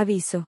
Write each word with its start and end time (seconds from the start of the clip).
Aviso. 0.00 0.46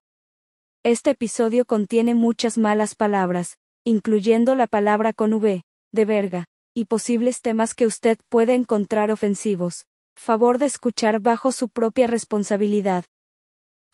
Este 0.83 1.11
episodio 1.11 1.65
contiene 1.65 2.15
muchas 2.15 2.57
malas 2.57 2.95
palabras, 2.95 3.59
incluyendo 3.85 4.55
la 4.55 4.65
palabra 4.65 5.13
con 5.13 5.31
V, 5.31 5.61
de 5.91 6.05
verga, 6.05 6.45
y 6.73 6.85
posibles 6.85 7.39
temas 7.41 7.75
que 7.75 7.85
usted 7.85 8.17
puede 8.29 8.55
encontrar 8.55 9.11
ofensivos. 9.11 9.85
Favor 10.15 10.57
de 10.57 10.65
escuchar 10.65 11.19
bajo 11.19 11.51
su 11.51 11.69
propia 11.69 12.07
responsabilidad. 12.07 13.05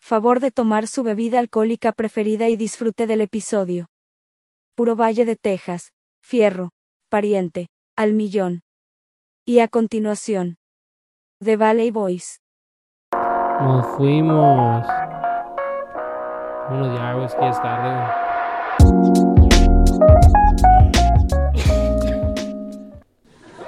Favor 0.00 0.40
de 0.40 0.50
tomar 0.50 0.86
su 0.86 1.02
bebida 1.02 1.38
alcohólica 1.38 1.92
preferida 1.92 2.48
y 2.48 2.56
disfrute 2.56 3.06
del 3.06 3.20
episodio. 3.20 3.90
Puro 4.74 4.96
Valle 4.96 5.26
de 5.26 5.36
Texas, 5.36 5.92
Fierro, 6.22 6.70
Pariente, 7.10 7.68
al 7.96 8.14
millón. 8.14 8.62
Y 9.44 9.58
a 9.58 9.68
continuación. 9.68 10.56
The 11.44 11.58
Valley 11.58 11.90
Boys. 11.90 12.40
Nos 13.12 13.86
fuimos. 13.98 14.86
Bueno, 16.70 16.94
ya, 16.94 17.12
güey, 17.14 17.26
es 17.26 17.34
que 17.34 17.40
ya 17.42 17.50
es 17.50 17.62
tarde, 17.62 19.10
güey. 19.10 19.20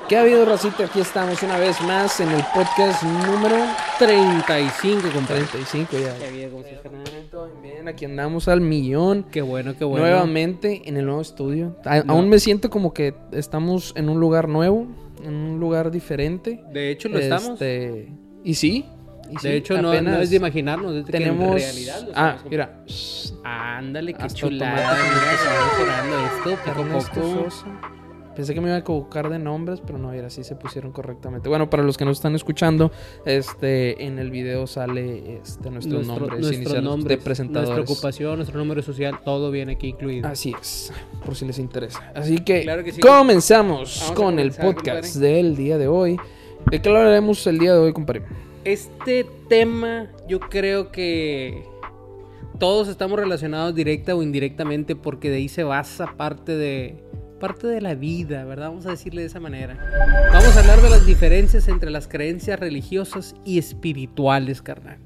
¿Qué 0.09 0.17
ha 0.19 0.23
habido, 0.23 0.45
Racita? 0.45 0.85
Aquí 0.85 1.01
estamos 1.01 1.43
una 1.43 1.59
vez 1.59 1.81
más 1.83 2.21
en 2.21 2.29
el 2.29 2.43
podcast 2.55 3.03
número 3.03 3.57
35, 3.99 5.01
compadre. 5.15 5.45
35 5.45 5.93
ya. 5.99 6.19
Qué 6.19 6.31
bien, 6.33 6.51
¿cómo 6.51 6.63
estás, 6.65 6.81
carnal? 6.83 7.03
Bien, 7.63 7.89
aquí 7.89 8.05
andamos 8.05 8.47
al 8.49 8.61
millón. 8.61 9.25
Qué 9.31 9.41
bueno, 9.41 9.75
qué 9.79 9.85
bueno. 9.85 10.05
Nuevamente 10.05 10.83
en 10.85 10.99
el 10.99 11.07
nuevo 11.07 11.23
estudio. 11.23 11.77
A- 11.87 12.03
Aún 12.09 12.29
me 12.29 12.39
siento 12.41 12.69
como 12.69 12.93
que 12.93 13.15
estamos 13.31 13.95
en 13.97 14.11
un 14.11 14.21
lugar 14.21 14.49
nuevo, 14.49 14.87
en 15.25 15.35
un 15.35 15.61
lugar 15.61 15.91
diferente. 15.91 16.63
De 16.73 16.91
hecho, 16.91 17.09
lo 17.09 17.19
estamos. 17.19 17.53
Este, 17.53 18.13
Y 18.45 18.55
sí. 18.55 18.85
Y 19.33 19.39
sí, 19.39 19.49
De 19.49 19.57
hecho, 19.57 19.81
no, 19.81 20.01
no 20.01 20.19
es 20.21 20.31
de 20.31 20.37
imaginarnos, 20.37 20.95
es 20.95 21.07
de 21.07 21.13
que 21.13 21.19
Tenemos. 21.19 21.57
en 21.57 21.63
realidad 21.63 22.03
lo 22.07 22.13
ah, 22.15 22.37
mira. 22.51 22.79
Ándale, 23.45 24.15
qué 24.15 24.27
chulada. 24.29 24.97
Mira, 24.97 25.37
se 25.39 25.49
va 25.49 26.27
esto 26.27 26.73
poco 26.73 27.49
a. 27.49 27.93
Pensé 28.35 28.55
que 28.55 28.63
me 28.63 28.69
iba 28.69 28.77
a 28.77 28.79
equivocar 28.79 29.29
de 29.29 29.39
nombres, 29.39 29.83
pero 29.85 29.99
no, 29.99 30.09
mira, 30.11 30.31
sí 30.31 30.43
se 30.43 30.57
pusieron 30.57 30.91
correctamente. 30.91 31.51
Bueno, 31.51 31.69
para 31.69 31.83
los 31.83 31.99
que 31.99 32.07
nos 32.07 32.17
están 32.17 32.35
escuchando, 32.35 32.91
este, 33.27 34.07
en 34.07 34.19
el 34.19 34.31
video 34.31 34.67
sale 34.67 35.37
este, 35.43 35.69
nuestros 35.71 36.07
Nuestro- 36.07 36.15
nombres 36.17 36.31
nuestros 36.41 36.53
iniciales 36.57 36.83
nombres, 36.83 37.09
de 37.19 37.23
presentadores. 37.23 37.75
Nuestra 37.77 37.93
ocupación, 37.95 38.37
nuestro 38.37 38.59
número 38.59 38.81
social, 38.81 39.21
todo 39.23 39.51
viene 39.51 39.73
aquí 39.73 39.89
incluido. 39.89 40.27
Así 40.29 40.55
es, 40.59 40.91
por 41.27 41.35
si 41.37 41.45
les 41.45 41.59
interesa. 41.59 42.11
Así 42.15 42.39
que 42.39 42.63
Claro 42.63 42.83
que 42.83 42.93
sí. 42.93 43.03
comenzamos 43.03 43.99
Vamos 44.01 44.13
con 44.19 44.39
el 44.39 44.53
podcast 44.53 45.13
compadre. 45.13 45.29
del 45.35 45.55
día 45.57 45.77
de 45.77 45.89
hoy. 45.89 46.17
¿De 46.71 46.81
qué 46.81 46.89
hablaremos 46.89 47.47
el 47.47 47.59
día 47.59 47.75
de 47.75 47.81
hoy, 47.81 47.93
compadre? 47.93 48.23
Este 48.65 49.27
tema, 49.49 50.09
yo 50.29 50.39
creo 50.41 50.93
que 50.93 51.65
todos 52.61 52.87
estamos 52.89 53.19
relacionados 53.19 53.75
directa 53.75 54.15
o 54.15 54.23
indirectamente 54.23 54.95
porque 54.95 55.31
de 55.31 55.37
ahí 55.39 55.49
se 55.49 55.65
basa 55.65 56.17
parte 56.17 56.57
de 56.57 57.03
parte 57.41 57.67
de 57.67 57.81
la 57.81 57.97
vida, 57.97 58.45
¿verdad? 58.45 58.69
Vamos 58.69 58.87
a 58.87 58.91
decirle 58.91 59.23
de 59.23 59.27
esa 59.27 59.41
manera. 59.41 59.77
Vamos 60.33 60.57
a 60.57 60.61
hablar 60.61 60.81
de 60.81 60.91
las 60.91 61.05
diferencias 61.05 61.67
entre 61.67 61.91
las 61.91 62.07
creencias 62.07 62.61
religiosas 62.61 63.35
y 63.45 63.59
espirituales, 63.59 64.63
carnal. 64.63 64.99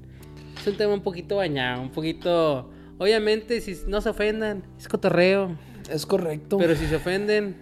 Es 0.61 0.67
un 0.67 0.77
tema 0.77 0.93
un 0.93 1.01
poquito 1.01 1.37
bañado, 1.37 1.81
un 1.81 1.91
poquito 1.93 2.69
obviamente 2.99 3.62
si 3.62 3.75
no 3.87 4.03
se 4.03 4.11
ofendan, 4.11 4.65
es 4.79 4.87
cotorreo, 4.87 5.57
Es 5.91 6.05
correcto. 6.05 6.59
pero 6.59 6.77
si 6.77 6.84
se 6.89 6.97
ofenden, 6.97 7.57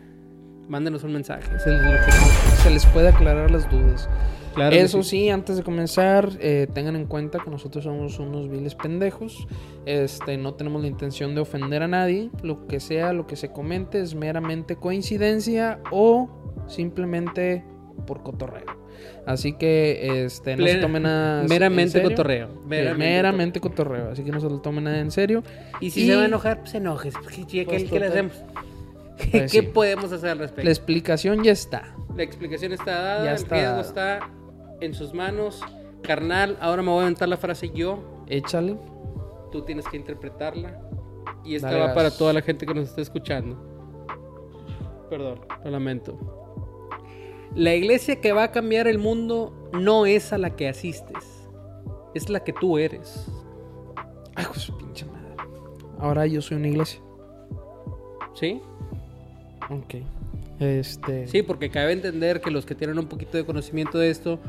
mándenos 0.69 1.05
un 1.05 1.12
mensaje. 1.12 1.45
Eso 1.55 1.70
es 1.72 1.81
lo 1.81 1.91
que- 1.92 2.62
se 2.65 2.70
les 2.70 2.84
puede 2.87 3.11
aclarar 3.11 3.53
las 3.53 3.70
dudas. 3.70 4.09
Claro 4.55 4.77
Eso 4.77 5.02
sí, 5.02 5.28
antes 5.30 5.56
de 5.56 5.62
comenzar, 5.64 6.30
eh, 6.41 6.69
tengan 6.72 6.94
en 6.97 7.06
cuenta 7.06 7.38
que 7.42 7.50
nosotros 7.50 7.83
somos 7.84 8.19
unos 8.20 8.48
viles 8.48 8.74
pendejos. 8.77 9.48
Este, 9.84 10.36
no 10.36 10.55
tenemos 10.55 10.80
la 10.83 10.88
intención 10.88 11.34
de 11.34 11.41
ofender 11.41 11.83
a 11.83 11.88
nadie. 11.88 12.30
Lo 12.42 12.66
que 12.66 12.78
sea, 12.80 13.12
lo 13.12 13.27
que 13.27 13.34
se 13.36 13.50
comente 13.50 14.00
es 14.00 14.14
meramente 14.14 14.77
coincidencia 14.77 15.80
o 15.91 16.28
simplemente 16.69 17.65
por 18.06 18.22
cotorreo. 18.22 18.82
Así 19.26 19.54
que 19.54 20.25
este, 20.25 20.56
no 20.56 20.66
se 20.66 20.76
tomen 20.76 21.03
nada 21.04 21.42
en 21.42 21.48
meramente 21.48 21.91
serio. 21.92 22.10
cotorreo. 22.10 22.47
Eh, 22.47 22.59
Meramente, 22.66 22.98
Meramente, 23.12 23.60
cotorreo. 23.60 24.10
Así 24.12 24.22
que 24.22 24.31
no 24.31 24.41
se 24.41 24.48
lo 24.48 24.60
tomen 24.60 24.84
nada 24.84 25.00
en 25.00 25.10
serio. 25.10 25.42
Y 25.81 25.91
si 25.91 26.03
Y- 26.03 26.06
se 26.06 26.16
va 26.16 26.22
a 26.22 26.26
enojar, 26.26 26.60
pues 26.60 26.75
enojes. 26.75 27.15
¿Qué, 27.16 27.44
qué- 27.47 27.65
Pues, 27.65 27.84
qué 27.84 27.98
le 28.00 28.06
total. 28.06 28.10
hacemos? 28.31 28.32
¿Qué, 29.19 29.26
Pues 29.38 29.53
qué 29.53 29.60
sí. 29.60 29.66
podemos 29.72 30.12
hacer 30.12 30.31
al 30.31 30.38
respecto? 30.38 30.65
La 30.65 30.71
explicación 30.71 31.42
ya 31.42 31.53
está. 31.53 31.94
La 32.16 32.22
explicación 32.22 32.72
está 32.72 32.92
dada, 32.92 33.25
Ya 33.25 33.31
el 33.31 33.36
está 33.36 33.54
riesgo 33.56 33.71
dada. 33.76 33.82
está 33.82 34.31
en 34.84 34.95
sus 34.95 35.15
manos. 35.15 35.62
Carnal, 36.03 36.59
ahora 36.61 36.83
me 36.83 36.91
voy 36.91 37.00
a 37.00 37.03
aventar 37.03 37.28
la 37.28 37.37
frase 37.37 37.71
yo. 37.71 38.03
Échale. 38.28 38.77
Tú 39.50 39.62
tienes 39.62 39.87
que 39.89 39.97
interpretarla. 39.97 40.81
Y 41.45 41.55
esta 41.56 41.71
Dale 41.71 41.81
va 41.81 41.95
para 41.95 42.11
toda 42.11 42.33
la 42.33 42.43
gente 42.43 42.67
que 42.67 42.75
nos 42.75 42.89
está 42.89 43.00
escuchando. 43.00 43.56
Perdón, 45.11 45.41
lo 45.65 45.71
lamento. 45.71 46.19
La 47.55 47.75
iglesia 47.75 48.21
que 48.21 48.33
va 48.33 48.45
a 48.45 48.50
cambiar 48.50 48.89
el 48.89 48.99
mundo 48.99 49.71
no 49.72 50.06
es 50.06 50.33
a 50.33 50.39
la 50.39 50.56
que 50.56 50.69
asistes. 50.69 51.49
Es 52.15 52.28
la 52.28 52.41
que 52.41 52.53
tú 52.53 52.78
eres. 52.78 53.27
Ay, 54.34 54.47
pues 54.49 54.71
pinche 54.72 55.05
madre. 55.06 55.37
Ahora 55.99 56.27
yo 56.27 56.43
soy 56.43 56.56
una 56.56 56.69
iglesia. 56.69 57.01
¿Sí? 58.34 58.61
Ok. 59.71 59.95
Este. 60.59 61.27
Sí, 61.28 61.43
porque 61.43 61.71
cabe 61.71 61.93
entender 61.93 62.41
que 62.41 62.51
los 62.51 62.66
que 62.66 62.75
tienen 62.75 62.99
un 62.99 63.06
poquito 63.06 63.37
de 63.37 63.45
conocimiento 63.45 63.99
de 63.99 64.11
esto, 64.11 64.41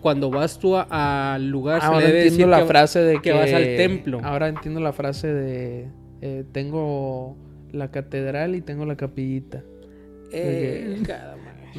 cuando 0.00 0.30
vas 0.30 0.58
tú 0.58 0.76
a- 0.76 1.34
al 1.34 1.48
lugar, 1.48 1.80
se 1.80 1.86
Ahora 1.86 2.00
le 2.00 2.06
debe 2.06 2.18
entiendo 2.22 2.36
decir 2.38 2.48
la 2.48 2.60
que- 2.60 2.66
frase 2.66 3.00
de 3.00 3.14
que, 3.16 3.20
que 3.22 3.32
vas 3.32 3.52
al 3.52 3.64
templo. 3.76 4.20
Ahora 4.22 4.48
entiendo 4.48 4.80
la 4.80 4.92
frase 4.92 5.28
de 5.32 5.88
eh, 6.22 6.44
tengo 6.52 7.36
la 7.72 7.90
catedral 7.90 8.54
y 8.54 8.60
tengo 8.60 8.84
la 8.84 8.96
capillita. 8.96 9.62
Eh, 10.32 11.00
cada. 11.06 11.36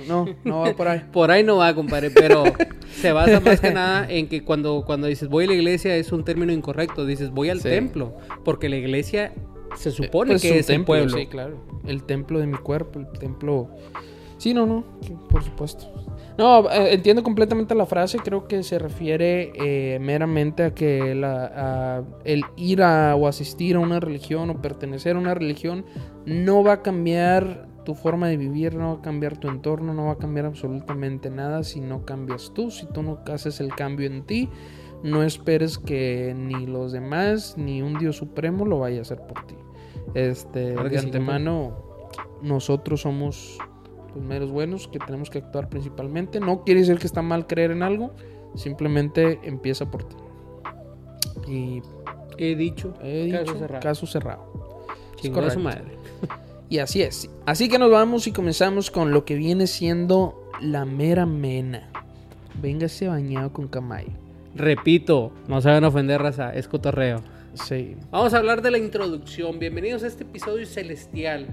No, 0.07 0.25
no 0.45 0.61
va 0.61 0.73
por 0.73 0.87
ahí. 0.87 1.01
Por 1.11 1.31
ahí 1.31 1.43
no 1.43 1.57
va, 1.57 1.75
compadre, 1.75 2.11
pero 2.11 2.43
se 2.93 3.11
basa 3.11 3.41
más 3.41 3.59
que 3.59 3.71
nada 3.71 4.05
en 4.09 4.29
que 4.29 4.41
cuando, 4.43 4.83
cuando 4.85 5.07
dices 5.07 5.27
voy 5.27 5.43
a 5.43 5.47
la 5.47 5.53
iglesia 5.53 5.95
es 5.97 6.13
un 6.13 6.23
término 6.23 6.53
incorrecto, 6.53 7.05
dices 7.05 7.29
voy 7.31 7.49
al 7.49 7.59
Sí. 7.59 7.67
templo, 7.67 8.15
porque 8.45 8.69
la 8.69 8.77
iglesia 8.77 9.33
se 9.75 9.91
supone 9.91 10.31
Pues 10.31 10.41
que 10.43 10.51
un 10.51 10.57
es 10.57 10.69
el 10.69 10.75
templo, 10.75 10.85
pueblo. 10.85 11.17
Sí, 11.17 11.27
claro. 11.27 11.57
El 11.85 12.03
templo 12.03 12.39
de 12.39 12.47
mi 12.47 12.57
cuerpo, 12.57 12.99
el 13.01 13.07
templo. 13.19 13.69
Sí, 14.37 14.53
no, 14.53 14.65
no, 14.65 14.85
por 15.29 15.43
supuesto. 15.43 16.00
No, 16.41 16.71
eh, 16.71 16.95
entiendo 16.95 17.21
completamente 17.21 17.75
la 17.75 17.85
frase. 17.85 18.17
Creo 18.17 18.47
que 18.47 18.63
se 18.63 18.79
refiere 18.79 19.51
eh, 19.53 19.99
meramente 19.99 20.63
a 20.63 20.73
que 20.73 21.13
la, 21.13 21.51
a 21.55 22.03
el 22.25 22.43
ir 22.55 22.81
a 22.81 23.15
o 23.15 23.27
asistir 23.27 23.75
a 23.75 23.79
una 23.79 23.99
religión 23.99 24.49
o 24.49 24.59
pertenecer 24.59 25.17
a 25.17 25.19
una 25.19 25.35
religión 25.35 25.85
no 26.25 26.63
va 26.63 26.73
a 26.73 26.81
cambiar 26.81 27.67
tu 27.85 27.93
forma 27.93 28.27
de 28.27 28.37
vivir, 28.37 28.73
no 28.73 28.93
va 28.93 28.99
a 28.99 29.01
cambiar 29.03 29.37
tu 29.37 29.49
entorno, 29.49 29.93
no 29.93 30.05
va 30.05 30.13
a 30.13 30.17
cambiar 30.17 30.47
absolutamente 30.47 31.29
nada 31.29 31.63
si 31.63 31.79
no 31.79 32.05
cambias 32.05 32.51
tú, 32.55 32.71
si 32.71 32.87
tú 32.87 33.03
no 33.03 33.19
haces 33.31 33.59
el 33.59 33.75
cambio 33.75 34.07
en 34.07 34.23
ti. 34.25 34.49
No 35.03 35.21
esperes 35.21 35.77
que 35.77 36.33
ni 36.35 36.65
los 36.65 36.91
demás 36.91 37.55
ni 37.55 37.83
un 37.83 37.99
Dios 37.99 38.15
supremo 38.15 38.65
lo 38.65 38.79
vaya 38.79 38.97
a 38.97 39.01
hacer 39.01 39.21
por 39.27 39.45
ti. 39.45 39.55
Este, 40.15 40.73
Claro 40.73 40.89
de 40.89 40.97
sí, 40.97 41.05
antemano, 41.05 42.07
nosotros 42.41 43.01
somos 43.01 43.59
los 44.15 44.23
meros 44.23 44.51
buenos 44.51 44.87
que 44.87 44.99
tenemos 44.99 45.29
que 45.29 45.39
actuar 45.39 45.69
principalmente. 45.69 46.39
No 46.39 46.63
quiere 46.63 46.81
decir 46.81 46.97
que 46.99 47.07
está 47.07 47.21
mal 47.21 47.47
creer 47.47 47.71
en 47.71 47.83
algo, 47.83 48.11
simplemente 48.55 49.39
empieza 49.43 49.89
por 49.89 50.03
ti. 50.03 50.15
Y 51.47 51.81
He 52.37 52.55
dicho, 52.55 52.93
he 53.03 53.29
Caso 53.29 53.43
dicho, 53.43 53.59
cerrado. 53.59 53.81
caso 53.81 54.07
cerrado. 54.07 54.51
Es 55.21 55.53
su 55.53 55.59
madre. 55.59 55.97
Y 56.69 56.79
así 56.79 57.01
es. 57.01 57.29
Así 57.45 57.67
que 57.69 57.77
nos 57.77 57.91
vamos 57.91 58.25
y 58.27 58.31
comenzamos 58.31 58.89
con 58.89 59.11
lo 59.11 59.25
que 59.25 59.35
viene 59.35 59.67
siendo 59.67 60.49
la 60.61 60.85
mera 60.85 61.25
mena. 61.25 61.89
Véngase 62.61 63.07
bañado 63.07 63.51
con 63.53 63.67
camayo. 63.67 64.09
Repito, 64.55 65.31
no 65.47 65.61
se 65.61 65.69
van 65.69 65.83
a 65.83 65.89
ofender, 65.89 66.21
raza, 66.21 66.53
es 66.55 66.67
cotorreo. 66.67 67.21
Sí. 67.53 67.95
Vamos 68.09 68.33
a 68.33 68.37
hablar 68.37 68.61
de 68.61 68.71
la 68.71 68.77
introducción. 68.77 69.59
Bienvenidos 69.59 70.03
a 70.03 70.07
este 70.07 70.23
episodio 70.23 70.65
celestial. 70.65 71.47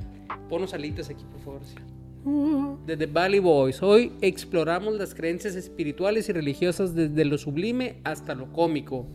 Ponos 0.49 0.73
alitas 0.73 1.11
aquí, 1.11 1.25
por 1.33 1.41
favor. 1.41 1.61
sí. 1.65 1.75
De 2.25 2.97
The 2.97 3.07
Valley 3.07 3.39
Boys. 3.39 3.83
Hoy 3.83 4.13
exploramos 4.21 4.95
las 4.95 5.15
creencias 5.15 5.55
espirituales 5.55 6.29
y 6.29 6.33
religiosas 6.33 6.95
desde 6.95 7.25
lo 7.25 7.39
sublime 7.39 8.01
hasta 8.05 8.35
lo 8.35 8.53
cómico. 8.53 9.07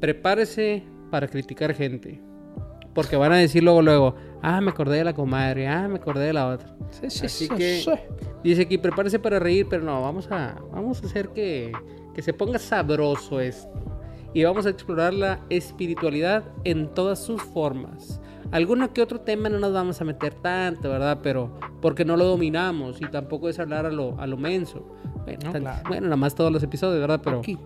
Prepárese 0.00 0.82
para 1.10 1.28
criticar 1.28 1.74
gente. 1.74 2.20
Porque 2.94 3.16
van 3.16 3.32
a 3.32 3.36
decir 3.36 3.62
luego, 3.62 3.82
luego, 3.82 4.14
ah, 4.40 4.60
me 4.60 4.70
acordé 4.70 4.98
de 4.98 5.04
la 5.04 5.14
comadre, 5.14 5.66
ah, 5.66 5.88
me 5.88 5.96
acordé 5.96 6.26
de 6.26 6.32
la 6.32 6.48
otra. 6.48 6.76
Sí, 6.90 7.10
sí, 7.10 7.26
Así 7.26 7.46
sí, 7.46 7.54
que 7.54 7.84
dice 8.44 8.62
aquí, 8.62 8.78
prepárese 8.78 9.18
para 9.18 9.40
reír, 9.40 9.66
pero 9.68 9.82
no, 9.82 10.00
vamos 10.00 10.30
a, 10.30 10.60
vamos 10.70 11.02
a 11.02 11.06
hacer 11.06 11.30
que, 11.30 11.72
que 12.14 12.22
se 12.22 12.32
ponga 12.32 12.58
sabroso 12.60 13.40
esto. 13.40 13.72
Y 14.32 14.44
vamos 14.44 14.66
a 14.66 14.70
explorar 14.70 15.12
la 15.12 15.40
espiritualidad 15.50 16.44
en 16.64 16.92
todas 16.94 17.24
sus 17.24 17.42
formas. 17.42 18.20
Alguno 18.54 18.92
que 18.92 19.02
otro 19.02 19.20
tema 19.20 19.48
no 19.48 19.58
nos 19.58 19.72
vamos 19.72 20.00
a 20.00 20.04
meter 20.04 20.32
tanto, 20.34 20.88
¿verdad? 20.88 21.18
Pero 21.22 21.58
porque 21.82 22.04
no 22.04 22.16
lo 22.16 22.24
dominamos 22.24 23.00
y 23.02 23.06
tampoco 23.10 23.48
es 23.48 23.58
hablar 23.58 23.84
a 23.84 23.90
lo, 23.90 24.18
a 24.20 24.26
lo 24.28 24.36
menso. 24.36 24.86
Bueno, 25.24 25.40
No, 25.46 25.52
tan- 25.52 25.62
claro. 25.62 25.82
bueno, 25.88 26.02
nada 26.04 26.16
más 26.16 26.34
todos 26.36 26.52
los 26.52 26.62
episodios, 26.62 27.00
¿verdad? 27.00 27.20
Pero 27.24 27.40
Aquí. 27.40 27.58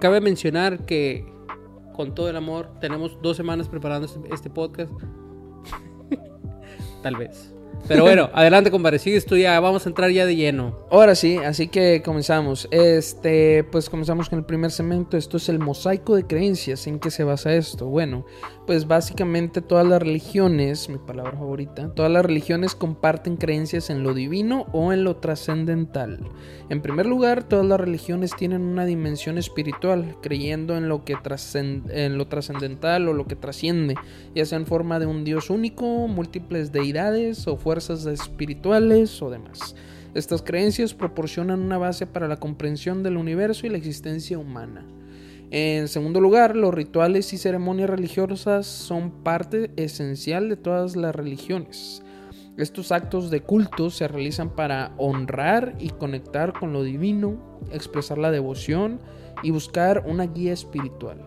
cabe 0.00 0.20
mencionar 0.20 0.84
que 0.84 1.24
con 1.94 2.12
todo 2.14 2.28
el 2.28 2.34
amor. 2.36 2.70
Tenemos 2.80 3.16
dos 3.22 3.36
semanas 3.36 3.68
preparando 3.68 4.06
este, 4.06 4.20
este 4.34 4.50
podcast. 4.50 4.90
Tal 7.02 7.16
vez. 7.16 7.53
Pero 7.86 8.02
bueno, 8.02 8.30
adelante, 8.34 8.70
compadre. 8.70 8.98
Tú 9.26 9.36
ya. 9.36 9.58
Vamos 9.60 9.86
a 9.86 9.88
entrar 9.88 10.10
ya 10.10 10.26
de 10.26 10.36
lleno. 10.36 10.78
Ahora 10.90 11.14
sí, 11.14 11.38
así 11.38 11.68
que 11.68 12.02
comenzamos. 12.04 12.68
Este, 12.70 13.64
pues 13.64 13.90
comenzamos 13.90 14.28
con 14.28 14.38
el 14.38 14.44
primer 14.44 14.70
segmento. 14.70 15.16
Esto 15.16 15.36
es 15.36 15.48
el 15.48 15.58
mosaico 15.58 16.16
de 16.16 16.26
creencias. 16.26 16.86
¿En 16.86 16.98
qué 16.98 17.10
se 17.10 17.24
basa 17.24 17.54
esto? 17.54 17.86
Bueno, 17.86 18.24
pues 18.66 18.86
básicamente 18.86 19.60
todas 19.60 19.86
las 19.86 20.00
religiones, 20.00 20.88
mi 20.88 20.98
palabra 20.98 21.32
favorita, 21.32 21.92
todas 21.94 22.10
las 22.10 22.24
religiones 22.24 22.74
comparten 22.74 23.36
creencias 23.36 23.90
en 23.90 24.02
lo 24.02 24.14
divino 24.14 24.66
o 24.72 24.92
en 24.92 25.04
lo 25.04 25.16
trascendental. 25.16 26.20
En 26.70 26.80
primer 26.80 27.06
lugar, 27.06 27.44
todas 27.44 27.66
las 27.66 27.78
religiones 27.78 28.34
tienen 28.36 28.62
una 28.62 28.86
dimensión 28.86 29.36
espiritual, 29.36 30.16
creyendo 30.22 30.76
en 30.76 30.88
lo 30.88 31.04
que 31.04 31.14
en 31.54 32.18
lo 32.18 32.26
trascendental 32.26 33.08
o 33.08 33.12
lo 33.12 33.26
que 33.26 33.36
trasciende, 33.36 33.96
ya 34.34 34.46
sea 34.46 34.58
en 34.58 34.66
forma 34.66 34.98
de 34.98 35.06
un 35.06 35.24
Dios 35.24 35.50
único, 35.50 35.84
múltiples 36.08 36.72
deidades 36.72 37.46
o 37.46 37.56
fuerzas 37.64 38.04
espirituales 38.04 39.20
o 39.22 39.30
demás. 39.30 39.74
Estas 40.14 40.42
creencias 40.42 40.92
proporcionan 40.92 41.60
una 41.60 41.78
base 41.78 42.06
para 42.06 42.28
la 42.28 42.36
comprensión 42.36 43.02
del 43.02 43.16
universo 43.16 43.66
y 43.66 43.70
la 43.70 43.78
existencia 43.78 44.38
humana. 44.38 44.86
En 45.50 45.88
segundo 45.88 46.20
lugar, 46.20 46.56
los 46.56 46.74
rituales 46.74 47.32
y 47.32 47.38
ceremonias 47.38 47.88
religiosas 47.88 48.66
son 48.66 49.10
parte 49.24 49.70
esencial 49.76 50.48
de 50.48 50.56
todas 50.56 50.94
las 50.94 51.14
religiones. 51.14 52.02
Estos 52.58 52.92
actos 52.92 53.30
de 53.30 53.40
culto 53.40 53.90
se 53.90 54.06
realizan 54.08 54.50
para 54.50 54.92
honrar 54.98 55.74
y 55.80 55.88
conectar 55.88 56.52
con 56.52 56.72
lo 56.72 56.82
divino, 56.82 57.58
expresar 57.72 58.18
la 58.18 58.30
devoción 58.30 59.00
y 59.42 59.50
buscar 59.50 60.04
una 60.06 60.26
guía 60.26 60.52
espiritual. 60.52 61.18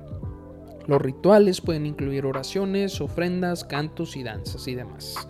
Los 0.87 1.01
rituales 1.01 1.59
pueden 1.59 1.85
incluir 1.85 2.25
oraciones, 2.25 3.01
ofrendas, 3.01 3.65
cantos 3.65 4.15
y 4.15 4.23
danzas 4.23 4.67
y 4.69 4.75
demás. 4.75 5.27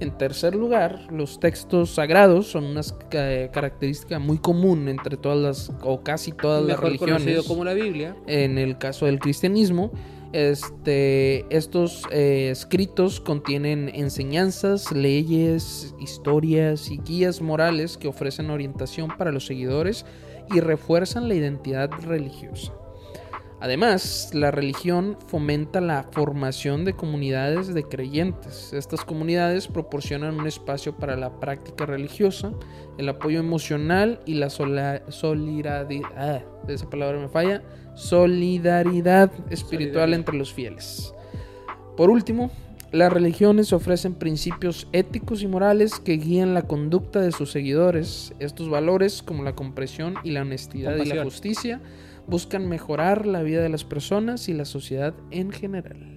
En 0.00 0.16
tercer 0.18 0.54
lugar, 0.54 1.06
los 1.10 1.40
textos 1.40 1.90
sagrados 1.90 2.48
son 2.48 2.64
una 2.64 2.82
característica 3.08 4.18
muy 4.18 4.38
común 4.38 4.88
entre 4.88 5.16
todas 5.16 5.38
las, 5.38 5.72
o 5.82 6.02
casi 6.02 6.32
todas 6.32 6.64
las 6.64 6.78
religiones. 6.78 7.44
como 7.46 7.64
la 7.64 7.74
Biblia. 7.74 8.16
En 8.26 8.58
el 8.58 8.78
caso 8.78 9.06
del 9.06 9.18
cristianismo, 9.18 9.92
este, 10.32 11.46
estos 11.56 12.02
eh, 12.10 12.48
escritos 12.50 13.20
contienen 13.20 13.88
enseñanzas, 13.94 14.90
leyes, 14.90 15.94
historias 16.00 16.90
y 16.90 16.98
guías 16.98 17.40
morales 17.40 17.96
que 17.96 18.08
ofrecen 18.08 18.50
orientación 18.50 19.16
para 19.16 19.30
los 19.30 19.46
seguidores 19.46 20.04
y 20.52 20.58
refuerzan 20.60 21.28
la 21.28 21.34
identidad 21.34 21.88
religiosa. 22.02 22.72
Además, 23.64 24.28
la 24.34 24.50
religión 24.50 25.16
fomenta 25.26 25.80
la 25.80 26.02
formación 26.12 26.84
de 26.84 26.92
comunidades 26.92 27.72
de 27.72 27.84
creyentes. 27.84 28.74
Estas 28.74 29.06
comunidades 29.06 29.68
proporcionan 29.68 30.38
un 30.38 30.46
espacio 30.46 30.94
para 30.94 31.16
la 31.16 31.40
práctica 31.40 31.86
religiosa, 31.86 32.52
el 32.98 33.08
apoyo 33.08 33.40
emocional 33.40 34.20
y 34.26 34.34
la 34.34 34.50
solidaridad, 34.50 36.04
ah, 36.14 36.42
esa 36.68 36.90
palabra 36.90 37.18
me 37.18 37.30
falla, 37.30 37.62
solidaridad 37.94 39.32
espiritual 39.48 40.12
entre 40.12 40.36
los 40.36 40.52
fieles. 40.52 41.14
Por 41.96 42.10
último, 42.10 42.50
las 42.92 43.10
religiones 43.10 43.72
ofrecen 43.72 44.12
principios 44.12 44.88
éticos 44.92 45.42
y 45.42 45.46
morales 45.46 46.00
que 46.00 46.18
guían 46.18 46.52
la 46.52 46.62
conducta 46.68 47.22
de 47.22 47.32
sus 47.32 47.50
seguidores. 47.50 48.34
Estos 48.40 48.68
valores, 48.68 49.22
como 49.22 49.42
la 49.42 49.54
comprensión 49.54 50.16
y 50.22 50.32
la 50.32 50.42
honestidad 50.42 50.96
y 50.96 51.06
la 51.06 51.24
justicia, 51.24 51.80
buscan 52.26 52.68
mejorar 52.68 53.26
la 53.26 53.42
vida 53.42 53.62
de 53.62 53.68
las 53.68 53.84
personas 53.84 54.48
y 54.48 54.54
la 54.54 54.64
sociedad 54.64 55.14
en 55.30 55.50
general. 55.50 56.14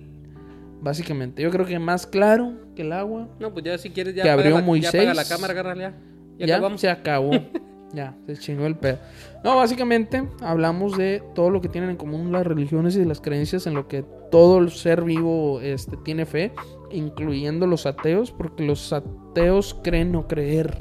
Básicamente, 0.81 1.41
yo 1.41 1.49
creo 1.49 1.65
que 1.65 1.79
más 1.79 2.05
claro 2.05 2.53
que 2.75 2.83
el 2.83 2.93
agua. 2.93 3.27
No, 3.39 3.51
pues 3.51 3.65
ya 3.65 3.77
si 3.77 3.89
quieres 3.89 4.15
ya 4.15 4.23
que 4.23 4.29
abrió 4.29 4.61
Moisés. 4.61 4.93
Ya 4.93 5.13
la 5.13 5.25
cámara, 5.25 5.75
ya. 5.75 5.97
Ya, 6.37 6.77
se 6.77 6.89
acabó. 6.89 7.31
ya, 7.93 8.15
se 8.27 8.37
chingó 8.37 8.67
el 8.67 8.75
pedo. 8.75 8.99
No, 9.43 9.55
básicamente 9.55 10.27
hablamos 10.41 10.95
de 10.97 11.23
todo 11.33 11.49
lo 11.49 11.61
que 11.61 11.69
tienen 11.69 11.89
en 11.89 11.97
común 11.97 12.31
las 12.31 12.45
religiones 12.45 12.95
y 12.95 13.05
las 13.05 13.21
creencias 13.21 13.65
en 13.65 13.73
lo 13.73 13.87
que 13.87 14.03
todo 14.31 14.59
el 14.59 14.71
ser 14.71 15.03
vivo 15.03 15.61
este, 15.61 15.97
tiene 15.97 16.25
fe, 16.25 16.53
incluyendo 16.91 17.65
los 17.65 17.85
ateos, 17.85 18.31
porque 18.31 18.63
los 18.63 18.93
ateos 18.93 19.79
creen 19.83 20.11
no 20.11 20.27
creer. 20.27 20.77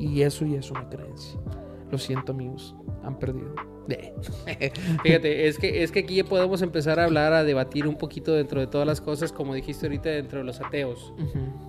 Y 0.00 0.22
eso 0.22 0.44
ya 0.44 0.58
es 0.58 0.70
una 0.70 0.88
creencia. 0.88 1.38
Lo 1.90 1.98
siento 1.98 2.32
amigos, 2.32 2.74
han 3.04 3.18
perdido. 3.18 3.69
Fíjate, 5.02 5.48
es 5.48 5.58
que, 5.58 5.82
es 5.82 5.90
que 5.90 6.00
aquí 6.00 6.16
ya 6.16 6.24
podemos 6.24 6.62
empezar 6.62 7.00
a 7.00 7.04
hablar, 7.04 7.32
a 7.32 7.44
debatir 7.44 7.86
un 7.86 7.96
poquito 7.96 8.34
dentro 8.34 8.60
de 8.60 8.66
todas 8.66 8.86
las 8.86 9.00
cosas, 9.00 9.32
como 9.32 9.54
dijiste 9.54 9.86
ahorita, 9.86 10.08
dentro 10.10 10.38
de 10.38 10.44
los 10.44 10.60
ateos. 10.60 11.12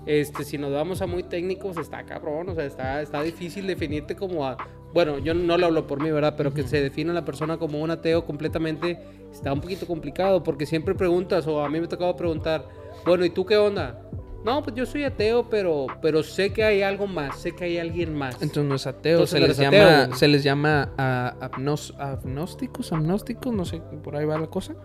Este, 0.06 0.44
si 0.44 0.58
nos 0.58 0.72
vamos 0.72 1.02
a 1.02 1.08
muy 1.08 1.24
técnicos, 1.24 1.78
está 1.78 2.04
cabrón, 2.06 2.50
o 2.50 2.56
sea, 2.56 2.66
está, 2.66 3.02
está 3.02 3.22
difícil 3.24 3.68
definirte 3.68 4.16
como 4.16 4.46
a. 4.46 4.58
Bueno, 4.94 5.20
yo 5.20 5.34
no 5.34 5.58
lo 5.58 5.68
hablo 5.68 5.88
por 5.88 6.02
mí, 6.02 6.12
¿verdad? 6.12 6.36
Pero 6.36 6.54
que 6.54 6.64
se 6.64 6.82
define 6.82 7.12
a 7.12 7.14
la 7.14 7.24
persona 7.24 7.58
como 7.58 7.80
un 7.80 7.92
ateo 7.92 8.26
completamente 8.26 9.00
está 9.32 9.54
un 9.54 9.62
poquito 9.62 9.88
complicado, 9.88 10.44
porque 10.44 10.66
siempre 10.66 10.94
preguntas, 10.96 11.48
o 11.48 11.64
a 11.64 11.70
mí 11.70 11.80
me 11.80 11.86
ha 11.86 11.90
tocado 11.90 12.16
preguntar, 12.16 12.68
bueno, 13.06 13.26
¿y 13.26 13.30
tú 13.30 13.46
qué 13.46 13.58
onda? 13.58 14.02
No, 14.44 14.64
pues 14.64 14.76
yo 14.76 14.86
soy 14.86 15.04
ateo, 15.04 15.50
pero, 15.50 15.88
pero 16.02 16.24
sé 16.24 16.52
que 16.52 16.64
hay 16.64 16.82
algo 16.82 17.06
más, 17.06 17.40
sé 17.40 17.52
que 17.52 17.66
hay 17.66 17.78
alguien 17.78 18.16
más. 18.16 18.36
Entonces 18.42 18.66
no 18.66 18.76
es 18.76 18.88
ateo, 18.88 19.28
se, 19.28 19.40
les 19.40 19.58
llama, 19.58 20.16
se 20.16 20.28
les 20.28 20.44
llama 20.44 20.90
agnósticos, 20.98 22.92
agnósticos, 22.92 23.54
no 23.54 23.66
sé, 23.66 23.82
por 24.04 24.16
ahí 24.16 24.26
va 24.26 24.40
la 24.40 24.48
cosa. 24.48 24.76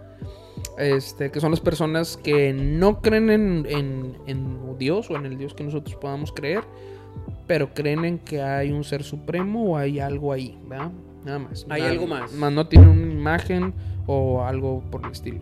Este, 0.79 1.31
que 1.31 1.41
son 1.41 1.51
las 1.51 1.61
personas 1.61 2.19
que 2.19 2.53
no 2.53 3.01
creen 3.01 3.31
en, 3.31 4.17
en, 4.27 4.79
Dios 4.79 5.11
o 5.11 5.17
en 5.17 5.25
el 5.25 5.39
Dios 5.39 5.55
que 5.55 5.65
nosotros 5.65 5.97
podamos 5.97 6.33
creer, 6.33 6.63
pero 7.47 7.73
creen 7.73 8.05
en 8.05 8.19
que 8.19 8.43
hay 8.43 8.73
un 8.73 8.85
ser 8.85 9.03
supremo 9.03 9.73
o 9.73 9.77
hay 9.79 10.01
algo 10.01 10.35
ahí, 10.35 10.59
¿verdad? 10.69 10.93
Nada 11.25 11.39
más. 11.39 11.67
Hay 11.71 11.81
algo 11.81 12.07
más. 12.07 12.31
Más 12.33 12.53
no 12.53 12.69
tienen 12.69 12.91
una 12.91 13.13
imagen 13.13 13.73
o 14.07 14.45
algo 14.45 14.83
por 14.91 15.07
el 15.07 15.13
estilo. 15.13 15.41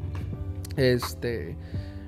Este. 0.76 1.56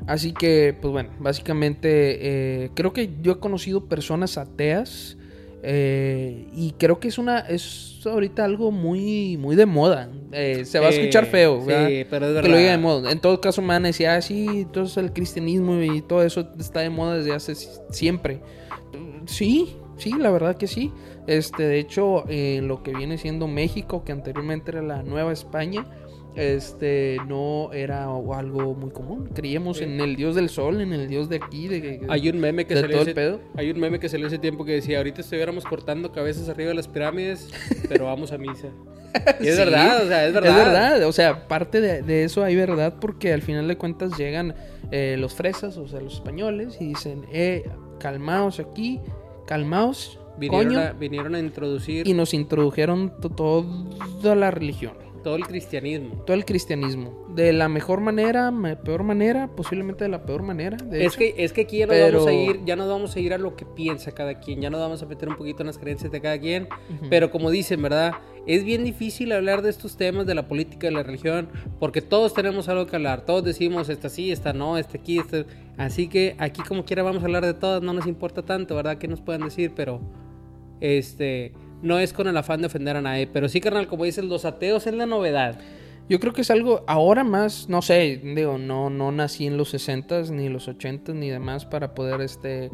Así 0.06 0.32
que, 0.32 0.76
pues 0.80 0.92
bueno, 0.92 1.10
básicamente 1.18 2.64
eh, 2.64 2.70
creo 2.74 2.92
que 2.92 3.10
yo 3.22 3.32
he 3.32 3.38
conocido 3.38 3.86
personas 3.86 4.38
ateas 4.38 5.16
eh, 5.62 6.46
y 6.54 6.74
creo 6.78 7.00
que 7.00 7.08
es 7.08 7.18
una 7.18 7.40
es 7.40 8.00
ahorita 8.04 8.44
algo 8.44 8.70
muy 8.70 9.36
muy 9.36 9.56
de 9.56 9.66
moda. 9.66 10.08
Eh, 10.30 10.64
se 10.64 10.78
va 10.78 10.86
a 10.86 10.90
escuchar 10.90 11.26
feo, 11.26 11.64
¿verdad? 11.64 11.88
Sí, 11.88 12.06
pero 12.08 12.26
es 12.26 12.34
verdad. 12.34 12.42
Que 12.42 12.48
lo 12.48 12.56
diga 12.56 12.70
de 12.70 12.78
moda. 12.78 13.10
En 13.10 13.18
todo 13.18 13.40
caso, 13.40 13.62
me 13.62 13.68
van 13.68 13.84
a 13.84 13.88
decir, 13.88 14.06
ah, 14.06 14.22
sí, 14.22 14.46
entonces 14.48 14.96
el 14.98 15.12
cristianismo 15.12 15.82
y 15.82 16.02
todo 16.02 16.22
eso 16.22 16.48
está 16.56 16.80
de 16.80 16.90
moda 16.90 17.16
desde 17.16 17.34
hace 17.34 17.56
siempre. 17.90 18.40
Sí, 19.26 19.76
sí, 19.96 20.12
la 20.16 20.30
verdad 20.30 20.56
que 20.56 20.68
sí. 20.68 20.92
Este, 21.26 21.64
de 21.64 21.80
hecho, 21.80 22.24
en 22.28 22.68
lo 22.68 22.84
que 22.84 22.92
viene 22.92 23.18
siendo 23.18 23.48
México, 23.48 24.04
que 24.04 24.12
anteriormente 24.12 24.70
era 24.70 24.82
la 24.82 25.02
Nueva 25.02 25.32
España, 25.32 25.84
este 26.36 27.16
no 27.26 27.72
era 27.72 28.04
algo 28.04 28.74
muy 28.74 28.90
común. 28.90 29.30
Creíamos 29.34 29.80
en 29.80 30.00
el 30.00 30.16
dios 30.16 30.34
del 30.34 30.50
sol, 30.50 30.80
en 30.80 30.92
el 30.92 31.08
dios 31.08 31.28
de 31.28 31.36
aquí, 31.36 31.66
de, 31.66 32.02
hay 32.08 32.28
un 32.28 32.38
meme 32.38 32.66
que 32.66 32.76
salió 32.76 33.00
ese, 33.00 33.14
pedo. 33.14 33.40
Hay 33.56 33.70
un 33.70 33.80
meme 33.80 33.98
que 33.98 34.08
salió 34.08 34.26
ese 34.26 34.38
tiempo 34.38 34.64
que 34.64 34.72
decía, 34.72 34.98
ahorita 34.98 35.22
estuviéramos 35.22 35.64
cortando 35.64 36.12
cabezas 36.12 36.48
arriba 36.48 36.68
de 36.68 36.74
las 36.74 36.88
pirámides, 36.88 37.48
pero 37.88 38.04
vamos 38.04 38.32
a 38.32 38.38
misa. 38.38 38.68
es 39.40 39.56
verdad, 39.56 40.04
o 40.04 40.08
sea, 40.08 40.26
es 40.26 40.34
verdad. 40.34 40.50
Es 40.50 40.56
verdad, 40.56 41.06
o 41.06 41.12
sea, 41.12 41.48
parte 41.48 41.80
de, 41.80 42.24
eso 42.24 42.44
hay 42.44 42.54
verdad 42.54 42.96
porque 43.00 43.32
al 43.32 43.40
final 43.40 43.66
de 43.66 43.76
cuentas 43.78 44.18
llegan 44.18 44.54
eh, 44.90 45.16
los 45.18 45.34
fresas, 45.34 45.78
o 45.78 45.88
sea, 45.88 46.00
los 46.00 46.14
españoles, 46.14 46.76
y 46.80 46.88
dicen, 46.88 47.24
eh, 47.32 47.64
calmaos 47.98 48.60
aquí, 48.60 49.00
calmaos. 49.46 50.20
Vinieron, 50.38 50.76
a, 50.76 50.92
vinieron 50.92 51.34
a 51.34 51.38
introducir. 51.38 52.06
Y 52.06 52.12
nos 52.12 52.34
introdujeron 52.34 53.10
toda 53.36 54.36
la 54.36 54.50
religión 54.50 55.05
todo 55.26 55.34
el 55.34 55.44
cristianismo. 55.44 56.22
Todo 56.24 56.36
el 56.36 56.44
cristianismo. 56.44 57.26
De 57.34 57.52
la 57.52 57.68
mejor 57.68 58.00
manera, 58.00 58.52
peor 58.84 59.02
manera, 59.02 59.48
posiblemente 59.48 60.04
de 60.04 60.10
la 60.10 60.24
peor 60.24 60.44
manera. 60.44 60.76
es, 60.92 61.16
que, 61.16 61.34
es 61.36 61.52
que 61.52 61.62
aquí 61.62 61.78
ya 61.78 61.86
no 61.88 61.94
vamos 61.98 62.26
a 62.28 62.32
ir, 62.32 62.64
ya 62.64 62.76
no 62.76 62.88
vamos 62.88 63.16
a 63.16 63.18
ir 63.18 63.34
a 63.34 63.38
lo 63.38 63.56
que 63.56 63.66
piensa 63.66 64.12
cada 64.12 64.38
quien, 64.38 64.60
ya 64.60 64.70
no 64.70 64.78
vamos 64.78 65.02
a 65.02 65.06
meter 65.06 65.28
un 65.28 65.34
poquito 65.34 65.64
en 65.64 65.66
las 65.66 65.78
creencias 65.78 66.12
de 66.12 66.20
cada 66.20 66.38
quien. 66.38 66.68
Pero 67.10 67.32
como 67.32 67.50
dicen, 67.50 67.82
¿verdad? 67.82 68.12
Es 68.46 68.62
bien 68.62 68.84
difícil 68.84 69.32
hablar 69.32 69.62
de 69.62 69.70
estos 69.70 69.96
temas 69.96 70.26
de 70.26 70.36
la 70.36 70.46
política, 70.46 70.86
de 70.86 70.92
la 70.92 71.02
religión, 71.02 71.48
porque 71.80 72.02
todos 72.02 72.32
tenemos 72.32 72.68
algo 72.68 72.86
que 72.86 72.94
hablar. 72.94 73.26
Todos 73.26 73.42
decimos, 73.42 73.88
esta 73.88 74.08
sí, 74.08 74.30
esta 74.30 74.52
no, 74.52 74.78
esta 74.78 74.96
aquí, 74.96 75.18
esta... 75.18 75.44
Así 75.76 76.06
que 76.06 76.36
aquí 76.38 76.62
como 76.62 76.84
quiera 76.84 77.02
vamos 77.02 77.24
a 77.24 77.26
hablar 77.26 77.44
de 77.44 77.54
todas, 77.54 77.82
no 77.82 77.92
nos 77.92 78.06
importa 78.06 78.44
tanto, 78.44 78.76
¿verdad? 78.76 78.96
Que 78.98 79.08
nos 79.08 79.20
puedan 79.20 79.42
decir, 79.42 79.72
pero... 79.74 80.00
Este 80.78 81.52
no 81.82 81.98
es 81.98 82.12
con 82.12 82.28
el 82.28 82.36
afán 82.36 82.60
de 82.60 82.66
ofender 82.66 82.96
a 82.96 83.02
nadie, 83.02 83.26
pero 83.26 83.48
sí, 83.48 83.60
carnal, 83.60 83.86
como 83.86 84.04
dices, 84.04 84.24
los 84.24 84.44
ateos 84.44 84.86
es 84.86 84.94
la 84.94 85.06
novedad. 85.06 85.58
Yo 86.08 86.20
creo 86.20 86.32
que 86.32 86.42
es 86.42 86.50
algo 86.52 86.84
ahora 86.86 87.24
más, 87.24 87.68
no 87.68 87.82
sé, 87.82 88.20
digo, 88.22 88.58
no, 88.58 88.90
no 88.90 89.10
nací 89.10 89.46
en 89.46 89.56
los 89.56 89.74
60s 89.74 90.30
ni 90.30 90.48
los 90.48 90.68
80s 90.68 91.14
ni 91.14 91.30
demás 91.30 91.64
para 91.64 91.94
poder 91.94 92.20
este 92.20 92.70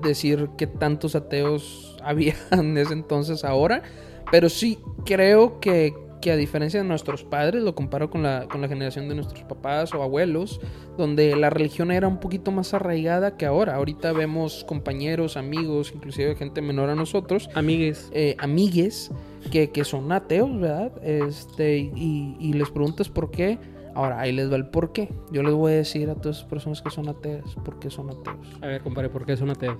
decir 0.00 0.48
qué 0.56 0.66
tantos 0.66 1.14
ateos 1.14 1.98
había 2.02 2.34
en 2.52 2.78
ese 2.78 2.94
entonces 2.94 3.44
ahora, 3.44 3.82
pero 4.30 4.48
sí 4.48 4.78
creo 5.04 5.60
que 5.60 5.92
que 6.20 6.30
a 6.30 6.36
diferencia 6.36 6.80
de 6.80 6.88
nuestros 6.88 7.24
padres, 7.24 7.62
lo 7.62 7.74
comparo 7.74 8.10
con 8.10 8.22
la, 8.22 8.46
con 8.48 8.60
la 8.60 8.68
generación 8.68 9.08
de 9.08 9.14
nuestros 9.14 9.42
papás 9.44 9.94
o 9.94 10.02
abuelos, 10.02 10.60
donde 10.96 11.36
la 11.36 11.50
religión 11.50 11.90
era 11.90 12.08
un 12.08 12.18
poquito 12.18 12.50
más 12.50 12.74
arraigada 12.74 13.36
que 13.36 13.46
ahora. 13.46 13.74
Ahorita 13.76 14.12
vemos 14.12 14.64
compañeros, 14.64 15.36
amigos, 15.36 15.92
inclusive 15.94 16.34
gente 16.36 16.62
menor 16.62 16.90
a 16.90 16.94
nosotros. 16.94 17.48
Amigues. 17.54 18.10
Eh, 18.12 18.36
amigues 18.38 19.10
que, 19.50 19.70
que, 19.70 19.84
son 19.84 20.10
ateos, 20.12 20.58
¿verdad? 20.58 20.92
Este, 21.02 21.78
y, 21.78 22.36
y 22.40 22.52
les 22.54 22.70
preguntas 22.70 23.08
por 23.08 23.30
qué. 23.30 23.58
Ahora, 23.94 24.20
ahí 24.20 24.32
les 24.32 24.50
va 24.52 24.56
el 24.56 24.66
por 24.66 24.92
qué. 24.92 25.08
Yo 25.32 25.42
les 25.42 25.54
voy 25.54 25.72
a 25.72 25.76
decir 25.76 26.10
a 26.10 26.14
todas 26.14 26.38
esas 26.38 26.48
personas 26.48 26.82
que 26.82 26.90
son 26.90 27.08
ateas 27.08 27.54
por 27.64 27.78
qué 27.78 27.88
son 27.88 28.10
ateos. 28.10 28.58
A 28.60 28.66
ver, 28.66 28.82
compadre, 28.82 29.08
¿por 29.08 29.24
qué 29.24 29.36
son 29.36 29.50
ateos? 29.50 29.78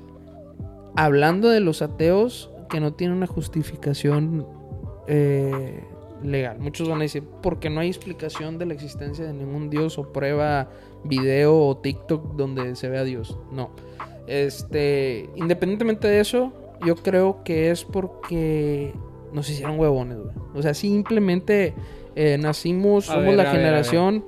Hablando 0.96 1.50
de 1.50 1.60
los 1.60 1.82
ateos 1.82 2.50
que 2.70 2.80
no 2.80 2.94
tienen 2.94 3.16
una 3.16 3.26
justificación 3.26 4.46
eh, 5.06 5.84
legal. 6.26 6.58
Muchos 6.58 6.88
van 6.88 6.98
a 6.98 7.02
decir, 7.02 7.22
porque 7.42 7.70
no 7.70 7.80
hay 7.80 7.88
explicación 7.88 8.58
de 8.58 8.66
la 8.66 8.74
existencia 8.74 9.24
de 9.24 9.32
ningún 9.32 9.70
Dios 9.70 9.98
o 9.98 10.12
prueba, 10.12 10.68
video 11.04 11.58
o 11.58 11.76
TikTok 11.76 12.34
donde 12.34 12.74
se 12.76 12.88
vea 12.88 13.04
Dios. 13.04 13.38
No. 13.52 13.70
Este, 14.26 15.30
independientemente 15.36 16.08
de 16.08 16.20
eso, 16.20 16.52
yo 16.84 16.96
creo 16.96 17.42
que 17.44 17.70
es 17.70 17.84
porque 17.84 18.92
nos 19.32 19.48
hicieron 19.48 19.78
huevones, 19.78 20.18
güey. 20.18 20.34
O 20.54 20.62
sea, 20.62 20.74
simplemente 20.74 21.74
eh, 22.14 22.36
nacimos, 22.38 23.08
A 23.08 23.14
somos 23.14 23.28
ver, 23.28 23.36
la 23.36 23.44
ver, 23.44 23.52
generación. 23.52 24.24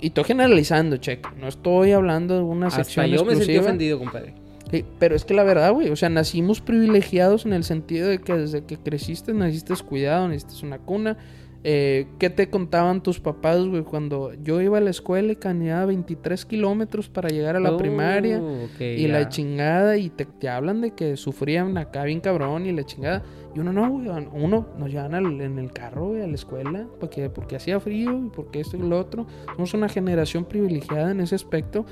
Y 0.00 0.08
estoy 0.08 0.24
generalizando, 0.24 0.96
check. 0.96 1.26
No 1.36 1.48
estoy 1.48 1.92
hablando 1.92 2.36
de 2.36 2.42
una 2.42 2.68
Hasta 2.68 2.84
sección 2.84 3.06
yo 3.06 3.24
me 3.24 3.36
sentí 3.36 3.58
ofendido, 3.58 3.98
compadre. 3.98 4.34
Sí, 4.70 4.84
pero 4.98 5.16
es 5.16 5.24
que 5.24 5.34
la 5.34 5.42
verdad, 5.42 5.72
güey, 5.72 5.90
o 5.90 5.96
sea, 5.96 6.08
nacimos 6.08 6.60
privilegiados 6.60 7.44
en 7.46 7.52
el 7.52 7.64
sentido 7.64 8.08
de 8.08 8.18
que 8.20 8.34
desde 8.34 8.64
que 8.64 8.76
creciste 8.78 9.32
naciste 9.34 9.74
cuidado, 9.84 10.28
necesitas 10.28 10.62
una 10.62 10.78
cuna. 10.78 11.16
Eh, 11.62 12.06
¿Qué 12.18 12.30
te 12.30 12.48
contaban 12.48 13.02
tus 13.02 13.20
papás, 13.20 13.66
güey? 13.66 13.82
Cuando 13.82 14.32
yo 14.42 14.62
iba 14.62 14.78
a 14.78 14.80
la 14.80 14.88
escuela 14.88 15.32
y 15.32 15.36
caminaba 15.36 15.84
23 15.86 16.46
kilómetros 16.46 17.10
para 17.10 17.28
llegar 17.28 17.54
a 17.54 17.60
la 17.60 17.72
Oh, 17.72 17.76
primaria 17.76 18.38
ok, 18.40 18.80
y 18.80 19.06
la 19.08 19.28
chingada 19.28 19.98
y 19.98 20.08
te, 20.08 20.24
te 20.24 20.48
hablan 20.48 20.80
de 20.80 20.92
que 20.92 21.18
sufrían 21.18 21.76
acá 21.76 22.04
bien 22.04 22.20
cabrón 22.20 22.64
y 22.64 22.72
la 22.72 22.84
chingada. 22.84 23.22
Y 23.54 23.58
uno 23.58 23.74
no, 23.74 23.90
güey, 23.90 24.08
uno 24.32 24.68
nos 24.78 24.88
llevan 24.90 25.14
al- 25.14 25.38
en 25.40 25.58
el 25.58 25.70
carro, 25.70 26.08
güey, 26.08 26.22
a 26.22 26.26
la 26.26 26.34
escuela 26.34 26.86
porque, 26.98 27.28
porque 27.28 27.56
hacía 27.56 27.78
frío 27.78 28.18
y 28.24 28.30
porque 28.30 28.60
esto 28.60 28.78
y 28.78 28.80
lo 28.80 28.98
otro. 28.98 29.26
Somos 29.56 29.74
una 29.74 29.90
generación 29.90 30.46
privilegiada 30.46 31.10
en 31.10 31.20
ese 31.20 31.34
aspecto 31.34 31.84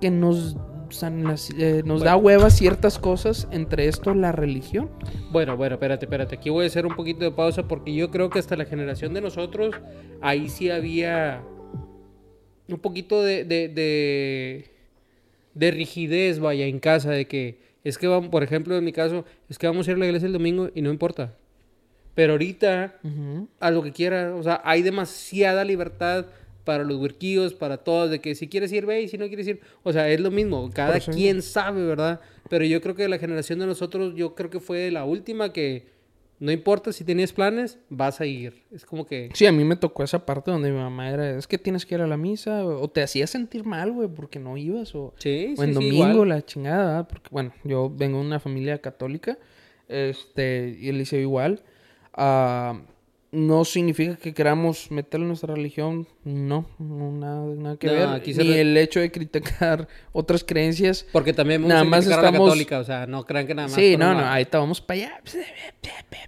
que 0.00 0.10
nos, 0.10 0.56
sea, 0.94 1.12
eh, 1.58 1.82
nos 1.84 2.02
da 2.02 2.16
hueva 2.16 2.50
ciertas 2.50 2.98
cosas, 2.98 3.48
entre 3.50 3.88
esto 3.88 4.14
la 4.14 4.32
religión. 4.32 4.90
Bueno, 5.30 5.56
bueno, 5.56 5.74
espérate, 5.74 6.06
espérate. 6.06 6.36
Aquí 6.36 6.50
voy 6.50 6.64
a 6.64 6.66
hacer 6.68 6.86
un 6.86 6.96
poquito 6.96 7.24
de 7.24 7.30
pausa 7.30 7.68
porque 7.68 7.94
yo 7.94 8.10
creo 8.10 8.30
que 8.30 8.38
hasta 8.38 8.56
la 8.56 8.64
generación 8.64 9.14
de 9.14 9.20
nosotros, 9.20 9.74
ahí 10.20 10.48
sí 10.48 10.70
había 10.70 11.42
un 12.68 12.78
poquito 12.78 13.22
de, 13.22 13.44
de, 13.44 13.68
de, 13.68 14.70
de 15.54 15.70
rigidez, 15.70 16.38
vaya, 16.38 16.66
en 16.66 16.78
casa, 16.78 17.10
de 17.10 17.26
que 17.26 17.58
es 17.84 17.98
que 17.98 18.06
vamos, 18.06 18.30
por 18.30 18.42
ejemplo, 18.42 18.76
en 18.76 18.84
mi 18.84 18.92
caso, 18.92 19.24
es 19.48 19.58
que 19.58 19.66
vamos 19.66 19.86
a 19.86 19.90
ir 19.90 19.96
a 19.96 20.00
la 20.00 20.06
iglesia 20.06 20.26
el 20.26 20.32
domingo 20.32 20.70
y 20.74 20.80
no 20.80 20.90
importa. 20.90 21.34
Pero 22.14 22.32
ahorita, 22.32 23.00
a 23.60 23.70
lo 23.70 23.82
que 23.82 23.92
quiera, 23.92 24.34
o 24.34 24.42
sea, 24.42 24.62
hay 24.64 24.82
demasiada 24.82 25.64
libertad 25.64 26.26
para 26.64 26.84
los 26.84 26.96
huerquillos, 26.98 27.54
para 27.54 27.78
todos, 27.78 28.10
de 28.10 28.20
que 28.20 28.34
si 28.34 28.48
quieres 28.48 28.72
ir, 28.72 28.86
ve, 28.86 29.02
y 29.02 29.08
si 29.08 29.18
no 29.18 29.28
quieres 29.28 29.46
ir, 29.46 29.60
o 29.82 29.92
sea, 29.92 30.08
es 30.08 30.20
lo 30.20 30.30
mismo, 30.30 30.70
cada 30.72 30.96
eso 30.96 31.12
quien 31.12 31.42
sabe, 31.42 31.84
¿verdad? 31.84 32.20
Pero 32.48 32.64
yo 32.64 32.80
creo 32.80 32.94
que 32.94 33.06
la 33.08 33.18
generación 33.18 33.58
de 33.58 33.66
nosotros, 33.66 34.14
yo 34.16 34.34
creo 34.34 34.50
que 34.50 34.60
fue 34.60 34.90
la 34.90 35.04
última 35.04 35.52
que 35.52 35.94
no 36.40 36.50
importa 36.50 36.92
si 36.92 37.04
tenías 37.04 37.32
planes, 37.32 37.78
vas 37.88 38.20
a 38.20 38.26
ir. 38.26 38.64
Es 38.72 38.84
como 38.84 39.06
que... 39.06 39.30
Sí, 39.34 39.46
a 39.46 39.52
mí 39.52 39.64
me 39.64 39.76
tocó 39.76 40.02
esa 40.02 40.26
parte 40.26 40.50
donde 40.50 40.70
mi 40.70 40.76
mamá 40.76 41.10
era, 41.10 41.38
es 41.38 41.46
que 41.46 41.58
tienes 41.58 41.86
que 41.86 41.94
ir 41.94 42.00
a 42.00 42.06
la 42.06 42.16
misa, 42.16 42.64
o, 42.64 42.88
te 42.88 43.02
hacía 43.02 43.26
sentir 43.26 43.64
mal, 43.64 43.92
güey, 43.92 44.08
porque 44.08 44.38
no 44.38 44.56
ibas, 44.56 44.94
o, 44.94 45.14
Sí, 45.18 45.54
o 45.56 45.62
en 45.62 45.74
sí, 45.74 45.80
sí, 45.80 45.96
domingo 45.96 46.24
la 46.24 46.44
chingada, 46.44 46.86
¿verdad? 46.86 47.08
porque 47.08 47.28
bueno, 47.30 47.52
yo 47.62 47.90
vengo 47.94 48.18
de 48.18 48.26
una 48.26 48.40
familia 48.40 48.78
católica, 48.78 49.38
este, 49.88 50.76
y 50.80 50.88
él 50.88 51.00
hizo 51.00 51.16
igual. 51.16 51.62
Ah, 52.12 52.80
no 53.34 53.64
significa 53.64 54.16
que 54.16 54.32
queramos 54.32 54.90
meterle 54.90 55.26
nuestra 55.26 55.54
religión, 55.54 56.06
no, 56.24 56.66
no 56.78 57.12
nada, 57.12 57.44
nada 57.54 57.76
que 57.76 57.86
No, 57.88 57.92
ver. 57.92 58.08
aquí 58.08 58.32
Ni 58.34 58.44
re- 58.44 58.60
el 58.60 58.76
hecho 58.76 59.00
de 59.00 59.10
criticar 59.10 59.86
otras 60.12 60.44
creencias. 60.44 61.06
Porque 61.12 61.32
también 61.32 61.60
vamos 61.62 61.68
Nada 61.70 61.80
a 61.82 61.84
más 61.84 62.00
criticar 62.04 62.18
a 62.20 62.22
la 62.22 62.28
estamos- 62.28 62.48
católica, 62.50 62.78
o 62.78 62.84
sea, 62.84 63.06
no 63.06 63.24
crean 63.26 63.46
que 63.46 63.54
nada 63.54 63.68
más... 63.68 63.74
Sí, 63.76 63.96
no, 63.96 64.12
no, 64.14 64.20
lado. 64.20 64.32
ahorita 64.32 64.58
vamos 64.58 64.80
para 64.80 65.00
allá. 65.00 65.20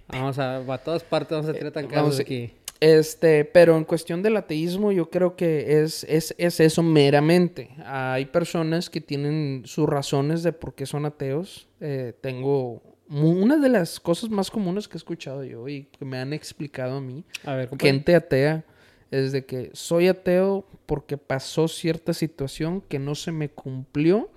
Vamos 0.09 0.39
a, 0.39 0.57
a 0.57 0.77
todas 0.77 1.03
partes, 1.03 1.31
vamos 1.37 1.49
a 1.49 1.53
tirar 1.53 1.71
tan 1.71 1.85
Eh, 1.85 1.89
casos 1.89 2.19
aquí. 2.19 2.51
Este, 2.79 3.43
pero 3.43 3.75
en 3.75 3.83
cuestión 3.85 4.21
del 4.21 4.37
ateísmo, 4.37 4.91
yo 4.91 5.09
creo 5.09 5.35
que 5.35 5.81
es, 5.81 6.03
es, 6.03 6.35
es 6.37 6.59
eso 6.59 6.83
meramente. 6.83 7.69
Hay 7.83 8.25
personas 8.25 8.89
que 8.91 9.01
tienen 9.01 9.63
sus 9.65 9.89
razones 9.89 10.43
de 10.43 10.53
por 10.53 10.75
qué 10.75 10.85
son 10.85 11.05
ateos. 11.05 11.67
Eh, 11.81 12.13
tengo 12.21 12.83
una 13.09 13.57
de 13.57 13.69
las 13.69 13.99
cosas 13.99 14.29
más 14.29 14.51
comunes 14.51 14.87
que 14.87 14.95
he 14.95 14.99
escuchado 14.99 15.43
yo 15.43 15.67
y 15.67 15.83
que 15.97 16.05
me 16.05 16.17
han 16.19 16.33
explicado 16.33 16.97
a 16.97 17.01
mí, 17.01 17.23
A 17.45 17.53
ver, 17.55 17.69
compadre. 17.69 17.91
gente 17.91 18.15
atea, 18.15 18.63
es 19.11 19.31
de 19.31 19.45
que 19.45 19.69
soy 19.73 20.07
ateo 20.09 20.65
porque 20.85 21.17
pasó 21.17 21.67
cierta 21.67 22.13
situación 22.13 22.81
que 22.81 22.99
no 22.99 23.15
se 23.15 23.31
me 23.31 23.49
cumplió 23.49 24.29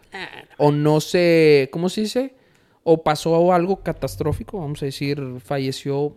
o 0.59 0.71
no 0.73 1.01
se, 1.01 1.69
¿cómo 1.73 1.89
se 1.89 2.03
dice? 2.03 2.35
O 2.85 3.03
pasó 3.03 3.53
algo 3.53 3.83
catastrófico, 3.83 4.59
vamos 4.59 4.83
a 4.83 4.87
decir, 4.87 5.21
falleció 5.45 6.15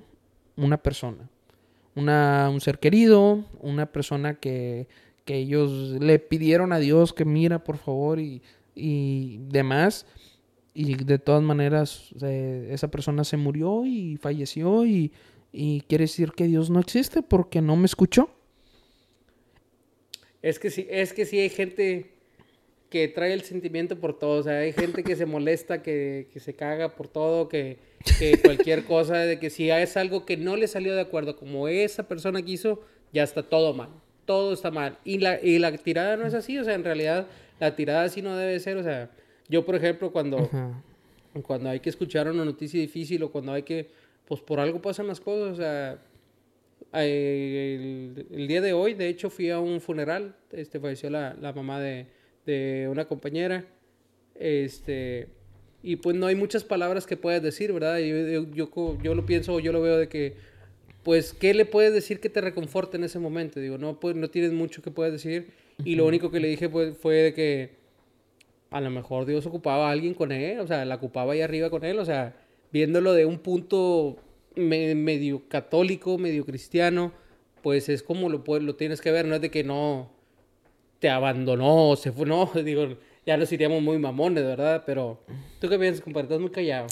una 0.56 0.78
persona, 0.78 1.30
una, 1.96 2.50
un 2.52 2.62
ser 2.62 2.80
querido, 2.80 3.44
una 3.60 3.88
persona 3.88 4.36
que, 4.36 4.88
que 5.26 5.38
ellos 5.38 5.72
le 6.00 6.20
pidieron 6.20 6.72
a 6.74 6.80
Dios 6.80 7.14
que 7.14 7.26
mira, 7.26 7.64
por 7.64 7.78
favor, 7.78 8.20
y, 8.20 8.42
y 8.76 9.40
demás. 9.50 10.06
Y 10.74 10.96
de 10.96 11.20
todas 11.20 11.44
maneras, 11.44 12.10
eh, 12.22 12.70
esa 12.72 12.90
persona 12.90 13.24
se 13.24 13.38
murió 13.38 13.86
y 13.86 14.18
falleció 14.18 14.86
y, 14.86 15.12
y 15.52 15.82
quiere 15.82 16.06
decir 16.06 16.32
que 16.32 16.46
Dios 16.46 16.70
no 16.70 16.80
existe 16.80 17.22
porque 17.22 17.62
no 17.62 17.76
me 17.76 17.86
escuchó. 17.86 18.30
Es 20.42 20.60
que 20.60 20.72
sí, 20.72 20.88
es 20.90 21.14
que 21.14 21.26
sí 21.26 21.40
hay 21.40 21.50
gente 21.50 22.14
que 22.94 23.08
trae 23.08 23.34
el 23.34 23.42
sentimiento 23.42 24.00
por 24.00 24.20
todo. 24.20 24.40
O 24.40 24.44
sea, 24.44 24.60
hay 24.60 24.72
gente 24.72 25.04
que 25.04 25.16
se 25.16 25.26
molesta, 25.26 25.82
que, 25.82 26.28
que 26.32 26.40
se 26.40 26.54
caga 26.54 26.96
por 26.96 27.08
todo, 27.08 27.50
que, 27.50 27.80
que 28.20 28.38
cualquier 28.44 28.86
cosa, 28.86 29.18
de 29.18 29.40
que 29.40 29.50
si 29.50 29.72
es 29.72 29.98
algo 29.98 30.28
que 30.28 30.38
no 30.38 30.58
le 30.58 30.68
salió 30.68 30.94
de 30.94 31.02
acuerdo 31.02 31.36
como 31.36 31.68
esa 31.68 32.08
persona 32.08 32.44
quiso, 32.44 32.82
ya 33.12 33.24
está 33.24 33.42
todo 33.42 33.74
mal. 33.74 33.90
Todo 34.26 34.54
está 34.54 34.70
mal. 34.70 35.00
Y 35.06 35.18
la, 35.18 35.42
y 35.42 35.58
la 35.58 35.76
tirada 35.76 36.18
no 36.18 36.28
es 36.28 36.36
así. 36.36 36.60
O 36.60 36.64
sea, 36.64 36.76
en 36.76 36.84
realidad, 36.84 37.26
la 37.60 37.76
tirada 37.76 38.04
así 38.04 38.22
no 38.22 38.38
debe 38.38 38.60
ser. 38.60 38.78
O 38.78 38.84
sea, 38.84 39.10
yo, 39.54 39.64
por 39.64 39.76
ejemplo, 39.76 40.12
cuando, 40.12 40.40
Ajá. 40.40 40.82
cuando 41.44 41.70
hay 41.70 41.80
que 41.80 41.92
escuchar 41.92 42.28
una 42.28 42.44
noticia 42.44 42.82
difícil 42.82 43.22
o 43.22 43.32
cuando 43.32 43.54
hay 43.54 43.62
que, 43.62 43.88
pues 44.28 44.42
por 44.42 44.60
algo 44.60 44.82
pasan 44.82 45.06
las 45.06 45.20
cosas, 45.20 45.54
o 45.54 45.56
sea, 45.56 46.00
el, 46.94 48.26
el 48.32 48.48
día 48.48 48.62
de 48.62 48.74
hoy, 48.74 48.96
de 48.96 49.10
hecho, 49.10 49.30
fui 49.30 49.52
a 49.52 49.60
un 49.60 49.80
funeral, 49.80 50.36
este, 50.52 50.80
falleció 50.80 51.12
la, 51.12 51.36
la 51.40 51.54
mamá 51.54 51.80
de, 51.80 52.08
de 52.48 52.88
una 52.90 53.06
compañera, 53.06 53.64
este, 54.34 55.28
y 55.84 55.98
pues 55.98 56.16
no 56.16 56.26
hay 56.26 56.36
muchas 56.36 56.64
palabras 56.64 57.06
que 57.06 57.16
puedas 57.16 57.44
decir, 57.44 57.72
¿verdad? 57.74 58.00
Yo, 58.00 58.44
yo, 58.44 58.68
yo, 58.72 58.98
yo 59.04 59.14
lo 59.14 59.24
pienso, 59.28 59.60
yo 59.60 59.72
lo 59.72 59.82
veo 59.84 60.00
de 60.00 60.10
que, 60.10 60.34
pues, 61.04 61.32
¿qué 61.34 61.54
le 61.54 61.66
puedes 61.66 61.94
decir 61.94 62.20
que 62.20 62.30
te 62.30 62.42
reconforte 62.42 62.98
en 62.98 63.04
ese 63.04 63.20
momento? 63.20 63.60
Digo, 63.60 63.78
no, 63.78 64.00
pues, 64.00 64.16
no 64.16 64.32
tienes 64.32 64.52
mucho 64.52 64.82
que 64.82 64.90
puedas 64.90 65.14
decir, 65.14 65.52
y 65.86 65.94
lo 65.94 66.08
único 66.08 66.32
que 66.32 66.40
le 66.40 66.48
dije 66.48 66.70
pues, 66.70 66.98
fue 66.98 67.18
de 67.18 67.34
que, 67.36 67.83
a 68.74 68.82
lo 68.82 68.90
mejor 68.90 69.26
Dios 69.26 69.46
ocupaba 69.46 69.88
a 69.88 69.92
alguien 69.92 70.14
con 70.14 70.32
él, 70.32 70.60
o 70.60 70.68
sea, 70.68 70.84
la 70.86 70.96
ocupaba 70.96 71.34
ahí 71.34 71.42
arriba 71.42 71.70
con 71.70 71.84
él, 71.86 72.00
o 72.00 72.06
sea, 72.06 72.36
viéndolo 72.72 73.14
de 73.14 73.26
un 73.26 73.38
punto 73.40 74.18
me- 74.56 74.96
medio 74.96 75.48
católico, 75.48 76.18
medio 76.18 76.46
cristiano, 76.46 77.12
pues 77.62 77.88
es 77.90 78.04
como 78.04 78.30
lo, 78.30 78.44
lo 78.60 78.76
tienes 78.76 79.00
que 79.00 79.12
ver, 79.12 79.26
no 79.26 79.36
es 79.36 79.42
de 79.42 79.50
que 79.52 79.64
no 79.64 80.10
te 81.00 81.10
abandonó, 81.10 81.96
se 81.96 82.12
fue, 82.12 82.26
no, 82.26 82.50
digo, 82.66 82.98
ya 83.26 83.38
nos 83.38 83.52
iríamos 83.52 83.82
muy 83.82 83.98
mamones, 84.00 84.44
¿verdad? 84.44 84.84
Pero, 84.86 85.20
¿tú 85.60 85.70
qué 85.70 85.78
piensas, 85.80 86.04
compadre? 86.04 86.26
Estás 86.26 86.40
muy 86.42 86.50
callado. 86.52 86.88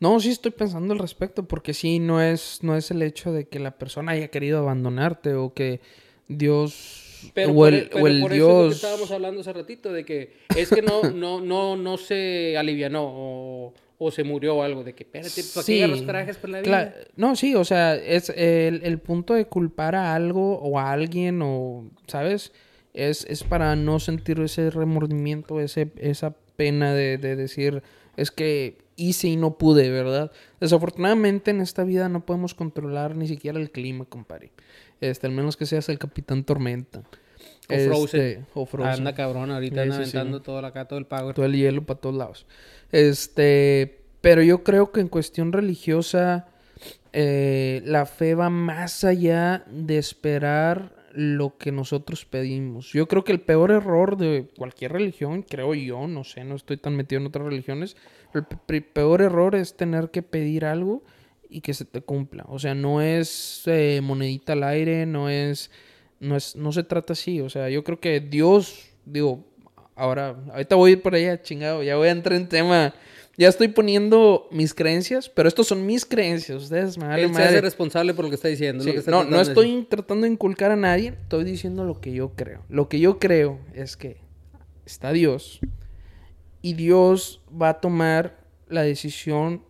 No, 0.00 0.18
sí 0.18 0.30
estoy 0.30 0.50
pensando 0.52 0.94
al 0.94 0.98
respecto, 0.98 1.42
porque 1.46 1.74
sí, 1.74 1.98
no 1.98 2.22
es, 2.22 2.60
no 2.62 2.74
es 2.76 2.90
el 2.90 3.02
hecho 3.02 3.32
de 3.32 3.46
que 3.48 3.58
la 3.58 3.72
persona 3.72 4.12
haya 4.12 4.28
querido 4.28 4.58
abandonarte 4.60 5.34
o 5.34 5.52
que 5.52 5.80
Dios 6.28 7.09
Pero 7.34 7.50
o 7.50 7.54
por, 7.54 7.68
el, 7.68 7.74
e- 7.80 7.88
pero 7.92 8.04
o 8.04 8.08
el 8.08 8.20
por 8.20 8.32
eso 8.32 8.42
es 8.42 8.48
lo 8.48 8.54
que 8.54 8.62
Dios... 8.64 8.74
estábamos 8.76 9.10
hablando 9.10 9.40
hace 9.40 9.52
ratito, 9.52 9.92
de 9.92 10.04
que 10.04 10.32
es 10.56 10.70
que 10.70 10.82
no, 10.82 11.02
no, 11.10 11.40
no, 11.40 11.76
no 11.76 11.96
se 11.96 12.56
alivianó 12.56 13.02
o, 13.04 13.74
o 13.98 14.10
se 14.10 14.24
murió 14.24 14.56
o 14.56 14.62
algo, 14.62 14.82
de 14.84 14.94
que 14.94 15.04
espérate, 15.04 15.42
¿para 15.54 15.66
qué 15.66 15.84
agarras 15.84 16.02
corajes 16.02 16.36
por 16.38 16.50
la 16.50 16.60
vida? 16.60 16.94
No, 17.16 17.36
sí, 17.36 17.54
o 17.54 17.64
sea, 17.64 17.94
es 17.94 18.30
el, 18.30 18.80
el 18.84 18.98
punto 18.98 19.34
de 19.34 19.44
culpar 19.46 19.94
a 19.94 20.14
algo 20.14 20.58
o 20.58 20.78
a 20.78 20.90
alguien 20.92 21.40
o, 21.42 21.90
¿sabes? 22.06 22.52
Es, 22.94 23.24
es 23.26 23.44
para 23.44 23.76
no 23.76 24.00
sentir 24.00 24.40
ese 24.40 24.70
remordimiento, 24.70 25.60
ese, 25.60 25.92
esa 25.96 26.34
pena 26.56 26.92
de, 26.94 27.18
de 27.18 27.36
decir, 27.36 27.82
es 28.16 28.30
que 28.30 28.78
hice 28.96 29.28
y 29.28 29.36
no 29.36 29.56
pude, 29.56 29.90
¿verdad? 29.90 30.30
Desafortunadamente 30.60 31.50
en 31.50 31.60
esta 31.60 31.84
vida 31.84 32.08
no 32.08 32.26
podemos 32.26 32.54
controlar 32.54 33.16
ni 33.16 33.26
siquiera 33.28 33.58
el 33.58 33.70
clima, 33.70 34.04
compadre. 34.04 34.50
Este, 35.00 35.26
al 35.26 35.32
menos 35.32 35.56
que 35.56 35.66
seas 35.66 35.88
el 35.88 35.98
capitán 35.98 36.44
tormenta. 36.44 37.00
O 37.68 37.74
Frozen. 37.74 38.20
Este, 38.20 38.44
o 38.54 38.66
Frozen. 38.66 38.92
Anda 38.92 39.14
cabrón, 39.14 39.50
ahorita 39.50 39.76
Sí, 39.76 39.80
anda 39.80 39.96
sí, 40.04 40.10
sí. 40.10 40.16
aventando 40.16 40.42
todo 40.42 40.58
acá, 40.66 40.86
todo 40.86 40.98
el 40.98 41.06
power. 41.06 41.34
todo 41.34 41.46
el 41.46 41.54
hielo 41.56 41.82
para 41.82 42.00
todos 42.00 42.16
lados. 42.16 42.46
Este, 42.92 44.00
pero 44.20 44.42
yo 44.42 44.62
creo 44.62 44.92
que 44.92 45.00
en 45.00 45.08
cuestión 45.08 45.52
religiosa, 45.52 46.46
eh, 47.12 47.82
la 47.84 48.06
fe 48.06 48.34
va 48.34 48.50
más 48.50 49.04
allá 49.04 49.64
de 49.70 49.98
esperar 49.98 50.92
lo 51.12 51.56
que 51.56 51.72
nosotros 51.72 52.24
pedimos. 52.24 52.92
Yo 52.92 53.08
creo 53.08 53.24
que 53.24 53.32
el 53.32 53.40
peor 53.40 53.70
error 53.72 54.16
de 54.16 54.48
cualquier 54.56 54.92
religión, 54.92 55.42
creo 55.42 55.74
yo, 55.74 56.06
no 56.06 56.22
sé, 56.24 56.44
no 56.44 56.54
estoy 56.54 56.76
tan 56.76 56.94
metido 56.94 57.20
en 57.20 57.26
otras 57.26 57.44
religiones, 57.46 57.96
el 58.32 58.44
pe- 58.44 58.58
pe- 58.66 58.82
peor 58.82 59.20
error 59.22 59.56
es 59.56 59.76
tener 59.76 60.10
que 60.10 60.22
pedir 60.22 60.64
algo 60.64 61.02
y 61.50 61.60
que 61.60 61.74
se 61.74 61.84
te 61.84 62.00
cumpla. 62.00 62.44
O 62.48 62.58
sea, 62.58 62.74
no 62.74 63.02
es 63.02 63.62
eh, 63.66 64.00
monedita 64.02 64.52
al 64.54 64.62
aire, 64.62 65.06
no 65.06 65.28
es, 65.28 65.70
no 66.20 66.36
es, 66.36 66.56
no 66.56 66.72
se 66.72 66.82
trata 66.84 67.12
así. 67.12 67.40
O 67.40 67.50
sea, 67.50 67.68
yo 67.68 67.84
creo 67.84 68.00
que 68.00 68.20
Dios, 68.20 68.90
digo, 69.04 69.44
ahora, 69.96 70.36
ahorita 70.52 70.76
voy 70.76 70.90
a 70.90 70.92
ir 70.94 71.02
por 71.02 71.14
allá, 71.14 71.42
chingado, 71.42 71.82
ya 71.82 71.96
voy 71.96 72.08
a 72.08 72.12
entrar 72.12 72.38
en 72.38 72.48
tema. 72.48 72.94
Ya 73.36 73.48
estoy 73.48 73.68
poniendo 73.68 74.48
mis 74.50 74.74
creencias, 74.74 75.28
pero 75.30 75.48
estos 75.48 75.66
son 75.66 75.86
mis 75.86 76.04
creencias. 76.04 76.64
Ustedes 76.64 76.98
me 76.98 77.06
vale 77.06 77.22
Él 77.22 77.28
se 77.28 77.32
madre. 77.34 77.46
hace 77.48 77.60
responsable 77.62 78.12
por 78.12 78.24
lo 78.26 78.28
que 78.30 78.34
está 78.34 78.48
diciendo. 78.48 78.82
Sí, 78.82 78.88
lo 78.90 78.92
que 78.94 78.98
está 78.98 79.10
no, 79.10 79.24
no 79.24 79.36
de 79.36 79.42
estoy 79.42 79.70
decir. 79.70 79.86
tratando 79.88 80.26
de 80.26 80.32
inculcar 80.32 80.70
a 80.72 80.76
nadie, 80.76 81.14
estoy 81.22 81.44
diciendo 81.44 81.84
lo 81.84 82.00
que 82.00 82.12
yo 82.12 82.32
creo. 82.34 82.64
Lo 82.68 82.88
que 82.88 83.00
yo 83.00 83.18
creo 83.18 83.58
es 83.72 83.96
que 83.96 84.18
está 84.84 85.12
Dios 85.12 85.60
y 86.60 86.74
Dios 86.74 87.40
va 87.50 87.70
a 87.70 87.80
tomar 87.80 88.40
la 88.68 88.82
decisión 88.82 89.62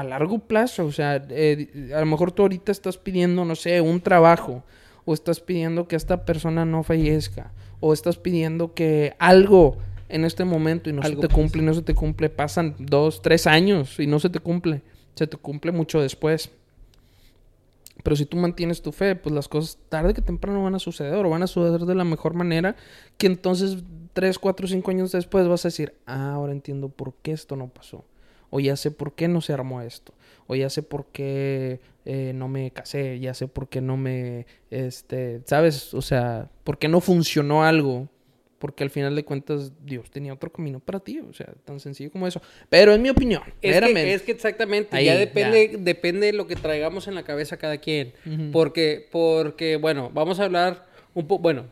a 0.00 0.04
largo 0.04 0.38
plazo. 0.38 0.86
O 0.86 0.92
sea, 0.92 1.24
eh, 1.30 1.92
a 1.94 2.00
lo 2.00 2.06
mejor 2.06 2.32
tú 2.32 2.42
ahorita 2.42 2.72
estás 2.72 2.98
pidiendo, 2.98 3.44
no 3.44 3.54
sé, 3.54 3.80
un 3.80 4.00
trabajo 4.00 4.64
o 5.04 5.14
estás 5.14 5.40
pidiendo 5.40 5.88
que 5.88 5.96
esta 5.96 6.24
persona 6.24 6.64
no 6.64 6.82
fallezca 6.82 7.52
o 7.80 7.92
estás 7.92 8.16
pidiendo 8.16 8.74
que 8.74 9.14
algo 9.18 9.78
en 10.08 10.24
este 10.24 10.44
momento 10.44 10.90
y 10.90 10.92
no 10.92 11.02
Algo 11.02 11.22
se 11.22 11.28
te 11.28 11.34
cumple 11.34 11.62
y 11.62 11.64
no 11.64 11.74
se 11.74 11.82
te 11.82 11.94
cumple. 11.94 12.30
Pasan 12.30 12.76
dos, 12.78 13.22
tres 13.22 13.46
años 13.46 13.98
y 14.00 14.06
no 14.06 14.18
se 14.20 14.30
te 14.30 14.40
cumple. 14.40 14.82
Se 15.14 15.26
te 15.26 15.36
cumple 15.36 15.72
mucho 15.72 16.00
después. 16.00 16.50
Pero 18.02 18.16
si 18.16 18.24
tú 18.24 18.36
mantienes 18.36 18.80
tu 18.80 18.92
fe, 18.92 19.16
pues 19.16 19.34
las 19.34 19.48
cosas 19.48 19.78
tarde 19.88 20.14
que 20.14 20.22
temprano 20.22 20.62
van 20.62 20.74
a 20.74 20.78
suceder 20.78 21.24
o 21.24 21.30
van 21.30 21.42
a 21.42 21.46
suceder 21.46 21.80
de 21.80 21.94
la 21.94 22.04
mejor 22.04 22.34
manera 22.34 22.76
que 23.16 23.26
entonces 23.26 23.78
3, 24.12 24.38
4, 24.38 24.68
5 24.68 24.90
años 24.90 25.12
después 25.12 25.46
vas 25.48 25.64
a 25.64 25.68
decir, 25.68 25.94
ah, 26.06 26.32
ahora 26.34 26.52
entiendo 26.52 26.88
por 26.88 27.14
qué 27.22 27.32
esto 27.32 27.56
no 27.56 27.68
pasó. 27.68 28.04
O 28.50 28.60
ya 28.60 28.76
sé 28.76 28.90
por 28.90 29.14
qué 29.14 29.28
no 29.28 29.40
se 29.40 29.52
armó 29.52 29.82
esto. 29.82 30.12
O 30.46 30.54
ya 30.54 30.70
sé 30.70 30.82
por 30.82 31.06
qué 31.06 31.80
eh, 32.04 32.32
no 32.34 32.48
me 32.48 32.70
casé. 32.70 33.20
Ya 33.20 33.34
sé 33.34 33.48
por 33.48 33.68
qué 33.68 33.80
no 33.80 33.96
me, 33.96 34.46
este, 34.70 35.42
¿sabes? 35.44 35.92
O 35.94 36.02
sea, 36.02 36.48
por 36.64 36.78
qué 36.78 36.88
no 36.88 37.00
funcionó 37.00 37.64
algo. 37.64 38.08
Porque 38.58 38.82
al 38.82 38.90
final 38.90 39.14
de 39.14 39.24
cuentas 39.24 39.72
Dios 39.84 40.10
tenía 40.10 40.32
otro 40.32 40.50
camino 40.50 40.80
para 40.80 40.98
ti. 40.98 41.20
O 41.20 41.32
sea, 41.32 41.46
tan 41.64 41.78
sencillo 41.78 42.10
como 42.10 42.26
eso. 42.26 42.40
Pero 42.68 42.92
en 42.92 43.02
mi 43.02 43.08
opinión, 43.10 43.42
Es 43.62 43.80
que, 43.80 44.14
es 44.14 44.22
que 44.22 44.32
exactamente, 44.32 44.96
Ahí, 44.96 45.04
ya 45.04 45.16
depende, 45.16 45.70
ya. 45.72 45.78
depende 45.78 46.26
de 46.26 46.32
lo 46.32 46.48
que 46.48 46.56
traigamos 46.56 47.06
en 47.06 47.14
la 47.14 47.22
cabeza 47.22 47.56
cada 47.56 47.78
quien. 47.78 48.14
Porque, 48.52 49.06
porque, 49.12 49.76
bueno, 49.76 50.10
vamos 50.12 50.40
a 50.40 50.44
hablar 50.46 50.86
un 51.14 51.28
poco, 51.28 51.42
bueno, 51.42 51.66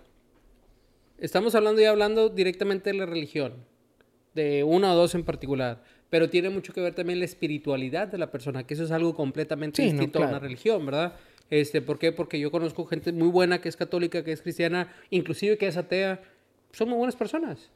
estamos 1.19 1.55
hablando 1.55 1.81
y 1.81 1.85
hablando 1.87 2.29
directamente 2.29 2.91
de 2.91 2.99
la 2.99 3.07
religión, 3.07 3.55
de 4.35 4.65
una 4.65 4.93
o 4.93 4.97
dos 4.97 5.15
en 5.15 5.25
particular, 5.25 5.83
pero 6.11 6.31
tiene 6.31 6.51
mucho 6.51 6.73
que 6.73 6.81
ver 6.81 6.95
también 6.95 7.19
la 7.19 7.25
espiritualidad 7.25 8.09
de 8.09 8.19
la 8.19 8.31
persona, 8.31 8.67
que 8.67 8.75
eso 8.75 8.85
es 8.85 8.91
algo 8.91 9.15
completamente 9.15 9.83
Sí, 9.83 9.89
no, 9.89 9.93
distinto 9.93 10.23
a 10.23 10.29
una 10.29 10.39
religión, 10.39 10.85
¿verdad? 10.87 11.17
Este, 11.51 11.81
¿Por 11.83 11.99
qué? 11.99 12.13
Porque 12.13 12.39
yo 12.41 12.51
conozco 12.51 12.85
gente 12.87 13.13
muy 13.13 13.29
buena 13.29 13.61
que 13.61 13.69
es 13.69 13.77
católica, 13.77 14.25
que 14.25 14.33
es 14.33 14.43
cristiana, 14.43 14.93
inclusive 15.11 15.59
que 15.59 15.67
es 15.67 15.77
atea, 15.77 16.21
son 16.73 16.89
muy 16.89 16.99
buenas 16.99 17.17
personas 17.17 17.71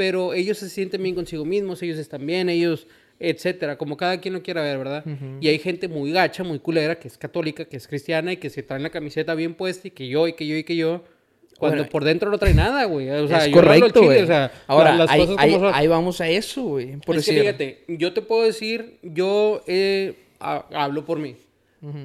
pero 0.00 0.32
ellos 0.32 0.56
se 0.56 0.70
sienten 0.70 1.02
bien 1.02 1.14
consigo 1.14 1.44
mismos, 1.44 1.82
ellos 1.82 1.98
están 1.98 2.24
bien, 2.24 2.48
ellos, 2.48 2.86
etcétera, 3.18 3.76
como 3.76 3.98
cada 3.98 4.18
quien 4.18 4.32
lo 4.32 4.42
quiera 4.42 4.62
ver, 4.62 4.78
¿verdad? 4.78 5.04
Y 5.42 5.48
hay 5.48 5.58
gente 5.58 5.88
muy 5.88 6.10
gacha, 6.10 6.42
muy 6.42 6.58
culera, 6.58 6.98
que 6.98 7.06
es 7.06 7.18
católica, 7.18 7.66
que 7.66 7.76
es 7.76 7.86
cristiana 7.86 8.32
y 8.32 8.38
que 8.38 8.48
se 8.48 8.62
trae 8.62 8.80
la 8.80 8.88
camiseta 8.88 9.34
bien 9.34 9.52
puesta 9.52 9.88
y 9.88 9.90
que 9.90 10.08
yo, 10.08 10.26
y 10.26 10.32
que 10.32 10.46
yo, 10.46 10.56
y 10.56 10.64
que 10.64 10.74
yo, 10.74 11.04
cuando 11.60 11.76
Bueno, 11.78 11.90
por 11.90 12.02
dentro 12.04 12.28
no 12.30 12.38
trae 12.38 12.54
nada, 12.54 12.84
güey. 12.86 13.08
O 13.10 13.28
sea, 13.28 13.44
es 13.44 13.46
yo 13.46 13.52
correcto, 13.52 14.02
güey. 14.02 14.22
o 14.22 14.26
sea, 14.26 14.50
Ahora, 14.66 14.94
las 14.96 15.08
ahí, 15.10 15.20
cosas 15.20 15.36
ahí- 15.38 15.52
como 15.52 15.66
son. 15.66 15.74
ahí 15.74 15.86
vamos 15.86 16.20
a 16.20 16.28
eso, 16.28 16.62
güey. 16.62 16.96
Por 16.96 17.16
es 17.16 17.24
que 17.26 17.32
decir, 17.32 17.46
fíjate, 17.46 17.84
yo 17.86 18.12
te 18.12 18.22
puedo 18.22 18.42
decir, 18.42 18.96
yo 19.02 19.62
eh, 19.68 20.14
ha- 20.40 20.64
hablo 20.72 21.04
por 21.04 21.20
mí. 21.20 21.36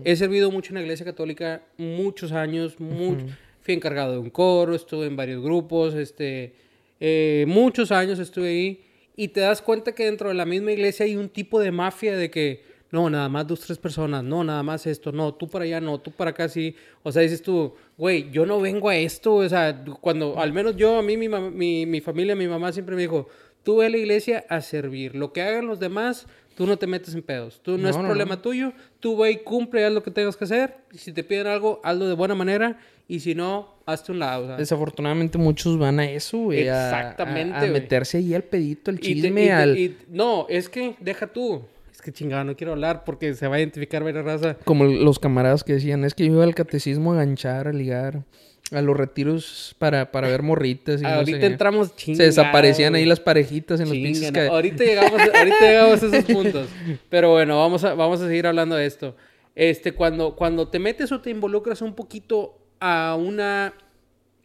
He 0.05 0.15
servido 0.15 0.51
mucho 0.51 0.69
en 0.69 0.75
la 0.75 0.81
iglesia 0.81 1.05
católica 1.05 1.61
muchos 1.77 2.31
años, 2.31 2.79
much- 2.79 3.25
fui 3.61 3.73
encargado 3.73 4.11
de 4.13 4.19
un 4.19 4.29
coro, 4.29 4.75
estuve 4.75 5.07
en 5.07 5.15
varios 5.17 5.43
grupos, 5.43 5.95
este, 5.95 6.53
eh, 6.99 7.43
muchos 7.47 7.91
años 7.91 8.19
estuve 8.19 8.49
ahí 8.49 8.81
y 9.17 9.29
te 9.29 9.39
das 9.41 9.61
cuenta 9.61 9.93
que 9.93 10.05
dentro 10.05 10.29
de 10.29 10.35
la 10.35 10.45
misma 10.45 10.71
iglesia 10.71 11.05
hay 11.05 11.15
un 11.17 11.29
tipo 11.29 11.59
de 11.59 11.71
mafia 11.71 12.15
de 12.15 12.29
que 12.29 12.63
no, 12.91 13.09
nada 13.09 13.27
más 13.29 13.45
dos, 13.47 13.59
tres 13.61 13.77
personas, 13.77 14.23
no, 14.23 14.43
nada 14.43 14.63
más 14.63 14.85
esto, 14.87 15.11
no, 15.11 15.33
tú 15.33 15.47
para 15.49 15.65
allá, 15.65 15.81
no, 15.81 15.99
tú 15.99 16.11
para 16.11 16.31
acá, 16.31 16.47
sí. 16.47 16.75
O 17.03 17.11
sea, 17.11 17.21
dices 17.23 17.41
tú, 17.41 17.73
güey, 17.97 18.29
yo 18.31 18.45
no 18.45 18.61
vengo 18.61 18.87
a 18.89 18.95
esto, 18.95 19.35
o 19.35 19.49
sea, 19.49 19.83
cuando, 20.01 20.39
al 20.39 20.53
menos 20.53 20.75
yo, 20.77 20.97
a 20.97 21.01
mí, 21.01 21.17
mi, 21.17 21.27
mi, 21.27 21.85
mi 21.85 22.01
familia, 22.01 22.35
mi 22.35 22.47
mamá 22.47 22.71
siempre 22.71 22.95
me 22.95 23.01
dijo, 23.01 23.27
tú 23.63 23.77
ve 23.77 23.87
a 23.87 23.89
la 23.89 23.97
iglesia 23.97 24.45
a 24.49 24.61
servir, 24.61 25.15
lo 25.15 25.33
que 25.33 25.41
hagan 25.41 25.67
los 25.67 25.79
demás, 25.79 26.27
tú 26.55 26.65
no 26.67 26.77
te 26.77 26.87
metes 26.87 27.13
en 27.15 27.21
pedos, 27.21 27.59
tú 27.61 27.71
no, 27.71 27.77
No, 27.83 27.89
es 27.89 27.97
no, 27.97 28.03
problema 28.03 28.41
tuyo, 28.41 28.71
tú 29.01 29.17
ve 29.17 29.31
y 29.31 29.37
cumple, 29.37 29.83
haz 29.83 29.91
lo 29.91 30.01
que 30.03 30.11
tengas 30.11 30.37
que 30.37 30.45
hacer, 30.45 30.77
y 30.93 30.97
si 30.99 31.11
te 31.11 31.23
piden 31.23 31.47
algo, 31.47 31.81
hazlo 31.83 32.07
de 32.07 32.13
buena 32.13 32.35
manera, 32.35 32.79
y 33.09 33.19
si 33.19 33.35
no, 33.35 33.75
hazte 33.85 34.13
un 34.13 34.19
lado, 34.19 34.47
sea. 34.47 34.55
Desafortunadamente 34.57 35.37
muchos 35.37 35.77
van 35.77 35.99
a 35.99 36.09
eso, 36.09 36.37
güey. 36.37 36.69
a- 36.69 36.87
Exactamente, 36.87 37.55
A, 37.55 37.57
a 37.57 37.61
güey. 37.61 37.71
meterse 37.73 38.19
ahí 38.19 38.33
al 38.33 38.43
pedito, 38.43 38.89
el 38.89 38.97
Y 38.97 38.99
te- 38.99 39.05
chisme, 39.07 39.41
y 39.43 39.45
te- 39.47 39.51
al... 39.51 39.77
y- 39.77 39.97
no, 40.07 40.45
es 40.49 40.69
que, 40.69 40.95
deja 41.01 41.27
tú, 41.27 41.63
que 42.05 42.13
chingado, 42.13 42.43
no 42.45 42.55
quiero 42.55 42.71
hablar 42.73 43.03
porque 43.03 43.33
se 43.33 43.47
va 43.47 43.55
a 43.55 43.59
identificar 43.59 44.03
varias 44.03 44.23
raza. 44.23 44.57
Como 44.63 44.85
los 44.85 45.19
camaradas 45.19 45.63
que 45.63 45.73
decían, 45.73 46.05
es 46.05 46.13
que 46.13 46.25
yo 46.27 46.33
iba 46.33 46.43
al 46.43 46.55
catecismo 46.55 47.13
a 47.13 47.17
ganchar, 47.17 47.67
a 47.67 47.73
ligar, 47.73 48.23
a 48.71 48.81
los 48.81 48.95
retiros 48.97 49.75
para, 49.79 50.11
para 50.11 50.27
ver 50.27 50.41
morritas 50.41 50.99
y 51.01 51.03
no 51.03 51.09
sé 51.09 51.15
Ahorita 51.15 51.45
entramos 51.45 51.95
chingado. 51.95 52.17
Se 52.17 52.23
desaparecían 52.25 52.95
ahí 52.95 53.05
las 53.05 53.19
parejitas 53.19 53.79
en 53.79 53.89
los 53.89 53.97
pinches... 53.97 54.31
ca- 54.31 54.47
Ahorita 54.47 54.83
llegamos, 54.83 55.11
ahorita 55.21 55.59
llegamos 55.61 56.03
a 56.03 56.05
esos 56.07 56.23
puntos. 56.25 56.69
Pero 57.09 57.31
bueno, 57.31 57.57
vamos 57.59 57.83
a, 57.83 57.93
vamos 57.93 58.21
a 58.21 58.27
seguir 58.27 58.47
hablando 58.47 58.75
de 58.75 58.85
esto. 58.85 59.15
Este, 59.55 59.91
cuando, 59.93 60.35
cuando 60.35 60.67
te 60.69 60.79
metes 60.79 61.11
o 61.11 61.21
te 61.21 61.29
involucras 61.29 61.81
un 61.81 61.93
poquito 61.95 62.57
a 62.79 63.15
una, 63.19 63.73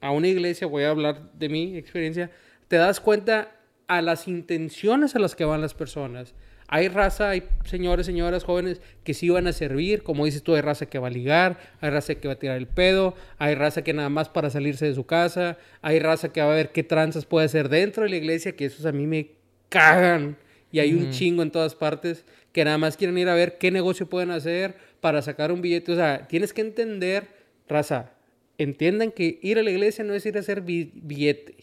a 0.01 0.11
una 0.13 0.29
iglesia, 0.29 0.67
voy 0.67 0.85
a 0.85 0.91
hablar 0.91 1.33
de 1.33 1.49
mi 1.49 1.77
experiencia, 1.77 2.31
te 2.69 2.77
das 2.77 3.01
cuenta 3.01 3.53
a 3.89 4.03
las 4.03 4.29
intenciones 4.29 5.17
a 5.17 5.19
las 5.19 5.35
que 5.35 5.45
van 5.45 5.61
las 5.61 5.75
personas. 5.75 6.35
Hay 6.73 6.87
raza, 6.87 7.31
hay 7.31 7.43
señores, 7.65 8.07
señoras, 8.07 8.45
jóvenes 8.45 8.81
que 9.03 9.13
sí 9.13 9.29
van 9.29 9.49
a 9.49 9.53
servir, 9.53 10.05
como 10.05 10.25
dices 10.25 10.45
tú, 10.45 10.55
hay 10.55 10.61
raza 10.61 10.87
que 10.87 11.01
va 11.01 11.09
a 11.09 11.11
ligar, 11.11 11.59
hay 11.81 11.91
raza 11.91 12.15
que 12.15 12.29
va 12.29 12.35
a 12.35 12.39
tirar 12.39 12.57
el 12.59 12.69
pedo, 12.69 13.17
hay 13.39 13.57
raza 13.57 13.83
que 13.83 13.93
nada 13.93 14.09
más 14.09 14.29
para 14.29 14.51
salirse 14.51 14.87
de 14.87 14.95
su 14.95 15.05
casa, 15.05 15.59
hay 15.83 15.99
raza 15.99 16.33
que 16.33 16.41
va 16.41 16.53
a 16.53 16.55
ver 16.55 16.71
qué 16.71 16.85
tranzas 16.85 17.27
puede 17.27 17.47
hacer 17.47 17.69
dentro 17.71 18.05
de 18.05 18.11
la 18.11 18.17
iglesia, 18.17 18.53
que 18.55 18.67
esos 18.67 18.87
a 18.87 18.93
mí 18.93 19.07
me 19.09 19.33
cagan. 19.69 20.37
Y 20.73 20.79
hay 20.79 20.95
un 20.95 21.11
chingo 21.11 21.43
en 21.43 21.51
todas 21.51 21.75
partes 21.75 22.25
que 22.53 22.65
nada 22.65 22.79
más 22.79 22.97
quieren 22.97 23.19
ir 23.19 23.29
a 23.29 23.35
ver 23.35 23.59
qué 23.59 23.73
negocio 23.73 24.07
pueden 24.09 24.31
hacer 24.31 24.77
para 25.01 25.21
sacar 25.23 25.51
un 25.51 25.63
billete. 25.63 25.91
O 25.91 25.97
sea, 25.97 26.29
tienes 26.29 26.53
que 26.53 26.61
entender, 26.61 27.25
raza, 27.69 28.13
entiendan 28.59 29.11
que 29.11 29.41
ir 29.43 29.59
a 29.59 29.65
la 29.65 29.71
iglesia 29.73 30.05
no 30.05 30.15
es 30.15 30.25
ir 30.27 30.37
a 30.37 30.41
hacer 30.41 30.61
bi- 30.61 30.93
billete. 30.95 31.57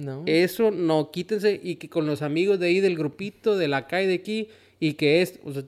No. 0.00 0.22
Eso 0.26 0.70
no, 0.70 1.10
quítense 1.10 1.60
y 1.62 1.76
que 1.76 1.88
con 1.88 2.06
los 2.06 2.22
amigos 2.22 2.58
de 2.58 2.66
ahí 2.68 2.80
del 2.80 2.96
grupito, 2.96 3.56
de 3.58 3.68
la 3.68 3.86
calle 3.86 4.06
de 4.08 4.14
aquí, 4.14 4.48
y 4.80 4.94
que 4.94 5.20
es, 5.20 5.38
o 5.44 5.52
sea, 5.52 5.64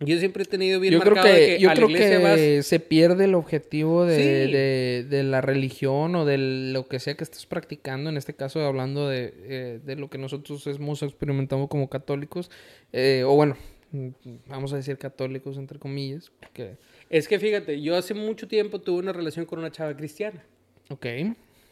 yo 0.00 0.18
siempre 0.18 0.42
he 0.42 0.46
tenido 0.46 0.78
bien 0.80 0.92
yo 0.94 1.00
creo 1.00 1.14
marcado 1.14 1.34
que, 1.34 1.40
de 1.40 1.46
que 1.56 1.58
yo 1.62 1.68
a 1.70 1.74
la 1.74 1.76
creo 1.76 1.88
iglesia 1.90 2.18
que 2.18 2.22
vas- 2.58 2.66
se 2.66 2.80
pierde 2.80 3.24
el 3.24 3.34
objetivo 3.34 4.04
de, 4.04 4.16
Sí. 4.16 4.52
de- 4.52 5.06
de 5.08 5.22
la 5.22 5.40
religión 5.40 6.14
o 6.16 6.24
de 6.24 6.36
lo 6.72 6.86
que 6.86 6.98
sea 6.98 7.14
que 7.14 7.24
estés 7.24 7.46
practicando, 7.46 8.10
en 8.10 8.16
este 8.18 8.34
caso 8.34 8.60
hablando 8.64 9.08
de, 9.08 9.32
eh, 9.44 9.80
de 9.84 9.96
lo 9.96 10.08
que 10.10 10.18
nosotros 10.18 10.66
hemos 10.66 11.02
experimentado 11.02 11.66
como 11.68 11.88
católicos, 11.88 12.50
eh, 12.92 13.22
o 13.26 13.34
bueno, 13.36 13.56
mm, 13.92 14.08
vamos 14.48 14.72
a 14.72 14.76
decir 14.76 14.98
católicos 14.98 15.56
entre 15.58 15.78
comillas, 15.78 16.30
porque, 16.40 16.76
Es 17.08 17.26
que 17.28 17.38
fíjate, 17.38 17.80
yo 17.80 17.96
hace 17.96 18.12
mucho 18.14 18.48
tiempo 18.48 18.80
tuve 18.80 18.98
una 18.98 19.12
relación 19.12 19.46
con 19.46 19.58
una 19.58 19.70
chava 19.70 19.96
cristiana. 19.96 20.42
ok, 20.90 21.06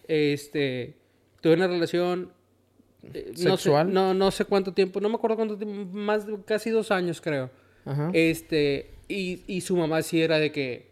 Este, 0.09 0.95
tuve 1.45 1.55
una 1.55 1.67
relación 1.69 2.31
eh, 3.13 3.33
no 3.33 3.57
sé- 3.59 3.65
¿Sexual? 3.65 3.93
No, 3.93 4.15
no, 4.15 4.31
sé 4.31 4.47
cuánto 4.47 4.73
tiempo, 4.73 4.99
no 5.01 5.09
me 5.11 5.17
acuerdo 5.17 5.37
cuánto 5.37 5.59
tiempo, 5.59 5.95
más 5.97 6.27
de 6.27 6.37
casi 6.47 6.71
dos 6.71 6.91
años 6.91 7.21
creo. 7.21 7.51
ajá, 7.85 8.11
Este, 8.15 8.91
y, 9.09 9.43
y 9.47 9.61
su 9.61 9.77
mamá 9.77 10.01
sí 10.03 10.23
era 10.23 10.39
de 10.39 10.51
que 10.51 10.87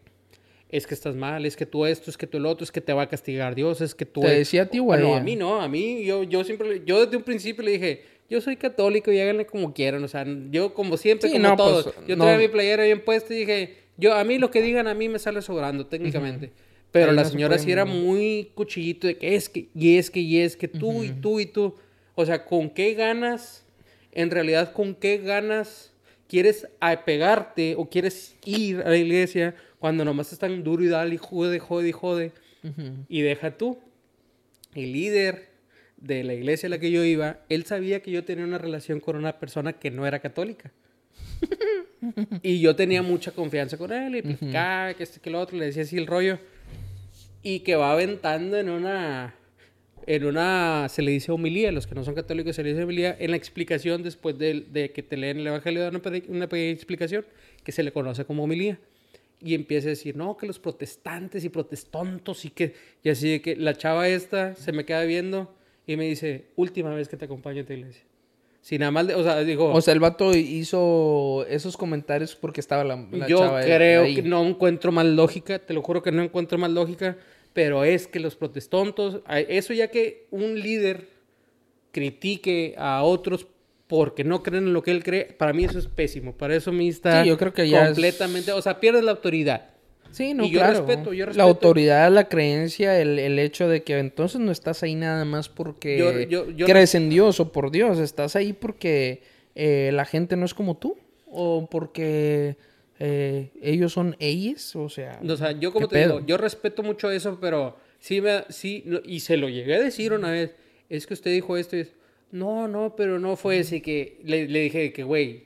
es 0.69 0.87
que 0.87 0.93
estás 0.95 1.17
mal, 1.17 1.45
es 1.47 1.57
que 1.57 1.65
tú 1.67 1.87
esto, 1.87 2.11
es 2.11 2.17
que 2.19 2.27
tú 2.27 2.37
el 2.37 2.45
otro, 2.47 2.65
es 2.65 2.71
que 2.73 2.81
te 2.83 2.93
va 2.93 3.03
a 3.03 3.09
castigar 3.09 3.55
Dios, 3.55 3.81
es 3.81 3.95
que 3.95 4.05
tú... 4.07 4.21
Te 4.21 4.29
decía 4.29 4.63
a 4.63 4.67
ti, 4.67 4.79
güey. 4.79 5.01
Bueno, 5.01 5.17
a 5.17 5.21
mí 5.21 5.37
no, 5.37 5.61
a 5.61 5.69
mí, 5.69 6.05
yo, 6.05 6.23
yo 6.23 6.45
siempre, 6.45 6.83
yo 6.85 7.05
desde 7.05 7.17
un 7.17 7.23
principio 7.23 7.63
le 7.65 7.73
dije, 7.73 8.05
yo 8.31 8.41
soy 8.43 8.57
católico 8.57 9.11
y 9.13 9.19
háganle 9.21 9.45
como 9.47 9.73
quieran, 9.75 10.03
o 10.05 10.09
sea, 10.09 10.27
yo 10.51 10.73
como 10.75 10.97
siempre, 10.99 11.29
Sí, 11.29 11.35
como 11.37 11.49
no, 11.49 11.57
todos, 11.57 11.85
pues, 11.95 12.07
yo 12.07 12.17
no. 12.17 12.25
traía 12.25 12.39
mi 12.39 12.49
playera 12.49 12.85
bien 12.85 13.03
puesta 13.05 13.33
y 13.35 13.39
dije, 13.39 13.77
yo, 13.99 14.15
a 14.15 14.23
mí 14.25 14.39
lo 14.39 14.51
que 14.51 14.61
digan 14.63 14.87
a 14.89 14.95
mí 14.95 15.09
me 15.09 15.19
sale 15.19 15.41
sobrando 15.43 15.87
técnicamente. 15.87 16.53
Pero 16.93 17.11
Ahí 17.11 17.17
la 17.17 17.23
no 17.23 17.29
se 17.29 17.33
señora 17.33 17.55
puede 17.55 17.65
sí 17.65 17.73
era 17.73 17.85
muy 17.85 18.53
cuchillito 18.55 19.07
de 19.07 19.17
que 19.17 19.35
es 19.35 19.49
que, 19.49 19.69
y 19.75 19.97
es 19.97 20.11
que, 20.11 20.21
y 20.21 20.39
es 20.39 20.57
que 20.57 20.69
tú, 20.69 21.03
y 21.03 21.11
tú, 21.11 21.41
y 21.41 21.47
tú. 21.47 21.75
O 22.15 22.27
sea, 22.27 22.45
¿con 22.45 22.69
qué 22.69 22.93
ganas, 22.95 23.65
en 24.13 24.31
realidad, 24.31 24.73
con 24.73 24.95
qué 24.95 25.17
ganas 25.17 25.93
quieres 26.29 26.69
apegarte 26.81 27.75
o 27.77 27.89
quieres 27.89 28.37
ir 28.45 28.81
a 28.81 28.91
la 28.91 28.97
iglesia 28.99 29.55
cuando 29.79 30.05
nomás 30.05 30.33
están 30.33 30.63
duro 30.63 30.85
y 30.85 30.89
dale 30.89 31.15
y 31.15 31.19
jode, 31.19 31.59
jode 31.59 31.89
y 31.89 31.93
jode? 31.93 32.33
Y 33.09 33.23
deja 33.23 33.57
tú. 33.57 33.79
El 34.75 34.93
líder 34.93 35.49
de 35.97 36.25
la 36.25 36.35
iglesia 36.35 36.67
a 36.67 36.71
la 36.71 36.79
que 36.79 36.91
yo 36.91 37.05
iba, 37.05 37.39
él 37.49 37.65
sabía 37.65 38.01
que 38.01 38.11
yo 38.11 38.25
tenía 38.25 38.45
una 38.45 38.59
relación 38.59 39.01
con 39.01 39.17
una 39.17 39.39
persona 39.39 39.73
que 39.73 39.91
no 39.91 40.07
era 40.07 40.21
católica. 40.21 40.71
y 42.43 42.61
yo 42.61 42.77
tenía 42.77 43.03
mucha 43.03 43.33
confianza 43.33 43.77
con 43.79 43.93
él 43.93 44.17
y 44.17 44.23
platicaba 44.23 44.95
que 44.95 45.03
este 45.03 45.21
que 45.21 45.31
lo 45.31 45.41
otro, 45.41 45.57
le 45.57 45.67
decía 45.67 45.83
así 45.85 45.97
el 45.97 46.07
rollo. 46.07 46.39
Y 47.43 47.61
que 47.61 47.75
va 47.77 47.93
aventando 47.93 48.57
en 48.57 48.69
una, 48.69 49.35
en 50.07 50.25
una, 50.25 50.89
se 50.89 51.03
le 51.03 51.11
dice 51.11 51.33
homilía, 51.33 51.73
los 51.73 51.87
que 51.87 51.95
no 51.95 52.05
son 52.05 52.15
católicos 52.15 52.57
se 52.57 52.63
le 52.63 52.71
dice 52.71 52.85
homilía, 52.85 53.17
en 53.19 53.31
la 53.31 53.37
explicación 53.37 54.03
después 54.03 54.39
de, 54.39 54.65
de 54.71 54.93
que 54.93 55.03
te 55.03 55.17
leen 55.17 55.39
el 55.39 55.47
evangelio, 55.47 55.89
una, 55.89 56.01
una 56.29 56.49
pequeña 56.49 56.73
explicación 56.73 57.25
que 57.65 57.73
se 57.73 57.83
le 57.83 57.93
conoce 57.93 58.25
como 58.25 58.45
homilía. 58.45 58.79
Y 59.41 59.55
empieza 59.55 59.89
a 59.89 59.91
decir, 59.91 60.17
no, 60.17 60.37
que 60.37 60.47
los 60.47 60.61
protestantes 60.61 61.45
y 61.45 61.49
protestontos 61.49 62.45
y 62.45 62.51
que, 62.51 62.75
y 63.03 63.09
así 63.09 63.29
de 63.29 63.43
que 63.43 63.57
la 63.57 63.75
chava 63.75 64.09
esta 64.09 64.55
se 64.55 64.71
me 64.71 64.85
queda 64.85 65.03
viendo 65.03 65.53
y 65.85 65.97
me 65.97 66.07
dice, 66.07 66.45
última 66.55 66.95
vez 66.95 67.09
que 67.09 67.17
te 67.17 67.25
acompaño 67.25 67.63
a 67.63 67.65
tu 67.65 67.73
iglesia. 67.73 68.05
Si 68.63 68.79
nada 68.79 68.93
más, 68.93 69.09
de- 69.09 69.17
o 69.17 69.23
sea, 69.25 69.41
digo, 69.41 69.73
O 69.75 69.81
sea, 69.81 69.93
el 69.93 69.99
vato 70.01 70.35
hizo 70.35 71.45
esos 71.49 71.77
comentarios 71.77 72.37
porque 72.37 72.61
estaba 72.61 72.85
la, 72.85 72.97
la 73.11 73.27
yo 73.27 73.39
chava 73.41 73.61
creo 73.63 74.05
ahí. 74.05 74.15
que 74.15 74.23
no 74.23 74.43
encuentro 74.47 74.93
más 74.93 75.05
lógica, 75.05 75.59
te 75.59 75.75
lo 75.75 75.83
juro 75.83 76.01
que 76.03 76.13
no 76.13 76.23
encuentro 76.23 76.57
más 76.59 76.71
lógica, 76.71 77.17
pero 77.53 77.83
es 77.85 78.07
que 78.07 78.21
los 78.21 78.37
protestontos, 78.37 79.21
eso 79.49 79.73
ya 79.75 79.89
que 79.89 80.27
un 80.31 80.59
líder 80.61 81.09
critique 81.91 82.75
a 82.79 83.03
otros 83.03 83.47
porque 83.87 84.25
no 84.25 84.43
creen 84.43 84.69
en 84.69 84.73
lo 84.73 84.83
que 84.83 84.91
él 84.93 85.05
cree, 85.05 85.25
para 85.27 85.53
mí 85.53 85.65
eso 85.65 85.79
es 85.79 85.87
pésimo, 85.87 86.33
para 86.35 86.55
eso 86.57 86.71
a 86.71 86.73
mí 86.73 86.89
está 86.89 87.23
Sí, 87.23 87.29
yo 87.29 87.37
creo 87.37 87.53
que 87.53 87.69
ya 87.69 87.83
es- 87.83 87.89
completamente, 87.89 88.53
o 88.53 88.63
sea, 88.63 88.81
pierdes 88.81 89.05
la 89.05 89.11
autoridad. 89.11 89.71
Sí, 90.13 90.35
no, 90.35 90.45
Y 90.45 90.51
yo 90.51 90.61
claro. 90.61 90.79
respeto, 90.87 91.13
yo 91.13 91.21
La 91.25 91.27
respeto. 91.27 91.43
autoridad, 91.49 92.13
la 92.13 92.29
creencia, 92.29 93.01
el, 93.01 93.19
el 93.19 93.39
hecho 93.39 93.69
de 93.69 93.83
que 93.83 93.99
entonces 93.99 94.41
no 94.41 94.53
estás 94.53 94.83
ahí 94.83 94.95
nada 94.95 95.25
más 95.25 95.49
porque 95.49 96.27
Yo- 96.29 96.47
crees 96.67 96.95
en 96.95 97.09
Dios 97.11 97.41
o 97.41 97.51
por 97.51 97.71
Dios. 97.71 97.99
Estás 97.99 98.37
ahí 98.37 98.53
porque 98.53 99.23
eh, 99.55 99.91
la 99.93 100.05
gente 100.05 100.37
no 100.37 100.45
es 100.45 100.55
como 100.55 100.77
tú. 100.77 100.97
O 101.35 101.67
porque 101.71 102.57
eh, 103.01 103.49
ellos 103.63 103.93
son 103.95 104.15
ellos. 104.19 104.77
O 104.77 104.89
sea, 104.91 105.19
O 105.27 105.37
sea, 105.37 105.53
yo 105.53 105.73
como 105.73 105.89
¿qué 105.89 105.95
te 105.97 106.03
pedo? 106.05 106.15
digo, 106.17 106.27
yo 106.27 106.37
respeto 106.37 106.83
mucho 106.83 107.11
eso, 107.11 107.39
pero 107.41 107.77
sí, 107.99 108.21
me, 108.21 108.45
sí, 108.51 108.85
y 109.07 109.21
se 109.21 109.39
lo 109.39 109.49
llegué 109.49 109.77
a 109.77 109.81
decir 109.81 110.13
una 110.13 110.31
vez, 110.31 110.55
es 110.91 111.07
que 111.07 111.15
usted 111.15 111.33
dijo 111.33 111.57
esto 111.57 111.77
y 111.77 111.81
es, 111.81 111.93
no, 112.33 112.69
no, 112.69 112.95
pero 112.97 113.19
no 113.19 113.37
fue 113.37 113.59
ese 113.61 113.81
que, 113.81 114.21
le, 114.25 114.47
le 114.47 114.61
dije 114.61 114.93
que, 114.93 115.05
güey, 115.05 115.45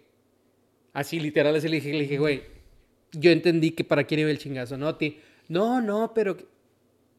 así 0.92 1.20
literal, 1.20 1.54
así 1.54 1.68
le 1.68 1.76
dije, 1.76 1.92
le 1.92 2.00
dije, 2.02 2.18
güey, 2.18 2.42
yo 3.12 3.30
entendí 3.30 3.70
que 3.72 3.84
para 3.84 4.04
quién 4.04 4.20
iba 4.20 4.30
el 4.30 4.38
chingazo, 4.38 4.76
¿no? 4.76 4.94
Ti, 4.96 5.18
no, 5.48 5.80
no, 5.80 6.12
pero, 6.14 6.36
que-". 6.36 6.46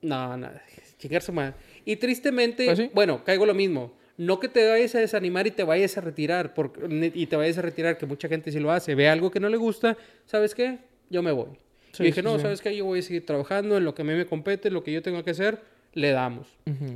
no, 0.01 0.37
no, 0.37 0.49
chingarse 0.97 1.31
mal. 1.31 1.55
Y 1.85 1.95
tristemente, 1.95 2.75
sí. 2.75 2.91
bueno, 2.93 3.23
caigo 3.23 3.45
lo 3.45 3.53
mismo. 3.53 3.93
No 4.17 4.39
que 4.39 4.47
te 4.47 4.67
vayas 4.67 4.95
a 4.95 4.99
desanimar 4.99 5.45
y 5.45 5.51
te 5.51 5.63
vayas 5.63 5.97
a 5.97 6.01
retirar, 6.01 6.53
porque, 6.53 7.11
y 7.13 7.27
te 7.27 7.35
vayas 7.35 7.57
a 7.59 7.61
retirar, 7.61 7.97
que 7.97 8.07
mucha 8.07 8.27
gente 8.27 8.51
sí 8.51 8.59
lo 8.59 8.71
hace. 8.71 8.95
Ve 8.95 9.07
algo 9.07 9.29
que 9.29 9.39
no 9.39 9.47
le 9.47 9.57
gusta, 9.57 9.95
¿sabes 10.25 10.55
qué? 10.55 10.79
Yo 11.09 11.21
me 11.21 11.31
voy. 11.31 11.49
Sí, 11.91 12.03
y 12.03 12.05
dije, 12.07 12.23
no, 12.23 12.35
sí. 12.35 12.41
¿sabes 12.41 12.61
qué? 12.61 12.75
Yo 12.75 12.85
voy 12.85 12.99
a 12.99 13.01
seguir 13.03 13.25
trabajando 13.25 13.77
en 13.77 13.85
lo 13.85 13.93
que 13.93 14.01
a 14.01 14.05
mí 14.05 14.13
me 14.13 14.25
compete, 14.25 14.69
en 14.69 14.73
lo 14.73 14.83
que 14.83 14.91
yo 14.91 15.01
tengo 15.03 15.23
que 15.23 15.31
hacer, 15.31 15.61
le 15.93 16.11
damos. 16.11 16.47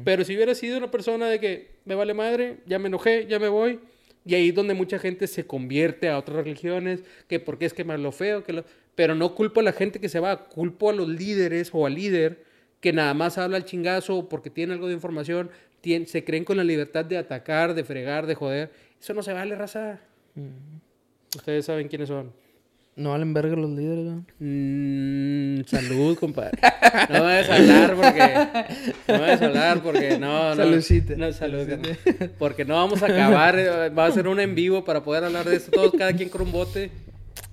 Pero 0.04 0.24
si 0.24 0.36
hubiera 0.36 0.54
sido 0.56 0.78
una 0.78 0.92
persona 0.92 1.28
de 1.28 1.40
que 1.40 1.72
me 1.86 1.96
vale 1.96 2.14
madre, 2.14 2.58
ya 2.66 2.80
me 2.80 2.88
enojé, 2.88 3.26
ya 3.28 3.40
me 3.40 3.50
voy, 3.50 3.80
y 4.26 4.36
ahí 4.36 4.50
es 4.50 4.56
donde 4.56 4.74
mucha 4.74 5.00
gente 5.00 5.28
se 5.28 5.46
convierte 5.46 6.10
a 6.10 6.18
otras 6.18 6.38
religiones, 6.38 7.04
que 7.28 7.40
porque 7.40 7.66
es 7.66 7.74
que 7.74 7.84
me 7.84 7.98
lo 7.98 8.12
feo, 8.12 8.44
que 8.44 8.54
lo... 8.54 8.66
pero 9.02 9.16
no 9.16 9.34
culpo 9.34 9.62
a 9.62 9.64
la 9.64 9.74
gente 9.74 10.00
que 10.00 10.10
se 10.10 10.20
va, 10.20 10.46
culpo 10.46 10.92
a 10.92 10.94
los 10.94 11.10
líderes 11.10 11.72
o 11.74 11.88
al 11.88 11.96
líder 11.96 12.44
que 12.80 12.94
nada 12.94 13.16
más 13.16 13.40
habla 13.40 13.58
al 13.58 13.66
chingazo 13.66 14.30
porque 14.30 14.52
tiene 14.52 14.74
algo 14.74 14.90
de 14.90 14.94
información, 14.94 15.50
se 16.06 16.24
creen 16.24 16.46
con 16.46 16.56
la 16.56 16.64
libertad 16.64 17.04
de 17.04 17.18
atacar, 17.18 17.74
de 17.74 17.84
fregar, 17.84 18.28
de 18.28 18.36
joder. 18.36 18.72
Eso 19.02 19.16
no 19.16 19.24
se 19.24 19.34
vale, 19.34 19.56
raza. 19.56 20.00
Ustedes 21.36 21.66
saben 21.66 21.88
quiénes 21.88 22.10
son. 22.10 22.32
No 22.96 23.10
valen 23.10 23.34
verga 23.34 23.56
los 23.56 23.72
líderes, 23.72 24.06
¿no? 24.06 24.24
Mm, 24.38 25.64
salud, 25.66 26.16
compadre. 26.20 26.60
No 27.10 27.16
me 27.16 27.22
vayas 27.22 27.50
a 27.50 27.56
hablar 27.56 27.96
porque. 27.96 28.84
No 29.08 29.14
me 29.16 29.20
vayas 29.20 29.42
a 29.42 29.46
hablar 29.48 29.82
porque 29.82 30.20
no. 30.20 30.50
no 30.50 30.56
Saludcita. 30.58 31.16
No, 31.16 31.34
salud, 31.34 31.68
carnal. 31.68 31.98
Porque 32.38 32.66
no 32.66 32.76
vamos 32.76 33.02
a 33.02 33.08
acabar. 33.08 33.58
eh, 33.58 33.90
Va 33.90 34.06
a 34.06 34.12
ser 34.12 34.28
un 34.28 34.40
en 34.40 34.54
vivo 34.54 34.86
para 34.86 35.04
poder 35.04 35.24
hablar 35.24 35.50
de 35.50 35.56
esto. 35.56 35.72
Todos, 35.72 35.94
cada 35.98 36.14
quien 36.14 36.30
con 36.30 36.44
un 36.44 36.52
bote. 36.52 36.92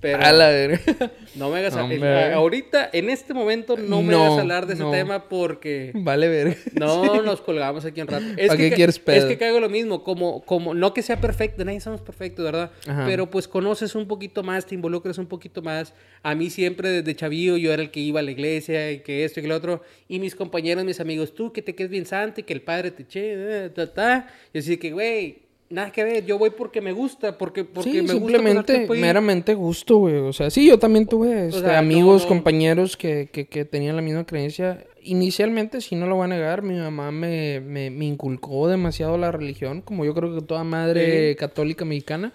Pero 0.01 0.23
A 0.23 0.31
la 0.31 0.47
verga. 0.49 0.79
no 1.35 1.49
me 1.49 1.59
hagas 1.59 1.75
a- 1.75 1.83
Hombre. 1.83 2.31
Ahorita, 2.33 2.89
en 2.93 3.09
este 3.09 3.33
momento, 3.33 3.75
no 3.75 4.01
me 4.01 4.13
No, 4.13 4.23
hagas 4.25 4.39
hablar 4.39 4.65
de 4.65 4.75
ese 4.75 4.83
no. 4.83 4.91
tema 4.91 5.27
porque. 5.27 5.91
vale 5.93 6.29
verga. 6.29 6.55
No, 6.73 7.21
nos 7.23 7.41
colgamos 7.41 7.83
aquí 7.83 7.99
un 8.01 8.07
rato. 8.07 8.25
Es 8.37 8.47
¿Para 8.47 8.57
que, 8.57 8.69
qué 8.69 8.75
quieres 8.75 8.95
Es 8.95 9.01
pedo? 9.01 9.27
que 9.27 9.37
caigo 9.37 9.59
lo 9.59 9.67
mismo, 9.69 10.03
como, 10.03 10.41
como, 10.45 10.73
no 10.73 10.93
que 10.93 11.01
sea 11.01 11.19
perfecto, 11.19 11.65
nadie 11.65 11.81
somos 11.81 11.99
perfectos, 12.01 12.45
¿verdad? 12.45 12.71
Ajá. 12.87 13.03
Pero 13.05 13.29
pues 13.29 13.47
conoces 13.47 13.93
un 13.95 14.07
poquito 14.07 14.41
más, 14.41 14.65
te 14.65 14.75
involucras 14.75 15.17
un 15.17 15.25
poquito 15.27 15.61
más. 15.61 15.93
A 16.23 16.33
mí 16.33 16.49
siempre 16.49 16.89
desde 16.89 17.15
chavillo 17.15 17.57
yo 17.57 17.73
era 17.73 17.81
el 17.81 17.91
que 17.91 17.99
iba 17.99 18.21
a 18.21 18.23
la 18.23 18.31
iglesia 18.31 18.91
y 18.91 18.99
que 19.01 19.25
esto 19.25 19.39
y 19.41 19.43
que 19.43 19.49
lo 19.49 19.55
otro. 19.55 19.81
Y 20.07 20.19
mis 20.19 20.33
compañeros, 20.35 20.85
mis 20.85 20.99
amigos, 21.01 21.33
tú 21.35 21.51
que 21.51 21.61
te 21.61 21.75
quedes 21.75 21.91
bien 21.91 22.05
santo 22.05 22.39
y 22.39 22.43
que 22.43 22.53
el 22.53 22.61
padre 22.61 22.91
te 22.91 23.03
eche, 23.03 23.65
eh, 23.65 23.69
ta, 23.69 23.93
ta. 23.93 24.27
Y 24.53 24.59
así 24.59 24.77
que, 24.77 24.91
güey, 24.91 25.48
nada 25.69 25.91
que 25.91 26.03
ver, 26.03 26.25
yo 26.25 26.37
voy 26.37 26.49
porque 26.51 26.81
me 26.81 26.91
gusta, 26.91 27.37
porque, 27.37 27.63
porque 27.63 27.91
sí, 27.91 28.01
me 28.01 28.07
simplemente, 28.09 28.79
gusta 28.79 28.93
ahí. 28.93 28.99
meramente 29.01 29.53
gusto, 29.53 29.97
güey. 29.97 30.15
O 30.15 30.33
sea, 30.33 30.49
sí, 30.49 30.67
yo 30.67 30.79
también 30.79 31.07
tuve 31.07 31.47
este, 31.47 31.61
sea, 31.61 31.79
amigos, 31.79 32.23
no. 32.23 32.27
compañeros 32.29 32.97
que, 32.97 33.29
que, 33.31 33.47
que 33.47 33.65
tenían 33.65 33.95
la 33.95 34.01
misma 34.01 34.25
creencia. 34.25 34.85
Inicialmente, 35.01 35.81
sí, 35.81 35.95
no 35.95 36.07
lo 36.07 36.15
voy 36.15 36.25
a 36.25 36.27
negar, 36.27 36.61
mi 36.61 36.75
mamá 36.75 37.11
me, 37.11 37.59
me, 37.61 37.89
me 37.89 38.05
inculcó 38.05 38.67
demasiado 38.67 39.17
la 39.17 39.31
religión, 39.31 39.81
como 39.81 40.05
yo 40.05 40.13
creo 40.13 40.35
que 40.35 40.41
toda 40.41 40.63
madre 40.63 41.31
Sí. 41.31 41.35
católica 41.37 41.85
mexicana. 41.85 42.33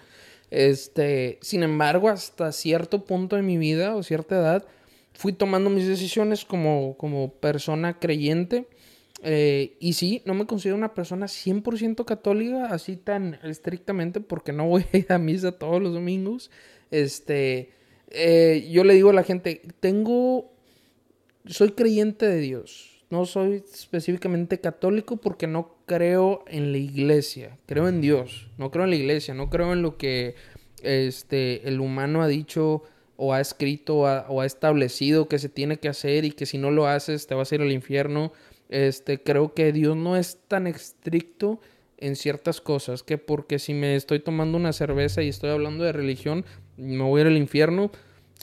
Este, 0.51 1.37
sin 1.41 1.63
embargo, 1.63 2.09
hasta 2.09 2.51
cierto 2.51 3.03
punto 3.05 3.35
de 3.35 3.41
mi 3.41 3.57
vida 3.57 3.95
o 3.95 4.03
cierta 4.03 4.35
edad, 4.35 4.65
fui 5.13 5.33
tomando 5.33 5.69
mis 5.69 5.87
decisiones 5.87 6.45
como, 6.45 6.95
como 6.97 7.31
persona 7.33 7.99
creyente. 7.99 8.67
Eh, 9.21 9.77
y 9.79 9.93
sí, 9.93 10.21
no 10.25 10.33
me 10.33 10.45
considero 10.45 10.77
una 10.77 10.93
persona 10.93 11.27
100% 11.27 12.05
católica, 12.05 12.67
así 12.67 12.97
tan 12.97 13.39
estrictamente, 13.43 14.19
porque 14.21 14.51
no 14.51 14.67
voy 14.67 14.85
a 14.93 14.97
ir 14.97 15.11
a 15.11 15.17
misa 15.17 15.53
todos 15.53 15.81
los 15.81 15.93
domingos. 15.93 16.51
Este, 16.91 17.71
eh, 18.09 18.67
yo 18.71 18.83
le 18.83 18.93
digo 18.93 19.09
a 19.09 19.13
la 19.13 19.23
gente, 19.23 19.61
tengo, 19.79 20.51
soy 21.45 21.71
creyente 21.71 22.27
de 22.27 22.39
Dios. 22.39 22.91
No 23.09 23.25
soy 23.25 23.63
específicamente 23.71 24.59
católico 24.59 25.17
porque 25.17 25.45
no 25.45 25.75
creo 25.85 26.43
en 26.47 26.71
la 26.71 26.79
iglesia, 26.79 27.57
creo 27.67 27.87
en 27.87 28.01
Dios, 28.01 28.47
no 28.57 28.71
creo 28.71 28.85
en 28.85 28.89
la 28.89 28.95
iglesia, 28.95 29.35
no 29.35 29.49
creo 29.51 29.73
en 29.73 29.83
lo 29.83 29.95
que 29.95 30.35
este, 30.81 31.67
el 31.67 31.79
humano 31.81 32.23
ha 32.23 32.27
dicho 32.27 32.83
o 33.15 33.33
ha 33.33 33.41
escrito 33.41 33.97
o 33.97 34.07
ha, 34.07 34.25
o 34.27 34.41
ha 34.41 34.45
establecido 34.45 35.27
que 35.27 35.37
se 35.37 35.49
tiene 35.49 35.77
que 35.77 35.87
hacer 35.87 36.25
y 36.25 36.31
que 36.31 36.47
si 36.47 36.57
no 36.57 36.71
lo 36.71 36.87
haces 36.87 37.27
te 37.27 37.35
vas 37.35 37.51
a 37.51 37.55
ir 37.55 37.61
al 37.61 37.71
infierno. 37.71 38.33
Este, 38.75 39.21
creo 39.23 39.53
que 39.53 39.71
Dios 39.71 39.95
no 39.95 40.17
es 40.17 40.39
tan 40.49 40.67
estricto 40.67 41.61
en 41.97 42.17
ciertas 42.17 42.59
cosas 42.59 43.03
que 43.03 43.17
porque 43.17 43.57
si 43.57 43.73
me 43.73 43.95
estoy 43.95 44.19
tomando 44.19 44.57
una 44.57 44.73
cerveza 44.73 45.23
y 45.23 45.29
estoy 45.29 45.49
hablando 45.51 45.83
de 45.85 45.93
religión, 45.93 46.43
me 46.75 47.03
voy 47.03 47.19
a 47.19 47.21
ir 47.21 47.27
al 47.27 47.37
infierno. 47.37 47.89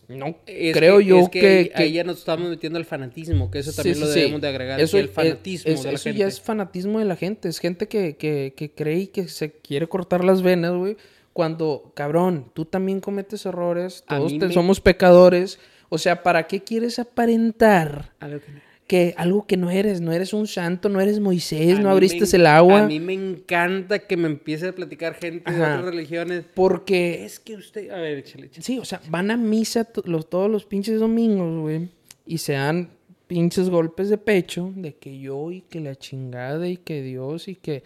No 0.09 0.37
Es 0.47 0.75
creo 0.75 0.99
que- 0.99 1.05
yo 1.05 1.19
es 1.21 1.29
que, 1.29 1.47
ahí, 1.59 1.69
que- 1.69 1.83
ahí 1.83 1.93
ya 1.93 2.05
nos 2.05 2.19
estamos 2.19 2.49
metiendo 2.49 2.79
al 2.79 2.85
fanatismo, 2.87 3.51
que 3.51 3.59
eso 3.59 3.73
también 3.73 3.95
sí, 3.97 4.01
lo 4.01 4.07
sí. 4.09 4.21
debemos 4.21 4.41
de 4.41 4.49
agregar. 4.49 4.81
Eso, 4.81 4.99
el 4.99 5.07
es- 5.07 5.11
fanatismo 5.11 5.71
es- 5.73 5.83
de 5.83 5.89
la 5.91 5.95
eso 5.97 6.05
gente. 6.05 6.19
ya 6.19 6.27
es 6.27 6.41
fanatismo 6.41 6.99
de 6.99 7.05
la 7.05 7.17
gente. 7.17 7.49
Es 7.51 7.59
gente 7.59 7.87
que, 7.89 8.17
que, 8.17 8.55
que 8.57 8.71
cree 8.75 9.01
y 9.01 9.07
que 9.09 9.29
se 9.29 9.53
quiere 9.53 9.87
cortar 9.87 10.25
las 10.25 10.41
venas, 10.43 10.73
güey. 10.75 10.97
Cuando, 11.35 11.93
cabrón, 11.95 12.51
tú 12.55 12.65
también 12.65 13.01
cometes 13.01 13.45
errores, 13.47 14.03
todos 14.09 14.33
mí 14.33 14.39
te- 14.39 14.49
me- 14.49 14.55
somos 14.55 14.81
pecadores. 14.81 15.59
O 15.91 15.99
sea, 15.99 16.23
¿para 16.23 16.47
qué 16.47 16.63
quieres 16.63 16.99
aparentar 16.99 18.13
A 18.21 18.29
lo 18.29 18.41
que- 18.41 18.72
que 18.93 19.15
algo 19.17 19.47
que 19.47 19.57
no 19.57 19.71
eres? 19.71 20.03
No 20.03 20.13
eres 20.13 20.35
un 20.35 20.47
santo, 20.47 20.91
no 20.91 21.01
eres 21.01 21.19
Moisés, 21.19 21.79
A 21.79 21.81
no 21.81 21.89
abriste 21.89 22.21
me- 22.21 22.37
el 22.43 22.47
agua. 22.47 22.83
A 22.83 22.87
mí 22.87 23.01
me 23.01 23.15
encanta 23.15 24.01
que 24.01 24.19
me 24.19 24.27
empiece 24.27 24.69
a 24.69 24.75
platicar 24.75 25.15
gente 25.15 25.51
de 25.51 25.57
otras 25.63 25.83
religiones. 25.87 26.45
Porque 26.53 27.25
Es 27.25 27.41
que 27.41 27.55
usted. 27.57 27.89
A 27.91 27.97
ver, 27.97 28.19
échale, 28.19 28.47
échale. 28.49 28.63
Sí, 28.63 28.79
o 28.79 28.85
sea, 28.85 29.01
van 29.09 29.31
a 29.31 29.39
misa 29.39 29.89
los, 30.05 30.29
todos 30.29 30.51
los 30.51 30.67
pinches 30.67 31.01
domingos, 31.01 31.61
güey. 31.63 31.89
y 32.27 32.37
sean 32.37 32.91
pinches 33.29 33.71
golpes 33.71 34.11
de 34.11 34.19
pecho 34.19 34.71
de 34.77 34.95
que 34.95 35.19
yo 35.19 35.51
y 35.51 35.63
que 35.63 35.81
la 35.81 35.97
chingada 35.97 36.69
y 36.69 36.77
que 36.77 37.01
Dios 37.03 37.49
y 37.49 37.55
que 37.55 37.83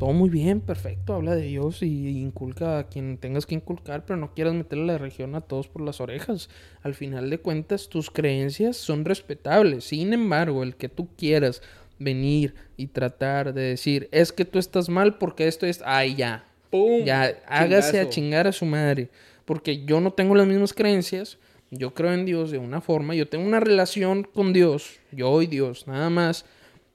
todo 0.00 0.12
muy 0.14 0.30
bien, 0.30 0.62
perfecto, 0.62 1.12
habla 1.12 1.34
de 1.36 1.42
Dios 1.42 1.82
y 1.82 2.08
inculca 2.18 2.78
a 2.78 2.88
quien 2.88 3.18
tengas 3.18 3.44
que 3.44 3.54
inculcar, 3.54 4.06
pero 4.06 4.16
no 4.16 4.32
quieras 4.32 4.54
meterle 4.54 4.86
la 4.86 4.96
religión 4.98 5.34
a 5.34 5.42
todos 5.42 5.68
por 5.68 5.82
las 5.82 6.00
orejas. 6.00 6.48
Al 6.82 6.94
final 6.94 7.28
de 7.28 7.38
cuentas, 7.38 7.90
tus 7.90 8.10
creencias 8.10 8.78
son 8.78 9.04
respetables. 9.04 9.84
Sin 9.84 10.14
embargo, 10.14 10.62
el 10.62 10.74
que 10.74 10.88
tú 10.88 11.08
quieras 11.18 11.60
venir 11.98 12.54
y 12.78 12.86
tratar 12.86 13.52
de 13.52 13.60
decir, 13.60 14.08
es 14.10 14.32
que 14.32 14.46
tú 14.46 14.58
estás 14.58 14.88
mal 14.88 15.18
porque 15.18 15.46
esto 15.46 15.66
es, 15.66 15.82
ay, 15.84 16.14
ya, 16.14 16.46
¡Pum! 16.70 17.04
ya, 17.04 17.38
hágase 17.46 18.00
a 18.00 18.08
chingar 18.08 18.46
a 18.46 18.52
su 18.52 18.64
madre. 18.64 19.10
Porque 19.44 19.84
yo 19.84 20.00
no 20.00 20.14
tengo 20.14 20.34
las 20.34 20.46
mismas 20.46 20.72
creencias. 20.72 21.36
Yo 21.70 21.92
creo 21.92 22.14
en 22.14 22.24
Dios 22.24 22.50
de 22.50 22.56
una 22.56 22.80
forma. 22.80 23.14
Yo 23.14 23.28
tengo 23.28 23.46
una 23.46 23.60
relación 23.60 24.22
con 24.24 24.54
Dios. 24.54 24.98
Yo 25.12 25.42
y 25.42 25.46
Dios, 25.46 25.86
nada 25.86 26.08
más. 26.08 26.46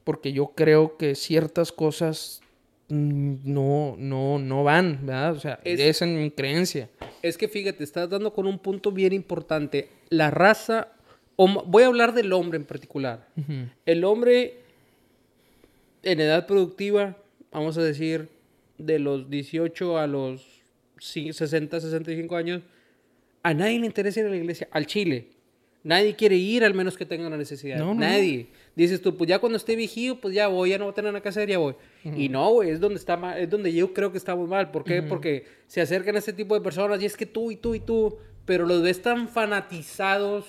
Porque 0.03 0.33
yo 0.33 0.53
creo 0.55 0.97
que 0.97 1.13
ciertas 1.13 1.71
cosas 1.71 2.41
no, 2.89 3.95
no, 3.97 4.37
no 4.39 4.63
van, 4.63 5.05
¿verdad? 5.05 5.33
O 5.33 5.39
sea, 5.39 5.59
Es- 5.63 5.79
es 5.79 6.01
en 6.01 6.21
mi 6.21 6.31
creencia. 6.31 6.89
Es 7.21 7.37
que 7.37 7.47
fíjate, 7.47 7.83
estás 7.83 8.09
dando 8.09 8.33
con 8.33 8.45
un 8.45 8.59
punto 8.59 8.91
bien 8.91 9.13
importante. 9.13 9.89
La 10.09 10.29
raza, 10.31 10.89
o 11.35 11.47
voy 11.65 11.83
a 11.83 11.87
hablar 11.87 12.13
del 12.13 12.31
hombre 12.33 12.57
en 12.57 12.65
particular. 12.65 13.27
El 13.85 14.03
hombre 14.03 14.59
en 16.03 16.19
edad 16.19 16.45
productiva, 16.45 17.17
vamos 17.51 17.77
a 17.77 17.81
decir, 17.83 18.29
de 18.77 18.99
los 18.99 19.29
18 19.29 19.97
a 19.97 20.07
los 20.07 20.45
sí, 20.99 21.33
60, 21.33 21.79
65 21.81 22.35
años, 22.35 22.61
a 23.43 23.53
nadie 23.53 23.79
le 23.79 23.85
interesa 23.85 24.19
ir 24.19 24.25
a 24.27 24.29
la 24.29 24.37
iglesia, 24.37 24.67
al 24.71 24.85
Chile. 24.85 25.27
Nadie 25.83 26.15
quiere 26.15 26.35
ir 26.35 26.63
al 26.63 26.73
menos 26.73 26.97
que 26.97 27.05
tenga 27.05 27.27
una 27.27 27.37
necesidad. 27.37 27.77
No, 27.77 27.93
no, 27.93 27.99
Nadie. 28.01 28.47
Dices 28.75 29.01
tú, 29.01 29.15
pues 29.17 29.27
ya 29.29 29.39
cuando 29.39 29.57
esté 29.57 29.75
viejillo, 29.75 30.19
pues 30.19 30.33
ya 30.33 30.47
voy, 30.47 30.71
ya 30.71 30.77
no 30.79 30.85
voy 30.85 30.91
a 30.91 30.95
tener 30.95 31.11
nada 31.11 31.21
que 31.21 31.29
hacer, 31.29 31.47
ya 31.47 31.59
voy. 31.59 31.75
Y 32.05 32.29
no, 32.29 32.51
güey, 32.51 32.69
es 32.69 32.79
donde 32.79 32.97
está 32.99 33.17
mal, 33.17 33.37
es 33.39 33.49
donde 33.49 33.73
yo 33.73 33.93
creo 33.93 34.11
que 34.11 34.17
estamos 34.17 34.47
mal. 34.47 34.69
¿Por 34.71 34.83
qué? 34.83 35.01
Porque 35.01 35.45
se 35.67 35.81
acercan 35.81 36.15
a 36.15 36.19
este 36.19 36.33
tipo 36.33 36.53
de 36.53 36.61
personas 36.61 37.01
y 37.01 37.05
es 37.05 37.17
que 37.17 37.25
tú 37.25 37.49
y 37.51 37.55
tú 37.55 37.73
y 37.75 37.79
tú, 37.79 38.17
pero 38.45 38.65
los 38.65 38.81
ves 38.83 39.01
tan 39.01 39.27
fanatizados 39.27 40.45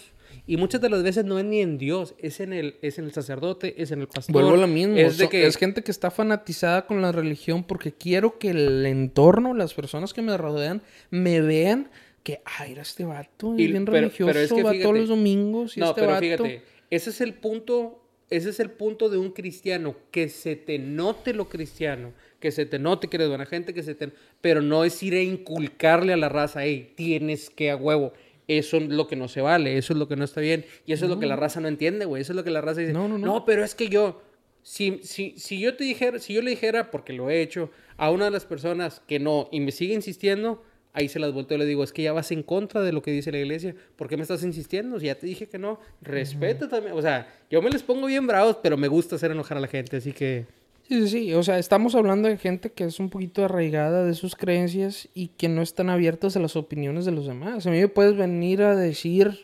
y 0.47 0.57
muchas 0.59 0.81
de 0.81 0.90
las 0.90 1.03
veces 1.03 1.25
no 1.25 1.38
es 1.38 1.45
ni 1.45 1.61
en 1.61 1.79
Dios, 1.79 2.14
es 2.19 2.40
en 2.40 2.53
el, 2.53 2.77
es 2.83 2.99
en 2.99 3.07
el 3.07 3.12
sacerdote, 3.12 3.81
es 3.83 3.90
en 3.90 4.01
el 4.01 4.07
pastor. 4.07 4.33
Vuelvo 4.35 4.53
a 4.55 4.57
lo 4.59 4.66
mismo. 4.66 4.97
Es 4.97 5.19
de 5.19 5.29
que 5.29 5.47
es 5.47 5.57
gente 5.57 5.83
que 5.83 5.90
está 5.90 6.11
fanatizada 6.11 6.87
con 6.87 7.01
la 7.03 7.11
religión 7.11 7.64
porque 7.64 7.92
quiero 7.92 8.38
que 8.38 8.51
el 8.51 8.85
entorno, 8.87 9.55
las 9.55 9.75
personas 9.75 10.12
que 10.12 10.23
me 10.23 10.37
rodean, 10.37 10.83
me 11.11 11.40
vean 11.40 11.88
que, 12.23 12.42
ay, 12.45 12.73
era 12.73 12.83
este 12.83 13.05
vato, 13.05 13.55
es 13.55 13.61
Y- 13.61 13.66
bien 13.69 13.85
pero- 13.85 13.99
religioso, 13.99 14.33
pero 14.33 14.40
es 14.45 14.53
que 14.53 14.62
va 14.62 14.71
fíjate- 14.73 14.83
todos 14.83 14.99
los 14.99 15.09
domingos 15.09 15.77
y 15.77 15.81
no, 15.81 15.87
este 15.87 16.01
pero 16.01 16.12
vato... 16.12 16.21
fíjate, 16.23 16.62
ese 16.90 17.11
es 17.11 17.21
el 17.21 17.35
punto, 17.35 18.03
ese 18.29 18.51
es 18.51 18.61
el 18.61 18.71
punto 18.71 19.09
de 19.09 19.19
un 19.19 19.31
cristiano, 19.31 19.95
que 20.11 20.29
se 20.29 20.57
te 20.57 20.79
note 20.79 21.33
lo 21.33 21.49
cristiano, 21.49 22.12
que 22.41 22.51
se 22.51 22.67
te 22.67 22.79
note 22.79 23.09
que 23.09 23.17
eres 23.17 23.29
buena 23.29 23.47
gente, 23.47 23.73
que 23.73 23.83
se 23.83 23.95
te... 23.95 24.11
Pero 24.41 24.62
no 24.62 24.85
es 24.85 25.01
ir 25.03 25.15
a 25.15 25.23
inculcarle 25.23 26.12
a 26.12 26.17
la 26.17 26.29
raza, 26.29 26.65
hey, 26.65 26.93
tienes 26.97 27.51
que 27.51 27.71
a 27.71 27.77
huevo. 27.77 28.12
Eso 28.49 28.77
es 28.77 28.89
lo 28.89 29.07
que 29.09 29.17
no 29.17 29.29
se 29.29 29.41
vale, 29.41 29.77
eso 29.77 29.93
es 29.93 29.99
lo 29.99 30.09
que 30.09 30.17
no 30.17 30.25
está 30.25 30.41
bien. 30.41 30.65
Y 30.87 30.93
eso 30.93 31.05
es 31.05 31.11
lo 31.11 31.19
que 31.19 31.27
la 31.27 31.37
raza 31.37 31.61
no 31.61 31.69
entiende, 31.69 32.05
güey. 32.05 32.23
Eso 32.23 32.33
es 32.33 32.37
lo 32.37 32.45
que 32.45 32.51
la 32.51 32.61
raza 32.61 32.81
dice. 32.81 32.93
No, 32.93 33.09
no, 33.09 33.19
no. 33.19 33.27
No, 33.27 33.45
pero 33.45 33.65
es 33.65 33.75
que 33.75 33.89
yo, 33.89 34.23
si, 34.62 35.01
si, 35.03 35.39
si 35.39 35.61
yo 35.61 35.77
te 35.77 35.85
dijera, 35.85 36.19
si 36.19 36.35
yo 36.35 36.43
le 36.43 36.51
dijera, 36.51 36.91
porque 36.91 37.12
lo 37.12 37.31
he 37.31 37.43
hecho, 37.43 37.71
a 37.97 38.11
una 38.11 38.27
de 38.27 38.31
las 38.33 38.45
personas 38.45 39.01
que 39.07 39.19
no 39.19 39.49
y 39.53 39.61
me 39.61 39.73
sigue 39.73 39.95
insistiendo, 39.95 40.62
ahí 40.96 41.09
se 41.09 41.18
las 41.18 41.32
volteo 41.32 41.56
y 41.56 41.61
le 41.61 41.66
digo, 41.66 41.85
es 41.85 41.92
que 41.92 42.02
ya 42.02 42.12
vas 42.12 42.32
en 42.32 42.42
contra 42.42 42.80
de 42.80 42.90
lo 42.90 43.02
que 43.02 43.12
dice 43.12 43.30
la 43.30 43.38
iglesia. 43.38 43.76
¿Por 43.96 44.09
qué 44.09 44.16
me 44.16 44.22
estás 44.22 44.42
insistiendo? 44.42 44.98
Si 44.98 45.06
ya 45.06 45.14
te 45.14 45.26
dije 45.26 45.46
que 45.46 45.59
no, 45.59 45.78
respeta 46.00 46.68
también. 46.68 46.96
O 46.96 47.02
sea, 47.02 47.28
yo 47.50 47.61
me 47.61 47.68
les 47.70 47.82
pongo 47.82 48.06
bien 48.06 48.26
bravos, 48.26 48.56
pero 48.62 48.78
me 48.78 48.88
gusta 48.88 49.16
hacer 49.16 49.30
enojar 49.30 49.59
a 49.59 49.61
la 49.61 49.68
gente, 49.68 49.98
así 49.98 50.12
que... 50.12 50.46
Sí, 50.88 51.02
sí, 51.02 51.09
sí. 51.09 51.35
O 51.35 51.42
sea, 51.42 51.59
estamos 51.59 51.94
hablando 51.94 52.28
de 52.28 52.38
gente 52.38 52.70
que 52.70 52.85
es 52.85 52.98
un 52.98 53.11
poquito 53.11 53.44
arraigada 53.44 54.04
de 54.04 54.14
sus 54.14 54.37
creencias 54.37 55.09
y 55.14 55.28
que 55.28 55.48
no 55.48 55.61
están 55.61 55.90
abiertos 55.90 56.35
a 56.37 56.40
las 56.40 56.56
opiniones 56.56 57.04
de 57.04 57.12
los 57.12 57.26
demás. 57.26 57.66
A 57.66 57.70
mí 57.70 57.78
me 57.78 57.88
puedes 57.88 58.16
venir 58.16 58.62
a 58.62 58.74
decir 58.74 59.38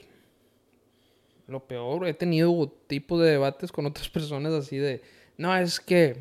lo 1.48 1.60
peor. 1.66 2.06
He 2.06 2.14
tenido 2.14 2.72
tipo 2.86 3.20
de 3.20 3.32
debates 3.32 3.70
con 3.72 3.84
otras 3.84 4.08
personas 4.08 4.54
así 4.54 4.78
de, 4.78 5.02
no, 5.36 5.54
es 5.54 5.80
que, 5.80 6.16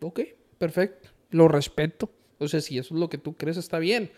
ok, 0.00 0.20
perfecto, 0.58 1.08
lo 1.30 1.48
respeto. 1.48 2.10
O 2.38 2.48
sea, 2.48 2.60
si 2.60 2.76
eso 2.76 2.94
es 2.94 3.00
lo 3.00 3.08
que 3.08 3.18
tú 3.18 3.34
crees, 3.34 3.56
está 3.56 3.78
bien. 3.78 4.10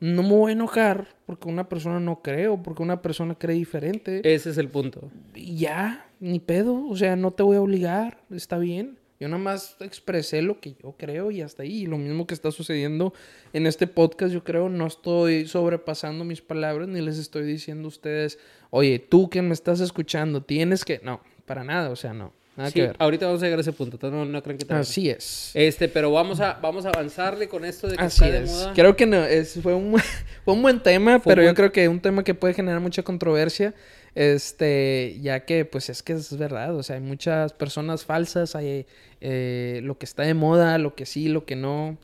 No 0.00 0.22
me 0.22 0.30
voy 0.30 0.50
a 0.50 0.52
enojar 0.52 1.08
porque 1.26 1.48
una 1.48 1.68
persona 1.68 1.98
no 1.98 2.22
cree 2.22 2.48
o 2.48 2.62
porque 2.62 2.82
una 2.82 3.02
persona 3.02 3.34
cree 3.34 3.56
diferente. 3.56 4.20
Ese 4.24 4.50
es 4.50 4.58
el 4.58 4.68
punto. 4.68 5.10
Y 5.34 5.56
ya, 5.56 6.06
ni 6.20 6.38
pedo, 6.38 6.86
o 6.86 6.96
sea, 6.96 7.16
no 7.16 7.32
te 7.32 7.42
voy 7.42 7.56
a 7.56 7.60
obligar, 7.60 8.18
está 8.30 8.58
bien. 8.58 8.98
Yo 9.20 9.26
nada 9.26 9.42
más 9.42 9.76
expresé 9.80 10.42
lo 10.42 10.60
que 10.60 10.76
yo 10.80 10.94
creo 10.96 11.32
y 11.32 11.42
hasta 11.42 11.64
ahí. 11.64 11.82
Y 11.82 11.86
lo 11.86 11.98
mismo 11.98 12.26
que 12.26 12.34
está 12.34 12.52
sucediendo 12.52 13.12
en 13.52 13.66
este 13.66 13.88
podcast, 13.88 14.32
yo 14.32 14.44
creo, 14.44 14.68
no 14.68 14.86
estoy 14.86 15.48
sobrepasando 15.48 16.24
mis 16.24 16.40
palabras 16.40 16.86
ni 16.86 17.00
les 17.00 17.18
estoy 17.18 17.44
diciendo 17.44 17.86
a 17.86 17.88
ustedes, 17.88 18.38
oye, 18.70 19.00
tú 19.00 19.28
que 19.28 19.42
me 19.42 19.54
estás 19.54 19.80
escuchando, 19.80 20.42
tienes 20.42 20.84
que... 20.84 21.00
No, 21.02 21.20
para 21.46 21.64
nada, 21.64 21.90
o 21.90 21.96
sea, 21.96 22.14
no, 22.14 22.32
nada 22.58 22.68
Sí, 22.70 22.74
que 22.74 22.82
ver. 22.88 22.96
ahorita 22.98 23.24
vamos 23.26 23.40
a 23.42 23.46
llegar 23.46 23.58
a 23.58 23.62
ese 23.62 23.72
punto, 23.72 23.96
entonces 23.96 24.18
no, 24.18 24.24
no 24.26 24.42
creen 24.42 24.58
que 24.58 24.72
Así 24.74 25.08
es. 25.08 25.52
Este, 25.54 25.88
pero 25.88 26.10
vamos 26.12 26.40
a, 26.40 26.58
vamos 26.60 26.84
a 26.84 26.90
avanzarle 26.90 27.48
con 27.48 27.64
esto 27.64 27.88
de 27.88 27.96
que 27.96 28.02
Así 28.02 28.24
está 28.24 28.36
de 28.38 28.44
es. 28.44 28.50
moda. 28.50 28.72
Creo 28.74 28.96
que 28.96 29.06
no, 29.06 29.24
es, 29.24 29.58
fue, 29.62 29.74
un, 29.74 29.96
fue 30.44 30.54
un 30.54 30.60
buen 30.62 30.80
tema, 30.82 31.20
Fue 31.20 31.32
pero 31.34 31.42
yo 31.46 31.54
creo 31.54 31.72
que 31.72 31.88
un 31.88 32.00
tema 32.00 32.22
que 32.24 32.34
puede 32.34 32.52
generar 32.52 32.80
mucha 32.80 33.02
controversia. 33.02 33.74
Este, 34.14 35.16
ya 35.22 35.44
que, 35.44 35.64
pues 35.64 35.88
es 35.90 36.02
que 36.02 36.14
es 36.14 36.36
verdad. 36.36 36.74
O 36.74 36.82
sea, 36.82 36.96
hay 36.96 37.02
muchas 37.02 37.52
personas 37.52 38.04
falsas, 38.04 38.56
hay 38.56 38.84
eh, 39.20 39.80
lo 39.84 39.96
que 39.96 40.06
está 40.06 40.24
de 40.24 40.34
moda, 40.34 40.76
lo 40.78 40.94
que 40.96 41.06
sí, 41.06 41.28
lo 41.28 41.44
que 41.44 41.54
no. 41.54 41.96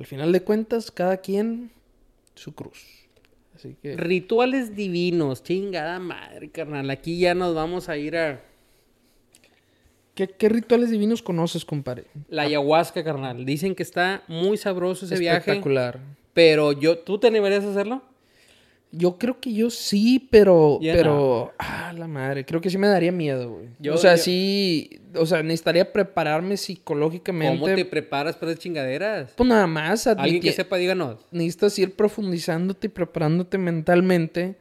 Al 0.00 0.06
final 0.06 0.32
de 0.32 0.40
cuentas, 0.40 0.90
cada 0.90 1.18
quien 1.18 1.70
su 2.34 2.54
cruz. 2.54 2.82
Así 3.54 3.76
que. 3.82 3.96
Rituales 3.96 4.74
divinos, 4.74 5.42
chingada 5.42 5.98
madre, 5.98 6.50
carnal. 6.50 6.88
Aquí 6.88 7.18
ya 7.18 7.34
nos 7.34 7.54
vamos 7.54 7.90
a 7.90 7.98
ir 7.98 8.16
a 8.16 8.40
¿Qué, 10.14 10.28
qué 10.28 10.48
rituales 10.48 10.90
divinos 10.90 11.22
conoces, 11.22 11.64
compadre? 11.64 12.04
la 12.28 12.42
ayahuasca, 12.42 13.02
carnal. 13.02 13.44
Dicen 13.46 13.74
que 13.74 13.82
está 13.82 14.22
muy 14.28 14.56
sabroso 14.58 15.06
ese 15.06 15.18
viaje. 15.18 15.38
Espectacular. 15.38 16.00
Pero 16.34 16.72
yo, 16.72 16.98
¿tú 16.98 17.18
te 17.18 17.26
animarías 17.28 17.64
a 17.64 17.70
hacerlo? 17.70 18.02
Yo 18.94 19.16
creo 19.16 19.40
que 19.40 19.54
yo 19.54 19.70
sí, 19.70 20.28
pero. 20.30 20.78
Pero. 20.82 21.52
Ah, 21.58 21.94
la 21.96 22.06
madre. 22.06 22.44
Creo 22.44 22.60
que 22.60 22.68
sí 22.68 22.76
me 22.76 22.88
daría 22.88 23.10
miedo, 23.10 23.50
güey. 23.52 23.68
Yo- 23.78 23.94
o 23.94 23.96
sea, 23.96 24.16
yo- 24.16 24.22
sí. 24.22 25.00
O 25.14 25.24
sea, 25.24 25.42
necesitaría 25.42 25.90
prepararme 25.94 26.58
psicológicamente. 26.58 27.58
¿Cómo 27.58 27.74
te 27.74 27.84
preparas 27.86 28.36
para 28.36 28.52
esas 28.52 28.62
chingaderas? 28.62 29.32
Pues 29.34 29.48
nada 29.48 29.66
más. 29.66 30.06
Alguien 30.06 30.42
que 30.42 30.52
sepa, 30.52 30.76
díganos. 30.76 31.20
Necesitas 31.30 31.78
ir 31.78 31.94
profundizándote 31.96 32.88
y 32.88 32.90
preparándote 32.90 33.56
mentalmente 33.56 34.56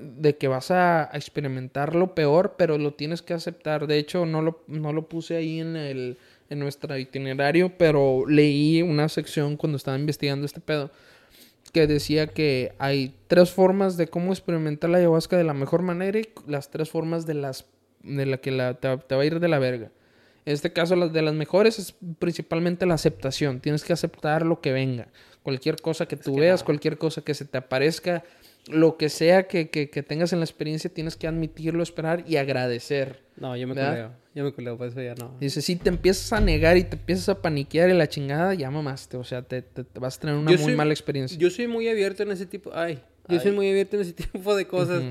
de 0.00 0.36
que 0.36 0.48
vas 0.48 0.70
a 0.70 1.10
experimentar 1.12 1.94
lo 1.94 2.14
peor, 2.14 2.54
pero 2.58 2.78
lo 2.78 2.94
tienes 2.94 3.22
que 3.22 3.34
aceptar. 3.34 3.86
De 3.86 3.98
hecho, 3.98 4.26
no 4.26 4.42
lo, 4.42 4.62
no 4.66 4.92
lo 4.92 5.08
puse 5.08 5.36
ahí 5.36 5.60
en 5.60 5.76
el 5.76 6.18
en 6.48 6.60
nuestro 6.60 6.96
itinerario, 6.96 7.72
pero 7.76 8.24
leí 8.28 8.80
una 8.80 9.08
sección 9.08 9.56
cuando 9.56 9.76
estaba 9.76 9.98
investigando 9.98 10.46
este 10.46 10.60
pedo 10.60 10.92
que 11.72 11.86
decía 11.88 12.28
que 12.28 12.72
hay 12.78 13.14
tres 13.26 13.50
formas 13.50 13.96
de 13.96 14.06
cómo 14.06 14.32
experimentar 14.32 14.88
la 14.90 14.98
ayahuasca 14.98 15.36
de 15.36 15.44
la 15.44 15.54
mejor 15.54 15.82
manera 15.82 16.18
y 16.20 16.28
las 16.46 16.70
tres 16.70 16.88
formas 16.88 17.26
de 17.26 17.34
las 17.34 17.66
de 18.02 18.24
la 18.26 18.36
que 18.38 18.52
la, 18.52 18.74
te, 18.74 18.86
va- 18.88 18.98
te 18.98 19.14
va 19.16 19.22
a 19.22 19.24
ir 19.26 19.40
de 19.40 19.48
la 19.48 19.58
verga. 19.58 19.90
En 20.44 20.52
este 20.52 20.72
caso, 20.72 20.94
las 20.94 21.12
de 21.12 21.22
las 21.22 21.34
mejores 21.34 21.80
es 21.80 21.94
principalmente 22.20 22.86
la 22.86 22.94
aceptación. 22.94 23.58
Tienes 23.58 23.82
que 23.82 23.92
aceptar 23.92 24.46
lo 24.46 24.60
que 24.60 24.70
venga. 24.70 25.08
Cualquier 25.42 25.74
cosa 25.82 26.06
que 26.06 26.16
tú 26.16 26.34
que 26.34 26.42
veas, 26.42 26.60
nada. 26.60 26.66
cualquier 26.66 26.98
cosa 26.98 27.22
que 27.22 27.34
se 27.34 27.44
te 27.44 27.58
aparezca, 27.58 28.22
lo 28.68 28.96
que 28.96 29.08
sea 29.08 29.46
que, 29.46 29.70
que- 29.70 29.90
que 29.90 30.02
tengas 30.02 30.32
en 30.32 30.40
la 30.40 30.44
experiencia, 30.44 30.90
tienes 30.92 31.16
que 31.16 31.26
admitirlo, 31.26 31.82
esperar 31.82 32.24
y 32.26 32.36
agradecer. 32.36 33.22
No, 33.36 33.56
yo 33.56 33.66
me 33.68 33.74
¿Verdad? 33.74 33.90
culeo. 33.90 34.26
Yo 34.34 34.44
me 34.44 34.52
culeo, 34.52 34.76
por 34.76 34.88
eso 34.88 35.00
ya 35.00 35.14
no. 35.14 35.34
Dice, 35.40 35.62
si 35.62 35.76
te 35.76 35.88
empiezas 35.88 36.32
a 36.32 36.40
negar 36.40 36.76
y 36.76 36.84
te 36.84 36.96
empiezas 36.96 37.28
a 37.30 37.40
paniquear 37.40 37.88
y 37.90 37.94
la 37.94 38.08
chingada, 38.08 38.52
ya 38.54 38.70
mamaste. 38.70 39.16
O 39.16 39.24
sea, 39.24 39.42
te, 39.42 39.62
te- 39.62 39.84
te 39.84 39.98
vas 40.00 40.16
a 40.16 40.20
tener 40.20 40.34
una 40.36 40.50
Yo 40.50 40.56
muy 40.58 40.66
soy- 40.66 40.76
mala 40.76 40.92
experiencia. 40.92 41.38
Yo 41.38 41.48
soy 41.50 41.68
muy 41.68 41.88
abierto 41.88 42.22
en 42.22 42.32
ese 42.32 42.44
tipo. 42.46 42.70
Ay, 42.74 43.00
yo 43.28 43.40
soy 43.40 43.52
muy 43.52 43.68
abierto 43.70 43.96
en 43.96 44.02
ese 44.02 44.12
tipo 44.32 44.54
de 44.56 44.66
cosas. 44.66 45.02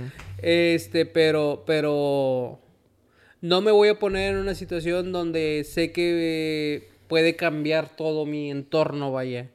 Este, 0.42 1.06
pero, 1.06 1.64
pero 1.66 2.60
no 3.42 3.62
me 3.62 3.72
voy 3.72 3.90
a 3.90 3.98
poner 4.00 4.34
en 4.34 4.40
una 4.40 4.54
situación 4.56 5.12
donde 5.12 5.64
sé 5.68 5.92
que 5.92 6.90
puede 7.08 7.36
cambiar 7.36 7.96
todo 7.96 8.26
mi 8.26 8.52
entorno, 8.52 9.12
vaya. 9.12 9.50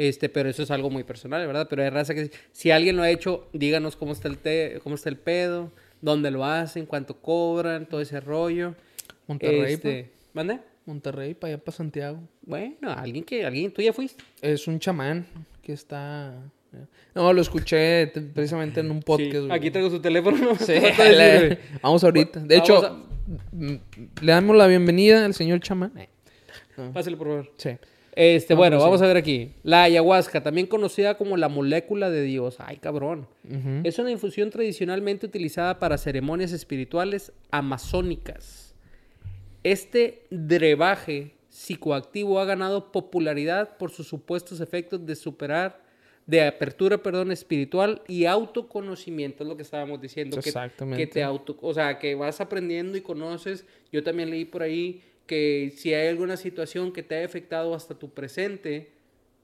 Este, 0.00 0.28
pero 0.28 0.48
eso 0.48 0.62
es 0.62 0.70
algo 0.70 0.90
muy 0.90 1.02
personal, 1.02 1.44
¿verdad? 1.44 1.66
Pero 1.68 1.82
hay 1.82 1.90
raza 1.90 2.14
que 2.14 2.30
si 2.52 2.70
alguien 2.70 2.96
lo 2.96 3.02
ha 3.02 3.10
hecho, 3.10 3.48
díganos 3.52 3.96
cómo 3.96 4.12
está 4.12 4.28
el 4.28 4.38
te- 4.38 4.78
cómo 4.84 4.94
está 4.94 5.08
el 5.08 5.16
pedo, 5.16 5.72
dónde 6.00 6.30
lo 6.30 6.44
hacen, 6.44 6.86
cuánto 6.86 7.20
cobran, 7.20 7.86
todo 7.86 8.00
ese 8.00 8.20
rollo. 8.20 8.76
Monterrey, 9.26 9.72
Este, 9.74 10.10
¿mande? 10.32 10.54
pa. 10.58 10.62
Monterrey, 10.86 11.34
para 11.34 11.54
allá, 11.54 11.64
para 11.64 11.76
Santiago. 11.76 12.20
Bueno, 12.42 12.90
alguien 12.96 13.24
que, 13.24 13.44
alguien, 13.44 13.72
tú 13.72 13.82
ya 13.82 13.92
fuiste. 13.92 14.22
Es 14.40 14.68
un 14.68 14.78
chamán 14.78 15.26
que 15.62 15.72
está 15.72 16.32
No, 17.14 17.32
lo 17.32 17.40
escuché 17.42 18.06
precisamente 18.06 18.78
en 18.80 18.90
un 18.92 19.00
podcast. 19.02 19.46
Sí. 19.46 19.48
Aquí 19.50 19.70
traigo 19.72 19.90
su 19.90 20.00
teléfono. 20.00 20.54
Sí, 20.60 20.74
le- 20.98 21.58
vamos 21.82 22.04
ahorita. 22.04 22.38
De 22.40 22.56
Vamos 22.58 22.70
hecho, 22.70 22.86
a- 22.86 23.04
mm, 23.52 23.74
le 24.22 24.32
damos 24.32 24.56
la 24.56 24.66
bienvenida 24.68 25.24
al 25.24 25.34
señor 25.34 25.58
chamán. 25.60 25.92
Pásale, 26.94 27.16
por 27.16 27.26
favor. 27.26 27.52
Sí. 27.56 27.70
Este, 28.20 28.54
No, 28.54 28.58
bueno, 28.58 28.78
sí. 28.78 28.82
vamos 28.84 29.00
a 29.00 29.06
ver 29.06 29.16
aquí. 29.16 29.52
La 29.62 29.84
ayahuasca, 29.84 30.42
también 30.42 30.66
conocida 30.66 31.16
como 31.16 31.36
la 31.36 31.48
molécula 31.48 32.10
de 32.10 32.22
Dios. 32.22 32.56
Ay, 32.58 32.78
cabrón. 32.78 33.28
Es 33.84 33.98
una 34.00 34.10
infusión 34.10 34.50
tradicionalmente 34.50 35.24
utilizada 35.26 35.78
para 35.78 35.96
ceremonias 35.98 36.50
espirituales 36.52 37.32
amazónicas. 37.52 38.74
Este 39.62 40.22
brebaje 40.30 41.32
psicoactivo 41.48 42.40
ha 42.40 42.44
ganado 42.44 42.92
popularidad 42.92 43.76
por 43.76 43.90
sus 43.90 44.08
supuestos 44.08 44.60
efectos 44.60 45.04
de 45.06 45.14
superar, 45.16 45.80
de 46.26 46.42
apertura, 46.46 46.98
perdón, 46.98 47.32
espiritual 47.32 48.02
y 48.06 48.26
autoconocimiento, 48.26 49.44
es 49.44 49.48
lo 49.48 49.56
que 49.56 49.62
estábamos 49.62 50.00
diciendo. 50.00 50.36
que- 50.40 50.48
Exactamente. 50.50 51.06
Que 51.06 51.10
te 51.12 51.22
auto, 51.22 51.56
o 51.60 51.72
sea, 51.72 51.98
que 51.98 52.14
vas 52.14 52.40
aprendiendo 52.40 52.98
y 52.98 53.00
conoces. 53.00 53.64
Yo 53.92 54.02
también 54.02 54.28
leí 54.30 54.44
por 54.44 54.62
ahí 54.62 55.02
que 55.28 55.72
si 55.76 55.94
hay 55.94 56.08
alguna 56.08 56.36
situación 56.36 56.90
que 56.90 57.04
te 57.04 57.20
ha 57.20 57.24
afectado 57.24 57.74
hasta 57.74 57.94
tu 57.94 58.10
presente, 58.10 58.90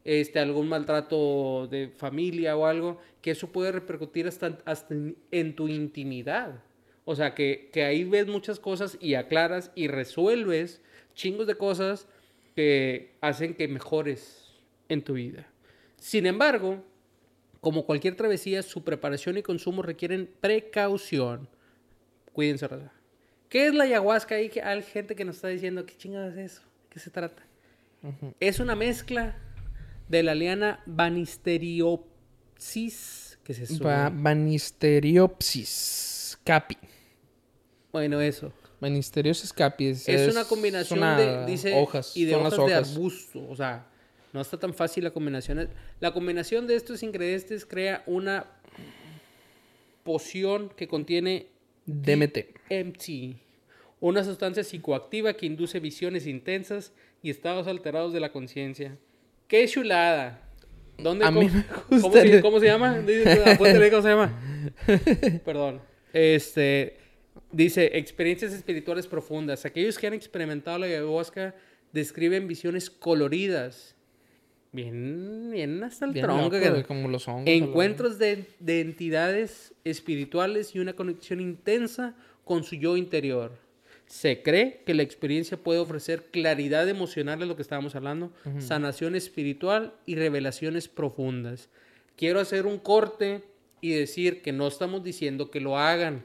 este, 0.02 0.40
algún 0.40 0.68
maltrato 0.68 1.68
de 1.68 1.92
familia 1.96 2.56
o 2.56 2.66
algo, 2.66 2.98
que 3.20 3.30
eso 3.30 3.52
puede 3.52 3.70
repercutir 3.70 4.26
hasta, 4.26 4.58
hasta 4.64 4.96
en 5.30 5.54
tu 5.54 5.68
intimidad. 5.68 6.62
O 7.04 7.14
sea, 7.14 7.34
que, 7.34 7.68
que 7.70 7.84
ahí 7.84 8.02
ves 8.04 8.26
muchas 8.26 8.58
cosas 8.58 8.96
y 8.98 9.14
aclaras 9.14 9.70
y 9.74 9.88
resuelves 9.88 10.80
chingos 11.14 11.46
de 11.46 11.54
cosas 11.54 12.08
que 12.56 13.12
hacen 13.20 13.54
que 13.54 13.68
mejores 13.68 14.54
en 14.88 15.02
tu 15.02 15.12
vida. 15.12 15.46
Sin 15.98 16.24
embargo, 16.24 16.82
como 17.60 17.84
cualquier 17.84 18.16
travesía, 18.16 18.62
su 18.62 18.84
preparación 18.84 19.36
y 19.36 19.42
consumo 19.42 19.82
requieren 19.82 20.30
precaución. 20.40 21.46
Cuídense, 22.32 22.68
raza. 22.68 22.93
¿Qué 23.54 23.68
es 23.68 23.74
la 23.74 23.84
ayahuasca? 23.84 24.34
Hay, 24.34 24.50
hay 24.64 24.82
gente 24.82 25.14
que 25.14 25.24
nos 25.24 25.36
está 25.36 25.46
diciendo, 25.46 25.86
¿qué 25.86 25.96
chingados 25.96 26.36
es 26.36 26.54
eso? 26.54 26.62
¿De 26.62 26.88
qué 26.90 26.98
se 26.98 27.08
trata? 27.08 27.40
Es 28.40 28.58
una 28.58 28.74
mezcla 28.74 29.36
de 30.08 30.24
la 30.24 30.34
liana 30.34 30.82
Banisteriopsis, 30.86 33.38
que 33.44 33.54
se. 33.54 33.78
Ba- 33.78 34.10
Banisteriopsis 34.12 36.36
capi. 36.42 36.76
Bueno, 37.92 38.20
eso. 38.20 38.52
Banisteriopsis 38.80 39.52
capi. 39.52 39.86
Es, 39.86 40.08
Es, 40.08 40.32
una 40.32 40.46
combinación 40.46 40.98
una 40.98 41.16
de, 41.16 41.46
dice, 41.46 41.74
hojas. 41.74 42.16
y 42.16 42.24
de 42.24 42.34
hojas, 42.34 42.56
de 42.66 42.74
arbusto. 42.74 43.48
O 43.48 43.54
sea, 43.54 43.86
no 44.32 44.40
está 44.40 44.58
tan 44.58 44.74
fácil 44.74 45.04
la 45.04 45.12
combinación. 45.12 45.70
La 46.00 46.12
combinación 46.12 46.66
de 46.66 46.74
estos 46.74 47.04
ingredientes 47.04 47.64
crea 47.64 48.02
una 48.06 48.46
poción 50.02 50.70
que 50.70 50.88
contiene 50.88 51.46
DMT. 51.86 52.38
MT, 52.70 53.36
una 54.06 54.22
sustancia 54.22 54.62
psicoactiva 54.64 55.32
que 55.32 55.46
induce 55.46 55.80
visiones 55.80 56.26
intensas 56.26 56.92
y 57.22 57.30
estados 57.30 57.66
alterados 57.66 58.12
de 58.12 58.20
la 58.20 58.30
conciencia. 58.32 58.98
¡Qué 59.48 59.66
chulada! 59.66 60.42
¿Dónde, 60.98 61.24
A 61.24 61.30
mí 61.30 61.48
cómo, 61.48 61.50
me 61.96 62.00
¿cómo 62.02 62.12
se, 62.12 62.20
el- 62.20 62.42
cómo 62.42 62.60
se 62.60 62.66
llama? 62.66 62.98
Dice, 62.98 63.42
¿Cómo 63.90 64.02
se 64.02 64.08
llama? 64.08 64.38
Perdón. 65.44 65.80
Este, 66.12 66.98
dice, 67.50 67.96
experiencias 67.98 68.52
espirituales 68.52 69.06
profundas. 69.06 69.64
Aquellos 69.64 69.98
que 69.98 70.06
han 70.06 70.12
experimentado 70.14 70.78
la 70.78 70.86
ayahuasca 70.86 71.54
describen 71.92 72.46
visiones 72.46 72.90
coloridas. 72.90 73.96
Bien, 74.72 75.50
bien 75.52 75.82
hasta 75.82 76.04
el 76.04 76.12
Bien 76.12 76.26
tronco. 76.26 76.56
loco, 76.58 76.74
que- 76.76 76.84
como 76.84 77.08
los 77.08 77.26
hongos. 77.26 77.44
Encuentros 77.46 78.18
de, 78.18 78.44
de 78.60 78.80
entidades 78.82 79.72
espirituales 79.84 80.74
y 80.74 80.78
una 80.80 80.92
conexión 80.92 81.40
intensa 81.40 82.14
con 82.44 82.64
su 82.64 82.76
yo 82.76 82.96
interior. 82.98 83.63
Se 84.06 84.42
cree 84.42 84.82
que 84.84 84.94
la 84.94 85.02
experiencia 85.02 85.56
puede 85.56 85.80
ofrecer 85.80 86.26
claridad 86.30 86.88
emocional, 86.88 87.42
es 87.42 87.48
lo 87.48 87.56
que 87.56 87.62
estábamos 87.62 87.94
hablando, 87.94 88.32
sanación 88.58 89.14
espiritual 89.16 89.94
y 90.06 90.14
revelaciones 90.14 90.88
profundas. 90.88 91.68
Quiero 92.16 92.38
hacer 92.40 92.66
un 92.66 92.78
corte 92.78 93.42
y 93.80 93.90
decir 93.90 94.42
que 94.42 94.52
no 94.52 94.68
estamos 94.68 95.02
diciendo 95.02 95.50
que 95.50 95.60
lo 95.60 95.78
hagan. 95.78 96.24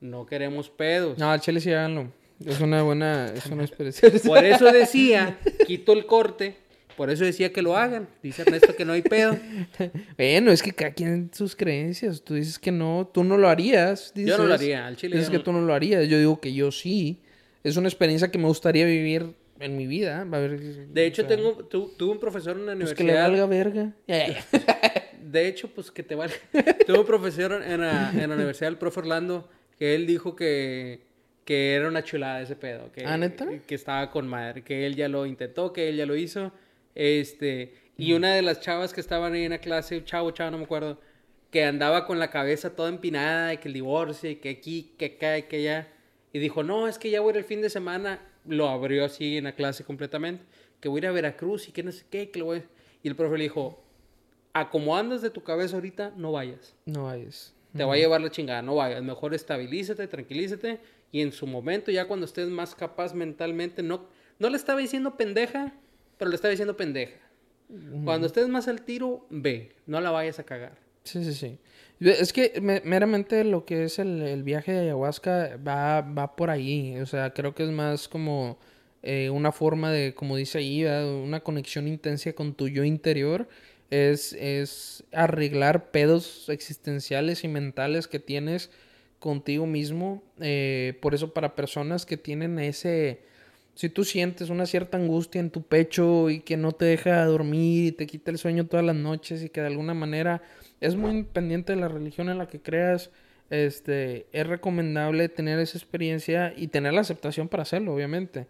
No 0.00 0.24
queremos 0.24 0.70
pedos. 0.70 1.18
No, 1.18 1.36
chile 1.38 1.60
sí 1.60 1.70
háganlo. 1.70 2.12
Es 2.44 2.60
una 2.60 2.82
buena, 2.82 3.26
es 3.26 3.46
una 3.46 3.64
experiencia. 3.64 4.10
Por 4.24 4.44
eso 4.44 4.72
decía, 4.72 5.38
quito 5.66 5.92
el 5.92 6.06
corte, 6.06 6.56
por 7.00 7.08
eso 7.08 7.24
decía 7.24 7.50
que 7.50 7.62
lo 7.62 7.78
hagan. 7.78 8.10
Dice 8.22 8.42
Ernesto 8.42 8.76
que 8.76 8.84
no 8.84 8.92
hay 8.92 9.00
pedo. 9.00 9.34
Bueno, 10.18 10.52
es 10.52 10.62
que 10.62 10.72
cada 10.72 10.90
quien 10.90 11.30
sus 11.32 11.56
creencias. 11.56 12.22
Tú 12.22 12.34
dices 12.34 12.58
que 12.58 12.70
no, 12.70 13.10
tú 13.10 13.24
no 13.24 13.38
lo 13.38 13.48
harías. 13.48 14.12
Yo 14.14 14.36
no 14.36 14.44
lo 14.44 14.52
haría, 14.52 14.86
al 14.86 14.96
chile 14.96 15.16
Dices 15.16 15.30
que 15.30 15.38
tú 15.38 15.50
no 15.50 15.62
lo 15.62 15.72
harías. 15.72 16.06
Yo 16.08 16.18
digo 16.18 16.42
que 16.42 16.52
yo 16.52 16.70
sí. 16.70 17.22
Es 17.64 17.78
una 17.78 17.88
experiencia 17.88 18.30
que 18.30 18.36
me 18.36 18.44
gustaría 18.48 18.84
vivir 18.84 19.34
en 19.60 19.78
mi 19.78 19.86
vida. 19.86 20.24
Va 20.24 20.36
a 20.36 20.40
ver, 20.42 20.60
De 20.60 21.06
hecho, 21.06 21.22
o 21.22 21.26
sea, 21.26 21.34
tengo, 21.38 21.52
tu- 21.64 21.88
tuve 21.96 22.12
un 22.12 22.20
profesor 22.20 22.58
en 22.58 22.66
la 22.66 22.76
Pues 22.76 22.92
que 22.92 23.02
le 23.02 23.12
universidad. 23.14 23.30
valga 23.30 23.46
verga. 23.46 23.92
De 25.22 25.48
hecho, 25.48 25.68
pues 25.68 25.90
que 25.90 26.02
te 26.02 26.14
vale. 26.14 26.34
tuve 26.86 26.98
un 26.98 27.06
profesor 27.06 27.62
en 27.66 27.80
la, 27.80 28.10
en 28.12 28.28
la 28.28 28.34
universidad, 28.36 28.68
el 28.68 28.76
profe 28.76 29.00
Orlando, 29.00 29.48
que 29.78 29.94
él 29.94 30.06
dijo 30.06 30.36
que, 30.36 31.00
que 31.46 31.72
era 31.76 31.88
una 31.88 32.04
chulada 32.04 32.42
ese 32.42 32.56
pedo. 32.56 32.92
Que, 32.92 33.06
¿Ah, 33.06 33.16
neta? 33.16 33.46
Que 33.66 33.74
estaba 33.74 34.10
con 34.10 34.28
madre, 34.28 34.62
que 34.62 34.84
él 34.84 34.96
ya 34.96 35.08
lo 35.08 35.24
intentó, 35.24 35.72
que 35.72 35.88
él 35.88 35.96
ya 35.96 36.04
lo 36.04 36.14
hizo. 36.14 36.52
Este, 37.02 37.72
y 37.96 38.12
una 38.12 38.34
de 38.34 38.42
las 38.42 38.60
chavas 38.60 38.92
que 38.92 39.00
estaban 39.00 39.32
ahí 39.32 39.44
en 39.44 39.52
la 39.52 39.58
clase, 39.58 40.04
chavo, 40.04 40.32
chavo, 40.32 40.50
no 40.50 40.58
me 40.58 40.64
acuerdo, 40.64 41.00
que 41.50 41.64
andaba 41.64 42.04
con 42.04 42.18
la 42.18 42.28
cabeza 42.28 42.76
toda 42.76 42.90
empinada, 42.90 43.54
y 43.54 43.56
que 43.56 43.68
el 43.68 43.74
divorcio, 43.74 44.28
y 44.28 44.36
que 44.36 44.50
aquí, 44.50 44.92
que 44.98 45.06
acá, 45.06 45.38
y 45.38 45.44
que 45.44 45.56
allá. 45.56 45.88
Y 46.34 46.40
dijo, 46.40 46.62
no, 46.62 46.88
es 46.88 46.98
que 46.98 47.08
ya 47.08 47.22
voy 47.22 47.30
a 47.30 47.30
ir 47.30 47.36
el 47.38 47.44
fin 47.44 47.62
de 47.62 47.70
semana. 47.70 48.20
Lo 48.44 48.68
abrió 48.68 49.06
así 49.06 49.38
en 49.38 49.44
la 49.44 49.54
clase 49.54 49.82
completamente. 49.82 50.44
Que 50.78 50.90
voy 50.90 50.98
a 50.98 51.04
ir 51.04 51.06
a 51.06 51.12
Veracruz 51.12 51.70
y 51.70 51.72
que 51.72 51.82
no 51.82 51.90
sé 51.90 52.04
qué, 52.10 52.30
que 52.30 52.38
lo 52.38 52.44
voy 52.44 52.58
a... 52.58 52.64
Y 53.02 53.08
el 53.08 53.16
profe 53.16 53.38
le 53.38 53.44
dijo, 53.44 53.82
a 54.52 54.68
como 54.68 54.94
andas 54.94 55.22
de 55.22 55.30
tu 55.30 55.42
cabeza 55.42 55.76
ahorita, 55.76 56.12
no 56.18 56.32
vayas. 56.32 56.76
No 56.84 57.04
vayas. 57.04 57.54
Te 57.74 57.82
va 57.82 57.94
a 57.94 57.96
llevar 57.96 58.20
la 58.20 58.30
chingada, 58.30 58.60
no 58.60 58.74
vayas. 58.74 59.02
Mejor 59.02 59.32
estabilízate, 59.32 60.06
tranquilízate. 60.06 60.80
Y 61.12 61.22
en 61.22 61.32
su 61.32 61.46
momento, 61.46 61.90
ya 61.90 62.06
cuando 62.06 62.26
estés 62.26 62.48
más 62.48 62.74
capaz 62.74 63.14
mentalmente, 63.14 63.82
no, 63.82 64.06
no 64.38 64.50
le 64.50 64.58
estaba 64.58 64.80
diciendo 64.80 65.16
pendeja, 65.16 65.72
pero 66.20 66.28
le 66.28 66.36
estaba 66.36 66.50
diciendo 66.50 66.76
pendeja. 66.76 67.16
Cuando 68.04 68.26
estés 68.26 68.46
más 68.48 68.68
al 68.68 68.82
tiro, 68.82 69.26
ve, 69.30 69.72
no 69.86 70.00
la 70.00 70.10
vayas 70.10 70.38
a 70.38 70.44
cagar. 70.44 70.76
Sí, 71.04 71.24
sí, 71.24 71.32
sí. 71.32 71.58
Es 72.00 72.32
que 72.32 72.60
me- 72.60 72.82
meramente 72.84 73.42
lo 73.44 73.64
que 73.64 73.84
es 73.84 73.98
el, 73.98 74.20
el 74.22 74.42
viaje 74.42 74.72
de 74.72 74.80
ayahuasca 74.80 75.58
va, 75.66 76.02
va 76.02 76.36
por 76.36 76.50
ahí. 76.50 76.96
O 76.98 77.06
sea, 77.06 77.30
creo 77.32 77.54
que 77.54 77.62
es 77.64 77.70
más 77.70 78.06
como 78.08 78.58
eh, 79.02 79.30
una 79.30 79.50
forma 79.50 79.90
de, 79.90 80.14
como 80.14 80.36
dice 80.36 80.58
ahí, 80.58 80.82
¿verdad? 80.82 81.10
una 81.14 81.40
conexión 81.40 81.88
intensa 81.88 82.32
con 82.34 82.54
tu 82.54 82.68
yo 82.68 82.84
interior. 82.84 83.48
Es, 83.90 84.34
es 84.34 85.04
arreglar 85.12 85.90
pedos 85.90 86.48
existenciales 86.48 87.44
y 87.44 87.48
mentales 87.48 88.08
que 88.08 88.18
tienes 88.20 88.70
contigo 89.20 89.64
mismo. 89.66 90.22
Eh, 90.40 90.98
por 91.00 91.14
eso 91.14 91.32
para 91.32 91.54
personas 91.56 92.04
que 92.04 92.16
tienen 92.16 92.58
ese... 92.58 93.29
Si 93.80 93.88
tú 93.88 94.04
sientes 94.04 94.50
una 94.50 94.66
cierta 94.66 94.98
angustia 94.98 95.40
en 95.40 95.48
tu 95.48 95.62
pecho 95.62 96.28
y 96.28 96.40
que 96.40 96.58
no 96.58 96.72
te 96.72 96.84
deja 96.84 97.24
dormir 97.24 97.86
y 97.86 97.92
te 97.92 98.06
quita 98.06 98.30
el 98.30 98.36
sueño 98.36 98.66
todas 98.66 98.84
las 98.84 98.94
noches 98.94 99.42
y 99.42 99.48
que 99.48 99.62
de 99.62 99.68
alguna 99.68 99.94
manera 99.94 100.42
es 100.82 100.96
muy 100.96 101.12
independiente 101.12 101.72
de 101.72 101.80
la 101.80 101.88
religión 101.88 102.28
en 102.28 102.36
la 102.36 102.46
que 102.46 102.60
creas, 102.60 103.08
este, 103.48 104.26
es 104.32 104.46
recomendable 104.46 105.30
tener 105.30 105.58
esa 105.58 105.78
experiencia 105.78 106.52
y 106.54 106.66
tener 106.66 106.92
la 106.92 107.00
aceptación 107.00 107.48
para 107.48 107.62
hacerlo, 107.62 107.94
obviamente. 107.94 108.48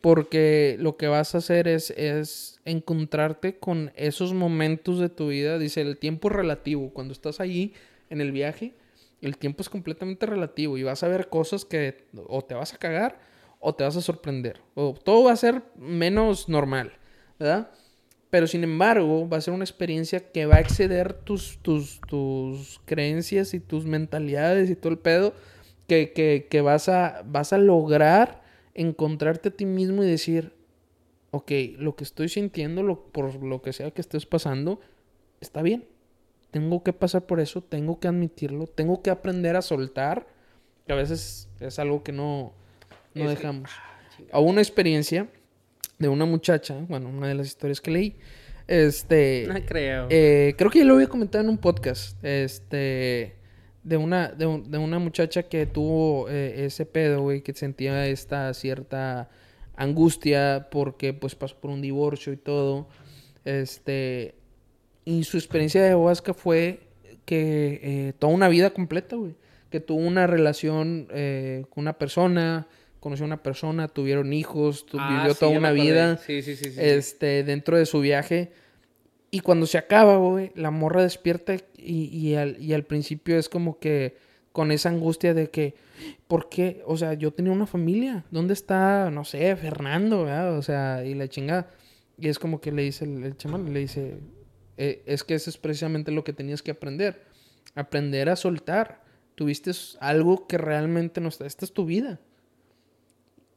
Porque 0.00 0.74
lo 0.80 0.96
que 0.96 1.06
vas 1.06 1.36
a 1.36 1.38
hacer 1.38 1.68
es, 1.68 1.90
es 1.90 2.60
encontrarte 2.64 3.58
con 3.60 3.92
esos 3.94 4.34
momentos 4.34 4.98
de 4.98 5.10
tu 5.10 5.28
vida. 5.28 5.60
Dice, 5.60 5.82
el 5.82 5.96
tiempo 5.96 6.28
relativo. 6.28 6.90
Cuando 6.92 7.12
estás 7.12 7.38
allí 7.38 7.72
en 8.10 8.20
el 8.20 8.32
viaje, 8.32 8.72
el 9.20 9.36
tiempo 9.36 9.62
es 9.62 9.68
completamente 9.68 10.26
relativo 10.26 10.76
y 10.76 10.82
vas 10.82 11.04
a 11.04 11.08
ver 11.08 11.28
cosas 11.28 11.64
que 11.64 12.02
o 12.26 12.42
te 12.42 12.56
vas 12.56 12.74
a 12.74 12.78
cagar 12.78 13.30
o 13.62 13.74
te 13.74 13.84
vas 13.84 13.96
a 13.96 14.02
sorprender. 14.02 14.60
O 14.74 14.92
todo 14.92 15.24
va 15.24 15.32
a 15.32 15.36
ser 15.36 15.62
menos 15.76 16.48
normal, 16.48 16.92
¿verdad? 17.38 17.70
Pero 18.28 18.46
sin 18.46 18.64
embargo, 18.64 19.28
va 19.28 19.36
a 19.36 19.40
ser 19.40 19.54
una 19.54 19.64
experiencia 19.64 20.32
que 20.32 20.46
va 20.46 20.56
a 20.56 20.60
exceder 20.60 21.12
tus, 21.12 21.58
tus, 21.62 22.00
tus 22.08 22.80
creencias 22.84 23.54
y 23.54 23.60
tus 23.60 23.86
mentalidades 23.86 24.68
y 24.68 24.74
todo 24.74 24.92
el 24.92 24.98
pedo. 24.98 25.32
Que, 25.86 26.12
que, 26.12 26.46
que 26.50 26.60
vas, 26.60 26.88
a, 26.88 27.22
vas 27.26 27.52
a 27.52 27.58
lograr 27.58 28.42
encontrarte 28.74 29.50
a 29.50 29.52
ti 29.52 29.66
mismo 29.66 30.02
y 30.02 30.06
decir, 30.06 30.54
ok, 31.30 31.50
lo 31.76 31.94
que 31.94 32.04
estoy 32.04 32.28
sintiendo, 32.28 32.82
lo, 32.82 33.04
por 33.04 33.42
lo 33.42 33.62
que 33.62 33.72
sea 33.72 33.90
que 33.90 34.00
estés 34.00 34.26
pasando, 34.26 34.80
está 35.40 35.62
bien. 35.62 35.84
Tengo 36.50 36.82
que 36.82 36.92
pasar 36.92 37.26
por 37.26 37.40
eso, 37.40 37.62
tengo 37.62 38.00
que 38.00 38.08
admitirlo, 38.08 38.66
tengo 38.66 39.02
que 39.02 39.10
aprender 39.10 39.56
a 39.56 39.62
soltar, 39.62 40.26
que 40.86 40.92
a 40.92 40.96
veces 40.96 41.48
es 41.60 41.78
algo 41.78 42.02
que 42.02 42.12
no, 42.12 42.54
no 43.14 43.24
Es 43.24 43.30
que- 43.30 43.36
dejamos. 43.36 43.70
Hubo 44.32 44.42
una 44.42 44.60
experiencia 44.60 45.26
de 45.98 46.08
una 46.08 46.24
muchacha, 46.24 46.76
bueno, 46.88 47.08
una 47.08 47.28
de 47.28 47.34
las 47.34 47.46
historias 47.48 47.80
que 47.80 47.90
leí, 47.90 48.16
Este. 48.68 49.46
No 49.48 49.54
creo. 49.66 50.06
eh, 50.10 50.54
creo 50.56 50.70
que 50.70 50.78
ya 50.80 50.84
lo 50.84 50.94
había 50.94 51.08
comentado 51.08 51.42
en 51.44 51.50
un 51.50 51.58
podcast. 51.58 52.22
Este. 52.24 53.36
De 53.82 53.96
una, 53.96 54.28
de, 54.28 54.46
un- 54.46 54.70
de 54.70 54.78
una 54.78 54.98
muchacha 55.00 55.42
que 55.42 55.66
tuvo 55.66 56.28
eh, 56.28 56.66
ese 56.66 56.86
pedo, 56.86 57.22
güey, 57.22 57.42
que 57.42 57.52
sentía 57.52 58.06
esta 58.06 58.54
cierta 58.54 59.28
angustia 59.74 60.68
porque 60.70 61.12
pues 61.12 61.34
pasó 61.34 61.56
por 61.58 61.70
un 61.70 61.82
divorcio 61.82 62.32
y 62.32 62.36
todo. 62.36 62.88
Este. 63.44 64.34
Y 65.04 65.24
su 65.24 65.36
experiencia 65.36 65.80
de 65.82 65.88
ayahuasca 65.88 66.32
fue 66.32 66.80
que 67.24 67.80
eh, 67.82 68.12
toda 68.18 68.32
una 68.32 68.48
vida 68.48 68.70
completa, 68.70 69.16
güey. 69.16 69.34
Que 69.70 69.80
tuvo 69.80 69.98
una 70.00 70.26
relación 70.26 71.08
eh, 71.12 71.64
con 71.70 71.82
una 71.82 71.94
persona, 71.94 72.68
conoció 73.02 73.24
a 73.24 73.26
una 73.26 73.42
persona, 73.42 73.88
tuvieron 73.88 74.32
hijos, 74.32 74.86
tu- 74.86 74.96
Ah, 74.98 75.16
vivió 75.18 75.34
sí, 75.34 75.40
toda 75.40 75.58
una 75.58 75.72
vida 75.72 76.16
sí, 76.18 76.40
sí. 76.40 76.56
este, 76.78 77.42
dentro 77.44 77.76
de 77.76 77.84
su 77.84 78.00
viaje. 78.00 78.52
Y 79.30 79.40
cuando 79.40 79.66
se 79.66 79.76
acaba, 79.76 80.16
güey, 80.18 80.52
la 80.54 80.70
morra 80.70 81.02
despierta 81.02 81.54
y, 81.76 82.04
y 82.16 82.34
al, 82.36 82.56
y 82.62 82.72
al 82.74 82.84
principio 82.84 83.36
es 83.38 83.48
como 83.48 83.78
que 83.78 84.16
con 84.52 84.70
esa 84.70 84.88
angustia 84.90 85.34
de 85.34 85.50
que, 85.50 85.74
¿por 86.28 86.48
qué? 86.48 86.82
O 86.86 86.96
sea, 86.96 87.14
yo 87.14 87.32
tenía 87.32 87.50
una 87.52 87.66
familia. 87.66 88.24
¿Dónde 88.30 88.52
está, 88.54 89.10
no 89.10 89.24
sé, 89.24 89.56
Fernando, 89.56 90.24
verdad? 90.24 90.56
O 90.56 90.62
sea, 90.62 91.04
y 91.04 91.14
la 91.14 91.26
chingada. 91.28 91.70
Y 92.18 92.28
es 92.28 92.38
como 92.38 92.60
que 92.60 92.70
le 92.70 92.82
dice 92.82 93.04
el, 93.06 93.24
el 93.24 93.36
chamán, 93.36 93.72
le 93.72 93.80
dice, 93.80 94.18
"Eh, 94.76 95.02
es 95.06 95.24
que 95.24 95.34
eso 95.34 95.50
es 95.50 95.56
precisamente 95.58 96.12
lo 96.12 96.22
que 96.24 96.32
tenías 96.34 96.62
que 96.62 96.70
aprender. 96.70 97.22
Aprender 97.74 98.28
a 98.28 98.36
soltar. 98.36 99.02
Tuviste 99.34 99.70
algo 100.00 100.46
que 100.46 100.58
realmente 100.58 101.20
no 101.22 101.30
está. 101.30 101.46
Esta 101.46 101.64
es 101.64 101.72
tu 101.72 101.86
vida. 101.86 102.20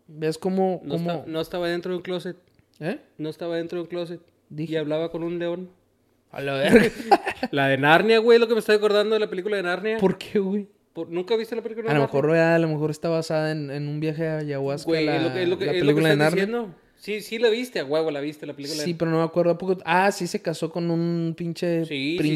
¿Ves 0.07 0.37
cómo... 0.37 0.81
no, 0.83 0.95
cómo... 0.95 1.11
esta- 1.11 1.23
no 1.27 1.41
estaba 1.41 1.67
dentro 1.67 1.91
de 1.91 1.97
un 1.97 2.03
closet. 2.03 2.37
¿Eh? 2.79 2.99
No 3.17 3.29
estaba 3.29 3.55
dentro 3.57 3.77
de 3.77 3.83
un 3.83 3.87
closet. 3.87 4.19
Dije. 4.49 4.73
Y 4.73 4.75
hablaba 4.75 5.09
con 5.11 5.23
un 5.23 5.39
león. 5.39 5.69
A 6.31 6.41
la 6.41 6.53
verga. 6.53 6.91
La 7.51 7.67
de 7.67 7.77
Narnia, 7.77 8.19
güey, 8.19 8.39
lo 8.39 8.47
que 8.47 8.53
me 8.53 8.59
estoy 8.59 8.75
acordando 8.75 9.13
de 9.15 9.19
la 9.19 9.29
película 9.29 9.57
de 9.57 9.63
Narnia. 9.63 9.97
¿Por 9.97 10.17
qué, 10.17 10.39
güey? 10.39 10.67
Por- 10.93 11.09
¿Nunca 11.09 11.35
viste 11.35 11.55
la 11.55 11.61
película 11.61 11.89
A 11.89 11.93
de 11.93 11.99
lo 11.99 12.05
Narnia? 12.05 12.21
mejor, 12.21 12.35
a 12.37 12.59
lo 12.59 12.67
mejor 12.67 12.91
está 12.91 13.09
basada 13.09 13.51
en, 13.51 13.69
en 13.71 13.87
un 13.87 13.99
viaje 13.99 14.27
a 14.27 14.37
ayahuasca, 14.39 14.87
Güey, 14.87 15.05
la, 15.05 15.17
es 15.17 15.23
lo 15.23 15.33
que, 15.33 15.43
es 15.43 15.49
lo 15.49 15.57
que, 15.57 15.65
la 15.65 15.71
es 15.71 15.77
lo 15.77 15.81
que 15.81 15.85
película 15.85 16.09
de 16.09 16.15
Narnia. 16.17 16.45
diciendo. 16.45 16.75
Sí, 16.97 17.21
sí 17.21 17.37
la 17.39 17.49
viste, 17.49 17.79
a 17.79 17.85
huevo 17.85 18.09
la 18.11 18.19
viste, 18.21 18.45
la 18.45 18.53
película. 18.53 18.81
Sí, 18.83 18.93
pero 18.95 19.11
no 19.11 19.17
me 19.19 19.23
acuerdo 19.23 19.51
a 19.51 19.57
poco. 19.57 19.77
Ah, 19.85 20.11
sí 20.11 20.27
se 20.27 20.41
casó 20.41 20.71
con 20.71 20.89
un 20.89 21.35
pinche 21.37 21.85
Sí, 21.85 22.13
se 22.17 22.17
príncipe, 22.23 22.35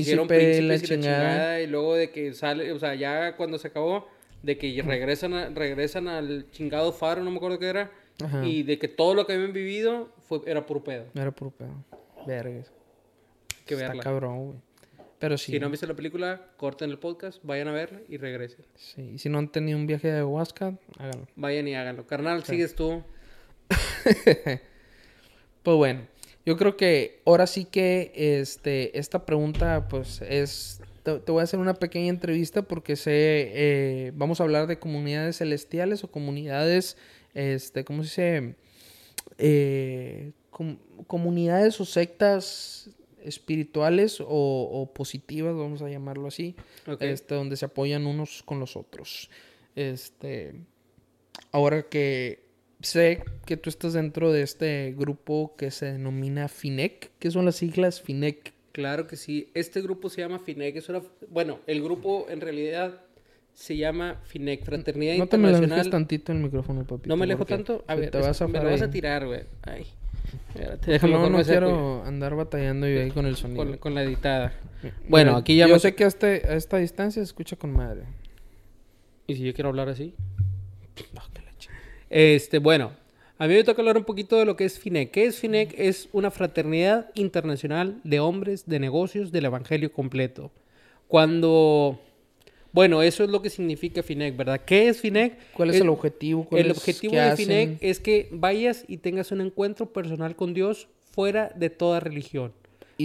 hicieron 0.54 0.68
la 0.68 0.80
chingada. 0.80 1.62
Y 1.62 1.68
luego 1.68 1.96
de 1.96 2.12
que 2.12 2.34
sale, 2.34 2.72
o 2.72 2.80
sea, 2.80 2.94
ya 2.96 3.36
cuando 3.36 3.58
se 3.58 3.68
acabó, 3.70 4.08
de 4.44 4.58
que 4.58 4.82
regresan, 4.82 5.34
a- 5.34 5.50
regresan 5.50 6.08
al 6.08 6.50
chingado 6.52 6.92
faro, 6.94 7.24
no 7.24 7.32
me 7.32 7.38
acuerdo 7.38 7.60
qué 7.60 7.68
era. 7.68 7.92
Ajá. 8.24 8.46
Y 8.46 8.64
de 8.64 8.78
que 8.80 8.88
todo 8.88 9.14
lo 9.16 9.26
que 9.26 9.34
habían 9.34 9.54
vivido 9.54 10.10
fue, 10.28 10.42
era 10.46 10.66
puro 10.66 10.84
pedo. 10.84 11.06
Era 11.16 11.32
puro 11.32 11.52
pedo. 11.52 11.74
Verga. 12.28 12.50
Hay 12.60 12.64
que 13.66 13.76
Está 13.76 13.88
verla. 13.88 14.04
cabrón, 14.04 14.46
güey. 14.46 14.58
Pero 15.20 15.38
sí. 15.38 15.52
Si 15.52 15.60
no 15.60 15.66
han 15.66 15.72
visto 15.72 15.86
la 15.88 15.94
película, 15.96 16.48
corten 16.58 16.90
el 16.90 16.98
podcast, 17.00 17.40
vayan 17.44 17.68
a 17.68 17.72
verla 17.74 18.00
y 18.08 18.18
regresen. 18.18 18.66
sí. 18.76 19.12
Y 19.16 19.18
si 19.20 19.28
no 19.30 19.38
han 19.38 19.52
tenido 19.52 19.78
un 19.78 19.86
viaje 19.88 20.08
de 20.08 20.14
ayahuasca, 20.16 20.78
háganlo. 20.98 21.28
Vayan 21.36 21.68
y 21.68 21.76
háganlo. 21.76 22.08
Carnal, 22.08 22.44
sigues 22.46 22.76
tú. 22.76 23.04
Pues 25.64 25.76
bueno, 25.78 26.08
yo 26.46 26.56
creo 26.58 26.78
que 26.78 27.22
ahora 27.26 27.46
sí 27.46 27.66
que 27.66 28.12
este, 28.16 28.98
esta 28.98 29.26
pregunta, 29.26 29.88
pues 29.90 30.22
es. 30.22 30.82
Te, 31.04 31.20
te 31.20 31.32
voy 31.32 31.42
a 31.42 31.44
hacer 31.44 31.60
una 31.60 31.74
pequeña 31.76 32.10
entrevista 32.10 32.62
porque 32.64 32.96
sé. 32.96 33.12
eh, 33.14 34.12
vamos 34.16 34.40
a 34.40 34.44
hablar 34.44 34.68
de 34.68 34.80
comunidades 34.80 35.38
celestiales 35.38 36.04
o 36.04 36.12
comunidades. 36.12 36.98
Este, 37.34 37.84
¿cómo 37.86 38.04
se 38.04 38.10
dice? 38.10 38.56
Eh, 39.38 40.32
com- 40.50 40.78
comunidades 41.08 41.80
o 41.80 41.86
sectas 41.86 42.90
espirituales 43.24 44.22
o, 44.22 44.26
o 44.28 44.94
positivas, 44.94 45.56
vamos 45.56 45.82
a 45.82 45.90
llamarlo 45.90 46.28
así. 46.28 46.56
Este, 47.12 47.36
donde 47.36 47.56
se 47.58 47.66
apoyan 47.66 48.06
unos 48.08 48.44
con 48.44 48.60
los 48.60 48.76
otros. 48.76 49.30
Este. 49.76 50.54
Ahora 51.52 51.84
que 51.84 52.44
sé 52.82 53.24
que 53.46 53.58
tú 53.58 53.70
estás 53.70 53.94
dentro 53.94 54.32
de 54.32 54.42
este 54.42 54.94
grupo 54.98 55.56
que 55.58 55.72
se 55.72 55.92
denomina 55.94 56.48
FINEC, 56.48 57.12
que 57.20 57.32
son 57.32 57.46
las 57.46 57.56
siglas 57.58 58.02
FINEC. 58.02 58.54
Claro 58.80 59.08
que 59.08 59.16
sí. 59.18 59.50
Este 59.54 59.82
grupo 59.82 60.10
se 60.10 60.22
llama 60.22 60.40
FINEC. 60.40 60.78
Es 60.78 60.88
una, 60.90 61.02
bueno, 61.30 61.60
el 61.68 61.84
grupo 61.84 62.28
en 62.30 62.40
realidad 62.40 63.02
se 63.54 63.76
llama 63.76 64.22
FINEC, 64.24 64.64
Fraternidad 64.64 65.18
No 65.18 65.28
te 65.28 65.38
me 65.38 65.50
alejes 65.50 65.64
Internacional. 65.64 65.92
tantito 65.92 66.32
el 66.32 66.38
micrófono, 66.40 66.84
papito. 66.86 67.10
¿No 67.10 67.18
me 67.18 67.26
alejo 67.26 67.46
tanto? 67.46 67.84
A 67.88 67.96
ver, 67.96 68.10
te 68.10 68.20
va 68.20 68.30
a 68.30 68.48
me 68.48 68.60
lo 68.64 68.72
vas 68.72 68.82
a 68.82 68.90
tirar, 68.90 69.26
güey. 69.28 69.42
Ay. 69.64 69.86
Espérate, 70.50 70.92
déjame 70.92 71.14
no 71.14 71.38
acerco 71.40 71.66
quiero 71.68 72.04
andar 72.06 72.36
batallando 72.36 72.88
y 72.88 72.98
ahí 72.98 73.12
con 73.12 73.26
el 73.26 73.36
sonido. 73.36 73.66
con, 73.66 73.78
con 73.78 73.96
la 73.96 74.04
editada. 74.04 74.54
Bueno, 75.10 75.32
Mira, 75.32 75.38
aquí 75.42 75.58
ya 75.58 75.68
Yo 75.68 75.74
me- 75.74 75.80
sé 75.80 75.94
que 75.96 76.06
a, 76.06 76.08
este- 76.08 76.44
a 76.48 76.56
esta 76.56 76.78
distancia 76.78 77.22
se 77.22 77.26
escucha 77.26 77.58
con 77.58 77.74
madre. 77.74 78.04
¿Y 79.28 79.36
si 79.36 79.44
yo 79.44 79.54
quiero 79.54 79.70
hablar 79.70 79.90
así? 79.90 80.14
Este, 82.10 82.60
bueno, 82.60 82.92
a 83.40 83.48
mí 83.48 83.54
me 83.56 83.64
toca 83.64 83.82
hablar 83.82 83.98
un 83.98 84.04
poquito 84.04 84.38
de 84.38 84.46
lo 84.46 84.56
que 84.56 84.66
es 84.66 84.78
FINEC. 84.80 85.10
¿Qué 85.12 85.26
es 85.26 85.40
FINEC? 85.40 85.74
Es 85.78 86.10
una 86.12 86.30
fraternidad 86.30 87.10
internacional 87.16 88.00
de 88.04 88.20
hombres 88.20 88.68
de 88.68 88.80
negocios 88.80 89.32
del 89.32 89.46
Evangelio 89.46 89.92
completo. 89.92 90.52
Cuando... 91.08 92.00
Bueno, 92.72 93.02
eso 93.02 93.24
es 93.24 93.32
lo 93.32 93.42
que 93.42 93.50
significa 93.50 94.04
FINEC, 94.04 94.38
¿verdad? 94.38 94.62
¿Qué 94.64 94.90
es 94.90 95.02
FINEC? 95.02 95.38
¿Cuál 95.54 95.72
es 95.72 95.82
el 95.82 95.90
objetivo? 95.90 96.46
¿Cuál 96.46 96.62
El 96.62 96.72
es- 96.72 96.78
objetivo 96.78 97.14
de 97.16 97.20
hacen? 97.22 97.48
FINEC 97.48 97.78
es 97.82 98.00
que 98.00 98.30
vayas 98.32 98.86
y 98.88 98.98
tengas 98.98 99.32
un 99.32 99.42
encuentro 99.42 99.92
personal 99.92 100.36
con 100.36 100.54
Dios 100.54 100.88
fuera 101.12 101.52
de 101.56 101.72
toda 101.72 102.00
religión. 102.00 102.54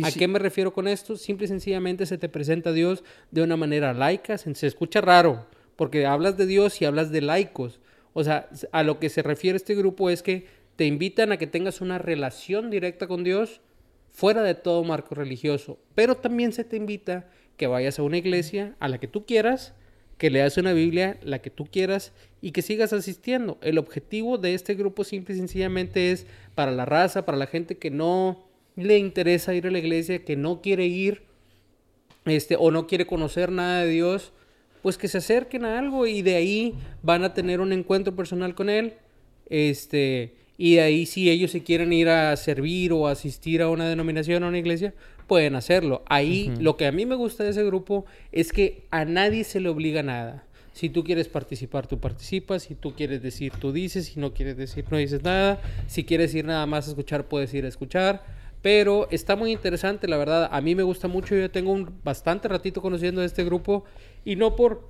¿A 0.02 0.10
si- 0.10 0.18
qué 0.18 0.28
me 0.28 0.38
refiero 0.38 0.74
con 0.74 0.86
esto? 0.86 1.16
Simple 1.16 1.46
y 1.46 1.48
sencillamente 1.48 2.04
se 2.04 2.18
te 2.18 2.28
presenta 2.28 2.70
a 2.70 2.72
Dios 2.74 3.04
de 3.30 3.42
una 3.42 3.56
manera 3.56 3.94
laica. 3.94 4.36
Se, 4.36 4.54
se 4.54 4.66
escucha 4.66 5.00
raro, 5.00 5.46
porque 5.76 6.04
hablas 6.04 6.36
de 6.36 6.44
Dios 6.44 6.82
y 6.82 6.84
hablas 6.84 7.10
de 7.10 7.22
laicos. 7.22 7.80
O 8.14 8.24
sea, 8.24 8.48
a 8.72 8.82
lo 8.82 8.98
que 8.98 9.10
se 9.10 9.22
refiere 9.22 9.56
este 9.56 9.74
grupo 9.74 10.08
es 10.08 10.22
que 10.22 10.46
te 10.76 10.86
invitan 10.86 11.32
a 11.32 11.36
que 11.36 11.46
tengas 11.46 11.80
una 11.80 11.98
relación 11.98 12.70
directa 12.70 13.06
con 13.06 13.22
Dios 13.22 13.60
fuera 14.10 14.42
de 14.42 14.54
todo 14.54 14.82
marco 14.84 15.14
religioso. 15.14 15.78
Pero 15.94 16.16
también 16.16 16.52
se 16.52 16.64
te 16.64 16.76
invita 16.76 17.28
que 17.56 17.66
vayas 17.66 17.98
a 17.98 18.02
una 18.02 18.16
iglesia 18.16 18.76
a 18.80 18.88
la 18.88 18.98
que 18.98 19.08
tú 19.08 19.26
quieras, 19.26 19.74
que 20.18 20.30
leas 20.30 20.56
una 20.56 20.72
Biblia, 20.72 21.18
la 21.22 21.40
que 21.40 21.50
tú 21.50 21.66
quieras, 21.66 22.12
y 22.40 22.52
que 22.52 22.62
sigas 22.62 22.92
asistiendo. 22.92 23.58
El 23.60 23.78
objetivo 23.78 24.38
de 24.38 24.54
este 24.54 24.74
grupo 24.74 25.02
simple 25.04 25.34
y 25.34 25.38
sencillamente 25.38 26.12
es 26.12 26.26
para 26.54 26.72
la 26.72 26.84
raza, 26.84 27.24
para 27.24 27.38
la 27.38 27.46
gente 27.46 27.78
que 27.78 27.90
no 27.90 28.46
le 28.76 28.98
interesa 28.98 29.54
ir 29.54 29.66
a 29.66 29.70
la 29.70 29.78
iglesia, 29.78 30.24
que 30.24 30.36
no 30.36 30.60
quiere 30.60 30.86
ir, 30.86 31.22
este, 32.24 32.56
o 32.56 32.70
no 32.70 32.86
quiere 32.86 33.06
conocer 33.06 33.50
nada 33.50 33.82
de 33.82 33.90
Dios, 33.90 34.32
pues 34.84 34.98
que 34.98 35.08
se 35.08 35.16
acerquen 35.16 35.64
a 35.64 35.78
algo 35.78 36.06
y 36.06 36.20
de 36.20 36.36
ahí 36.36 36.74
van 37.02 37.24
a 37.24 37.32
tener 37.32 37.62
un 37.62 37.72
encuentro 37.72 38.14
personal 38.14 38.54
con 38.54 38.68
Él. 38.68 38.92
Este, 39.48 40.34
y 40.58 40.74
de 40.74 40.82
ahí 40.82 41.06
si 41.06 41.30
ellos 41.30 41.52
se 41.52 41.62
quieren 41.62 41.90
ir 41.90 42.10
a 42.10 42.36
servir 42.36 42.92
o 42.92 43.08
asistir 43.08 43.62
a 43.62 43.70
una 43.70 43.88
denominación 43.88 44.42
o 44.42 44.48
una 44.48 44.58
iglesia, 44.58 44.92
pueden 45.26 45.54
hacerlo. 45.54 46.02
Ahí 46.04 46.52
lo 46.60 46.76
que 46.76 46.86
a 46.86 46.92
mí 46.92 47.06
me 47.06 47.14
gusta 47.14 47.44
de 47.44 47.50
ese 47.50 47.64
grupo 47.64 48.04
es 48.30 48.52
que 48.52 48.82
a 48.90 49.06
nadie 49.06 49.44
se 49.44 49.58
le 49.58 49.70
obliga 49.70 50.02
nada. 50.02 50.44
Si 50.74 50.90
tú 50.90 51.02
quieres 51.02 51.28
participar, 51.28 51.86
tú 51.86 51.98
participas. 51.98 52.64
Si 52.64 52.74
tú 52.74 52.94
quieres 52.94 53.22
decir, 53.22 53.52
tú 53.58 53.72
dices. 53.72 54.04
Si 54.04 54.20
no 54.20 54.34
quieres 54.34 54.58
decir, 54.58 54.84
no 54.90 54.98
dices 54.98 55.22
nada. 55.22 55.62
Si 55.86 56.04
quieres 56.04 56.34
ir 56.34 56.44
nada 56.44 56.66
más 56.66 56.88
a 56.88 56.90
escuchar, 56.90 57.26
puedes 57.26 57.54
ir 57.54 57.64
a 57.64 57.68
escuchar. 57.68 58.22
Pero 58.64 59.08
está 59.10 59.36
muy 59.36 59.52
interesante, 59.52 60.08
la 60.08 60.16
verdad. 60.16 60.48
A 60.50 60.62
mí 60.62 60.74
me 60.74 60.82
gusta 60.82 61.06
mucho. 61.06 61.36
Yo 61.36 61.50
tengo 61.50 61.70
un 61.70 62.00
bastante 62.02 62.48
ratito 62.48 62.80
conociendo 62.80 63.20
a 63.20 63.26
este 63.26 63.44
grupo. 63.44 63.84
Y 64.24 64.36
no 64.36 64.56
por... 64.56 64.88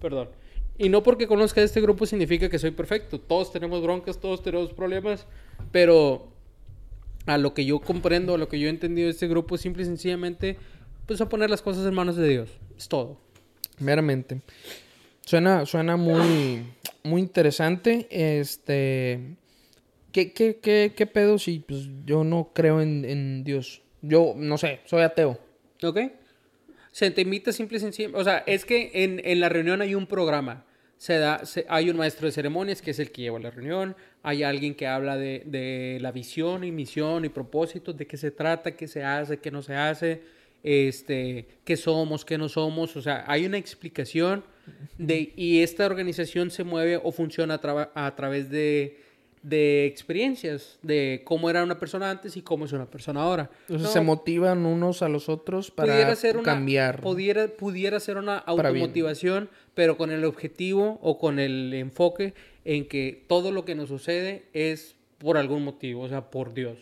Perdón. 0.00 0.30
Y 0.78 0.88
no 0.88 1.04
porque 1.04 1.28
conozca 1.28 1.62
este 1.62 1.80
grupo 1.80 2.06
significa 2.06 2.48
que 2.48 2.58
soy 2.58 2.72
perfecto. 2.72 3.20
Todos 3.20 3.52
tenemos 3.52 3.80
broncas, 3.84 4.18
todos 4.18 4.42
tenemos 4.42 4.72
problemas. 4.72 5.28
Pero 5.70 6.26
a 7.26 7.38
lo 7.38 7.54
que 7.54 7.64
yo 7.64 7.78
comprendo, 7.78 8.34
a 8.34 8.38
lo 8.38 8.48
que 8.48 8.58
yo 8.58 8.66
he 8.66 8.70
entendido 8.70 9.06
de 9.06 9.12
este 9.12 9.28
grupo, 9.28 9.58
simple 9.58 9.84
y 9.84 9.86
sencillamente, 9.86 10.58
pues 11.06 11.20
a 11.20 11.28
poner 11.28 11.50
las 11.50 11.62
cosas 11.62 11.86
en 11.86 11.94
manos 11.94 12.16
de 12.16 12.28
Dios. 12.28 12.50
Es 12.76 12.88
todo. 12.88 13.20
Meramente. 13.78 14.40
Suena, 15.24 15.64
suena 15.66 15.96
muy, 15.96 16.64
muy 17.04 17.20
interesante. 17.20 18.08
Este. 18.10 19.36
¿Qué, 20.14 20.32
qué, 20.32 20.60
qué, 20.62 20.92
qué 20.96 21.06
pedo 21.06 21.38
si 21.40 21.58
pues, 21.58 21.88
yo 22.06 22.22
no 22.22 22.52
creo 22.54 22.80
en, 22.80 23.04
en 23.04 23.42
Dios? 23.42 23.82
Yo, 24.00 24.34
no 24.36 24.56
sé, 24.58 24.78
soy 24.84 25.02
ateo. 25.02 25.40
¿Ok? 25.82 25.98
Se 26.92 27.10
te 27.10 27.22
invita 27.22 27.50
simple 27.50 27.78
y 27.78 27.80
sencillamente. 27.80 28.20
O 28.20 28.22
sea, 28.22 28.44
es 28.46 28.64
que 28.64 28.92
en, 28.94 29.20
en 29.24 29.40
la 29.40 29.48
reunión 29.48 29.82
hay 29.82 29.96
un 29.96 30.06
programa. 30.06 30.64
Se 30.98 31.18
da, 31.18 31.44
se- 31.44 31.66
hay 31.68 31.90
un 31.90 31.96
maestro 31.96 32.26
de 32.26 32.32
ceremonias 32.32 32.80
que 32.80 32.92
es 32.92 33.00
el 33.00 33.10
que 33.10 33.22
lleva 33.22 33.40
la 33.40 33.50
reunión. 33.50 33.96
Hay 34.22 34.44
alguien 34.44 34.76
que 34.76 34.86
habla 34.86 35.16
de, 35.16 35.42
de 35.46 35.98
la 36.00 36.12
visión 36.12 36.62
y 36.62 36.70
misión 36.70 37.24
y 37.24 37.28
propósitos, 37.28 37.96
de 37.96 38.06
qué 38.06 38.16
se 38.16 38.30
trata, 38.30 38.76
qué 38.76 38.86
se 38.86 39.02
hace, 39.02 39.38
qué 39.38 39.50
no 39.50 39.62
se 39.62 39.74
hace, 39.74 40.22
este, 40.62 41.46
qué 41.64 41.76
somos, 41.76 42.24
qué 42.24 42.38
no 42.38 42.48
somos. 42.48 42.96
O 42.96 43.02
sea, 43.02 43.24
hay 43.26 43.46
una 43.46 43.58
explicación 43.58 44.44
de, 44.96 45.32
y 45.34 45.60
esta 45.62 45.84
organización 45.86 46.52
se 46.52 46.62
mueve 46.62 47.00
o 47.02 47.10
funciona 47.10 47.54
a, 47.54 47.60
traba- 47.60 47.90
a 47.96 48.14
través 48.14 48.48
de, 48.48 49.00
de 49.44 49.84
experiencias, 49.84 50.78
de 50.82 51.20
cómo 51.24 51.50
era 51.50 51.62
una 51.62 51.78
persona 51.78 52.10
antes 52.10 52.36
y 52.36 52.40
cómo 52.42 52.64
es 52.64 52.72
una 52.72 52.86
persona 52.86 53.22
ahora. 53.22 53.50
Entonces 53.68 53.86
No, 53.88 53.92
se 53.92 54.00
motivan 54.00 54.64
unos 54.64 55.02
a 55.02 55.08
los 55.10 55.28
otros 55.28 55.70
para 55.70 55.92
pudiera 55.92 56.16
ser 56.16 56.36
una, 56.38 56.44
cambiar. 56.44 57.00
Pudiera, 57.02 57.46
pudiera 57.48 58.00
ser 58.00 58.16
una 58.16 58.38
automotivación, 58.38 59.50
pero 59.74 59.96
con 59.98 60.10
el 60.10 60.24
objetivo 60.24 60.98
o 61.02 61.18
con 61.18 61.38
el 61.38 61.74
enfoque 61.74 62.32
en 62.64 62.86
que 62.88 63.22
todo 63.28 63.52
lo 63.52 63.66
que 63.66 63.74
nos 63.74 63.88
sucede 63.90 64.44
es 64.54 64.96
por 65.18 65.36
algún 65.36 65.62
motivo, 65.62 66.02
o 66.02 66.08
sea, 66.08 66.30
por 66.30 66.54
Dios. 66.54 66.78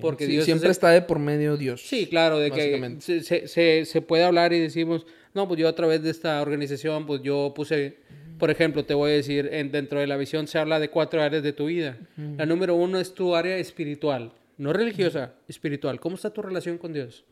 Porque 0.00 0.24
Sí, 0.26 0.32
Dios 0.32 0.44
siempre 0.46 0.64
es 0.70 0.70
el- 0.70 0.78
está 0.78 0.90
de 0.90 1.02
por 1.02 1.18
medio 1.18 1.56
Dios. 1.58 1.82
Sí, 1.86 2.06
claro, 2.06 2.38
de 2.38 2.50
que 2.50 2.96
se- 3.00 3.46
se- 3.46 3.84
se 3.84 4.02
puede 4.02 4.24
hablar 4.24 4.52
y 4.54 4.58
decimos, 4.58 5.06
no, 5.34 5.46
pues 5.46 5.60
yo 5.60 5.68
a 5.68 5.74
través 5.74 6.02
de 6.02 6.10
esta 6.10 6.40
organización, 6.42 7.04
pues 7.06 7.20
yo 7.22 7.52
puse, 7.54 7.98
por 8.38 8.50
ejemplo, 8.50 8.84
te 8.84 8.94
voy 8.94 9.10
a 9.10 9.14
decir, 9.14 9.48
en, 9.52 9.70
dentro 9.72 10.00
de 10.00 10.06
la 10.06 10.16
visión 10.16 10.46
se 10.46 10.58
habla 10.58 10.78
de 10.80 10.90
cuatro 10.90 11.22
áreas 11.22 11.42
de 11.42 11.52
tu 11.52 11.66
vida. 11.66 11.98
La 12.36 12.46
número 12.46 12.74
uno 12.74 12.98
es 13.00 13.14
tu 13.14 13.34
área 13.34 13.56
espiritual, 13.58 14.32
no 14.56 14.72
religiosa, 14.72 15.34
espiritual. 15.48 16.00
¿Cómo 16.00 16.16
está 16.16 16.30
tu 16.30 16.42
relación 16.42 16.78
con 16.78 16.92
Dios? 16.92 17.24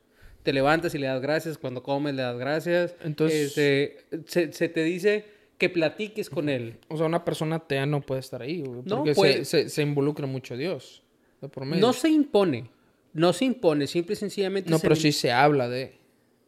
Te 0.43 0.53
levantas 0.53 0.95
y 0.95 0.99
le 0.99 1.07
das 1.09 1.21
gracias, 1.21 1.59
cuando 1.59 1.83
comes 1.83 2.15
le 2.15 2.23
das 2.23 2.39
gracias. 2.39 2.95
Entonces- 3.05 3.49
Este, 3.49 3.99
se, 4.27 4.53
se 4.53 4.69
te 4.69 4.85
dice 4.85 5.25
que 5.59 5.69
platiques 5.71 6.29
con 6.31 6.49
Él. 6.49 6.77
O 6.89 6.97
sea, 6.97 7.07
una 7.07 7.25
persona 7.25 7.57
atea 7.57 7.87
no 7.87 8.01
puede 8.03 8.21
estar 8.21 8.43
ahí, 8.43 8.61
güey, 8.61 8.83
No, 8.85 8.97
porque 8.99 9.15
puede- 9.15 9.45
se, 9.45 9.65
se, 9.65 9.69
se 9.71 9.83
involucra 9.83 10.27
mucho 10.27 10.57
Dios. 10.57 11.03
De 11.41 11.49
por 11.49 11.65
medio. 11.67 11.81
No 11.85 11.93
se 11.93 12.09
impone, 12.11 12.71
no 13.13 13.33
se 13.33 13.45
impone, 13.47 13.87
simple 13.87 14.13
y 14.13 14.17
sencillamente 14.17 14.71
No, 14.71 14.79
se 14.79 14.83
pero 14.83 14.95
sí 14.97 15.13
se 15.13 15.33
habla 15.33 15.69
de 15.69 15.95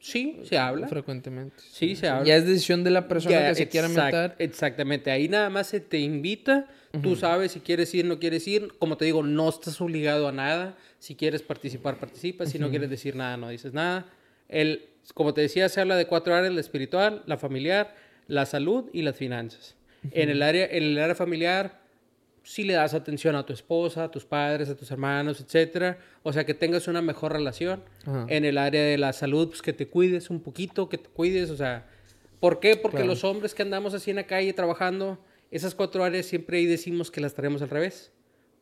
Sí, 0.01 0.41
se 0.45 0.57
habla. 0.59 0.87
frecuentemente. 0.87 1.57
Sí, 1.59 1.97
se 1.97 2.09
habla. 2.09 2.25
Ya 2.25 2.37
es 2.37 2.47
decisión 2.47 2.85
de 2.85 2.91
la 2.91 3.09
persona 3.09 3.41
Ya, 3.41 3.49
que 3.49 3.55
se 3.57 3.69
quiera 3.69 3.89
meter. 3.89 4.37
Exactamente, 4.39 5.11
ahí 5.11 5.29
nada 5.29 5.51
más 5.51 5.67
se 5.67 5.81
te 5.81 5.99
invita, 5.99 6.67
tú 7.03 7.17
sabes 7.17 7.53
si 7.53 7.61
quieres 7.61 7.93
ir, 7.95 8.05
no 8.05 8.19
quieres 8.19 8.47
ir, 8.47 8.73
como 8.79 8.97
te 8.97 9.05
digo, 9.05 9.23
no 9.23 9.49
estás 9.49 9.81
obligado 9.81 10.29
a 10.29 10.33
nada, 10.33 10.77
si 10.99 11.15
quieres 11.15 11.43
participar, 11.43 11.99
participas, 11.99 12.51
si 12.51 12.59
no 12.59 12.71
quieres 12.71 12.91
decir 12.91 13.17
nada, 13.17 13.37
no 13.37 13.49
dices 13.49 13.73
nada. 13.73 14.07
El, 14.49 14.87
como 15.15 15.35
te 15.35 15.41
decía, 15.41 15.69
se 15.69 15.81
habla 15.81 15.97
de 15.97 16.07
cuatro 16.07 16.35
áreas, 16.35 16.55
la 16.55 16.61
espiritual, 16.61 17.23
la 17.27 17.37
familiar, 17.37 17.95
la 18.29 18.47
salud 18.47 18.89
y 18.93 19.03
las 19.03 19.17
finanzas. 19.17 19.75
En 20.13 20.31
el 20.31 20.43
área, 20.43 20.67
en 20.67 20.85
el 20.85 20.99
área 20.99 21.15
familiar, 21.15 21.78
si 22.49 22.65
le 22.65 22.73
das 22.73 22.95
atención 22.95 23.37
a 23.37 23.45
tu 23.45 23.53
esposa, 23.53 24.05
a 24.05 24.11
tus 24.11 24.25
padres, 24.25 24.71
a 24.71 24.75
tus 24.77 24.91
hermanos, 24.91 25.39
etcétera, 25.41 25.99
o 26.23 26.33
sea, 26.33 26.47
que 26.47 26.55
tengas 26.55 26.89
una 26.89 27.03
mejor 27.03 27.33
relación. 27.33 27.83
Ajá. 28.07 28.25
En 28.31 28.47
el 28.47 28.57
área 28.57 28.83
de 28.83 28.97
la 28.97 29.13
salud, 29.13 29.49
pues 29.49 29.61
que 29.61 29.75
te 29.75 29.87
cuides 29.87 30.31
un 30.31 30.41
poquito, 30.41 30.89
que 30.89 30.97
te 30.97 31.11
cuides, 31.11 31.51
o 31.51 31.57
sea, 31.59 31.87
¿por 32.41 32.59
qué? 32.59 32.77
Porque 32.77 32.97
Claro. 32.99 33.11
los 33.13 33.23
hombres 33.25 33.55
que 33.55 33.61
andamos 33.63 33.93
así 33.93 34.09
en 34.11 34.17
la 34.17 34.27
calle 34.27 34.53
trabajando, 34.55 35.19
esas 35.51 35.75
cuatro 35.75 36.03
áreas 36.05 36.25
siempre 36.25 36.57
ahí 36.57 36.65
decimos 36.67 37.11
que 37.11 37.21
las 37.21 37.35
traemos 37.35 37.61
al 37.61 37.69
revés. 37.69 38.13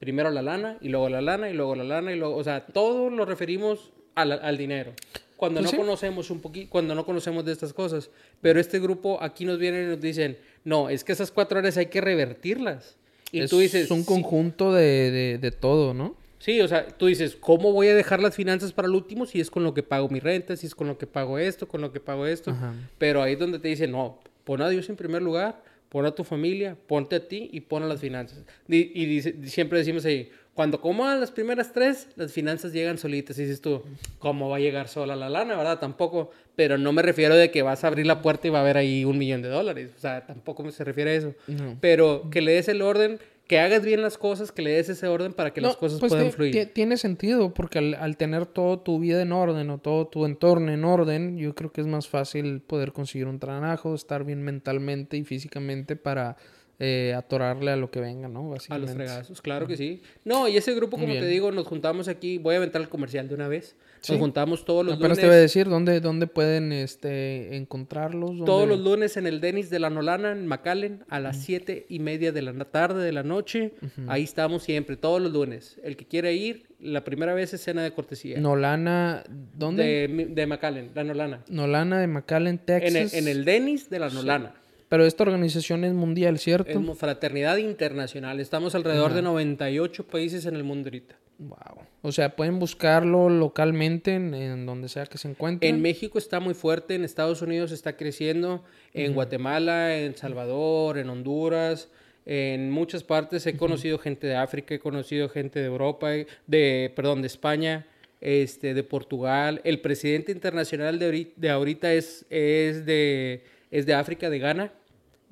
Primero 0.00 0.30
la 0.30 0.42
lana, 0.42 0.78
y 0.80 0.88
luego 0.88 1.08
la 1.08 1.20
lana, 1.20 1.48
y 1.48 1.52
luego 1.54 1.76
la 1.76 1.84
lana, 1.84 2.12
y 2.12 2.16
luego, 2.18 2.34
o 2.36 2.42
sea, 2.44 2.66
todo 2.66 3.08
lo 3.08 3.24
referimos 3.24 3.92
al, 4.16 4.32
al 4.32 4.58
dinero. 4.58 4.92
Cuando 5.36 5.60
Pues 5.60 5.64
no 5.66 5.70
sí. 5.70 5.76
conocemos 5.76 6.30
un 6.30 6.40
poquito, 6.40 6.70
cuando 6.70 6.94
no 6.96 7.06
conocemos 7.06 7.44
de 7.44 7.52
estas 7.52 7.72
cosas. 7.72 8.10
Pero 8.40 8.58
este 8.58 8.80
grupo 8.80 9.22
aquí 9.22 9.44
nos 9.44 9.58
vienen 9.58 9.84
y 9.84 9.88
nos 9.90 10.00
dicen, 10.00 10.38
no, 10.64 10.88
es 10.90 11.04
que 11.04 11.12
esas 11.12 11.30
cuatro 11.30 11.58
áreas 11.60 11.76
hay 11.76 11.86
que 11.86 12.00
revertirlas. 12.00 12.96
Y 13.32 13.40
es 13.40 13.50
tú 13.50 13.58
dices, 13.58 13.90
un 13.90 14.00
"Sí". 14.00 14.06
conjunto 14.06 14.72
de, 14.72 15.10
de, 15.10 15.38
de 15.38 15.50
todo, 15.50 15.94
¿no? 15.94 16.14
Sí, 16.38 16.60
o 16.60 16.68
sea, 16.68 16.86
tú 16.86 17.06
dices, 17.06 17.36
¿cómo 17.40 17.72
voy 17.72 17.88
a 17.88 17.94
dejar 17.94 18.20
las 18.22 18.34
finanzas 18.36 18.72
para 18.72 18.86
el 18.88 18.94
último 18.94 19.26
si 19.26 19.40
es 19.40 19.50
con 19.50 19.64
lo 19.64 19.74
que 19.74 19.82
pago 19.82 20.08
mi 20.08 20.20
renta, 20.20 20.54
si 20.56 20.66
es 20.66 20.74
con 20.74 20.86
lo 20.86 20.96
que 20.98 21.06
pago 21.06 21.38
esto, 21.38 21.66
con 21.66 21.80
lo 21.80 21.92
que 21.92 21.98
pago 22.00 22.26
esto? 22.26 22.50
Ajá. 22.52 22.74
Pero 22.98 23.22
ahí 23.22 23.32
es 23.32 23.38
donde 23.38 23.58
te 23.58 23.68
dicen, 23.68 23.90
no, 23.90 24.20
pon 24.44 24.60
a 24.62 24.68
Dios 24.68 24.88
en 24.90 24.96
primer 24.96 25.22
lugar, 25.22 25.62
pon 25.88 26.04
a 26.06 26.14
tu 26.14 26.24
familia, 26.24 26.76
ponte 26.86 27.16
a 27.16 27.26
ti 27.26 27.48
y 27.52 27.60
pon 27.62 27.82
a 27.82 27.86
las 27.86 28.00
finanzas. 28.00 28.44
Y, 28.68 29.06
dice- 29.06 29.34
siempre 29.46 29.78
decimos 29.78 30.04
ahí, 30.04 30.30
cuando 30.56 30.80
comas 30.80 31.20
las 31.20 31.30
primeras 31.30 31.72
tres, 31.72 32.08
las 32.16 32.32
finanzas 32.32 32.72
llegan 32.72 32.98
solitas. 32.98 33.38
Y 33.38 33.42
dices 33.42 33.60
tú, 33.60 33.82
¿cómo 34.18 34.48
va 34.48 34.56
a 34.56 34.58
llegar 34.58 34.88
sola 34.88 35.14
la 35.14 35.28
lana, 35.28 35.54
verdad? 35.56 35.78
Tampoco. 35.78 36.30
Pero 36.56 36.78
no 36.78 36.92
me 36.92 37.02
refiero 37.02 37.36
de 37.36 37.50
que 37.52 37.62
vas 37.62 37.84
a 37.84 37.86
abrir 37.86 38.06
la 38.06 38.22
puerta 38.22 38.48
y 38.48 38.50
va 38.50 38.58
a 38.58 38.62
haber 38.62 38.78
ahí 38.78 39.04
un 39.04 39.18
millón 39.18 39.42
de 39.42 39.48
dólares. 39.48 39.92
O 39.96 40.00
sea, 40.00 40.26
tampoco 40.26 40.64
me 40.64 40.72
se 40.72 40.82
refiere 40.82 41.10
a 41.12 41.14
eso. 41.14 41.34
No. 41.46 41.76
Pero 41.80 42.28
que 42.30 42.40
le 42.40 42.52
des 42.52 42.66
el 42.68 42.80
orden, 42.82 43.18
que 43.46 43.60
hagas 43.60 43.84
bien 43.84 44.02
las 44.02 44.18
cosas, 44.18 44.50
que 44.50 44.62
le 44.62 44.70
des 44.70 44.88
ese 44.88 45.06
orden 45.06 45.32
para 45.34 45.52
que 45.52 45.60
las 45.60 45.76
cosas 45.76 46.00
pues 46.00 46.10
puedan 46.10 46.32
fluir. 46.32 46.52
ti- 46.52 46.66
Tiene 46.72 46.96
sentido, 46.96 47.52
porque 47.54 47.78
al, 47.78 47.94
al 47.94 48.16
tener 48.16 48.46
toda 48.46 48.82
tu 48.82 48.98
vida 48.98 49.20
en 49.22 49.30
orden 49.32 49.68
o 49.70 49.78
todo 49.78 50.08
tu 50.08 50.24
entorno 50.24 50.72
en 50.72 50.84
orden, 50.84 51.36
yo 51.38 51.54
creo 51.54 51.70
que 51.70 51.82
es 51.82 51.86
más 51.86 52.08
fácil 52.08 52.60
poder 52.62 52.92
conseguir 52.92 53.28
un 53.28 53.38
trabajo, 53.38 53.94
estar 53.94 54.24
bien 54.24 54.42
mentalmente 54.42 55.16
y 55.18 55.22
físicamente 55.24 55.94
para 55.94 56.36
eh, 56.78 57.14
atorarle 57.16 57.70
a 57.70 57.76
lo 57.76 57.90
que 57.90 58.00
venga, 58.00 58.28
¿no? 58.28 58.54
A 58.68 58.78
los 58.78 58.90
fregazos, 58.90 59.40
claro 59.40 59.66
que 59.66 59.78
sí. 59.78 60.02
No, 60.24 60.46
y 60.46 60.58
ese 60.58 60.74
grupo, 60.74 60.98
como 60.98 61.12
te 61.12 61.26
digo, 61.26 61.50
nos 61.50 61.66
juntamos 61.66 62.06
aquí. 62.06 62.36
Voy 62.36 62.54
a 62.54 62.58
aventar 62.58 62.82
el 62.82 62.88
comercial 62.88 63.28
de 63.28 63.34
una 63.34 63.48
vez. 63.48 63.76
Sí. 64.00 64.12
Nos 64.12 64.20
juntamos 64.20 64.64
todos 64.66 64.84
los 64.84 64.96
Apenas 64.96 65.16
lunes. 65.16 65.20
te 65.20 65.26
voy 65.26 65.36
a 65.36 65.40
decir 65.40 65.68
dónde, 65.68 66.00
dónde 66.00 66.26
pueden 66.26 66.72
este, 66.72 67.56
encontrarlos. 67.56 68.44
Todos 68.44 68.68
los 68.68 68.78
lunes 68.78 69.16
en 69.16 69.26
el 69.26 69.40
Denis 69.40 69.70
de 69.70 69.78
la 69.78 69.88
Nolana, 69.88 70.32
en 70.32 70.46
McAllen, 70.46 71.04
a 71.08 71.18
las 71.18 71.42
siete 71.42 71.86
y 71.88 71.98
media 71.98 72.30
de 72.30 72.42
la 72.42 72.52
tarde 72.66 73.02
de 73.02 73.12
la 73.12 73.22
noche. 73.22 73.72
Ahí 74.06 74.24
estamos 74.24 74.62
siempre, 74.62 74.96
todos 74.96 75.22
los 75.22 75.32
lunes. 75.32 75.80
El 75.82 75.96
que 75.96 76.04
quiera 76.04 76.30
ir, 76.30 76.66
la 76.78 77.04
primera 77.04 77.32
vez 77.32 77.54
es 77.54 77.62
cena 77.62 77.82
de 77.82 77.92
cortesía. 77.92 78.38
Nolana, 78.38 79.24
¿dónde? 79.28 80.28
De, 80.28 80.46
McAllen, 80.46 80.90
la 80.94 81.04
Nolana. 81.04 81.44
Nolana 81.48 82.00
de 82.00 82.06
McAllen, 82.06 82.58
Texas. 82.58 82.90
En 82.90 82.96
el, 82.96 83.14
en 83.14 83.28
el 83.28 83.44
Denis 83.46 83.88
de 83.88 83.98
la 83.98 84.10
Nolana. 84.10 84.54
Pero 84.88 85.04
esta 85.04 85.24
organización 85.24 85.84
es 85.84 85.92
mundial, 85.92 86.38
¿cierto? 86.38 86.70
Es 86.70 86.98
fraternidad 86.98 87.56
internacional. 87.56 88.40
Estamos 88.40 88.74
alrededor 88.74 89.14
de 89.14 89.22
98 89.22 90.06
países 90.06 90.46
en 90.46 90.54
el 90.54 90.64
mundo 90.64 90.88
ahorita. 90.88 91.16
Wow. 91.38 91.84
O 92.02 92.12
sea, 92.12 92.36
pueden 92.36 92.58
buscarlo 92.58 93.28
localmente 93.28 94.14
en, 94.14 94.32
en 94.32 94.64
donde 94.64 94.88
sea 94.88 95.06
que 95.06 95.18
se 95.18 95.28
encuentren. 95.28 95.74
En 95.74 95.82
México 95.82 96.18
está 96.18 96.40
muy 96.40 96.54
fuerte, 96.54 96.94
en 96.94 97.04
Estados 97.04 97.42
Unidos 97.42 97.72
está 97.72 97.96
creciendo, 97.96 98.64
en 98.94 99.12
Guatemala, 99.12 99.98
en 99.98 100.16
Salvador, 100.16 100.98
en 100.98 101.10
Honduras, 101.10 101.88
en 102.26 102.72
muchas 102.72 103.04
partes 103.04 103.46
he 103.46 103.56
conocido 103.56 103.98
gente 103.98 104.26
de 104.26 104.34
África, 104.34 104.74
he 104.74 104.80
conocido 104.80 105.28
gente 105.28 105.60
de 105.60 105.66
Europa, 105.66 106.14
eh, 106.14 106.26
de 106.48 106.92
perdón, 106.94 107.22
de 107.22 107.28
España, 107.28 107.86
este, 108.20 108.74
de 108.74 108.82
Portugal. 108.82 109.60
El 109.62 109.80
presidente 109.80 110.32
internacional 110.32 110.98
de 110.98 111.04
ahorita, 111.04 111.32
de 111.36 111.50
ahorita 111.50 111.92
es, 111.92 112.26
es 112.28 112.84
de 112.84 113.44
es 113.70 113.86
de 113.86 113.94
África, 113.94 114.30
de 114.30 114.38
Ghana. 114.38 114.72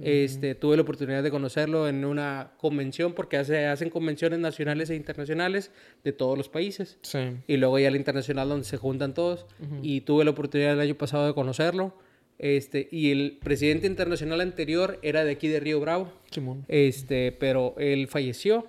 Este, 0.03 0.57
tuve 0.57 0.75
la 0.75 0.83
oportunidad 0.83 1.23
de 1.23 1.31
conocerlo 1.31 1.87
en 1.89 2.05
una 2.05 2.51
convención 2.59 3.13
porque 3.13 3.37
hace, 3.37 3.67
hacen 3.67 3.91
convenciones 3.91 4.41
nacionales 4.41 4.91
e 4.91 4.97
internacionales 4.97 5.71
de 6.03 6.13
todos 6.13 6.37
los 6.37 6.49
países. 6.49 6.99
Sí. 7.03 7.19
y 7.47 7.57
luego 7.59 7.79
ya 7.79 7.93
la 7.93 7.97
internacional 7.97 8.49
donde 8.49 8.65
se 8.67 8.77
juntan 8.77 9.15
todos. 9.15 9.47
Y 9.83 10.01
tuve 10.01 10.25
la 10.25 10.33
oportunidad 10.33 10.73
el 10.73 10.81
año 10.81 10.97
pasado 10.97 11.27
de 11.29 11.35
conocerlo. 11.35 11.97
Este 12.41 12.89
y 12.91 13.13
el 13.13 13.39
presidente 13.41 13.87
internacional 13.87 14.41
anterior 14.41 14.99
era 15.03 15.23
de 15.25 15.31
aquí 15.31 15.47
de 15.47 15.61
Río 15.61 15.79
Bravo. 15.79 16.13
Simón. 16.33 16.65
este 16.67 17.31
pero 17.31 17.77
él 17.79 18.09
falleció 18.09 18.67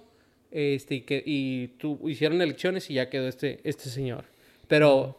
este 0.51 0.95
y 0.95 1.01
que 1.01 1.23
y 1.25 1.69
tu- 1.79 2.07
hicieron 2.07 2.39
elecciones 2.43 2.91
y 2.91 2.93
ya 2.93 3.09
quedó 3.09 3.27
este 3.27 3.61
este 3.63 3.89
señor. 3.89 4.25
Pero 4.67 5.17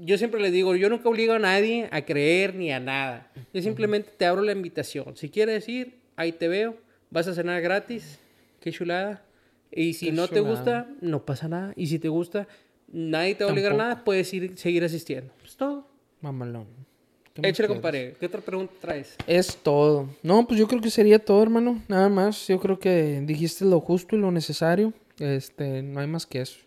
yo 0.00 0.18
siempre 0.18 0.40
le 0.40 0.50
digo 0.50 0.76
yo 0.76 0.88
nunca 0.88 1.08
obligo 1.08 1.32
a 1.32 1.38
nadie 1.38 1.88
a 1.90 2.02
creer 2.04 2.54
ni 2.54 2.70
a 2.72 2.80
nada 2.80 3.30
yo 3.52 3.62
simplemente 3.62 4.10
te 4.16 4.26
abro 4.26 4.42
la 4.42 4.52
invitación 4.52 5.16
si 5.16 5.28
quieres 5.30 5.68
ir 5.68 5.94
ahí 6.16 6.32
te 6.32 6.46
veo 6.48 6.76
vas 7.10 7.26
a 7.26 7.34
cenar 7.34 7.60
gratis 7.62 8.18
qué 8.60 8.70
chulada 8.70 9.24
y 9.72 9.94
si 9.94 10.06
Qué 10.06 10.12
no 10.12 10.28
te 10.28 10.36
chulada. 10.36 10.50
gusta 10.50 10.88
no 11.00 11.24
pasa 11.24 11.48
nada 11.48 11.72
y 11.76 11.86
si 11.86 11.98
te 11.98 12.08
gusta 12.08 12.46
nadie 12.92 13.34
te 13.34 13.44
va 13.44 13.50
a 13.50 13.52
obligar 13.52 13.72
a 13.72 13.76
nada 13.76 14.04
puedes 14.04 14.32
ir 14.34 14.56
seguir 14.58 14.84
asistiendo 14.84 15.32
es 15.44 15.56
todo 15.56 15.88
Mamalón. 16.20 16.66
¿Qué 17.32 17.40
más 17.42 17.50
échale 17.52 17.68
compadre 17.68 18.14
qué 18.20 18.26
otra 18.26 18.40
pregunta 18.42 18.74
traes 18.80 19.16
Es 19.26 19.56
todo. 19.56 20.10
No, 20.22 20.46
pues 20.46 20.58
yo 20.60 20.66
creo 20.68 20.82
que 20.82 20.90
sería 20.90 21.18
todo, 21.18 21.42
hermano. 21.42 21.80
Nada 21.88 22.08
más. 22.10 22.46
Yo 22.48 22.58
creo 22.60 22.78
que 22.78 23.22
dijiste 23.24 23.64
lo 23.64 23.80
justo 23.80 24.16
y 24.16 24.18
lo 24.18 24.30
necesario. 24.30 24.92
Este, 25.18 25.80
no 25.82 26.00
hay 26.00 26.08
más 26.08 26.26
que 26.26 26.40
eso. 26.42 26.58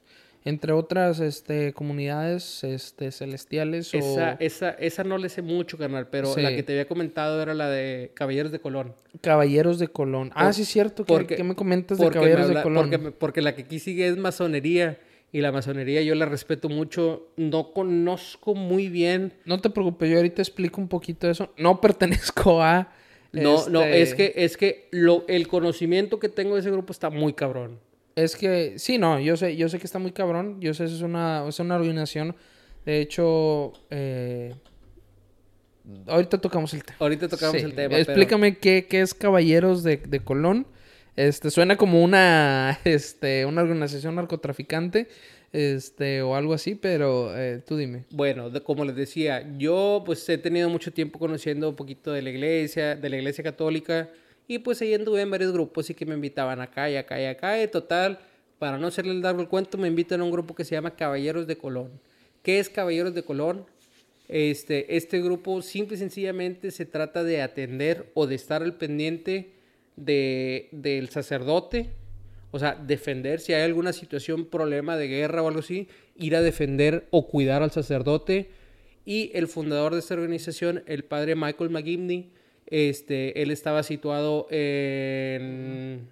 Entre 0.45 0.73
otras, 0.73 1.19
este, 1.21 1.71
comunidades, 1.71 2.63
este, 2.65 3.11
celestiales 3.11 3.93
o... 3.93 3.97
esa, 3.97 4.33
esa, 4.33 4.69
esa 4.71 5.03
no 5.05 5.17
le 5.17 5.29
sé 5.29 5.41
mucho, 5.41 5.77
carnal, 5.77 6.07
pero 6.09 6.33
Sí. 6.33 6.41
la 6.41 6.49
que 6.53 6.63
te 6.63 6.73
había 6.73 6.85
comentado 6.87 7.41
era 7.41 7.53
la 7.53 7.69
de 7.69 8.11
Caballeros 8.13 8.51
de 8.51 8.59
Colón. 8.59 8.93
Caballeros 9.21 9.79
de 9.79 9.87
Colón. 9.87 10.31
ah, 10.35 10.45
Por- 10.45 10.53
sí, 10.53 10.65
cierto. 10.65 11.05
¿Qué, 11.05 11.13
porque- 11.13 11.35
qué 11.37 11.43
me 11.45 11.55
comentas 11.55 11.97
de 11.97 12.09
Caballeros 12.09 12.47
habla- 12.47 12.59
de 12.59 12.63
Colón? 12.63 12.89
porque, 12.91 13.11
porque 13.11 13.41
la 13.41 13.55
que 13.55 13.61
aquí 13.63 13.79
sigue 13.79 14.07
es 14.07 14.17
masonería. 14.17 14.99
Y 15.35 15.41
la 15.41 15.51
masonería 15.51 15.99
yo 16.03 16.13
la 16.13 16.25
respeto 16.27 16.69
mucho. 16.69 17.27
No 17.37 17.71
conozco 17.73 18.53
muy 18.53 18.87
bien. 18.89 19.33
No 19.45 19.59
te 19.59 19.71
preocupes, 19.71 20.07
yo 20.11 20.17
ahorita 20.17 20.43
explico 20.43 20.79
un 20.79 20.87
poquito 20.87 21.27
eso. 21.29 21.51
No 21.57 21.81
pertenezco 21.81 22.61
a... 22.61 22.91
No, 23.31 23.67
no, 23.67 23.81
este, 23.81 24.01
es 24.01 24.13
que, 24.13 24.33
es 24.35 24.57
que 24.57 24.87
lo, 24.91 25.23
el 25.27 25.47
conocimiento 25.47 26.19
que 26.19 26.29
tengo 26.29 26.53
de 26.53 26.59
ese 26.61 26.69
grupo 26.69 26.91
está 26.91 27.09
muy 27.09 27.33
cabrón. 27.33 27.79
Es 28.15 28.35
que, 28.35 28.77
sí, 28.77 28.97
no, 28.97 29.19
yo 29.19 29.35
sé, 29.37 29.55
yo 29.55 29.67
sé 29.69 29.79
que 29.79 29.85
está 29.85 29.99
muy 29.99 30.11
cabrón. 30.11 30.59
Yo 30.61 30.73
sé, 30.73 30.85
es 30.85 31.01
una, 31.01 31.45
es 31.47 31.59
una 31.59 31.75
organización. 31.75 32.35
De 32.85 32.99
hecho, 33.01 33.73
eh, 33.89 34.53
ahorita 36.07 36.37
tocamos 36.39 36.73
el 36.73 36.83
tema. 36.83 36.97
Ahorita 36.99 37.27
tocamos 37.27 37.57
Sí, 37.57 37.63
el 37.65 37.73
tema. 37.73 37.89
pero- 37.89 38.01
Explícame 38.01 38.57
qué, 38.57 38.85
qué 38.89 39.01
es 39.01 39.13
Caballeros 39.13 39.83
de, 39.83 39.97
de 39.97 40.19
Colón. 40.19 40.67
Este, 41.15 41.51
suena 41.51 41.75
como 41.77 42.03
una, 42.03 42.79
este, 42.85 43.45
una 43.45 43.61
organización 43.61 44.15
narcotraficante, 44.15 45.07
este, 45.51 46.21
o 46.23 46.35
algo 46.35 46.53
así, 46.53 46.73
pero 46.75 47.37
eh, 47.37 47.61
tú 47.65 47.77
dime. 47.77 48.05
Bueno, 48.09 48.49
de- 48.49 48.61
como 48.61 48.83
les 48.85 48.95
decía, 48.95 49.47
yo 49.57 50.01
pues 50.05 50.27
he 50.29 50.37
tenido 50.37 50.69
mucho 50.69 50.91
tiempo 50.91 51.19
conociendo 51.19 51.69
un 51.69 51.75
poquito 51.75 52.11
de 52.11 52.21
la 52.23 52.29
iglesia, 52.31 52.95
de 52.95 53.09
la 53.09 53.17
iglesia 53.17 53.43
católica, 53.43 54.09
y 54.47 54.59
pues 54.59 54.81
ahí 54.81 54.93
anduve 54.93 55.21
en 55.21 55.31
varios 55.31 55.51
grupos 55.51 55.89
y 55.89 55.93
que 55.93 56.05
me 56.05 56.15
invitaban 56.15 56.61
acá 56.61 56.89
y 56.89 56.95
acá 56.95 57.21
y 57.21 57.25
acá, 57.25 57.61
y 57.61 57.67
total, 57.67 58.19
para 58.59 58.77
no 58.77 58.87
hacerle 58.87 59.11
el 59.11 59.21
largo 59.21 59.41
el 59.41 59.47
cuento, 59.47 59.77
me 59.77 59.87
invitan 59.87 60.21
a 60.21 60.23
un 60.23 60.31
grupo 60.31 60.55
que 60.55 60.65
se 60.65 60.75
llama 60.75 60.95
Caballeros 60.95 61.47
de 61.47 61.57
Colón. 61.57 61.91
¿Qué 62.41 62.59
es 62.59 62.69
Caballeros 62.69 63.13
de 63.13 63.23
Colón? 63.23 63.65
Este, 64.27 64.95
este 64.95 65.21
grupo 65.21 65.61
simple 65.61 65.95
y 65.95 65.99
sencillamente 65.99 66.71
se 66.71 66.85
trata 66.85 67.23
de 67.23 67.41
atender 67.41 68.09
o 68.13 68.25
de 68.25 68.35
estar 68.35 68.63
al 68.63 68.75
pendiente 68.75 69.51
de, 69.95 70.69
del 70.71 71.09
sacerdote, 71.09 71.89
o 72.51 72.59
sea, 72.59 72.75
defender 72.75 73.39
si 73.39 73.53
hay 73.53 73.63
alguna 73.63 73.93
situación, 73.93 74.45
problema 74.45 74.95
de 74.95 75.07
guerra 75.07 75.41
o 75.41 75.47
algo 75.47 75.59
así, 75.59 75.87
ir 76.15 76.35
a 76.35 76.41
defender 76.41 77.07
o 77.11 77.27
cuidar 77.27 77.63
al 77.63 77.71
sacerdote. 77.71 78.49
Y 79.05 79.31
el 79.33 79.47
fundador 79.47 79.93
de 79.93 79.99
esta 79.99 80.13
organización, 80.13 80.83
el 80.85 81.03
padre 81.03 81.35
Michael 81.35 81.69
McGivney, 81.69 82.31
este, 82.73 83.39
él 83.39 83.51
estaba 83.51 83.83
situado 83.83 84.47
en 84.49 86.07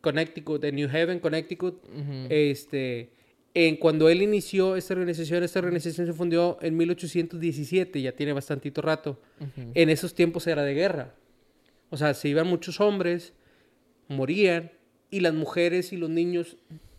Connecticut, 0.00 0.64
en 0.64 0.76
New 0.76 0.88
Haven, 0.88 1.20
Connecticut. 1.20 1.82
Este, 2.30 3.10
en 3.52 3.76
cuando 3.76 4.08
él 4.08 4.22
inició 4.22 4.76
esta 4.76 4.94
organización, 4.94 5.42
esta 5.42 5.58
organización 5.58 6.06
se 6.06 6.14
fundió 6.14 6.56
en 6.62 6.74
1817, 6.74 8.00
ya 8.00 8.12
tiene 8.12 8.32
bastantito 8.32 8.80
rato. 8.80 9.20
En 9.74 9.90
esos 9.90 10.14
tiempos 10.14 10.46
era 10.46 10.62
de 10.62 10.72
guerra. 10.72 11.14
O 11.90 11.98
sea, 11.98 12.14
se 12.14 12.30
iban 12.30 12.46
muchos 12.46 12.80
hombres, 12.80 13.34
morían, 14.08 14.72
y 15.10 15.20
las 15.20 15.34
mujeres 15.34 15.92
y 15.92 15.98
los 15.98 16.08
niños 16.08 16.56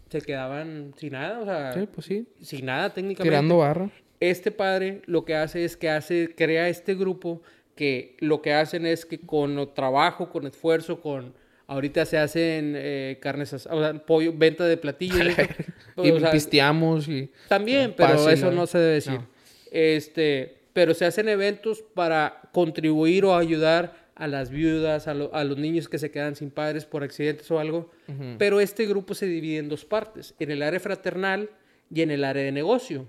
se 0.09 0.21
quedaban 0.21 0.93
sin 0.95 1.13
nada, 1.13 1.39
o 1.39 1.45
sea, 1.45 1.73
Sí, 1.73 1.87
pues 1.91 2.05
sí, 2.05 2.27
sin 2.39 2.67
nada 2.67 2.93
técnicamente. 2.93 3.31
tirando 3.31 3.57
barra. 3.57 3.89
Este 4.19 4.51
padre 4.51 5.01
lo 5.07 5.25
que 5.25 5.33
hace 5.33 5.65
es 5.65 5.75
que 5.75 5.89
hace, 5.89 6.35
crea 6.37 6.69
este 6.69 6.93
grupo 6.93 7.41
que 7.75 8.15
lo 8.19 8.41
que 8.41 8.53
hacen 8.53 8.85
es 8.85 9.05
que 9.05 9.19
con 9.19 9.73
trabajo, 9.73 10.29
con 10.29 10.47
esfuerzo, 10.47 11.01
con 11.01 11.33
ahorita 11.67 12.05
se 12.05 12.17
hacen 12.17 12.73
eh, 12.77 13.17
carnes, 13.21 13.51
o 13.53 13.59
sea, 13.59 13.93
pollo, 14.05 14.33
venta 14.35 14.65
de 14.65 14.77
platillos. 14.77 15.19
Y 15.97 16.11
o 16.11 16.19
sea, 16.19 16.29
pisteamos 16.31 17.07
y... 17.07 17.29
también, 17.47 17.93
pero 17.95 18.29
eso 18.29 18.47
¿no? 18.51 18.57
no 18.57 18.67
se 18.67 18.77
debe 18.79 18.93
decir. 18.95 19.13
No. 19.13 19.27
Este, 19.71 20.57
pero 20.73 20.93
se 20.93 21.05
hacen 21.05 21.29
eventos 21.29 21.81
para 21.93 22.41
contribuir 22.51 23.23
o 23.23 23.33
ayudar 23.35 23.93
a 24.15 24.27
las 24.27 24.49
viudas, 24.49 25.07
a, 25.07 25.13
lo- 25.13 25.33
a 25.33 25.45
los 25.45 25.57
niños 25.57 25.87
que 25.87 25.97
se 25.97 26.11
quedan 26.11 26.35
sin 26.35 26.49
padres 26.51 26.83
por 26.85 27.03
accidentes 27.03 27.49
o 27.49 27.59
algo. 27.59 27.91
Pero 28.37 28.59
este 28.59 28.85
grupo 28.85 29.13
se 29.13 29.25
divide 29.25 29.57
en 29.59 29.69
dos 29.69 29.85
partes, 29.85 30.35
en 30.39 30.51
el 30.51 30.63
área 30.63 30.81
fraternal 30.81 31.49
y 31.89 32.01
en 32.01 32.11
el 32.11 32.25
área 32.25 32.43
de 32.43 32.51
negocio. 32.51 33.07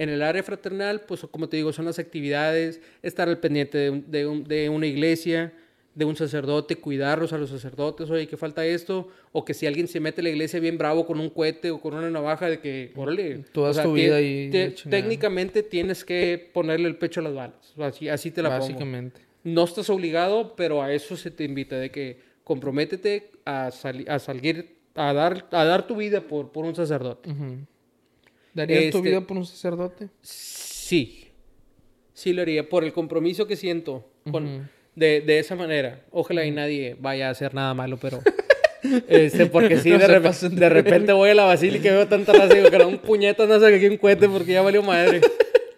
En 0.00 0.08
el 0.08 0.22
área 0.22 0.42
fraternal, 0.42 1.02
pues 1.06 1.20
como 1.30 1.48
te 1.48 1.56
digo, 1.58 1.72
son 1.72 1.84
las 1.84 1.98
actividades, 1.98 2.80
estar 3.02 3.28
al 3.28 3.38
pendiente 3.38 3.76
de, 3.78 3.90
un- 3.90 4.10
de 4.10 4.26
un- 4.26 4.44
de 4.44 4.68
una 4.70 4.86
iglesia, 4.86 5.52
de 5.94 6.04
un 6.06 6.16
sacerdote, 6.16 6.76
cuidarlos 6.76 7.32
a 7.34 7.38
los 7.38 7.50
sacerdotes, 7.50 8.08
oye, 8.10 8.26
que 8.26 8.36
falta 8.38 8.64
esto, 8.64 9.08
o 9.32 9.44
que 9.44 9.52
si 9.52 9.66
alguien 9.66 9.88
se 9.88 10.00
mete 10.00 10.20
a 10.20 10.24
la 10.24 10.30
iglesia 10.30 10.58
bien 10.60 10.78
bravo 10.78 11.04
con 11.04 11.20
un 11.20 11.28
cohete 11.28 11.70
o 11.70 11.80
con 11.80 11.92
una 11.94 12.08
navaja, 12.08 12.48
de 12.48 12.60
que, 12.60 12.92
órale, 12.96 13.44
Tú 13.52 13.62
das 13.62 13.72
o 13.72 13.74
sea, 13.74 13.82
tu 13.82 13.92
vida 13.94 14.18
chingada. 14.74 14.90
técnicamente 14.90 15.62
tienes 15.62 16.04
que 16.04 16.50
ponerle 16.54 16.88
el 16.88 16.96
pecho 16.96 17.20
a 17.20 17.24
las 17.24 17.34
balas, 17.34 17.74
así, 17.78 18.08
así 18.08 18.30
te 18.30 18.40
la 18.40 18.50
pongo. 18.50 18.60
Básicamente. 18.62 19.20
No 19.44 19.64
estás 19.64 19.90
obligado, 19.90 20.54
pero 20.56 20.80
a 20.82 20.92
eso 20.94 21.16
se 21.16 21.30
te 21.30 21.44
invita, 21.44 21.76
de 21.76 21.90
que 21.90 22.20
comprométete 22.44 23.30
a, 23.44 23.70
sali- 23.70 24.06
a 24.08 24.18
salir, 24.18 24.76
a 24.94 25.12
dar, 25.12 25.46
a 25.50 25.64
dar 25.64 25.86
tu 25.86 25.96
vida 25.96 26.20
por, 26.22 26.52
por 26.52 26.64
un 26.64 26.74
sacerdote. 26.74 27.30
Ujú. 27.30 27.56
¿Darías 28.54 28.90
tu 28.90 28.98
Este- 28.98 29.08
vida 29.08 29.20
por 29.20 29.36
un 29.36 29.46
sacerdote? 29.46 30.08
Sí, 30.22 31.28
sí 32.12 32.32
lo 32.32 32.42
haría, 32.42 32.68
por 32.68 32.84
el 32.84 32.92
compromiso 32.92 33.46
que 33.46 33.56
siento 33.56 34.08
con, 34.30 34.46
Ujú. 34.46 34.64
de, 34.96 35.20
de 35.20 35.38
esa 35.38 35.54
manera. 35.56 36.02
Ojalá 36.10 36.44
y 36.44 36.50
nadie 36.50 36.96
vaya 37.00 37.28
a 37.28 37.30
hacer 37.30 37.54
nada 37.54 37.74
malo, 37.74 37.98
pero... 38.00 38.20
Este, 39.08 39.44
porque 39.44 39.76
sí, 39.76 39.90
No 39.90 39.98
de, 39.98 40.20
pasen 40.22 40.56
de 40.56 40.66
repente 40.70 41.12
voy 41.12 41.28
a 41.28 41.34
la 41.34 41.44
basílica 41.44 41.86
y 41.88 41.90
veo 41.90 42.08
tanta 42.08 42.32
raza 42.32 42.54
y 42.54 42.56
digo 42.60 42.70
que 42.70 42.76
era 42.76 42.86
un 42.86 42.96
puñetazo, 42.96 43.46
no 43.46 43.60
sé, 43.60 43.78
que 43.78 43.90
un 43.90 43.98
cohete 43.98 44.26
porque 44.26 44.52
ya 44.54 44.62
valió 44.62 44.82
madre. 44.82 45.20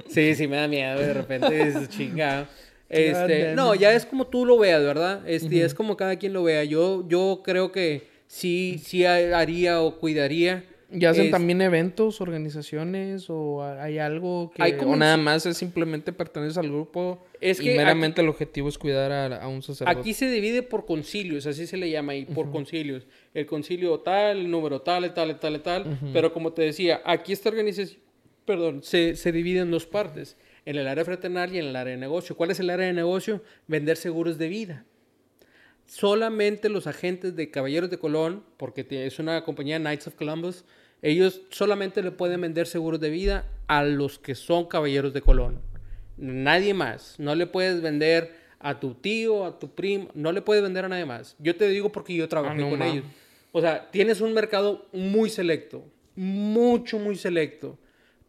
Sí, 0.09 0.37
sí 0.37 0.47
me 0.47 0.55
da 0.57 0.69
miedo, 0.69 1.01
de 1.01 1.13
repente 1.13 1.63
es 1.63 1.89
chingado. 1.89 2.47
Este, 2.89 3.55
no, 3.57 3.75
ya 3.75 3.93
es 3.93 4.07
como 4.07 4.29
tú 4.29 4.47
lo 4.47 4.57
veas, 4.57 4.83
¿verdad? 4.85 5.29
Este, 5.29 5.57
ya 5.57 5.67
es 5.67 5.75
como 5.75 5.97
cada 5.97 6.15
quien 6.15 6.33
lo 6.33 6.45
vea. 6.45 6.63
Yo, 6.63 7.05
yo 7.09 7.41
creo 7.45 7.73
que 7.73 8.03
sí, 8.29 8.81
sí 8.85 9.05
haría 9.05 9.81
o 9.83 9.99
cuidaría. 9.99 10.65
¿Y 10.93 11.05
hacen 11.07 11.27
Es- 11.27 11.31
también 11.31 11.61
eventos, 11.63 12.21
organizaciones 12.21 13.27
o 13.29 13.63
hay 13.65 13.99
algo 13.99 14.51
que 14.55 14.63
Hay 14.63 14.77
como 14.77 14.93
o 14.93 14.97
nada 14.97 15.17
más 15.17 15.47
es 15.47 15.57
simplemente 15.57 16.13
perteneces 16.13 16.59
al 16.59 16.69
grupo 16.69 17.25
Es 17.41 17.61
y 17.61 17.71
meramente 17.71 18.21
el 18.21 18.29
objetivo 18.29 18.69
es 18.69 18.79
cuidar 18.79 19.11
a, 19.13 19.37
a 19.43 19.49
un 19.49 19.63
sacerdote? 19.63 19.99
Aquí 20.01 20.13
se 20.15 20.31
divide 20.31 20.63
por 20.63 20.85
concilios, 20.87 21.47
así 21.47 21.67
se 21.67 21.77
le 21.77 21.91
llama 21.91 22.13
ahí, 22.13 22.25
por 22.27 22.51
concilios. 22.51 23.07
El 23.35 23.47
concilio 23.47 24.01
tal, 24.01 24.39
el 24.39 24.51
número 24.51 24.83
tal, 24.83 25.13
tal, 25.15 25.39
tal, 25.41 25.63
tal. 25.63 25.99
Pero 26.13 26.33
como 26.33 26.53
te 26.53 26.63
decía, 26.63 27.01
aquí 27.05 27.33
esta 27.33 27.49
organización, 27.49 27.99
perdón, 28.45 28.83
se, 28.83 29.17
se 29.17 29.33
divide 29.33 29.61
en 29.61 29.71
dos 29.71 29.87
partes, 29.87 30.37
en 30.67 30.77
el 30.77 30.87
área 30.87 31.05
fraternal 31.05 31.55
y 31.55 31.59
en 31.59 31.67
el 31.67 31.77
área 31.77 31.93
de 31.95 31.99
negocio. 32.01 32.37
¿Cuál 32.37 32.51
es 32.51 32.61
el 32.61 32.71
área 32.71 32.87
de 32.87 32.93
negocio? 32.93 33.43
Vender 33.67 33.97
seguros 33.97 34.37
de 34.39 34.49
vida. 34.49 34.85
Solamente 35.87 36.69
los 36.69 36.87
agentes 36.87 37.37
de 37.37 37.51
Caballeros 37.51 37.91
de 37.91 37.99
Colón, 37.99 38.45
porque 38.57 38.87
es 38.89 39.19
una 39.19 39.45
compañía 39.45 39.79
Knights 39.79 40.07
of 40.07 40.15
Columbus, 40.15 40.65
ellos 41.03 41.43
solamente 41.51 42.03
le 42.03 42.13
pueden 42.13 42.41
vender 42.41 42.67
seguros 42.67 43.01
de 43.01 43.11
vida 43.11 43.47
a 43.67 43.83
los 43.83 44.19
que 44.19 44.35
son 44.35 44.67
Caballeros 44.67 45.13
de 45.13 45.21
Colón. 45.21 45.61
Nadie 46.17 46.75
más. 46.75 47.17
No 47.19 47.35
le 47.35 47.47
puedes 47.47 47.83
vender 47.83 48.33
a 48.61 48.79
tu 48.79 48.95
tío, 48.95 49.45
a 49.45 49.59
tu 49.59 49.75
primo, 49.75 50.09
no 50.15 50.31
le 50.31 50.41
puedes 50.41 50.63
vender 50.63 50.85
a 50.85 50.89
nadie 50.89 51.05
más. 51.05 51.35
Yo 51.41 51.57
te 51.57 51.69
digo 51.69 51.91
porque 51.91 52.15
yo 52.15 52.29
trabajé 52.29 52.63
Ah, 52.63 52.65
no 52.65 52.71
con 52.71 52.83
ellos. 52.83 53.05
O 53.51 53.61
sea, 53.61 53.91
tienes 53.91 54.21
un 54.21 54.33
mercado 54.33 54.87
muy 54.93 55.29
selecto, 55.29 55.85
mucho, 56.15 56.99
muy 56.99 57.17
selecto. 57.17 57.77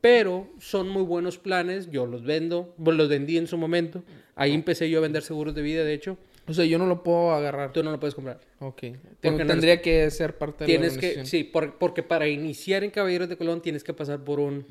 Pero 0.02 0.50
son 0.60 0.90
muy 0.90 1.04
buenos 1.04 1.38
planes, 1.38 1.90
yo 1.90 2.06
los 2.06 2.24
vendo, 2.24 2.76
los 2.78 3.08
vendí 3.08 3.38
en 3.38 3.48
su 3.48 3.58
momento. 3.58 4.04
Ahí 4.36 4.54
empecé 4.54 4.90
yo 4.90 4.98
a 4.98 5.02
vender 5.02 5.22
seguros 5.22 5.56
de 5.56 5.62
vida, 5.62 5.86
de 5.86 5.94
hecho. 5.94 6.18
O 6.48 6.54
sea, 6.54 6.66
yo 6.66 6.78
no 6.78 6.86
lo 6.88 7.04
puedo 7.04 7.32
agarrar. 7.32 7.72
Tú 7.72 7.84
no 7.84 7.92
lo 7.92 8.00
puedes 8.00 8.16
comprar. 8.16 8.40
Ok. 8.60 8.84
Porque 9.22 9.44
no 9.44 9.48
tendría 9.48 9.82
que 9.82 10.10
ser 10.12 10.38
parte 10.38 10.66
de 10.66 10.74
la 10.74 10.80
Tienes 10.80 10.98
que, 10.98 11.08
organización. 11.08 11.26
sí, 11.26 11.44
por- 11.46 11.78
porque 11.78 12.04
para 12.04 12.28
iniciar 12.28 12.84
en 12.84 12.92
Caballeros 12.92 13.30
de 13.30 13.38
Colón 13.38 13.62
tienes 13.62 13.84
que 13.84 13.94
pasar 13.94 14.20
por 14.20 14.40
un 14.40 14.66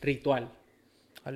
ritual. 0.00 0.50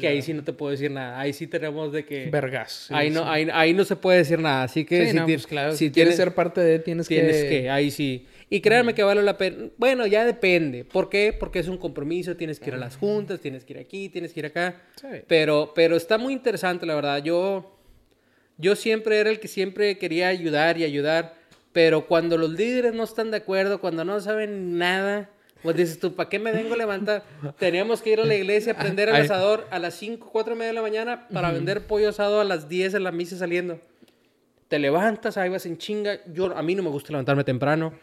Que 0.01 0.09
ahí 0.09 0.23
sí 0.23 0.33
no 0.33 0.43
te 0.43 0.55
puedo 0.55 0.71
decir 0.71 0.91
nada. 0.91 1.21
Ahí 1.21 1.35
sí 1.35 1.47
tenemos 1.47 1.93
de 1.93 2.07
que... 2.07 2.31
Vergas. 2.31 2.87
sí, 2.89 2.95
ahí, 2.97 3.09
sí. 3.09 3.15
no, 3.15 3.31
ahí, 3.31 3.47
ahí 3.53 3.75
no 3.75 3.85
se 3.85 3.95
puede 3.97 4.19
decir 4.19 4.39
nada. 4.39 4.63
Así 4.63 4.87
que 4.87 5.05
Sí, 5.05 5.11
si, 5.11 5.17
no, 5.19 5.27
pues 5.27 5.47
claro, 5.47 5.73
si 5.73 5.79
si 5.89 5.91
quieres 5.91 6.17
ser 6.17 6.35
parte 6.35 6.63
de, 6.63 6.79
tienes, 6.79 7.09
tienes 7.09 7.43
que... 7.43 7.49
que... 7.49 7.71
Ahí 7.71 7.91
sí. 7.91 8.27
Y 8.49 8.61
créanme 8.63 8.95
que 8.95 9.03
vale 9.03 9.23
la 9.23 9.37
pena. 9.37 9.69
Bueno, 9.77 10.07
ya 10.07 10.25
depende. 10.25 10.85
¿Por 10.87 11.11
qué? 11.11 11.37
Porque 11.39 11.59
es 11.59 11.69
un 11.69 11.77
compromiso. 11.77 12.37
Tienes 12.37 12.59
que 12.59 12.71
ir 12.71 12.75
a 12.75 12.79
las 12.79 12.97
juntas, 12.97 13.41
tienes 13.41 13.65
que 13.65 13.75
ir 13.75 13.79
aquí, 13.81 14.09
tienes 14.09 14.33
que 14.33 14.41
ir 14.41 14.47
acá. 14.47 14.77
Pero, 15.27 15.73
pero 15.75 15.97
está 15.97 16.17
muy 16.17 16.33
interesante, 16.33 16.87
la 16.87 16.95
verdad. 16.95 17.23
Yo, 17.23 17.72
yo 18.63 18.77
siempre 18.77 19.19
era 19.19 19.29
el 19.29 19.41
que 19.41 19.49
siempre 19.49 19.99
quería 19.99 20.29
ayudar 20.29 20.79
y 20.79 20.85
ayudar. 20.85 21.35
Pero 21.73 22.07
cuando 22.07 22.39
los 22.39 22.51
líderes 22.51 22.95
no 22.95 23.03
están 23.03 23.31
de 23.31 23.39
acuerdo, 23.39 23.81
cuando 23.81 24.05
no 24.05 24.21
saben 24.21 24.79
nada, 24.79 25.31
pues 25.63 25.77
dices 25.77 25.99
tú, 25.99 26.15
¿para 26.15 26.29
qué 26.29 26.39
me 26.39 26.53
vengo 26.53 26.75
a 26.75 26.77
levantar? 26.77 27.25
Teníamos 27.59 28.03
que 28.03 28.11
ir 28.11 28.21
a 28.21 28.25
la 28.25 28.35
iglesia 28.35 28.75
a 28.75 28.79
prender 28.79 29.09
el 29.09 29.17
asador 29.17 29.67
a 29.71 29.79
las 29.79 29.95
5, 29.95 30.29
4 30.31 30.55
y 30.55 30.57
media 30.57 30.69
de 30.69 30.75
la 30.75 30.83
mañana 30.83 31.29
para 31.33 31.51
vender 31.51 31.87
pollo 31.87 32.11
asado 32.11 32.41
a 32.41 32.45
las 32.45 32.69
10 32.69 32.95
en 32.95 33.05
la 33.05 33.11
misa 33.11 33.37
saliendo. 33.37 33.81
Te 34.69 34.79
levantas, 34.79 35.37
ahí 35.37 35.49
vas 35.49 35.67
en 35.67 35.79
chinga. 35.79 36.21
Yo, 36.33 36.57
a 36.57 36.63
mí 36.63 36.75
no 36.75 36.83
me 36.83 36.91
gusta 36.91 37.11
levantarme 37.11 37.45
temprano. 37.45 37.95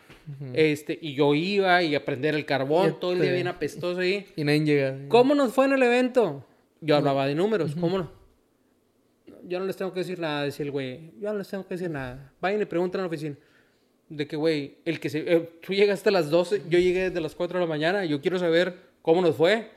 este, 0.53 0.97
y 1.01 1.13
yo 1.13 1.33
iba 1.35 1.81
y 1.83 1.95
a 1.95 2.03
prender 2.05 2.35
el 2.35 2.45
carbón, 2.45 2.99
todo 2.99 3.13
el 3.13 3.21
día 3.21 3.31
bien 3.31 3.47
apestoso 3.47 3.99
ahí. 3.99 4.27
Y 4.35 4.43
nadie 4.43 4.65
llega. 4.65 4.97
¿Cómo 5.07 5.35
nos 5.35 5.53
fue 5.53 5.65
en 5.65 5.73
el 5.73 5.83
evento? 5.83 6.45
Yo 6.81 6.95
hablaba 6.95 7.27
de 7.27 7.35
números, 7.35 7.75
¿cómo 7.75 7.97
no? 7.97 8.18
Yo 9.49 9.59
no 9.59 9.65
les 9.65 9.75
tengo 9.75 9.91
que 9.93 9.99
decir 10.01 10.19
nada, 10.19 10.43
decía 10.43 10.63
el 10.65 10.71
güey. 10.71 11.11
Yo 11.19 11.31
no 11.31 11.37
les 11.39 11.47
tengo 11.49 11.67
que 11.67 11.73
decir 11.75 11.89
nada. 11.89 12.31
Vayan 12.39 12.61
y 12.61 12.65
pregunten 12.65 12.99
a 13.01 13.03
la 13.03 13.07
oficina. 13.07 13.35
De 14.07 14.27
que, 14.27 14.35
güey, 14.35 14.77
el 14.85 14.99
que 14.99 15.09
se... 15.09 15.19
eh, 15.19 15.49
tú 15.61 15.73
llegaste 15.73 16.09
a 16.09 16.11
las 16.11 16.29
12, 16.29 16.63
yo 16.69 16.79
llegué 16.79 17.09
desde 17.09 17.21
las 17.21 17.35
4 17.35 17.59
de 17.59 17.65
la 17.65 17.69
mañana. 17.69 18.05
Yo 18.05 18.21
quiero 18.21 18.39
saber 18.39 18.75
cómo 19.01 19.21
nos 19.21 19.35
fue. 19.35 19.69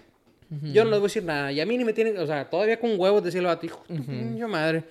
Yo 0.72 0.84
no 0.84 0.90
les 0.90 0.98
voy 1.00 1.06
a 1.06 1.08
decir 1.08 1.24
nada. 1.24 1.50
Y 1.52 1.60
a 1.60 1.66
mí 1.66 1.78
ni 1.78 1.84
me 1.84 1.92
tienen... 1.94 2.18
O 2.18 2.26
sea, 2.26 2.48
todavía 2.50 2.78
con 2.78 2.98
huevos 3.00 3.24
decía 3.24 3.40
el 3.40 3.46
vato, 3.46 3.64
hijo, 3.66 3.82
pinche 3.88 4.46
madre. 4.46 4.84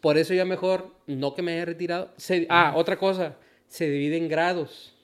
Por 0.00 0.16
eso 0.16 0.32
ya 0.34 0.44
mejor, 0.44 0.94
no 1.06 1.34
que 1.34 1.42
me 1.42 1.52
haya 1.54 1.64
retirado. 1.64 2.12
Se- 2.16 2.46
ah, 2.48 2.72
otra 2.76 2.96
cosa. 2.96 3.36
Se 3.68 3.90
divide 3.90 4.16
en 4.16 4.28
grados. 4.28 4.94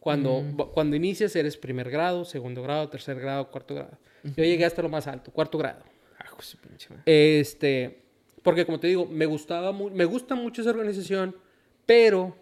Cuando, 0.00 0.42
cuando 0.74 0.96
inicias 0.96 1.34
eres 1.36 1.56
primer 1.56 1.88
grado, 1.90 2.24
segundo 2.24 2.60
grado, 2.62 2.88
tercer 2.88 3.20
grado, 3.20 3.48
cuarto 3.52 3.74
grado. 3.76 3.96
Yo 4.24 4.42
llegué 4.44 4.64
hasta 4.64 4.82
lo 4.82 4.88
más 4.88 5.06
alto, 5.06 5.30
cuarto 5.30 5.58
grado. 5.58 5.84
Ah. 6.18 7.02
Este, 7.06 8.01
porque 8.42 8.64
como 8.66 8.80
te 8.80 8.88
digo, 8.88 9.06
me 9.06 9.26
gustaba 9.26 9.72
me 9.72 10.04
gusta 10.04 10.34
mucho 10.34 10.60
esa 10.62 10.70
organización, 10.70 11.34
pero 11.86 12.36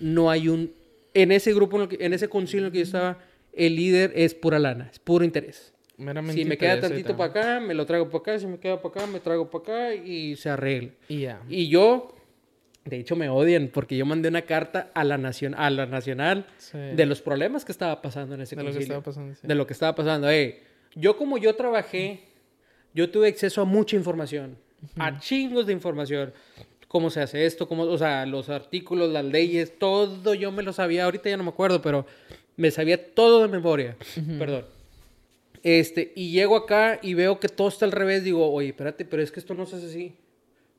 no 0.00 0.30
hay 0.30 0.48
un... 0.48 0.72
En 1.14 1.32
ese 1.32 1.52
grupo, 1.54 1.76
en, 1.76 1.82
el 1.82 1.88
que- 1.88 2.04
en 2.04 2.12
ese 2.12 2.28
concilio 2.28 2.60
en 2.62 2.66
el 2.66 2.72
que 2.72 2.78
yo 2.78 2.84
estaba, 2.84 3.18
el 3.52 3.74
líder 3.74 4.12
es 4.14 4.34
pura 4.34 4.58
lana, 4.58 4.88
es 4.92 4.98
puro 4.98 5.24
interés. 5.24 5.72
Meramente 5.96 6.40
Si 6.40 6.48
me 6.48 6.56
queda 6.56 6.78
tantito 6.80 7.16
para 7.16 7.30
acá, 7.30 7.60
me 7.60 7.74
lo 7.74 7.84
traigo 7.84 8.06
para 8.08 8.18
acá. 8.18 8.38
Si 8.38 8.46
me 8.46 8.58
queda 8.60 8.80
para 8.80 9.02
acá, 9.02 9.06
me 9.10 9.18
traigo 9.18 9.50
para 9.50 9.62
acá 9.88 9.94
y 9.94 10.36
se 10.36 10.48
arregla. 10.48 10.90
Y 11.08 11.20
ya. 11.22 11.42
Y 11.48 11.68
yo, 11.68 12.14
de 12.84 12.98
hecho, 13.00 13.16
me 13.16 13.28
odian 13.28 13.68
porque 13.72 13.96
yo 13.96 14.06
mandé 14.06 14.28
una 14.28 14.42
carta 14.42 14.92
a 14.94 15.02
la, 15.02 15.18
nacion 15.18 15.56
a 15.56 15.68
la 15.70 15.86
Nacional 15.86 16.46
Sí. 16.58 16.78
de 16.78 17.04
los 17.06 17.20
problemas 17.20 17.64
que 17.64 17.72
estaba 17.72 18.00
pasando 18.00 18.36
en 18.36 18.42
ese 18.42 18.54
De 18.54 18.62
lo 18.62 18.68
que 18.68 18.74
concilio. 18.76 18.98
estaba 18.98 19.02
pasando. 19.04 19.34
sí. 19.34 19.40
De 19.44 19.54
lo 19.56 19.66
que 19.66 19.72
estaba 19.72 19.94
pasando. 19.96 20.28
Ey, 20.30 20.60
yo 20.94 21.16
como 21.16 21.36
yo 21.36 21.56
trabajé, 21.56 22.20
yo 22.94 23.10
tuve 23.10 23.26
acceso 23.28 23.60
a 23.62 23.64
mucha 23.64 23.96
información. 23.96 24.56
A 24.96 25.18
chingos 25.18 25.66
de 25.66 25.72
información. 25.72 26.32
Cómo 26.88 27.10
se 27.10 27.20
hace 27.20 27.44
esto, 27.44 27.68
cómo, 27.68 27.82
o 27.82 27.98
sea, 27.98 28.24
los 28.24 28.48
artículos, 28.48 29.10
las 29.12 29.24
leyes, 29.24 29.78
todo 29.78 30.32
yo 30.34 30.50
me 30.52 30.62
lo 30.62 30.72
sabía. 30.72 31.04
Ahorita 31.04 31.28
ya 31.28 31.36
no 31.36 31.42
me 31.44 31.50
acuerdo, 31.50 31.82
pero 31.82 32.06
me 32.56 32.70
sabía 32.70 33.14
todo 33.14 33.42
de 33.42 33.48
memoria. 33.48 33.96
Perdón. 34.38 34.64
Este, 35.62 36.12
y 36.16 36.30
llego 36.30 36.56
acá 36.56 36.98
y 37.02 37.14
veo 37.14 37.40
que 37.40 37.48
todo 37.48 37.68
está 37.68 37.84
al 37.84 37.92
revés. 37.92 38.24
Digo, 38.24 38.50
oye, 38.50 38.68
espérate, 38.68 39.04
pero 39.04 39.22
es 39.22 39.30
que 39.30 39.40
esto 39.40 39.54
no 39.54 39.66
se 39.66 39.76
hace 39.76 39.86
así. 39.86 40.14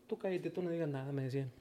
Tú 0.07 0.17
cállate, 0.17 0.49
tú 0.49 0.61
no 0.63 0.69
digas 0.71 0.89
nada, 0.89 1.11
me 1.11 1.23
decían. 1.23 1.51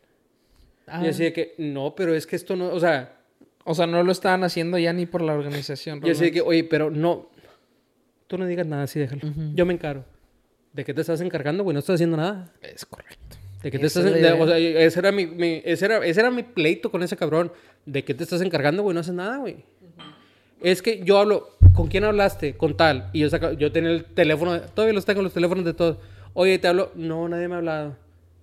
Ah, 0.86 1.04
Y 1.04 1.08
así 1.08 1.24
de 1.24 1.32
que, 1.34 1.54
no, 1.58 1.94
pero 1.94 2.14
es 2.14 2.26
que 2.26 2.36
esto 2.36 2.56
no, 2.56 2.68
o 2.72 2.80
sea, 2.80 3.16
O 3.64 3.74
sea, 3.74 3.86
no 3.86 4.02
lo 4.02 4.12
estaban 4.12 4.44
haciendo 4.44 4.78
ya 4.78 4.94
ni 4.94 5.04
por 5.04 5.20
la 5.20 5.34
organización. 5.34 6.00
yo 6.00 6.12
así 6.12 6.24
de 6.24 6.32
que, 6.32 6.40
oye, 6.40 6.64
pero 6.64 6.90
no, 6.90 7.28
tú 8.26 8.38
no 8.38 8.46
digas 8.46 8.66
nada, 8.66 8.84
así 8.84 8.98
déjalo. 8.98 9.20
Yo 9.54 9.66
me 9.66 9.74
encargo. 9.74 10.04
¿De 10.78 10.84
qué 10.84 10.94
te 10.94 11.00
estás 11.00 11.20
encargando, 11.20 11.64
güey? 11.64 11.74
No 11.74 11.80
estás 11.80 11.94
haciendo 11.94 12.16
nada. 12.16 12.52
Es 12.62 12.86
correcto. 12.86 13.36
¿De 13.64 13.68
qué 13.72 13.80
te 13.80 13.86
Esa 13.86 13.98
estás 13.98 14.14
es 14.14 14.22
la 14.22 14.34
de- 14.36 14.40
o 14.40 14.46
sea, 14.46 14.58
ese 14.58 15.00
era 15.00 15.10
mi, 15.10 15.26
mi- 15.26 15.60
ese 15.64 15.86
era, 15.86 16.06
ese 16.06 16.20
era 16.20 16.30
mi 16.30 16.44
pleito 16.44 16.88
con 16.92 17.02
ese 17.02 17.16
cabrón. 17.16 17.50
¿De 17.84 18.04
qué 18.04 18.14
te 18.14 18.22
estás 18.22 18.40
encargando, 18.42 18.84
güey? 18.84 18.94
No 18.94 19.00
haces 19.00 19.12
nada, 19.12 19.38
güey. 19.38 19.64
Es 20.62 20.80
que 20.80 21.00
yo 21.04 21.18
hablo, 21.18 21.48
¿con 21.74 21.88
quién 21.88 22.04
hablaste? 22.04 22.56
Con 22.56 22.76
tal. 22.76 23.10
Y 23.12 23.18
yo 23.22 23.28
saca, 23.28 23.54
yo 23.54 23.72
tenía 23.72 23.90
el 23.90 24.04
teléfono, 24.04 24.60
todavía 24.60 24.92
los 24.94 25.04
tengo 25.04 25.20
los 25.20 25.32
teléfonos 25.32 25.64
de 25.64 25.74
todos. 25.74 25.96
Oye, 26.34 26.60
te 26.60 26.68
hablo, 26.68 26.92
no, 26.94 27.28
nadie 27.28 27.48
me 27.48 27.54
ha 27.54 27.58
hablado. 27.58 27.96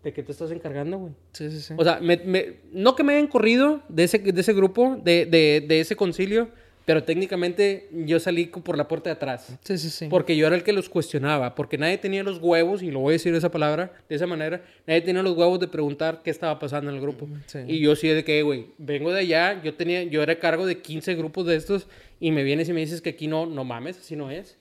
¿De 0.04 0.12
qué 0.12 0.22
te 0.22 0.34
estás 0.34 0.52
encargando, 0.52 0.98
güey? 0.98 1.14
Sí, 1.32 1.50
sí, 1.50 1.62
sí. 1.62 1.74
O 1.78 1.86
sea, 1.86 2.00
me- 2.02 2.18
me- 2.18 2.58
no 2.74 2.98
que 2.98 3.04
me 3.06 3.14
hayan 3.14 3.28
corrido 3.28 3.80
de 3.88 4.04
ese, 4.04 4.20
de 4.20 4.42
ese 4.42 4.52
grupo, 4.52 5.00
de, 5.02 5.26
de, 5.26 5.64
de 5.66 5.80
ese 5.80 5.96
concilio, 5.96 6.50
pero 6.86 7.04
técnicamente 7.04 7.90
yo 7.92 8.20
salí 8.20 8.46
por 8.46 8.78
la 8.78 8.88
puerta 8.88 9.10
de 9.10 9.16
atrás. 9.16 9.58
sí, 9.64 9.78
sí, 9.78 9.90
sí. 9.90 10.08
Porque 10.10 10.38
yo 10.38 10.48
era 10.48 10.56
el 10.56 10.64
que 10.64 10.72
los 10.72 10.88
cuestionaba, 10.88 11.56
porque 11.56 11.78
nadie 11.78 11.98
tenía 11.98 12.24
los 12.24 12.40
huevos, 12.40 12.84
y 12.84 12.92
lo 12.92 13.00
voy 13.00 13.12
a 13.12 13.14
decir 13.14 13.34
esa 13.36 13.52
palabra, 13.52 13.92
de 14.08 14.16
esa 14.16 14.28
manera, 14.28 14.64
nadie 14.86 15.02
tenía 15.02 15.24
los 15.24 15.36
huevos 15.36 15.60
de 15.60 15.68
preguntar 15.68 16.22
qué 16.24 16.30
estaba 16.30 16.58
pasando 16.60 16.90
en 16.90 16.96
el 16.98 17.02
grupo. 17.02 17.28
Sí. 17.48 17.60
Y 17.68 17.80
yo 17.80 17.96
sí 17.96 18.08
de 18.08 18.24
que, 18.24 18.44
güey, 18.44 18.68
vengo 18.78 19.12
de 19.12 19.22
allá, 19.22 19.62
yo 19.64 19.74
tenía, 19.74 20.04
yo 20.04 20.22
era 20.22 20.40
cargo 20.40 20.66
de 20.66 20.80
15 20.80 21.16
grupos 21.16 21.46
de 21.48 21.56
estos, 21.56 21.88
y 22.20 22.32
me 22.32 22.44
vienes 22.44 22.70
y 22.70 22.74
me 22.74 22.82
dices 22.82 23.02
que 23.02 23.10
aquí 23.10 23.28
no, 23.28 23.46
no 23.46 23.64
mames, 23.64 23.98
así 23.98 24.16
no 24.16 24.32
es. 24.32 24.58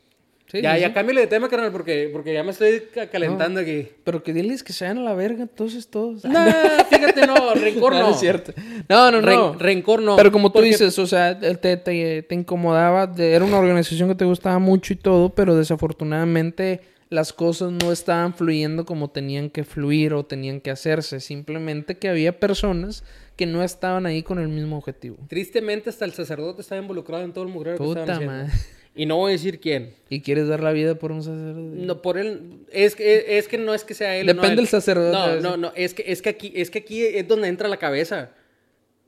Sí, 0.47 0.61
ya, 0.63 0.75
sí, 0.75 0.83
ya 0.83 0.93
cámbiale 0.93 1.23
de 1.23 1.27
tema, 1.27 1.49
carnal, 1.49 1.73
porque, 1.73 2.11
porque 2.13 2.33
ya 2.35 2.45
me 2.45 2.51
estoy 2.53 2.83
ca- 2.95 3.09
calentando 3.09 3.61
aquí. 3.61 3.89
Pero 4.05 4.23
que 4.23 4.33
diles 4.33 4.63
que 4.63 4.73
se 4.73 4.85
vayan 4.85 4.99
a 4.99 5.03
la 5.03 5.15
verga, 5.15 5.43
entonces 5.43 5.89
todos. 5.89 6.25
No, 6.25 6.45
fíjate, 6.91 7.27
no, 7.27 7.55
rencor 7.55 7.95
no. 7.95 8.01
No, 8.01 8.11
es 8.11 8.21
cierto. 8.21 8.53
No, 8.89 9.11
no, 9.11 9.21
no. 9.23 9.27
Ren- 9.55 9.59
rencor 9.59 10.03
no. 10.03 10.17
Pero 10.17 10.31
como 10.31 10.53
tú 10.53 10.61
dices, 10.61 10.99
o 10.99 11.07
sea, 11.07 11.39
te, 11.39 11.55
te, 11.77 12.23
te 12.23 12.35
incomodaba, 12.35 13.11
era 13.19 13.45
una 13.45 13.59
organización 13.59 14.09
que 14.11 14.15
te 14.15 14.25
gustaba 14.27 14.59
mucho 14.59 14.93
y 14.93 14.97
todo, 14.97 15.31
pero 15.35 15.57
desafortunadamente 15.57 16.81
las 17.11 17.33
cosas 17.33 17.71
no 17.73 17.93
estaban 17.93 18.35
fluyendo 18.35 18.85
como 18.85 19.09
tenían 19.11 19.49
que 19.51 19.65
fluir 19.65 20.15
o 20.15 20.25
tenían 20.25 20.61
que 20.61 20.71
hacerse. 20.71 21.21
Simplemente 21.21 21.97
que 21.97 22.09
había 22.09 22.39
personas 22.39 23.05
que 23.37 23.47
no 23.47 23.63
estaban 23.63 24.07
ahí 24.07 24.23
con 24.23 24.39
el 24.39 24.49
mismo 24.49 24.77
objetivo. 24.79 25.17
Tristemente, 25.29 25.91
hasta 25.91 26.05
el 26.05 26.13
sacerdote 26.13 26.61
estaba 26.63 26.81
involucrado 26.81 27.25
en 27.25 27.33
todo 27.33 27.45
el 27.45 27.51
mugrero 27.51 27.77
que 27.79 27.83
Puta 27.85 28.01
estaban 28.01 28.23
haciendo. 28.23 28.45
madre. 28.47 28.53
Y 28.97 29.07
no 29.07 29.17
voy 29.17 29.31
a 29.31 29.33
decir 29.33 29.59
quién. 29.59 29.95
¿Y 30.09 30.21
quieres 30.21 30.47
dar 30.47 30.63
la 30.63 30.71
vida 30.73 30.95
por 30.95 31.11
un 31.11 31.23
sacerdote? 31.23 31.77
No, 31.77 32.01
por 32.01 32.17
él. 32.17 32.61
Es 32.71 32.95
que, 32.95 33.39
es 33.39 33.49
que 33.49 33.59
no 33.59 33.75
es 33.75 33.83
que 33.83 33.95
sea 33.95 34.17
él. 34.17 34.27
no 34.27 34.35
Depende 34.35 34.53
él. 34.53 34.57
del 34.57 34.69
sacerdote, 34.69 35.41
No, 35.41 35.41
no, 35.41 35.57
no. 35.57 35.73
Es 35.75 35.95
que, 35.95 36.05
es, 36.07 36.23
que 36.23 36.29
aquí, 36.29 36.53
es 36.55 36.71
que 36.71 36.79
aquí 36.81 37.03
es 37.03 37.27
donde 37.27 37.49
entra 37.49 37.69
la 37.69 37.79
cabeza. 37.79 38.31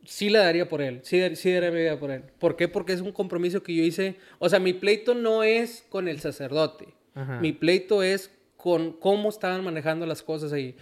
Sí 0.05 0.29
la 0.29 0.41
daría 0.41 0.69
por 0.69 0.83
él. 0.83 1.01
Sí, 1.03 1.21
sí 1.37 1.53
daría 1.53 1.71
mi 1.71 1.79
vida 1.81 1.99
por 2.01 2.11
él. 2.11 2.23
¿Por 2.39 2.57
qué? 2.57 2.67
Porque 2.69 2.93
es 2.93 3.01
un 3.01 3.13
compromiso 3.13 3.63
que 3.63 3.75
yo 3.75 3.85
hice. 3.85 4.17
O 4.39 4.49
sea, 4.49 4.59
mi 4.59 4.73
pleito 4.73 5.15
no 5.15 5.45
es 5.45 5.85
con 5.89 6.09
el 6.09 6.19
sacerdote. 6.21 6.89
Ajá. 7.15 7.41
Mi 7.41 7.53
pleito 7.53 8.03
es 8.03 8.31
con 8.57 8.93
cómo 8.93 9.29
estaban 9.29 9.63
manejando 9.63 10.05
las 10.07 10.23
cosas 10.23 10.53
ahí. 10.53 10.75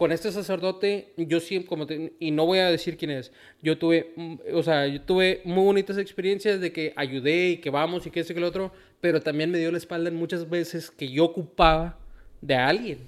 Con 0.00 0.12
este 0.12 0.32
sacerdote, 0.32 1.12
yo 1.18 1.40
siempre, 1.40 1.68
como 1.68 1.86
te- 1.86 2.14
y 2.18 2.30
no 2.30 2.46
voy 2.46 2.58
a 2.60 2.70
decir 2.70 2.96
quién 2.96 3.10
es, 3.10 3.32
yo 3.60 3.76
tuve, 3.76 4.14
mm, 4.16 4.34
o 4.54 4.62
sea, 4.62 4.86
yo 4.86 5.02
tuve 5.02 5.42
muy 5.44 5.62
bonitas 5.62 5.98
experiencias 5.98 6.58
de 6.58 6.72
que 6.72 6.94
ayudé 6.96 7.50
y 7.50 7.56
que 7.58 7.68
vamos 7.68 8.06
y 8.06 8.10
que 8.10 8.20
esto 8.20 8.32
y 8.32 8.34
que 8.36 8.40
lo 8.40 8.46
otro, 8.48 8.72
pero 9.02 9.20
también 9.20 9.50
me 9.50 9.58
dio 9.58 9.70
la 9.70 9.76
espalda 9.76 10.08
en 10.08 10.16
muchas 10.16 10.48
veces 10.48 10.90
que 10.90 11.06
yo 11.10 11.26
ocupaba 11.26 11.98
de 12.40 12.54
alguien. 12.54 13.00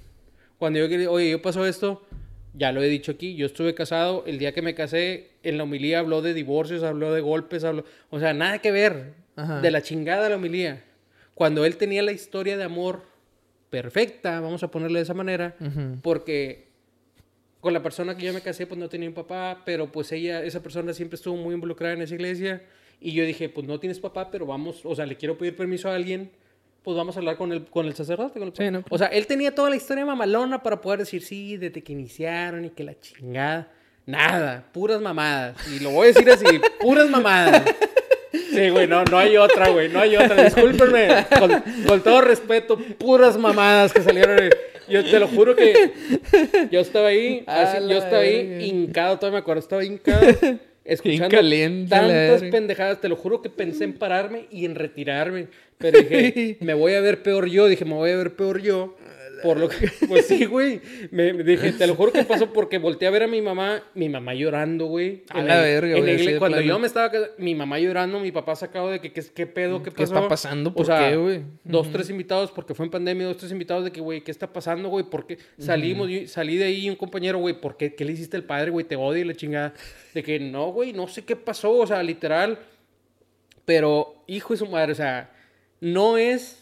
Cuando 0.58 0.80
yo 0.80 0.86
quería, 0.90 1.10
oye, 1.10 1.30
yo 1.30 1.40
pasó 1.40 1.64
esto, 1.64 2.02
ya 2.52 2.72
lo 2.72 2.82
he 2.82 2.88
dicho 2.90 3.12
aquí, 3.12 3.36
yo 3.36 3.46
estuve 3.46 3.74
casado, 3.74 4.24
el 4.26 4.38
día 4.38 4.52
que 4.52 4.60
me 4.60 4.74
casé, 4.74 5.30
en 5.42 5.56
la 5.56 5.62
homilía 5.64 5.98
habló 6.00 6.20
de 6.20 6.34
divorcios, 6.34 6.82
habló 6.82 7.14
de 7.14 7.22
golpes, 7.22 7.64
habló, 7.64 7.86
o 8.10 8.20
sea, 8.20 8.34
nada 8.34 8.58
que 8.58 8.70
ver, 8.70 9.14
Ajá. 9.36 9.62
de 9.62 9.70
la 9.70 9.80
chingada 9.80 10.28
la 10.28 10.36
homilía. 10.36 10.84
Cuando 11.34 11.64
él 11.64 11.78
tenía 11.78 12.02
la 12.02 12.12
historia 12.12 12.58
de 12.58 12.64
amor 12.64 13.00
perfecta, 13.70 14.40
vamos 14.40 14.62
a 14.62 14.70
ponerle 14.70 14.98
de 14.98 15.04
esa 15.04 15.14
manera, 15.14 15.56
porque 16.02 16.70
con 17.62 17.72
la 17.72 17.80
persona 17.80 18.16
que 18.16 18.26
yo 18.26 18.32
me 18.32 18.40
casé, 18.40 18.66
pues 18.66 18.76
no 18.76 18.88
tenía 18.88 19.08
un 19.08 19.14
papá, 19.14 19.62
pero 19.64 19.86
pues 19.86 20.10
ella, 20.10 20.42
esa 20.42 20.60
persona 20.60 20.92
siempre 20.92 21.14
estuvo 21.14 21.36
muy 21.36 21.54
involucrada 21.54 21.94
en 21.94 22.02
esa 22.02 22.16
iglesia. 22.16 22.60
Y 23.00 23.12
yo 23.12 23.24
dije, 23.24 23.48
pues 23.48 23.68
no 23.68 23.78
tienes 23.78 24.00
papá, 24.00 24.32
pero 24.32 24.46
vamos, 24.46 24.80
o 24.82 24.96
sea, 24.96 25.06
le 25.06 25.16
quiero 25.16 25.38
pedir 25.38 25.54
permiso 25.54 25.88
a 25.88 25.94
alguien, 25.94 26.32
pues 26.82 26.96
vamos 26.96 27.14
a 27.14 27.20
hablar 27.20 27.36
con 27.36 27.52
el, 27.52 27.64
con 27.66 27.86
el 27.86 27.94
sacerdote. 27.94 28.40
con 28.40 28.48
el 28.48 28.56
Sí, 28.56 28.68
¿no? 28.68 28.82
O 28.90 28.98
sea, 28.98 29.06
él 29.06 29.28
tenía 29.28 29.54
toda 29.54 29.70
la 29.70 29.76
historia 29.76 30.04
mamalona 30.04 30.60
para 30.60 30.80
poder 30.80 30.98
decir, 30.98 31.22
sí, 31.22 31.56
desde 31.56 31.84
que 31.84 31.92
iniciaron 31.92 32.64
y 32.64 32.70
que 32.70 32.82
la 32.82 32.98
chingada. 32.98 33.70
Nada, 34.06 34.66
puras 34.72 35.00
mamadas. 35.00 35.56
Y 35.68 35.78
lo 35.78 35.90
voy 35.90 36.06
a 36.08 36.12
decir 36.12 36.28
así, 36.30 36.60
puras 36.80 37.08
mamadas. 37.08 37.62
Sí, 38.32 38.70
güey, 38.70 38.88
no, 38.88 39.04
no 39.04 39.18
hay 39.18 39.36
otra, 39.36 39.68
güey, 39.68 39.88
no 39.88 40.00
hay 40.00 40.16
otra. 40.16 40.42
Discúlpenme, 40.42 41.26
con, 41.38 41.62
con 41.86 42.02
todo 42.02 42.22
respeto, 42.22 42.76
puras 42.98 43.38
mamadas 43.38 43.92
que 43.92 44.02
salieron. 44.02 44.50
Yo 44.88 45.04
te 45.04 45.18
lo 45.18 45.28
juro 45.28 45.54
que 45.56 45.92
yo 46.70 46.80
estaba 46.80 47.08
ahí, 47.08 47.44
así, 47.46 47.78
yo 47.88 47.98
estaba 47.98 48.22
ahí 48.22 48.64
hincado, 48.64 49.18
todavía 49.18 49.38
me 49.38 49.40
acuerdo, 49.42 49.60
estaba 49.60 49.84
hincado, 49.84 50.22
escuchando 50.84 51.28
caliente 51.28 51.90
tantas 51.90 52.42
pendejadas. 52.42 53.00
Te 53.00 53.08
lo 53.08 53.16
juro 53.16 53.42
que 53.42 53.50
pensé 53.50 53.84
en 53.84 53.94
pararme 53.94 54.46
y 54.50 54.64
en 54.64 54.74
retirarme. 54.74 55.48
Pero 55.78 55.98
dije, 56.00 56.56
me 56.60 56.74
voy 56.74 56.94
a 56.94 57.00
ver 57.00 57.22
peor 57.22 57.48
yo. 57.48 57.66
Dije, 57.66 57.84
me 57.84 57.94
voy 57.94 58.10
a 58.10 58.16
ver 58.16 58.34
peor 58.34 58.60
yo. 58.62 58.96
Por 59.42 59.58
lo 59.58 59.68
que, 59.68 59.90
pues 60.08 60.26
sí, 60.26 60.44
güey. 60.44 60.80
Me, 61.10 61.32
me 61.32 61.42
dije, 61.42 61.72
te 61.72 61.86
lo 61.86 61.94
juro 61.94 62.12
que 62.12 62.24
pasó 62.24 62.52
porque 62.52 62.78
volteé 62.78 63.08
a 63.08 63.10
ver 63.10 63.24
a 63.24 63.26
mi 63.26 63.42
mamá, 63.42 63.82
mi 63.94 64.08
mamá 64.08 64.34
llorando, 64.34 64.86
güey. 64.86 65.24
A 65.30 65.42
la 65.42 65.60
verga, 65.60 65.96
en 65.96 66.02
güey, 66.02 66.38
Cuando 66.38 66.58
plano. 66.58 66.68
yo 66.72 66.78
me 66.78 66.86
estaba, 66.86 67.10
mi 67.38 67.54
mamá 67.54 67.78
llorando, 67.78 68.20
mi 68.20 68.32
papá 68.32 68.54
sacado 68.54 68.90
de 68.90 69.00
que, 69.00 69.12
¿qué, 69.12 69.22
qué 69.34 69.46
pedo, 69.46 69.82
qué 69.82 69.90
¿Qué 69.90 70.02
pasó? 70.04 70.14
está 70.14 70.28
pasando? 70.28 70.70
O 70.70 70.74
¿Por 70.74 70.86
sea, 70.86 71.10
qué, 71.10 71.16
güey? 71.16 71.42
Dos, 71.64 71.90
tres 71.90 72.08
invitados 72.10 72.50
porque 72.52 72.74
fue 72.74 72.86
en 72.86 72.90
pandemia, 72.90 73.26
dos, 73.26 73.38
tres 73.38 73.52
invitados 73.52 73.84
de 73.84 73.92
que, 73.92 74.00
güey, 74.00 74.22
¿qué 74.22 74.30
está 74.30 74.52
pasando, 74.52 74.88
güey? 74.88 75.04
¿Por 75.04 75.26
qué 75.26 75.38
salimos? 75.58 76.08
y 76.08 76.26
salí 76.26 76.56
de 76.56 76.64
ahí 76.64 76.88
un 76.88 76.96
compañero, 76.96 77.38
güey, 77.38 77.60
¿por 77.60 77.76
qué? 77.76 77.94
¿Qué 77.94 78.04
le 78.04 78.12
hiciste 78.12 78.36
al 78.36 78.44
padre, 78.44 78.70
güey? 78.70 78.86
Te 78.86 78.96
odio 78.96 79.22
y 79.22 79.24
la 79.24 79.34
chingada. 79.34 79.74
De 80.14 80.22
que, 80.22 80.38
no, 80.38 80.72
güey, 80.72 80.92
no 80.92 81.08
sé 81.08 81.24
qué 81.24 81.36
pasó, 81.36 81.72
o 81.72 81.86
sea, 81.86 82.02
literal. 82.02 82.58
Pero, 83.64 84.24
hijo 84.26 84.54
de 84.54 84.58
su 84.58 84.66
madre, 84.66 84.92
o 84.92 84.94
sea, 84.96 85.30
no 85.80 86.18
es 86.18 86.61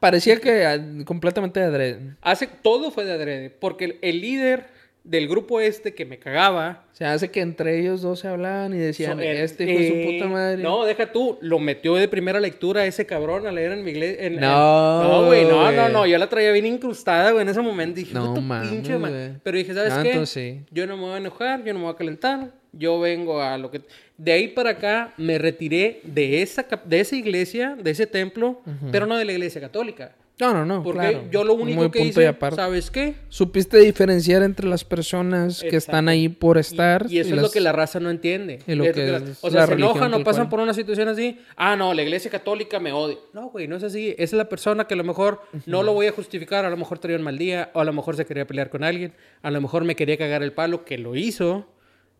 Parecía 0.00 0.36
que 0.40 0.64
ah, 0.66 0.78
completamente 1.04 1.60
de 1.60 1.66
adrede. 1.66 2.00
Hace, 2.22 2.46
todo 2.46 2.90
fue 2.90 3.04
de 3.04 3.12
adrede, 3.12 3.50
porque 3.50 3.84
el, 3.86 3.98
el 4.02 4.20
líder 4.20 4.66
del 5.04 5.26
grupo 5.26 5.58
este 5.60 5.94
que 5.94 6.04
me 6.04 6.18
cagaba... 6.18 6.84
Se 6.92 7.04
hace 7.06 7.30
que 7.30 7.40
entre 7.40 7.80
ellos 7.80 8.02
dos 8.02 8.20
se 8.20 8.28
hablaban 8.28 8.74
y 8.74 8.76
decían, 8.76 9.16
so- 9.16 9.22
este 9.22 9.64
hijo 9.64 9.78
de 9.78 9.86
eh, 9.88 10.04
su 10.04 10.12
puta 10.18 10.30
madre. 10.30 10.62
No, 10.62 10.84
deja 10.84 11.10
tú, 11.12 11.38
lo 11.40 11.58
metió 11.58 11.94
de 11.94 12.08
primera 12.08 12.40
lectura 12.40 12.84
ese 12.84 13.06
cabrón 13.06 13.46
a 13.46 13.52
leer 13.52 13.72
en 13.72 13.84
mi 13.84 13.92
iglesia. 13.92 14.26
en- 14.26 14.36
No, 14.36 15.02
no, 15.02 15.24
güey, 15.26 15.44
no, 15.46 15.72
no, 15.72 15.88
no, 15.88 16.06
yo 16.06 16.18
la 16.18 16.28
traía 16.28 16.52
bien 16.52 16.66
incrustada, 16.66 17.30
güey, 17.30 17.42
en 17.42 17.48
ese 17.48 17.62
momento. 17.62 17.96
Dije, 18.00 18.12
No 18.12 18.26
"Puta 18.34 18.40
mames, 18.42 18.68
pinche 18.70 18.98
ma-". 18.98 19.08
güey. 19.08 19.30
Pero 19.42 19.56
dije, 19.56 19.72
¿sabes 19.72 19.94
No, 19.96 20.02
qué? 20.02 20.10
entonces 20.10 20.34
sí. 20.34 20.60
Yo 20.72 20.86
no 20.86 20.96
me 20.96 21.04
voy 21.04 21.12
a 21.14 21.18
enojar, 21.18 21.64
yo 21.64 21.72
no 21.72 21.78
me 21.78 21.84
voy 21.86 21.94
a 21.94 21.96
calentar, 21.96 22.50
yo 22.72 23.00
vengo 23.00 23.40
a 23.40 23.56
lo 23.56 23.70
que... 23.70 23.80
De 24.18 24.32
ahí 24.32 24.48
para 24.48 24.70
acá 24.70 25.14
me 25.16 25.38
retiré 25.38 26.00
de 26.02 26.42
esa, 26.42 26.66
de 26.84 27.00
esa 27.00 27.16
iglesia, 27.16 27.76
de 27.80 27.90
ese 27.92 28.06
templo, 28.06 28.60
pero 28.92 29.06
no 29.06 29.16
de 29.16 29.24
la 29.24 29.32
iglesia 29.32 29.60
católica. 29.60 30.14
No, 30.40 30.52
no, 30.52 30.64
no. 30.64 30.84
Porque 30.84 31.00
claro. 31.00 31.24
yo 31.32 31.42
lo 31.42 31.54
único 31.54 31.80
Muy 31.82 31.90
que 31.90 32.00
hice. 32.04 32.32
¿sabes 32.54 32.92
qué? 32.92 33.14
Supiste 33.28 33.78
diferenciar 33.78 34.44
entre 34.44 34.68
las 34.68 34.84
personas 34.84 35.62
que 35.62 35.76
están 35.76 36.08
ahí 36.08 36.28
por 36.28 36.58
estar. 36.58 37.06
Y, 37.08 37.16
y 37.16 37.18
eso 37.18 37.30
es 37.30 37.36
las- 37.36 37.42
lo 37.46 37.50
que 37.50 37.58
la 37.60 37.72
raza 37.72 37.98
no 37.98 38.08
entiende. 38.08 38.60
y 38.64 38.74
lo 38.76 38.84
que 38.92 39.06
la- 39.06 39.22
o 39.40 39.50
sea, 39.50 39.62
la 39.62 39.66
se 39.66 39.72
enojan 39.72 40.14
o 40.14 40.22
pasan 40.22 40.44
cual. 40.44 40.48
por 40.50 40.60
una 40.60 40.74
situación 40.74 41.08
así. 41.08 41.38
Ah, 41.56 41.74
no, 41.74 41.92
la 41.92 42.02
iglesia 42.02 42.30
católica 42.30 42.78
me 42.78 42.92
odia. 42.92 43.16
No, 43.32 43.50
güey, 43.50 43.66
no 43.66 43.74
es 43.76 43.82
así. 43.82 44.10
Esa 44.10 44.22
es 44.22 44.32
la 44.34 44.48
persona 44.48 44.86
que 44.86 44.94
a 44.94 44.96
lo 44.96 45.02
mejor 45.04 45.42
no 45.66 45.82
lo 45.82 45.92
voy 45.92 46.06
a 46.06 46.12
justificar. 46.12 46.64
A 46.64 46.70
lo 46.70 46.76
mejor 46.76 47.00
traía 47.00 47.18
un 47.18 47.24
mal 47.24 47.36
día. 47.36 47.70
O 47.74 47.80
a 47.80 47.84
lo 47.84 47.92
mejor 47.92 48.14
se 48.14 48.24
quería 48.24 48.46
pelear 48.46 48.70
con 48.70 48.84
alguien. 48.84 49.12
A 49.42 49.50
lo 49.50 49.60
mejor 49.60 49.82
me 49.82 49.96
quería 49.96 50.16
cagar 50.16 50.44
el 50.44 50.52
palo, 50.52 50.84
que 50.84 50.98
lo 50.98 51.16
hizo. 51.16 51.66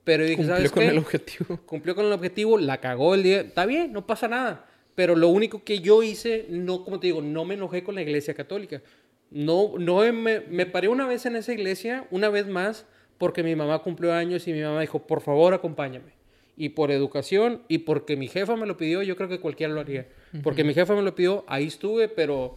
Pero 0.09 0.25
dije, 0.25 0.37
Cumplió 0.37 0.57
¿sabes 0.57 0.73
con 0.73 0.83
qué? 0.85 0.89
el 0.89 0.97
objetivo. 0.99 1.61
Cumplió 1.67 1.95
con 1.95 2.07
el 2.07 2.13
objetivo, 2.13 2.57
la 2.57 2.79
cagó 2.81 3.15
el 3.15 3.23
día. 3.23 3.41
Está 3.43 3.67
bien, 3.67 3.93
no 3.93 4.07
pasa 4.07 4.27
nada. 4.27 4.65
Pero 4.95 5.15
lo 5.15 5.29
único 5.29 5.63
que 5.65 5.81
yo 5.81 6.03
hice, 6.03 6.47
no, 6.49 6.83
como 6.83 6.99
te 6.99 7.09
digo, 7.09 7.21
no 7.21 7.45
me 7.45 7.53
enojé 7.57 7.83
con 7.85 7.95
la 7.95 8.01
iglesia 8.01 8.33
católica. 8.33 8.81
No, 9.31 9.75
no 9.79 9.99
me, 10.15 10.41
me 10.41 10.65
paré 10.65 10.89
una 10.89 11.07
vez 11.07 11.27
en 11.27 11.37
esa 11.37 11.53
iglesia, 11.53 12.07
una 12.11 12.31
vez 12.31 12.47
más, 12.47 12.87
porque 13.19 13.43
mi 13.43 13.55
mamá 13.55 13.81
cumplió 13.81 14.15
años 14.15 14.49
y 14.49 14.55
mi 14.55 14.63
mamá 14.63 14.81
dijo, 14.81 15.07
por 15.07 15.21
favor, 15.21 15.53
acompáñame. 15.53 16.13
Y 16.57 16.71
por 16.71 16.91
educación 16.91 17.61
y 17.69 17.79
porque 17.79 18.17
mi 18.17 18.29
jefa 18.29 18.57
me 18.57 18.65
lo 18.65 18.79
pidió, 18.79 19.03
yo 19.03 19.15
creo 19.15 19.29
que 19.29 19.41
cualquiera 19.41 19.75
lo 19.75 19.81
haría. 19.81 20.09
Porque 20.43 20.65
mi 20.65 20.73
jefa 20.73 20.95
me 20.95 21.03
lo 21.03 21.15
pidió, 21.15 21.45
ahí 21.49 21.67
estuve, 21.67 22.09
pero 22.09 22.57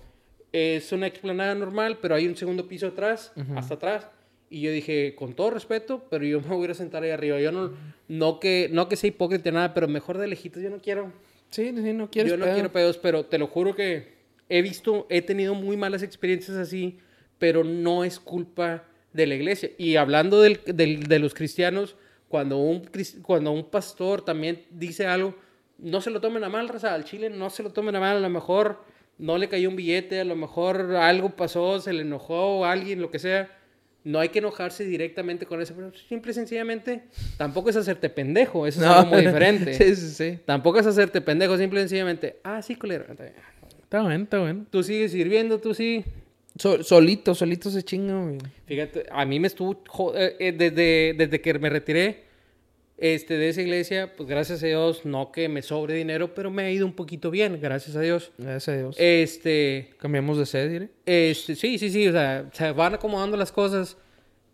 es 0.53 0.93
una 0.93 1.05
explanada 1.07 1.53
normal, 1.53 1.99
pero 2.01 2.15
hay 2.15 2.27
un 2.27 2.37
segundo 2.37 2.65
piso 2.69 2.87
atrás, 2.87 3.33
hasta 3.57 3.73
atrás. 3.73 4.07
Y 4.51 4.61
yo 4.61 4.71
dije, 4.71 5.15
con 5.15 5.33
todo 5.33 5.49
respeto, 5.49 6.05
pero 6.11 6.23
yo 6.25 6.41
me 6.47 6.55
voy 6.55 6.67
a 6.69 6.73
sentar 6.75 7.01
ahí 7.03 7.09
arriba. 7.09 7.39
Yo 7.39 7.51
no, 7.51 7.71
no 8.07 8.39
que, 8.39 8.69
no 8.71 8.87
que 8.89 8.95
sea 8.97 9.07
hipócrita 9.07 9.49
nada, 9.51 9.73
pero 9.73 9.87
mejor 9.87 10.17
de 10.19 10.27
lejitos 10.27 10.61
yo 10.61 10.69
no 10.69 10.79
quiero. 10.79 11.11
Sí, 11.49 11.73
sí, 11.75 11.93
no 11.93 12.09
quieres 12.11 12.29
Yo 12.31 12.37
no 12.37 12.43
pedo. 12.45 12.53
quiero 12.53 12.71
pedos, 12.71 12.97
pero 12.97 13.25
te 13.25 13.37
lo 13.39 13.47
juro 13.47 13.73
que 13.75 14.13
he 14.49 14.61
visto, 14.61 15.07
he 15.09 15.21
tenido 15.21 15.55
muy 15.55 15.75
malas 15.77 16.03
experiencias 16.03 16.57
así, 16.57 16.99
pero 17.39 17.63
no 17.63 18.03
es 18.03 18.19
culpa 18.19 18.83
de 19.13 19.25
la 19.27 19.35
iglesia. 19.35 19.71
Y 19.77 19.95
hablando 19.95 20.41
del- 20.41 20.59
del- 20.65 21.03
de 21.03 21.19
los 21.19 21.33
cristianos, 21.33 21.95
cuando 22.29 22.57
un, 22.57 22.89
cuando 23.23 23.51
un 23.51 23.65
pastor 23.69 24.23
también 24.23 24.63
dice 24.69 25.05
algo, 25.07 25.35
no 25.77 25.99
se 26.01 26.09
lo 26.11 26.21
tomen 26.21 26.43
a 26.43 26.49
mal, 26.49 26.69
raza, 26.69 26.93
al 26.93 27.03
chile 27.05 27.29
no 27.29 27.49
se 27.49 27.63
lo 27.63 27.71
tomen 27.71 27.95
a 27.95 27.99
mal, 27.99 28.17
a 28.17 28.19
lo 28.21 28.29
mejor 28.29 28.83
no 29.17 29.37
le 29.37 29.49
cayó 29.49 29.67
un 29.69 29.75
billete, 29.75 30.19
a 30.21 30.25
lo 30.25 30.35
mejor 30.35 30.95
algo 30.95 31.31
pasó, 31.35 31.79
se 31.81 31.91
le 31.91 32.01
enojó 32.03 32.65
alguien, 32.65 33.01
lo 33.01 33.11
que 33.11 33.19
sea. 33.19 33.49
No 34.03 34.19
hay 34.19 34.29
que 34.29 34.39
enojarse 34.39 34.83
directamente 34.83 35.45
con 35.45 35.61
eso, 35.61 35.73
pero 35.75 35.91
simple 36.09 36.31
y 36.31 36.33
sencillamente 36.33 37.03
tampoco 37.37 37.69
es 37.69 37.75
hacerte 37.75 38.09
pendejo, 38.09 38.65
eso 38.65 38.79
es 38.81 38.85
No. 38.87 38.93
algo 38.93 39.11
muy 39.11 39.21
diferente. 39.21 39.73
sí, 39.75 39.95
sí, 39.95 40.09
sí. 40.09 40.39
Tampoco 40.45 40.79
es 40.79 40.87
hacerte 40.87 41.21
pendejo, 41.21 41.55
simple 41.57 41.79
y 41.79 41.83
sencillamente, 41.83 42.37
ah, 42.43 42.61
sí, 42.61 42.75
culero. 42.75 43.05
está 43.09 43.23
bien. 43.23 44.21
Está 44.23 44.39
bueno. 44.39 44.65
Tú 44.69 44.81
sigues 44.83 45.11
sirviendo, 45.11 45.59
tú 45.59 45.73
sí. 45.73 46.03
So- 46.57 46.83
solito, 46.83 47.35
solito 47.35 47.69
se 47.69 47.83
chinga, 47.83 48.21
güey. 48.23 48.37
Fíjate, 48.65 49.05
a 49.11 49.25
mí 49.25 49.39
me 49.39 49.47
estuvo, 49.47 49.83
eh, 50.15 50.35
eh, 50.39 50.51
desde, 50.51 51.13
desde 51.17 51.39
que 51.41 51.53
me 51.59 51.69
retiré 51.69 52.23
este, 53.01 53.37
de 53.37 53.49
esa 53.49 53.61
iglesia, 53.63 54.13
pues 54.15 54.29
gracias 54.29 54.61
a 54.61 54.67
Dios, 54.67 55.05
no 55.05 55.31
que 55.31 55.49
me 55.49 55.63
sobre 55.63 55.95
dinero, 55.95 56.35
pero 56.35 56.51
me 56.51 56.61
ha 56.63 56.71
ido 56.71 56.85
un 56.85 56.93
poquito 56.93 57.31
bien, 57.31 57.59
gracias 57.59 57.95
a 57.95 58.01
Dios. 58.01 58.31
Gracias 58.37 58.67
a 58.69 58.77
Dios. 58.77 58.95
Este, 58.99 59.89
Cambiamos 59.97 60.37
de 60.37 60.45
sede, 60.45 60.69
diré. 60.69 60.89
este, 61.07 61.55
sí, 61.55 61.79
sí, 61.79 61.89
sí, 61.89 62.07
o 62.07 62.11
sea, 62.11 62.47
se 62.53 62.71
van 62.71 62.93
acomodando 62.93 63.37
las 63.37 63.51
cosas 63.51 63.97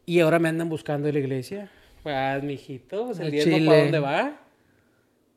y 0.05 0.21
ahora 0.21 0.39
me 0.39 0.47
andan 0.47 0.69
buscando 0.69 1.09
en 1.09 1.15
la 1.15 1.19
iglesia. 1.19 1.69
Pues, 2.03 2.41
mijito, 2.41 3.07
pues, 3.07 3.19
el 3.19 3.25
Al 3.25 3.31
diezmo 3.31 3.65
para 3.65 3.81
dónde 3.81 3.99
va. 3.99 4.41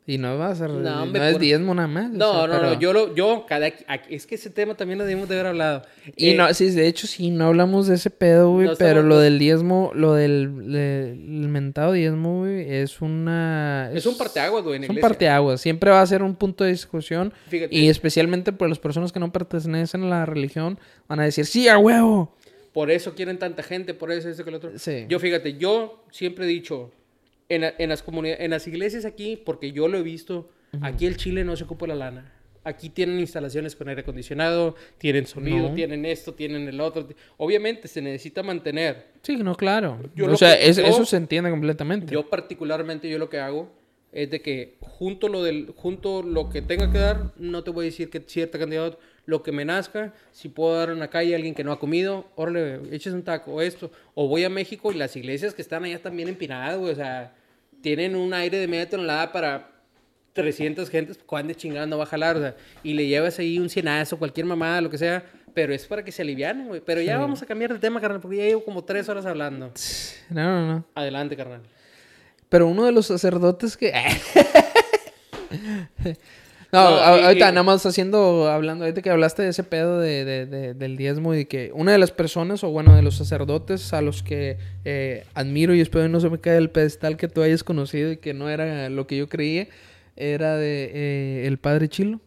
Y 0.06 0.18
no 0.18 0.36
va 0.38 0.48
a 0.48 0.54
ser. 0.56 0.70
No, 0.70 1.06
No, 1.06 1.24
es 1.24 1.32
por- 1.34 1.40
diezmo 1.40 1.72
nada 1.74 1.86
más. 1.86 2.06
o 2.06 2.14
No, 2.14 2.32
sea, 2.32 2.46
no, 2.48 2.54
no, 2.54 2.60
pero- 2.70 2.80
yo 2.80 2.92
lo, 2.92 3.14
yo, 3.14 3.44
cada, 3.46 3.68
es 3.68 4.26
que 4.26 4.34
ese 4.34 4.50
tema 4.50 4.74
también 4.74 4.98
lo 4.98 5.04
debimos 5.04 5.28
de 5.28 5.34
haber 5.36 5.46
hablado. 5.48 5.82
Y 6.16 6.30
Eh, 6.30 6.34
no, 6.34 6.52
sí, 6.52 6.70
de 6.70 6.88
hecho, 6.88 7.06
sí, 7.06 7.30
no 7.30 7.46
hablamos 7.46 7.86
de 7.86 7.94
ese 7.94 8.10
pedo, 8.10 8.50
güey. 8.50 8.66
No 8.66 8.74
pero 8.76 9.02
lo 9.02 9.16
no- 9.16 9.20
del 9.20 9.38
diezmo, 9.38 9.92
lo 9.94 10.14
del 10.14 10.72
le- 10.72 11.10
el 11.12 11.48
mentado 11.48 11.92
diezmo, 11.92 12.38
güey, 12.40 12.72
es 12.74 13.00
una. 13.02 13.90
Es 13.94 14.04
un 14.06 14.16
parteaguas, 14.18 14.64
güey, 14.64 14.76
en 14.78 14.84
Es 14.84 14.88
un 14.90 14.94
iglesia. 14.96 15.08
parteaguas. 15.08 15.60
Siempre 15.60 15.90
va 15.90 16.00
a 16.02 16.06
ser 16.06 16.22
un 16.24 16.34
punto 16.34 16.64
de 16.64 16.70
discusión. 16.70 17.32
Fíjate. 17.48 17.72
Y 17.76 17.88
especialmente 17.88 18.52
por 18.52 18.68
las 18.68 18.78
personas 18.80 19.12
que 19.12 19.20
no 19.20 19.30
pertenecen 19.30 20.02
a 20.04 20.08
la 20.08 20.26
religión, 20.26 20.78
van 21.08 21.20
a 21.20 21.24
decir, 21.24 21.46
sí, 21.46 21.68
a 21.68 21.78
huevo. 21.78 22.34
Por 22.72 22.90
eso 22.90 23.14
quieren 23.14 23.38
tanta 23.38 23.62
gente, 23.62 23.94
por 23.94 24.10
eso, 24.10 24.28
eso 24.28 24.44
que 24.44 24.50
lo 24.50 24.56
otro. 24.56 24.70
Sí. 24.76 25.04
Yo, 25.08 25.18
fíjate, 25.20 25.56
yo 25.56 26.04
siempre 26.10 26.46
he 26.46 26.48
dicho, 26.48 26.90
en, 27.50 27.64
en 27.76 27.88
las 27.90 28.02
comunidades, 28.02 28.40
en 28.42 28.50
las 28.52 28.66
iglesias 28.66 29.04
aquí, 29.04 29.36
porque 29.36 29.72
yo 29.72 29.86
lo 29.88 29.98
he 29.98 30.02
visto, 30.02 30.48
aquí 30.80 31.04
el 31.06 31.16
Chile 31.18 31.44
no 31.44 31.54
se 31.56 31.64
ocupa 31.64 31.86
la 31.86 31.94
lana. 31.96 32.32
Aquí 32.62 32.90
tienen 32.90 33.18
instalaciones 33.20 33.74
con 33.74 33.88
aire 33.88 34.02
acondicionado, 34.02 34.76
tienen 34.98 35.26
sonido, 35.26 35.70
No. 35.70 35.74
tienen 35.74 36.04
esto, 36.04 36.34
tienen 36.34 36.68
el 36.68 36.78
otro. 36.80 37.08
Obviamente 37.38 37.88
se 37.88 38.02
necesita 38.02 38.42
mantener. 38.42 39.06
Sí, 39.22 39.36
no, 39.36 39.54
claro. 39.56 39.98
Yo 40.14 40.26
o 40.30 40.36
sea, 40.36 40.58
que- 40.58 40.68
es- 40.68 40.76
yo- 40.76 40.84
eso 40.84 41.04
se 41.06 41.16
entiende 41.16 41.50
completamente. 41.50 42.12
Yo 42.12 42.28
particularmente, 42.28 43.08
yo 43.08 43.18
lo 43.18 43.30
que 43.30 43.38
hago 43.38 43.72
es 44.12 44.28
de 44.30 44.42
que 44.42 44.76
junto 44.80 45.28
lo 45.28 45.42
del 45.42 45.72
junto 45.74 46.22
lo 46.22 46.50
que 46.50 46.60
tenga 46.60 46.90
que 46.92 46.98
dar, 46.98 47.32
no 47.38 47.64
te 47.64 47.70
voy 47.70 47.84
a 47.84 47.86
decir 47.86 48.10
que 48.10 48.20
cierta 48.20 48.58
cantidad, 48.58 48.98
lo 49.24 49.42
que 49.42 49.52
me 49.52 49.64
nazca, 49.64 50.12
si 50.32 50.48
puedo 50.50 50.74
dar 50.76 50.90
en 50.90 50.98
la 50.98 51.08
calle 51.08 51.32
a 51.32 51.36
alguien 51.36 51.54
que 51.54 51.64
no 51.64 51.72
ha 51.72 51.78
comido, 51.78 52.26
órale, 52.34 52.80
eches 52.94 53.14
un 53.14 53.22
taco 53.22 53.62
esto, 53.62 53.90
o 54.14 54.28
voy 54.28 54.44
a 54.44 54.50
México 54.50 54.92
y 54.92 54.96
las 54.96 55.16
iglesias 55.16 55.54
que 55.54 55.62
están 55.62 55.84
allá 55.84 55.94
están 55.94 56.14
bien 56.16 56.28
empinadas, 56.28 56.76
güey, 56.78 56.92
o 56.92 56.96
sea, 56.96 57.32
tienen 57.82 58.16
un 58.16 58.32
aire 58.34 58.58
de 58.58 58.68
media 58.68 58.88
tonelada 58.88 59.32
para 59.32 59.70
300 60.32 60.88
gentes, 60.88 61.18
¿cuándo 61.24 61.52
chingada 61.54 61.86
no 61.86 61.98
va 61.98 62.04
a 62.04 62.06
jalar? 62.06 62.36
O 62.36 62.40
sea, 62.40 62.56
y 62.82 62.94
le 62.94 63.06
llevas 63.06 63.38
ahí 63.38 63.58
un 63.58 63.68
cienazo, 63.68 64.18
cualquier 64.18 64.46
mamada, 64.46 64.80
lo 64.80 64.90
que 64.90 64.98
sea, 64.98 65.24
pero 65.54 65.74
es 65.74 65.86
para 65.86 66.04
que 66.04 66.12
se 66.12 66.22
alivianen, 66.22 66.68
güey. 66.68 66.80
Pero 66.80 67.00
ya 67.00 67.18
vamos 67.18 67.42
a 67.42 67.46
cambiar 67.46 67.72
de 67.72 67.78
tema, 67.78 68.00
carnal, 68.00 68.20
porque 68.20 68.36
ya 68.36 68.44
llevo 68.44 68.64
como 68.64 68.84
tres 68.84 69.08
horas 69.08 69.26
hablando. 69.26 69.72
No, 70.30 70.42
no, 70.42 70.66
no. 70.74 70.84
Adelante, 70.94 71.36
carnal. 71.36 71.62
Pero 72.48 72.66
uno 72.66 72.84
de 72.84 72.92
los 72.92 73.06
sacerdotes 73.06 73.76
que... 73.76 73.92
no, 76.72 76.90
No, 76.90 76.96
a- 76.96 77.18
y- 77.18 77.24
ahorita 77.24 77.48
y- 77.48 77.52
nada 77.52 77.62
más 77.64 77.84
haciendo, 77.84 78.48
hablando, 78.48 78.84
ahorita 78.84 79.02
que 79.02 79.10
hablaste 79.10 79.42
de 79.42 79.48
ese 79.48 79.64
pedo 79.64 79.98
de, 79.98 80.24
de- 80.24 80.46
de- 80.46 80.74
del 80.74 80.96
diezmo 80.96 81.34
y 81.34 81.44
que 81.44 81.70
una 81.74 81.92
de 81.92 81.98
las 81.98 82.12
personas, 82.12 82.62
o 82.64 82.70
bueno, 82.70 82.94
de 82.94 83.02
los 83.02 83.16
sacerdotes 83.16 83.92
a 83.92 84.02
los 84.02 84.22
que 84.22 84.56
eh, 84.84 85.24
admiro 85.34 85.74
y 85.74 85.80
espero 85.80 86.08
no 86.08 86.20
se 86.20 86.30
me 86.30 86.38
caiga 86.38 86.58
el 86.58 86.70
pedestal 86.70 87.16
que 87.16 87.28
tú 87.28 87.42
hayas 87.42 87.64
conocido 87.64 88.12
y 88.12 88.16
que 88.18 88.34
no 88.34 88.48
era 88.48 88.88
lo 88.88 89.06
que 89.06 89.16
yo 89.16 89.28
creía, 89.28 89.66
era 90.16 90.56
de 90.56 90.90
eh, 90.94 91.46
el 91.46 91.58
padre 91.58 91.88
Chilo. 91.88 92.20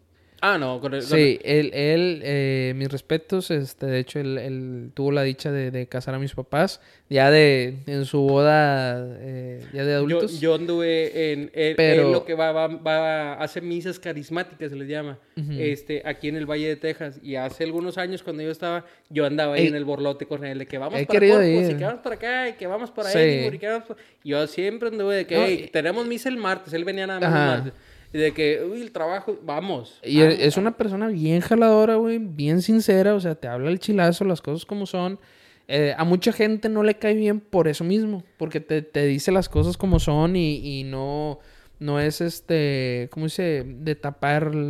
Ah, 0.46 0.58
no, 0.58 0.82
con 0.82 0.94
el, 0.94 1.00
con 1.08 1.18
Sí, 1.18 1.40
él, 1.42 1.72
él 1.74 2.20
eh, 2.22 2.74
mis 2.76 2.90
respetos, 2.92 3.50
este, 3.50 3.86
de 3.86 4.00
hecho, 4.00 4.20
él, 4.20 4.38
él 4.38 4.92
tuvo 4.94 5.14
la 5.14 5.24
dicha 5.24 5.54
de, 5.54 5.72
de 5.72 5.88
casar 5.88 6.16
a 6.16 6.20
mis 6.20 6.34
papás, 6.36 6.82
ya 7.10 7.32
de, 7.32 7.76
en 7.88 8.04
su 8.04 8.20
boda, 8.20 9.08
eh, 9.22 9.64
ya 9.72 9.86
de 9.86 9.94
adultos. 9.94 10.42
yo 10.42 10.56
anduve 10.56 11.32
en, 11.32 11.50
en- 11.54 11.76
Pero- 11.78 12.08
en 12.08 12.12
lo 12.12 12.26
que 12.26 12.34
va, 12.34 12.52
va, 12.52 12.68
va 12.68 13.34
a 13.36 13.44
hacer 13.44 13.64
misas 13.64 14.00
carismáticas, 14.00 14.70
se 14.70 14.76
les 14.76 14.90
llama, 14.90 15.18
este, 15.58 16.02
aquí 16.04 16.28
en 16.28 16.36
el 16.36 16.46
Valle 16.46 16.68
de 16.68 16.76
Texas. 16.76 17.20
Y 17.24 17.36
hace 17.36 17.64
algunos 17.64 17.98
años, 17.98 18.22
cuando 18.22 18.44
yo 18.44 18.52
estaba, 18.52 18.86
yo 19.10 19.26
andaba 19.26 19.56
ahí 19.56 19.62
Ey. 19.62 19.68
en 19.68 19.76
el 19.76 19.86
borlote 19.86 20.26
con 20.26 20.44
él, 20.44 20.60
de 20.60 20.66
que 20.66 20.78
vamos 20.78 21.02
para 21.06 21.20
Corpus, 21.20 21.70
y 21.72 21.76
que 21.78 21.84
vamos 21.86 22.02
para 22.02 22.16
acá, 22.16 22.50
y 22.50 22.54
que 22.54 22.68
vamos 22.68 22.92
para 22.92 23.10
Sí. 23.10 23.18
Edinburgh, 23.20 23.56
y 23.56 23.60
que 23.60 23.68
vamos 23.70 23.88
para- 23.88 24.00
Yo 24.26 24.46
siempre 24.48 24.90
anduve 24.90 25.16
de 25.16 25.26
que, 25.26 25.36
No, 25.38 25.44
"Ey, 25.46 25.64
y- 25.64 25.68
tenemos 25.70 26.06
misa 26.06 26.28
el 26.28 26.36
martes, 26.36 26.74
él 26.74 26.84
venía 26.84 27.08
nada 27.08 27.20
más 27.22 27.30
el 27.30 27.64
martes. 27.64 27.74
Y 28.14 28.20
de 28.20 28.32
que, 28.32 28.64
uy, 28.64 28.82
el 28.82 28.92
trabajo, 28.92 29.38
vamos. 29.44 30.00
Y 30.04 30.20
vamos, 30.20 30.36
es 30.40 30.58
una 30.58 30.78
persona 30.78 31.08
bien 31.08 31.42
jaladora, 31.42 31.96
güey, 31.96 32.20
bien 32.20 32.62
sincera, 32.62 33.16
o 33.16 33.20
sea, 33.20 33.34
te 33.36 33.48
habla 33.48 33.72
el 33.72 33.80
chilazo, 33.80 34.24
las 34.24 34.42
cosas 34.42 34.66
como 34.66 34.86
son. 34.86 35.20
Eh, 35.68 35.96
a 35.98 36.04
mucha 36.04 36.32
gente 36.32 36.70
no 36.70 36.84
le 36.84 36.96
cae 36.96 37.16
bien 37.16 37.40
por 37.40 37.68
eso 37.68 37.84
mismo, 37.84 38.24
porque 38.38 38.60
te, 38.60 38.82
te 38.84 39.06
dice 39.06 39.32
las 39.32 39.50
cosas 39.50 39.78
como 39.78 40.00
son 40.00 40.36
y, 40.36 40.80
y 40.80 40.84
no, 40.84 41.40
no 41.84 42.00
es 42.00 42.22
este, 42.22 43.10
¿cómo 43.12 43.26
dice? 43.26 43.66
De 43.68 43.96
tapar, 43.96 44.46
como 44.52 44.70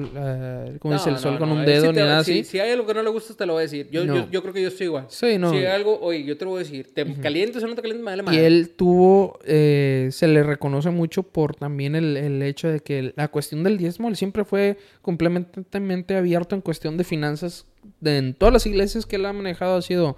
No, 0.83 0.93
dice, 0.93 1.09
el 1.09 1.15
no, 1.15 1.21
sol 1.21 1.37
con 1.37 1.49
no, 1.49 1.55
un 1.55 1.65
dedo 1.65 1.85
sí 1.85 1.91
ni 1.91 1.97
nada 1.97 2.23
si, 2.23 2.31
así. 2.39 2.43
Si 2.43 2.59
hay 2.59 2.71
algo 2.71 2.87
que 2.87 2.93
no 2.95 3.03
le 3.03 3.09
gusta, 3.11 3.35
te 3.35 3.45
lo 3.45 3.53
voy 3.53 3.59
a 3.59 3.63
decir. 3.63 3.87
Yo, 3.91 4.03
yo, 4.03 4.27
yo 4.31 4.41
creo 4.41 4.51
que 4.53 4.61
yo 4.63 4.69
estoy 4.69 4.87
igual. 4.87 5.05
Sí, 5.09 5.37
no. 5.37 5.51
Si 5.51 5.57
hay 5.57 5.65
algo, 5.65 5.99
oye, 6.01 6.23
yo 6.23 6.35
te 6.37 6.45
lo 6.45 6.51
voy 6.51 6.61
a 6.61 6.63
decir. 6.63 6.91
¿Te 6.93 7.05
calientes 7.15 7.63
o 7.63 7.67
no 7.67 7.75
te 7.75 7.81
calientes? 7.83 8.03
Me 8.03 8.11
vale 8.11 8.23
Y 8.23 8.25
madre. 8.25 8.47
él 8.47 8.71
tuvo, 8.75 9.37
eh, 9.45 10.09
se 10.11 10.27
le 10.27 10.41
reconoce 10.41 10.89
mucho 10.89 11.21
por 11.21 11.55
también 11.55 11.95
el, 11.95 12.17
el 12.17 12.41
hecho 12.41 12.67
de 12.67 12.79
que 12.79 13.13
la 13.15 13.27
cuestión 13.27 13.63
del 13.63 13.77
diezmo, 13.77 14.09
él 14.09 14.15
siempre 14.15 14.43
fue 14.43 14.77
completamente 15.03 16.15
abierto 16.15 16.55
en 16.55 16.61
cuestión 16.61 16.97
de 16.97 17.03
finanzas. 17.03 17.67
De, 17.99 18.17
en 18.17 18.33
todas 18.33 18.53
las 18.53 18.65
iglesias 18.65 19.05
que 19.05 19.17
él 19.17 19.25
ha 19.27 19.33
manejado 19.33 19.77
ha 19.77 19.81
sido, 19.83 20.17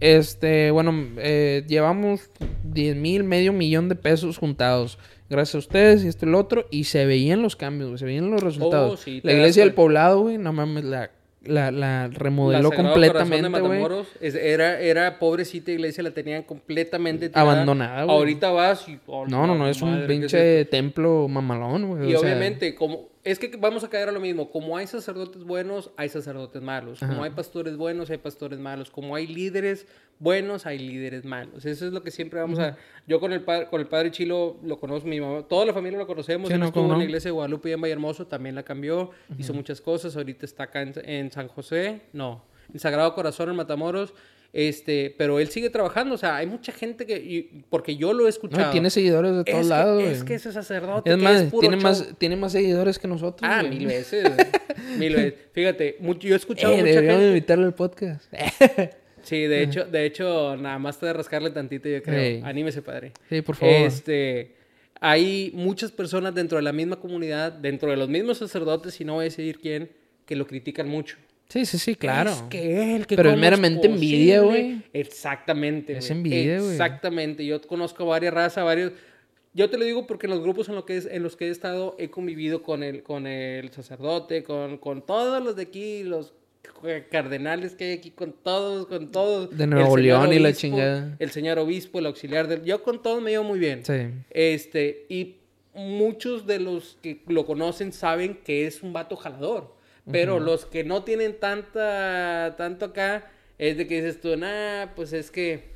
este, 0.00 0.70
bueno, 0.70 0.92
eh, 1.18 1.64
llevamos 1.68 2.28
10 2.64 2.96
mil, 2.96 3.24
medio 3.24 3.52
millón 3.52 3.88
de 3.88 3.94
pesos 3.94 4.38
juntados. 4.38 4.98
Gracias 5.32 5.54
a 5.54 5.58
ustedes 5.58 6.04
y 6.04 6.08
esto 6.08 6.26
y 6.26 6.28
lo 6.28 6.38
otro. 6.38 6.66
Y 6.70 6.84
se 6.84 7.06
veían 7.06 7.40
los 7.40 7.56
cambios, 7.56 7.88
güey, 7.88 7.98
se 7.98 8.04
veían 8.04 8.30
los 8.30 8.42
resultados. 8.42 8.92
Oh, 8.92 8.96
sí, 8.98 9.22
la 9.24 9.32
iglesia 9.32 9.64
del 9.64 9.72
poblado, 9.72 10.20
güey, 10.20 10.36
no 10.36 10.52
mames, 10.52 10.84
la, 10.84 11.10
la, 11.42 11.70
la 11.70 12.08
remodeló 12.08 12.68
La 12.68 12.76
completamente, 12.76 13.60
güey. 13.60 13.82
Era, 14.20 14.78
era 14.78 15.18
pobrecita 15.18 15.70
iglesia, 15.70 16.02
la 16.02 16.10
tenían 16.10 16.42
completamente 16.42 17.30
tirada. 17.30 17.50
Abandonada, 17.50 18.04
güey. 18.04 18.14
Ahorita 18.14 18.50
vas 18.50 18.86
y... 18.90 18.98
oh, 19.06 19.26
No, 19.26 19.46
no, 19.46 19.54
no, 19.54 19.66
es 19.68 19.80
un 19.80 19.92
madre, 19.92 20.06
¿qué 20.06 20.12
es 20.12 20.18
pinche 20.20 20.64
templo 20.66 21.26
mamalón, 21.28 21.88
güey. 21.88 22.10
Y 22.10 22.14
o 22.14 22.18
sea, 22.18 22.28
obviamente, 22.28 22.74
como 22.74 23.08
es 23.24 23.38
que 23.38 23.56
vamos 23.56 23.84
a 23.84 23.88
caer 23.88 24.08
a 24.08 24.12
lo 24.12 24.18
mismo. 24.18 24.50
Como 24.50 24.76
hay 24.76 24.86
sacerdotes 24.86 25.44
buenos, 25.44 25.90
hay 25.96 26.08
sacerdotes 26.08 26.60
malos. 26.60 26.98
Como 26.98 27.12
Ajá. 27.12 27.24
hay 27.24 27.30
pastores 27.30 27.76
buenos, 27.76 28.10
hay 28.10 28.18
pastores 28.18 28.58
malos. 28.58 28.90
Como 28.90 29.14
hay 29.14 29.28
líderes 29.28 29.86
buenos, 30.18 30.66
hay 30.66 30.78
líderes 30.78 31.24
malos. 31.24 31.64
Eso 31.64 31.86
es 31.86 31.92
lo 31.92 32.02
que 32.02 32.10
siempre 32.10 32.40
vamos 32.40 32.58
a. 32.58 32.76
Yo 33.06 33.20
con 33.20 33.32
el 33.32 33.42
padre, 33.42 33.68
con 33.68 33.80
el 33.80 33.86
padre 33.86 34.10
Chilo 34.10 34.56
lo 34.64 34.80
conozco, 34.80 35.08
mi 35.08 35.20
mamá, 35.20 35.42
toda 35.42 35.66
la 35.66 35.72
familia 35.72 35.98
lo 35.98 36.06
conocemos. 36.06 36.48
Sí, 36.48 36.54
Él 36.54 36.60
no, 36.60 36.66
estuvo 36.66 36.82
cómo 36.82 36.94
en 36.94 36.98
la 36.98 37.04
no. 37.04 37.08
iglesia 37.08 37.28
de 37.28 37.32
Guadalupe 37.32 37.70
y 37.70 37.72
en 37.72 37.80
Vallehermoso, 37.80 38.26
también 38.26 38.56
la 38.56 38.64
cambió, 38.64 39.10
hizo 39.38 39.54
muchas 39.54 39.80
cosas. 39.80 40.16
Ahorita 40.16 40.44
está 40.44 40.64
acá 40.64 40.82
en, 40.82 40.92
en 41.04 41.30
San 41.30 41.46
José, 41.46 42.02
no, 42.12 42.42
en 42.72 42.80
Sagrado 42.80 43.14
Corazón 43.14 43.50
en 43.50 43.56
Matamoros. 43.56 44.14
Este, 44.52 45.14
pero 45.16 45.38
él 45.40 45.48
sigue 45.48 45.70
trabajando, 45.70 46.14
o 46.14 46.18
sea, 46.18 46.36
hay 46.36 46.46
mucha 46.46 46.72
gente 46.72 47.06
que, 47.06 47.16
y- 47.16 47.64
porque 47.70 47.96
yo 47.96 48.12
lo 48.12 48.26
he 48.26 48.28
escuchado. 48.28 48.66
No, 48.66 48.70
tiene 48.70 48.90
seguidores 48.90 49.34
de 49.34 49.44
todos 49.44 49.62
que, 49.62 49.68
lados, 49.68 50.02
Es 50.04 50.24
que 50.24 50.34
ese 50.34 50.52
sacerdote 50.52 51.08
Es 51.10 51.16
que 51.16 51.22
más, 51.22 51.40
es 51.40 51.50
puro 51.50 51.60
tiene 51.60 51.76
show. 51.76 51.82
más, 51.84 52.14
tiene 52.18 52.36
más 52.36 52.52
seguidores 52.52 52.98
que 52.98 53.08
nosotros. 53.08 53.50
Ah, 53.50 53.62
güey. 53.62 53.78
mil 53.78 53.86
veces, 53.88 54.30
mil 54.98 55.14
veces. 55.16 55.34
Fíjate, 55.52 55.96
mucho- 56.00 56.28
yo 56.28 56.34
he 56.34 56.36
escuchado 56.36 56.74
Eh, 56.74 56.82
mucha 56.82 57.00
gente. 57.00 57.28
invitarlo 57.28 57.64
al 57.64 57.74
podcast. 57.74 58.30
Sí, 59.24 59.42
de 59.46 59.62
hecho, 59.62 59.84
de 59.84 60.04
hecho, 60.04 60.56
nada 60.56 60.80
más 60.80 60.98
te 60.98 61.06
de 61.06 61.12
rascarle 61.12 61.50
tantito, 61.50 61.88
yo 61.88 62.02
creo. 62.02 62.18
Ey. 62.18 62.40
Anímese, 62.44 62.82
padre. 62.82 63.12
Sí, 63.28 63.40
por 63.40 63.54
favor. 63.54 63.72
Este, 63.72 64.56
hay 65.00 65.52
muchas 65.54 65.92
personas 65.92 66.34
dentro 66.34 66.56
de 66.58 66.62
la 66.62 66.72
misma 66.72 66.96
comunidad, 66.96 67.52
dentro 67.52 67.88
de 67.90 67.96
los 67.96 68.08
mismos 68.08 68.38
sacerdotes, 68.38 69.00
y 69.00 69.04
no 69.04 69.14
voy 69.14 69.20
a 69.22 69.24
decir 69.26 69.60
quién, 69.60 69.92
que 70.26 70.34
lo 70.34 70.44
critican 70.48 70.88
mucho. 70.88 71.18
Sí, 71.48 71.66
sí, 71.66 71.78
sí, 71.78 71.96
claro. 71.96 72.30
Es 72.30 72.42
que 72.42 72.96
él, 72.96 73.06
que 73.06 73.14
Pero 73.14 73.30
es 73.30 73.38
meramente 73.38 73.86
envidia, 73.86 74.40
güey. 74.40 74.82
Exactamente. 74.92 75.98
Es 75.98 76.10
envidia, 76.10 76.60
güey. 76.60 76.72
Exactamente. 76.72 77.44
Yo 77.44 77.60
conozco 77.62 78.06
varias 78.06 78.32
razas, 78.32 78.64
varios. 78.64 78.92
Yo 79.54 79.68
te 79.68 79.76
lo 79.76 79.84
digo 79.84 80.06
porque 80.06 80.26
en 80.26 80.30
los 80.30 80.40
grupos 80.40 80.70
en, 80.70 80.76
lo 80.76 80.86
que 80.86 80.96
es, 80.96 81.06
en 81.06 81.22
los 81.22 81.36
que 81.36 81.48
he 81.48 81.50
estado 81.50 81.94
he 81.98 82.08
convivido 82.08 82.62
con 82.62 82.82
el, 82.82 83.02
con 83.02 83.26
el 83.26 83.70
sacerdote, 83.70 84.42
con, 84.42 84.78
con 84.78 85.04
todos 85.04 85.44
los 85.44 85.56
de 85.56 85.62
aquí, 85.64 86.04
los 86.04 86.32
cardenales 87.10 87.74
que 87.74 87.84
hay 87.84 87.92
aquí, 87.92 88.10
con 88.10 88.32
todos, 88.32 88.86
con 88.86 89.10
todos. 89.10 89.56
De 89.56 89.66
Nuevo 89.66 89.96
León 89.96 90.32
y 90.32 90.38
la 90.38 90.52
chingada. 90.52 91.16
El 91.18 91.30
señor 91.30 91.58
obispo, 91.58 91.98
el 91.98 92.06
auxiliar 92.06 92.48
del... 92.48 92.64
Yo 92.64 92.82
con 92.82 93.02
todos 93.02 93.22
me 93.22 93.30
llevo 93.30 93.44
muy 93.44 93.58
bien. 93.58 93.84
Sí. 93.84 94.08
Este, 94.30 95.06
y 95.08 95.36
muchos 95.74 96.46
de 96.46 96.60
los 96.60 96.98
que 97.02 97.22
lo 97.26 97.46
conocen 97.46 97.92
saben 97.92 98.38
que 98.44 98.66
es 98.66 98.82
un 98.82 98.92
vato 98.92 99.16
jalador. 99.16 99.74
Pero 100.10 100.40
los 100.40 100.66
que 100.66 100.82
no 100.84 101.04
tienen 101.04 101.38
tanta, 101.38 102.54
tanto 102.56 102.86
acá, 102.86 103.30
es 103.58 103.76
de 103.76 103.86
que 103.86 104.02
dices 104.02 104.20
tú, 104.20 104.36
nah, 104.36 104.86
pues 104.96 105.12
es 105.12 105.30
que, 105.30 105.70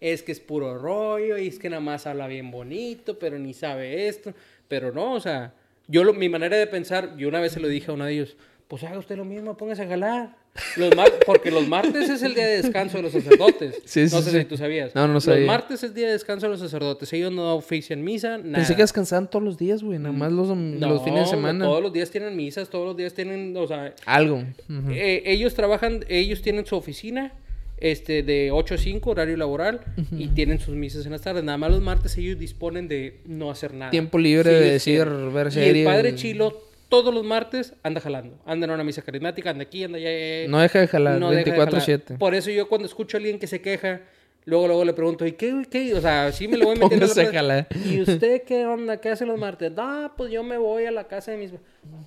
es 0.00 0.22
que 0.22 0.32
es 0.32 0.40
puro 0.40 0.78
rollo, 0.78 1.38
y 1.38 1.48
es 1.48 1.58
que 1.58 1.70
nada 1.70 1.80
más 1.80 2.06
habla 2.06 2.26
bien 2.26 2.50
bonito, 2.50 3.18
pero 3.18 3.38
ni 3.38 3.54
sabe 3.54 4.08
esto. 4.08 4.34
Pero 4.68 4.92
no, 4.92 5.14
o 5.14 5.20
sea, 5.20 5.54
yo 5.86 6.04
lo- 6.04 6.12
mi 6.12 6.28
manera 6.28 6.56
de 6.56 6.66
pensar, 6.66 7.16
yo 7.16 7.28
una 7.28 7.40
vez 7.40 7.52
se 7.52 7.60
lo 7.60 7.68
dije 7.68 7.90
a 7.90 7.94
uno 7.94 8.04
de 8.04 8.12
ellos, 8.12 8.36
pues 8.68 8.84
haga 8.84 8.98
usted 8.98 9.16
lo 9.16 9.24
mismo, 9.24 9.56
póngase 9.56 9.82
a 9.84 9.88
jalar. 9.88 10.36
Los 10.76 10.92
porque 11.26 11.50
los 11.50 11.66
martes 11.68 12.08
es 12.08 12.22
el 12.22 12.34
día 12.34 12.46
de 12.46 12.62
descanso 12.62 12.96
de 12.98 13.02
los 13.04 13.12
sacerdotes. 13.12 13.76
Sí, 13.84 14.02
no 14.10 14.22
sé 14.22 14.30
sí. 14.30 14.38
si 14.38 14.44
tú 14.44 14.56
sabías. 14.56 14.94
No, 14.94 15.06
no 15.06 15.14
Los 15.14 15.24
sabía. 15.24 15.46
martes 15.46 15.82
es 15.82 15.94
día 15.94 16.06
de 16.06 16.12
descanso 16.12 16.46
de 16.46 16.50
los 16.52 16.60
sacerdotes. 16.60 17.12
Ellos 17.12 17.32
no 17.32 17.54
ofician 17.54 18.02
misa, 18.02 18.38
nada. 18.38 18.56
Pensé 18.58 18.74
que 18.76 18.82
descansaban 18.82 19.28
todos 19.30 19.44
los 19.44 19.56
días, 19.56 19.82
güey. 19.82 19.98
Nada 19.98 20.12
más 20.12 20.32
los, 20.32 20.48
los 20.48 21.04
fines 21.04 21.24
de 21.24 21.30
semana. 21.30 21.64
Todos 21.64 21.82
los 21.82 21.92
días 21.92 22.10
tienen 22.10 22.36
misas, 22.36 22.68
todos 22.68 22.86
los 22.86 22.96
días 22.96 23.14
tienen, 23.14 23.56
o 23.56 23.66
sea, 23.66 23.94
Algo. 24.04 24.42
Eh, 24.90 25.22
ellos 25.26 25.54
trabajan, 25.54 26.04
ellos 26.08 26.42
tienen 26.42 26.66
su 26.66 26.76
oficina, 26.76 27.32
este, 27.78 28.22
de 28.22 28.50
8 28.50 28.74
a 28.74 28.78
5, 28.78 29.10
horario 29.10 29.36
laboral, 29.36 29.80
y 30.12 30.28
tienen 30.28 30.58
sus 30.58 30.74
misas 30.74 31.06
en 31.06 31.12
las 31.12 31.22
tardes. 31.22 31.44
Nada 31.44 31.58
más 31.58 31.70
los 31.70 31.80
martes 31.80 32.16
ellos 32.18 32.38
disponen 32.38 32.88
de 32.88 33.20
no 33.26 33.50
hacer 33.50 33.72
nada. 33.74 33.90
Tiempo 33.90 34.18
libre 34.18 34.50
de 34.50 34.70
decir, 34.72 35.06
ver 35.32 35.50
Y 35.54 35.60
el 35.60 35.84
padre 35.84 36.14
Chilo, 36.14 36.62
todos 36.88 37.12
los 37.12 37.24
martes, 37.24 37.74
anda 37.82 38.00
jalando. 38.00 38.38
Anda 38.46 38.66
en 38.66 38.70
una 38.72 38.84
misa 38.84 39.02
carismática, 39.02 39.50
anda 39.50 39.62
aquí, 39.62 39.84
anda 39.84 39.98
allá. 39.98 40.48
No 40.48 40.58
deja 40.58 40.80
de 40.80 40.88
jalar, 40.88 41.18
No 41.18 41.30
deja 41.30 41.44
de 41.44 41.50
jalar. 41.50 41.68
24/7. 41.72 42.18
Por 42.18 42.34
eso 42.34 42.50
yo 42.50 42.68
cuando 42.68 42.86
escucho 42.86 43.16
a 43.16 43.18
alguien 43.18 43.38
que 43.38 43.46
se 43.46 43.60
queja, 43.60 44.00
luego 44.48 44.66
luego 44.66 44.84
le 44.84 44.92
pregunto, 44.94 45.26
¿y 45.26 45.32
qué? 45.32 45.62
qué? 45.70 45.94
O 45.94 46.00
sea, 46.00 46.32
sí 46.32 46.48
me 46.48 46.56
lo 46.56 46.66
voy 46.66 46.76
metiendo. 46.80 47.06
en 47.20 47.48
la. 47.48 47.66
¿Y 47.84 48.00
usted 48.00 48.42
qué 48.44 48.64
onda? 48.66 48.96
¿Qué 49.00 49.10
hace 49.10 49.26
los 49.26 49.38
martes? 49.38 49.70
No, 49.72 50.12
pues 50.16 50.30
yo 50.32 50.42
me 50.42 50.56
voy 50.58 50.86
a 50.86 50.90
la 50.90 51.04
casa 51.04 51.30
de 51.32 51.36
mis... 51.36 51.52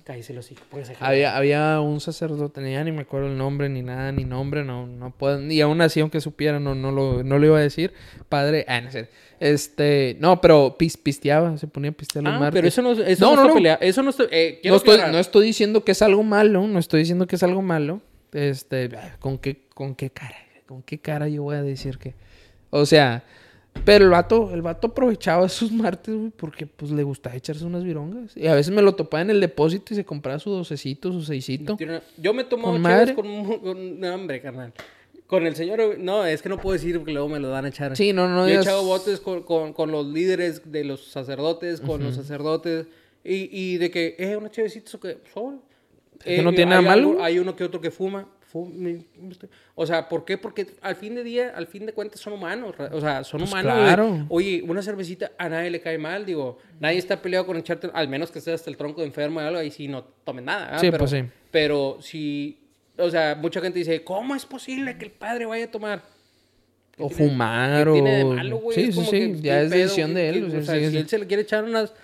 Cállese 0.04 0.32
los 0.34 0.50
hijos. 0.52 0.64
Había, 1.00 1.36
había 1.36 1.80
un 1.80 2.00
sacerdote, 2.00 2.60
ya 2.70 2.82
ni 2.84 2.92
me 2.92 3.02
acuerdo 3.02 3.28
el 3.28 3.36
nombre, 3.38 3.68
ni 3.68 3.82
nada, 3.82 4.12
ni 4.12 4.24
nombre, 4.24 4.64
no, 4.64 4.86
no 4.86 5.10
puedo, 5.10 5.40
y 5.50 5.60
aún 5.60 5.80
así, 5.80 6.00
aunque 6.00 6.20
supiera, 6.20 6.58
no, 6.60 6.74
no 6.74 6.90
lo, 6.92 7.22
no 7.24 7.38
lo 7.38 7.46
iba 7.46 7.58
a 7.58 7.62
decir. 7.62 7.92
Padre, 8.28 8.64
ah, 8.68 8.80
no 8.80 8.90
sé. 8.90 9.08
Este, 9.40 10.16
no, 10.20 10.40
pero 10.40 10.76
pis- 10.78 10.96
pisteaba, 10.96 11.56
se 11.58 11.66
ponía 11.66 11.90
a 11.90 11.94
pistear 11.94 12.24
los 12.24 12.32
Ah, 12.34 12.38
martes. 12.38 12.58
pero 12.58 12.68
eso 12.68 12.80
no, 12.82 12.92
eso 12.92 13.24
No, 13.24 13.30
no, 13.30 13.36
no, 13.36 13.42
está 13.42 13.48
no. 13.48 13.54
pelea- 13.54 13.78
Eso 13.80 14.02
no 14.02 14.10
está... 14.10 14.24
eh, 14.30 14.60
No 14.64 14.76
estoy, 14.76 14.98
no 15.10 15.18
estoy 15.18 15.46
diciendo 15.46 15.84
que 15.84 15.92
es 15.92 16.02
algo 16.02 16.22
malo, 16.22 16.66
no 16.68 16.78
estoy 16.78 17.00
diciendo 17.00 17.26
que 17.26 17.36
es 17.36 17.42
algo 17.42 17.60
malo. 17.62 18.00
Este, 18.32 18.88
ah, 18.96 19.16
¿con 19.18 19.38
qué, 19.38 19.62
con 19.74 19.94
qué 19.94 20.10
cara? 20.10 20.36
¿Con 20.66 20.82
qué 20.82 20.98
cara 20.98 21.28
yo 21.28 21.42
voy 21.42 21.56
a 21.56 21.62
decir 21.62 21.98
que? 21.98 22.14
O 22.74 22.86
sea, 22.86 23.22
pero 23.84 24.04
el 24.06 24.10
vato, 24.10 24.50
el 24.52 24.62
vato 24.62 24.88
aprovechaba 24.88 25.48
sus 25.50 25.70
martes, 25.72 26.14
güey, 26.14 26.30
porque 26.30 26.66
pues 26.66 26.90
le 26.90 27.02
gustaba 27.02 27.36
echarse 27.36 27.64
unas 27.64 27.84
virongas. 27.84 28.36
Y 28.36 28.46
a 28.46 28.54
veces 28.54 28.72
me 28.74 28.80
lo 28.82 28.94
topaba 28.94 29.20
en 29.22 29.30
el 29.30 29.40
depósito 29.40 29.92
y 29.92 29.96
se 29.96 30.04
compraba 30.04 30.38
su 30.38 30.50
docecito, 30.50 31.12
su 31.12 31.22
seisito. 31.22 31.76
Yo 32.18 32.34
me 32.34 32.44
tomo 32.44 32.72
¿Con 32.72 32.80
madre? 32.80 33.14
con, 33.14 33.26
un- 33.26 33.58
con- 33.60 34.00
No, 34.00 34.14
hombre, 34.14 34.40
carnal. 34.40 34.72
Con 35.26 35.46
el 35.46 35.54
señor... 35.56 35.98
No, 35.98 36.26
es 36.26 36.42
que 36.42 36.48
no 36.50 36.58
puedo 36.58 36.74
decir 36.74 36.96
porque 36.98 37.12
luego 37.12 37.28
me 37.28 37.40
lo 37.40 37.50
van 37.50 37.64
a 37.64 37.68
echar. 37.68 37.96
Sí, 37.96 38.12
no, 38.12 38.28
no 38.28 38.40
Yo 38.40 38.46
he 38.46 38.50
digas- 38.50 38.66
echado 38.66 38.84
botes 38.84 39.20
con, 39.20 39.42
con, 39.42 39.72
con 39.72 39.90
los 39.90 40.06
líderes 40.06 40.70
de 40.70 40.84
los 40.84 41.06
sacerdotes, 41.10 41.80
con 41.80 42.02
los 42.02 42.16
sacerdotes. 42.16 42.86
Y, 43.24 43.48
y 43.50 43.78
de 43.78 43.90
que, 43.90 44.16
eh, 44.18 44.36
una 44.36 44.50
chevecita, 44.50 44.90
o 44.96 45.00
que... 45.00 45.18
Sol. 45.32 45.60
que 46.22 46.42
no 46.42 46.50
tiene 46.52 46.70
nada 46.70 46.82
malo. 46.82 47.16
hay 47.22 47.38
uno 47.38 47.54
que 47.56 47.64
otro 47.64 47.80
que 47.80 47.90
fuma. 47.90 48.26
O 49.74 49.86
sea, 49.86 50.08
¿por 50.08 50.24
qué? 50.24 50.36
Porque 50.38 50.66
al 50.82 50.96
fin 50.96 51.14
de 51.14 51.24
día, 51.24 51.52
al 51.56 51.66
fin 51.66 51.86
de 51.86 51.92
cuentas 51.92 52.20
son 52.20 52.32
humanos. 52.34 52.74
O 52.92 53.00
sea, 53.00 53.24
son 53.24 53.40
Pues 53.40 53.50
humanos. 53.50 53.72
claro. 53.72 54.26
Oye, 54.28 54.62
una 54.66 54.82
cervecita 54.82 55.32
a 55.38 55.48
nadie 55.48 55.70
le 55.70 55.80
cae 55.80 55.98
mal. 55.98 56.26
Digo, 56.26 56.58
nadie 56.80 56.98
está 56.98 57.20
peleado 57.22 57.46
con 57.46 57.56
echarte, 57.56 57.90
al 57.92 58.08
menos 58.08 58.30
que 58.30 58.38
estés 58.38 58.54
hasta 58.54 58.70
el 58.70 58.76
tronco 58.76 59.00
de 59.00 59.06
enfermo 59.06 59.40
y 59.40 59.44
algo, 59.44 59.58
ahí 59.58 59.70
sí 59.70 59.88
no 59.88 60.04
tomen 60.24 60.44
nada. 60.44 60.64
¿verdad? 60.66 60.80
Sí, 60.80 60.86
pero, 60.90 60.98
pues 60.98 61.10
sí. 61.10 61.24
Pero 61.50 61.98
si, 62.00 62.58
o 62.98 63.10
sea, 63.10 63.34
mucha 63.34 63.60
gente 63.60 63.78
dice, 63.78 64.04
¿cómo 64.04 64.34
es 64.34 64.44
posible 64.46 64.96
que 64.98 65.04
el 65.06 65.10
padre 65.12 65.46
vaya 65.46 65.64
a 65.66 65.70
tomar? 65.70 66.02
O 66.98 67.08
¿Qué 67.08 67.14
tiene- 67.14 67.30
fumar 67.32 67.88
o... 67.88 67.92
tiene 67.94 68.16
de 68.18 68.24
malo, 68.24 68.56
güey? 68.58 68.74
sí, 68.74 68.82
Es 68.84 68.94
sí, 68.94 68.94
como 68.96 69.10
sí, 69.10 69.18
que, 69.18 69.40
ya 69.40 69.58
¿qué 69.60 69.64
es 69.64 69.70
pedo? 69.70 69.82
decisión 69.82 70.08
¿Qué- 70.10 70.14
de 70.18 70.28
él. 70.28 70.44
o 70.44 70.50
sea, 70.50 70.58
o 70.58 70.62
sea, 70.62 70.74
sí, 70.74 70.84
si 70.84 70.90
sí. 70.90 70.96
él 70.98 71.08
se 71.08 71.18
le 71.18 71.26
quiere 71.26 71.42
echar 71.42 71.64
unas... 71.64 71.94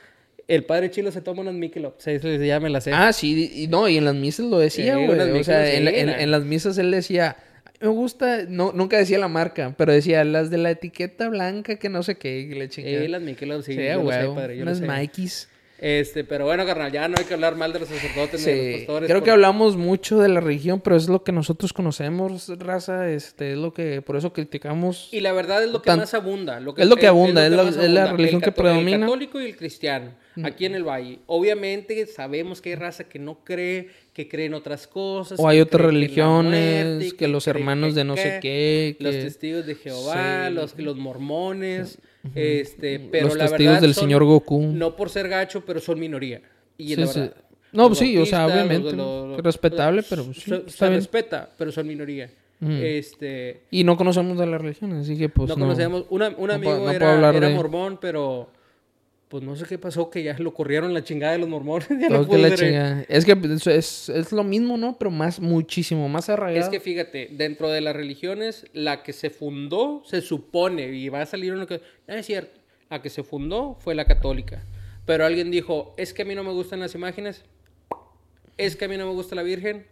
El 0.48 0.64
padre 0.64 0.90
chilo 0.90 1.12
se 1.12 1.20
toma 1.20 1.42
unas 1.42 1.54
Michelob. 1.54 1.92
O 1.98 2.00
sea, 2.00 2.14
eso 2.14 2.28
ya 2.34 2.58
me 2.58 2.70
la 2.70 2.80
sé. 2.80 2.90
Ah, 2.92 3.12
sí, 3.12 3.50
y 3.54 3.66
no, 3.68 3.86
y 3.88 3.98
en 3.98 4.04
las 4.06 4.14
misas 4.14 4.46
lo 4.46 4.58
decía, 4.58 4.94
Sí, 4.96 5.04
güey. 5.04 5.10
unas 5.20 5.28
o 5.28 5.44
sea, 5.44 5.72
en, 5.74 5.84
la- 5.84 5.90
sí, 5.90 5.96
en- 5.98 6.06
la- 6.06 6.22
en 6.22 6.30
las 6.30 6.44
misas 6.44 6.78
él 6.78 6.90
decía, 6.90 7.36
me 7.80 7.88
gusta, 7.88 8.44
no, 8.48 8.72
nunca 8.72 8.96
decía 8.96 9.18
la 9.18 9.28
marca, 9.28 9.74
pero 9.76 9.92
decía 9.92 10.24
las 10.24 10.50
de 10.50 10.56
la 10.58 10.70
etiqueta 10.70 11.28
blanca 11.28 11.76
que 11.76 11.88
no 11.90 12.02
sé 12.02 12.16
qué, 12.16 12.40
y 12.40 12.54
le 12.54 12.68
chingada. 12.70 13.04
Eh, 13.04 13.08
las 13.08 13.20
Michelob, 13.22 13.62
sí. 13.62 13.74
Sí, 13.74 13.84
yo 13.84 14.02
lo 14.02 14.10
sé, 14.10 14.26
padre, 14.34 14.56
yo 14.56 14.64
lo 14.64 14.70
unas 14.72 14.78
sé. 14.78 14.86
Mikeys. 14.88 15.48
Este, 15.80 16.24
pero 16.24 16.44
bueno, 16.44 16.66
carnal, 16.66 16.90
ya 16.90 17.06
no 17.06 17.14
hay 17.18 17.24
que 17.24 17.34
hablar 17.34 17.54
mal 17.54 17.72
de 17.72 17.78
los 17.78 17.88
sacerdotes 17.88 18.44
ni 18.44 18.52
de 18.52 18.56
los 18.58 18.66
Sí, 18.66 18.76
pastores. 18.86 19.06
creo 19.06 19.20
que 19.20 19.20
porque- 19.20 19.30
hablamos 19.30 19.76
mucho 19.76 20.18
de 20.18 20.28
la 20.28 20.40
religión, 20.40 20.80
pero 20.80 20.96
es 20.96 21.08
lo 21.08 21.22
que 21.22 21.30
nosotros 21.30 21.72
conocemos, 21.72 22.48
raza, 22.58 23.08
este, 23.10 23.52
es 23.52 23.58
lo 23.58 23.72
que, 23.74 24.02
por 24.02 24.16
eso 24.16 24.32
criticamos. 24.32 25.08
Y 25.12 25.20
la 25.20 25.30
verdad 25.32 25.62
es 25.62 25.70
lo 25.70 25.80
que 25.80 25.86
Tan- 25.86 26.00
más 26.00 26.14
abunda. 26.14 26.58
Lo 26.58 26.74
que, 26.74 26.82
es 26.82 26.88
lo 26.88 26.96
que 26.96 27.06
abunda, 27.06 27.44
es 27.46 27.52
la- 27.52 27.62
más 27.62 27.76
es 27.76 27.90
la 27.90 28.02
abunda. 28.04 28.16
religión 28.16 28.40
El 28.42 28.44
que 28.44 28.52
predomina. 28.52 28.96
El 28.96 29.00
católico 29.02 29.40
y 29.40 29.44
el 29.44 29.56
cristiano, 29.56 30.10
aquí 30.44 30.66
en 30.66 30.74
el 30.74 30.84
Valle. 30.84 31.18
Obviamente 31.26 32.06
sabemos 32.06 32.60
que 32.60 32.70
hay 32.70 32.74
raza 32.76 33.04
que 33.04 33.18
no 33.18 33.44
cree, 33.44 33.88
que 34.12 34.28
cree 34.28 34.46
en 34.46 34.54
otras 34.54 34.86
cosas. 34.86 35.38
O 35.40 35.48
hay 35.48 35.58
que 35.58 35.62
otras 35.62 35.80
que 35.82 35.86
religiones, 35.86 36.86
muerte, 36.96 37.16
que 37.16 37.28
los 37.28 37.44
cree 37.44 37.56
hermanos 37.56 37.94
que 37.94 37.98
de 38.00 38.04
no 38.04 38.16
sé 38.16 38.38
qué, 38.40 38.96
Los 39.00 39.14
que- 39.14 39.22
testigos 39.22 39.66
de 39.66 39.74
Jehová, 39.74 40.46
Sí. 40.48 40.54
los, 40.54 40.78
los 40.78 40.96
mormones, 40.96 41.98
este, 42.34 42.98
pero 43.00 43.26
Los 43.28 43.36
la 43.36 43.44
testigos 43.48 43.72
verdad 43.74 43.80
del 43.82 43.94
son- 43.94 44.04
señor 44.04 44.24
Goku. 44.24 44.60
No 44.72 44.96
por 44.96 45.10
ser 45.10 45.28
gacho, 45.28 45.64
pero 45.64 45.80
son 45.80 45.98
minoría. 46.00 46.40
Y 46.76 46.88
Sí, 46.88 46.96
la 46.96 47.06
sí. 47.06 47.20
verdad, 47.20 47.36
No, 47.72 47.88
los 47.90 47.98
sí, 47.98 48.16
o 48.16 48.24
sea, 48.24 48.46
obviamente, 48.46 48.92
los- 48.92 49.28
los- 49.28 49.40
respetable, 49.42 50.02
pero 50.08 50.24
sí, 50.32 50.40
se, 50.40 50.54
está 50.56 50.70
se 50.70 50.84
bien. 50.88 51.00
respeta, 51.00 51.50
pero 51.58 51.70
son 51.70 51.86
minoría. 51.86 52.30
Ujú. 52.60 52.72
Este, 52.72 53.60
Y 53.70 53.84
no 53.84 53.96
conocemos 53.96 54.36
de 54.38 54.46
la 54.46 54.58
religión, 54.58 54.92
así 54.94 55.16
que 55.16 55.28
pues 55.28 55.48
no, 55.50 55.54
no. 55.56 55.64
conocemos. 55.66 56.06
Una, 56.10 56.28
un 56.30 56.48
no 56.48 56.54
amigo 56.54 56.76
no 56.78 56.90
era, 56.90 57.18
era 57.18 57.48
de- 57.48 57.54
mormón, 57.54 57.98
pero 58.00 58.50
pues 59.28 59.44
no 59.44 59.54
sé 59.56 59.66
qué 59.66 59.78
pasó, 59.78 60.10
que 60.10 60.22
ya 60.22 60.36
lo 60.38 60.54
corrieron 60.54 60.94
la 60.94 61.04
chingada 61.04 61.32
de 61.32 61.38
los 61.38 61.48
mormones. 61.48 61.88
ya 62.00 62.08
no 62.08 62.26
que 62.26 62.38
la 62.38 62.54
chingada. 62.54 63.04
Es 63.08 63.24
que 63.24 63.32
es, 63.32 63.66
es, 63.66 64.08
es 64.08 64.32
lo 64.32 64.42
mismo, 64.42 64.76
¿no? 64.78 64.96
Pero 64.98 65.10
más, 65.10 65.38
muchísimo 65.38 66.08
más 66.08 66.28
arraigado. 66.30 66.64
Es 66.64 66.70
que 66.70 66.80
fíjate, 66.80 67.28
dentro 67.32 67.68
de 67.68 67.80
las 67.82 67.94
religiones, 67.94 68.66
la 68.72 69.02
que 69.02 69.12
se 69.12 69.30
fundó, 69.30 70.02
se 70.06 70.22
supone, 70.22 70.88
y 70.88 71.08
va 71.10 71.22
a 71.22 71.26
salir 71.26 71.52
uno 71.52 71.66
que... 71.66 71.82
No 72.06 72.14
es 72.14 72.24
cierto, 72.24 72.58
la 72.88 73.02
que 73.02 73.10
se 73.10 73.22
fundó 73.22 73.76
fue 73.80 73.94
la 73.94 74.06
católica. 74.06 74.62
Pero 75.04 75.26
alguien 75.26 75.50
dijo, 75.50 75.94
es 75.98 76.14
que 76.14 76.22
a 76.22 76.24
mí 76.24 76.34
no 76.34 76.42
me 76.42 76.52
gustan 76.52 76.80
las 76.80 76.94
imágenes, 76.94 77.44
es 78.56 78.76
que 78.76 78.86
a 78.86 78.88
mí 78.88 78.96
no 78.96 79.06
me 79.06 79.12
gusta 79.12 79.34
la 79.34 79.42
Virgen, 79.42 79.86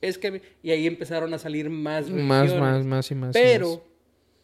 es 0.00 0.18
que... 0.18 0.26
a 0.26 0.30
mí-". 0.32 0.40
Y 0.62 0.72
ahí 0.72 0.86
empezaron 0.86 1.32
a 1.34 1.38
salir 1.38 1.70
más 1.70 2.10
más, 2.10 2.50
religiones. 2.50 2.60
más, 2.60 2.84
más 2.84 2.84
y 2.84 2.86
más. 2.86 3.10
y 3.10 3.14
más. 3.14 3.32
Pero 3.32 3.84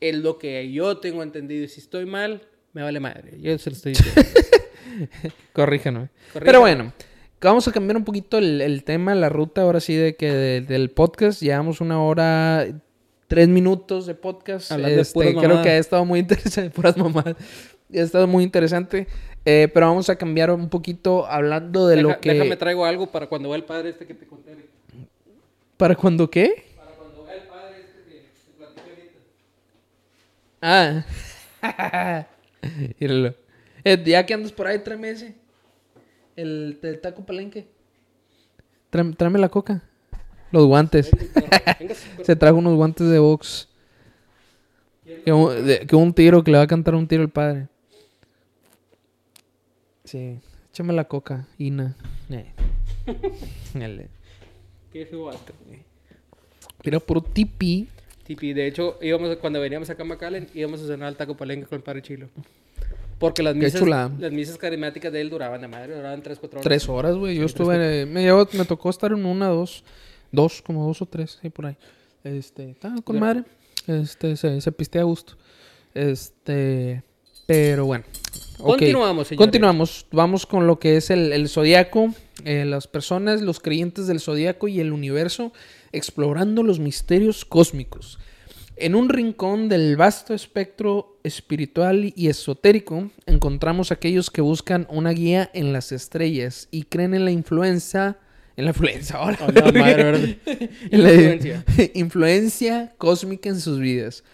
es 0.00 0.16
lo 0.16 0.38
que 0.38 0.70
yo 0.70 0.98
tengo 0.98 1.22
entendido. 1.24 1.64
Y 1.64 1.68
si 1.68 1.80
estoy 1.80 2.06
mal, 2.06 2.42
me 2.72 2.82
vale 2.82 3.00
madre. 3.00 3.38
Yo 3.40 3.56
se 3.58 3.70
lo 3.70 3.76
estoy 3.76 3.92
diciendo. 3.94 4.22
Corríjanme. 5.52 6.08
Pero 6.34 6.60
bueno, 6.60 6.92
vamos 7.40 7.66
a 7.68 7.72
cambiar 7.72 7.96
un 7.96 8.04
poquito 8.04 8.38
el, 8.38 8.60
el 8.60 8.84
tema, 8.84 9.14
la 9.14 9.28
ruta 9.28 9.62
ahora 9.62 9.80
sí 9.80 9.94
de 9.94 10.16
que 10.16 10.32
de- 10.32 10.60
del 10.62 10.90
podcast. 10.90 11.40
Llevamos 11.42 11.80
una 11.80 12.02
hora, 12.02 12.66
tres 13.28 13.48
minutos 13.48 14.06
de 14.06 14.14
podcast. 14.14 14.70
Hablando 14.72 14.96
de 14.96 15.02
Este, 15.02 15.14
puras 15.14 15.34
creo 15.44 15.62
que 15.62 15.68
ha 15.70 15.78
estado 15.78 16.04
muy 16.04 16.20
interesante, 16.20 16.70
puras 16.74 16.96
mamadas. 16.96 17.36
Ha 17.94 17.98
estado 18.00 18.26
muy 18.26 18.44
interesante. 18.44 19.06
Eh, 19.44 19.68
pero 19.74 19.86
vamos 19.88 20.08
a 20.08 20.16
cambiar 20.16 20.50
un 20.52 20.68
poquito 20.68 21.26
hablando 21.26 21.88
de 21.88 21.96
Deja- 21.96 22.08
lo 22.08 22.20
que... 22.20 22.32
Déjame 22.32 22.56
traigo 22.56 22.84
algo 22.86 23.10
para 23.10 23.26
cuando 23.26 23.48
va 23.48 23.56
el 23.56 23.64
padre 23.64 23.90
este 23.90 24.06
que 24.06 24.14
te 24.14 24.26
conté. 24.26 24.56
¿Para 25.76 25.96
cuando 25.96 26.30
qué? 26.30 26.64
Para 26.76 26.92
cuando 26.92 27.24
va 27.24 27.34
el 27.34 27.42
padre 27.42 27.80
este 27.80 28.02
que... 28.08 28.22
Ah. 30.62 32.24
Míralo. 33.00 33.34
Eh, 33.84 34.02
ya 34.06 34.24
que 34.24 34.34
andas 34.34 34.52
por 34.52 34.66
ahí, 34.66 34.78
tráeme 34.78 35.10
ese. 35.10 35.34
El, 36.36 36.78
el 36.82 37.00
taco 37.00 37.24
palenque. 37.26 37.66
Tráeme, 38.90 39.14
tráeme 39.14 39.38
la 39.38 39.48
coca. 39.48 39.82
Los 40.50 40.66
guantes. 40.66 41.10
Se 42.22 42.36
trajo 42.36 42.56
unos 42.58 42.76
guantes 42.76 43.08
de 43.08 43.18
box. 43.18 43.68
Que 45.24 45.32
un, 45.32 45.66
de- 45.66 45.86
que 45.86 45.96
un 45.96 46.12
tiro, 46.14 46.42
que 46.44 46.50
le 46.50 46.58
va 46.58 46.64
a 46.64 46.66
cantar 46.68 46.94
un 46.94 47.06
tiro 47.08 47.22
el 47.22 47.28
padre. 47.30 47.68
Sí. 50.04 50.38
Échame 50.70 50.92
la 50.92 51.04
coca, 51.04 51.46
Ina. 51.58 51.96
Eh. 52.30 52.52
Qué. 54.92 55.84
Mira, 56.84 57.00
puro 57.00 57.20
tipi. 57.22 57.88
Tipi, 58.34 58.52
de 58.52 58.66
hecho, 58.66 58.98
íbamos, 59.02 59.36
cuando 59.36 59.60
veníamos 59.60 59.90
acá 59.90 60.02
a 60.02 60.06
McAllen, 60.06 60.48
íbamos 60.54 60.80
a 60.82 60.86
cenar 60.86 61.08
al 61.08 61.16
taco 61.16 61.36
palenque 61.36 61.66
con 61.66 61.76
el 61.76 61.82
padre 61.82 62.02
Chilo. 62.02 62.28
Porque 63.18 63.42
las 63.42 63.54
misas, 63.54 63.82
las 64.18 64.32
misas 64.32 64.56
carismáticas 64.56 65.12
de 65.12 65.20
él 65.20 65.30
duraban 65.30 65.60
de 65.60 65.68
madre, 65.68 65.94
duraban 65.94 66.22
3, 66.22 66.38
4 66.38 66.58
horas. 66.58 66.64
Tres 66.64 66.88
horas, 66.88 67.14
güey. 67.16 67.36
Yo 67.36 67.44
estuve. 67.46 68.04
Me, 68.06 68.22
llevó- 68.22 68.48
me 68.54 68.64
tocó 68.64 68.90
estar 68.90 69.12
en 69.12 69.24
una, 69.24 69.46
dos. 69.48 69.84
Dos, 70.32 70.62
como 70.62 70.86
dos 70.86 71.02
o 71.02 71.06
tres, 71.06 71.38
ahí 71.42 71.50
por 71.50 71.66
ahí. 71.66 71.76
Este. 72.24 72.70
Está 72.70 72.94
con 73.04 73.20
madre. 73.20 73.44
Este, 73.86 74.34
se, 74.36 74.60
se 74.60 74.72
pistea 74.72 75.02
a 75.02 75.04
gusto. 75.04 75.34
Este. 75.94 77.02
Pero 77.46 77.84
bueno. 77.86 78.04
ok. 78.58 78.66
Continuamos, 78.70 79.28
señores. 79.28 79.44
Continuamos. 79.46 80.06
Vamos 80.10 80.46
con 80.46 80.66
lo 80.66 80.78
que 80.78 80.96
es 80.96 81.10
el, 81.10 81.32
el 81.32 81.48
zodiaco. 81.48 82.14
eh, 82.44 82.64
las 82.64 82.86
personas, 82.88 83.40
los 83.42 83.60
creyentes 83.60 84.06
del 84.06 84.20
zodiaco 84.20 84.68
y 84.68 84.80
el 84.80 84.92
universo, 84.92 85.52
explorando 85.92 86.62
los 86.62 86.78
misterios 86.78 87.44
cósmicos. 87.44 88.18
En 88.76 88.94
un 88.94 89.10
rincón 89.10 89.68
del 89.68 89.96
vasto 89.96 90.34
espectro 90.34 91.18
espiritual 91.22 92.12
y 92.16 92.28
esotérico, 92.28 93.10
encontramos 93.26 93.92
aquellos 93.92 94.30
que 94.30 94.40
buscan 94.40 94.86
una 94.90 95.10
guía 95.10 95.50
en 95.54 95.72
las 95.72 95.92
estrellas 95.92 96.68
y 96.70 96.84
creen 96.84 97.14
en 97.14 97.24
la 97.24 97.30
influencia. 97.30 98.18
En 98.54 98.66
la 98.66 98.72
influencia, 98.72 99.16
ahora. 99.16 99.38
En 99.46 101.02
la 101.02 101.14
Influencia. 101.14 101.64
influencia 101.94 102.94
cósmica 102.98 103.48
en 103.48 103.58
sus 103.58 103.78
vidas. 103.78 104.24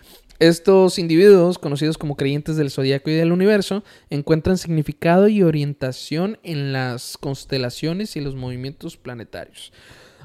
Estos 0.41 0.99
individuos, 0.99 1.59
conocidos 1.59 1.99
como 1.99 2.17
creyentes 2.17 2.57
del 2.57 2.73
zodiaco 2.73 3.11
y 3.11 3.15
del 3.15 3.31
universo, 3.31 3.85
encuentran 4.11 4.59
significado 4.59 5.29
y 5.29 5.45
orientación 5.45 6.39
en 6.43 6.73
las 6.73 7.17
constelaciones 7.17 8.17
y 8.17 8.21
los 8.21 8.35
movimientos 8.35 8.97
planetarios. 8.97 9.73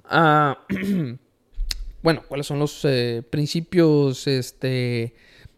Ah, 0.05 0.65
bueno, 2.01 2.23
¿cuáles 2.27 2.47
son 2.47 2.59
los 2.59 2.83
eh, 2.85 3.23
principios 3.29 4.27
este, 4.27 5.13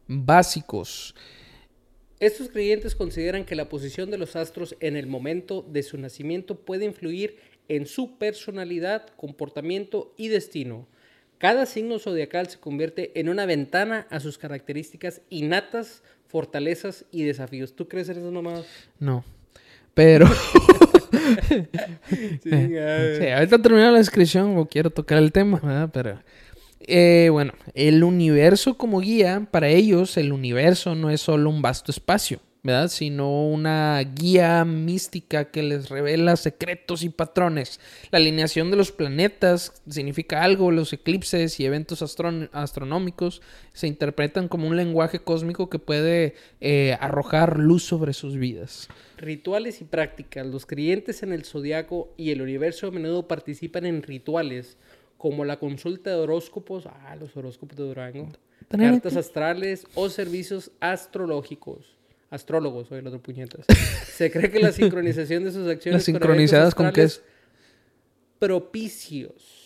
básicos? 0.08 1.16
Estos 2.20 2.50
creyentes 2.50 2.96
consideran 2.96 3.44
que 3.44 3.56
la 3.56 3.68
posición 3.68 4.10
de 4.10 4.18
los 4.18 4.36
astros 4.36 4.76
en 4.80 4.96
el 4.96 5.08
momento 5.08 5.64
de 5.64 5.84
su 5.84 5.98
nacimiento 5.98 6.56
puede 6.56 6.86
influir 6.86 7.38
en 7.68 7.86
su 7.88 8.18
personalidad, 8.18 9.08
comportamiento 9.18 10.14
y 10.18 10.30
destino. 10.30 10.88
Cada 11.38 11.66
signo 11.66 12.00
zodiacal 12.00 12.48
se 12.48 12.60
convierte 12.60 13.20
en 13.20 13.28
una 13.28 13.46
ventana 13.46 14.08
a 14.10 14.20
sus 14.20 14.38
características 14.38 15.22
innatas, 15.30 16.04
fortalezas 16.28 17.06
y 17.12 17.24
desafíos. 17.24 17.76
¿Tú 17.76 17.88
crees 17.88 18.08
en 18.10 18.20
esas 18.20 18.32
mamadas? 18.32 18.66
No. 19.00 19.26
Pero... 19.94 20.28
Sí, 22.44 22.50
Sí, 22.50 23.28
ahorita 23.30 23.62
termina 23.62 23.92
la 23.92 23.98
descripción 23.98 24.58
o 24.58 24.66
quiero 24.68 24.90
tocar 24.90 25.18
el 25.18 25.32
tema, 25.32 25.60
¿verdad? 25.62 25.90
Pero 25.92 26.20
eh, 26.82 27.30
bueno, 27.32 27.54
el 27.74 28.04
universo 28.04 28.78
como 28.78 29.00
guía, 29.00 29.48
para 29.52 29.70
ellos 29.70 30.18
el 30.18 30.32
universo 30.32 30.96
no 30.96 31.10
es 31.10 31.22
solo 31.22 31.50
un 31.50 31.62
vasto 31.62 31.92
espacio, 31.92 32.40
¿verdad? 32.66 32.88
Sino 32.88 33.48
una 33.48 34.02
guía 34.02 34.66
mística 34.66 35.52
que 35.52 35.62
les 35.62 35.90
revela 35.90 36.36
secretos 36.36 37.04
y 37.04 37.10
patrones. 37.10 37.80
La 38.10 38.18
alineación 38.18 38.72
de 38.72 38.78
los 38.78 38.92
planetas 38.92 39.84
significa 39.88 40.42
algo, 40.42 40.72
los 40.72 40.92
eclipses 40.92 41.60
y 41.60 41.66
eventos 41.66 42.02
astron- 42.02 42.50
astronómicos 42.54 43.44
se 43.74 43.86
interpretan 43.86 44.48
como 44.48 44.68
un 44.68 44.76
lenguaje 44.76 45.20
cósmico 45.20 45.70
que 45.70 45.78
puede 45.78 46.34
eh, 46.60 46.98
arrojar 47.00 47.60
luz 47.60 47.84
sobre 47.84 48.14
sus 48.14 48.36
vidas. 48.36 48.90
Rituales 49.18 49.80
y 49.82 49.84
prácticas. 49.84 50.48
Los 50.48 50.66
creyentes 50.66 51.22
en 51.22 51.34
el 51.34 51.46
zodiaco 51.46 52.14
y 52.18 52.32
el 52.32 52.42
universo 52.42 52.88
a 52.88 52.92
menudo 52.92 53.28
participan 53.28 53.86
en 53.86 54.02
rituales 54.02 54.78
como 55.20 55.46
la 55.46 55.60
consulta 55.60 56.10
de 56.10 56.16
horóscopos, 56.16 56.88
ah, 56.88 57.16
los 57.16 57.38
horóscopos 57.38 57.78
de 57.78 57.84
Durango, 57.84 58.32
cartas 58.70 59.16
astrales 59.16 59.86
o 59.94 60.10
servicios 60.10 60.72
astrológicos. 60.80 61.95
Astrólogos, 62.36 62.88
soy 62.88 63.00
el 63.00 63.08
otro 63.08 63.22
puñetas. 63.22 63.66
Se 64.14 64.30
cree 64.32 64.52
que 64.52 64.60
la 64.60 64.72
sincronización 64.72 65.44
de 65.44 65.52
sus 65.52 65.68
acciones 65.68 66.00
Las 66.00 66.04
sincronizadas 66.06 66.76
con 66.76 66.92
qué 66.92 67.04
es. 67.04 67.22
propicios. 68.40 69.66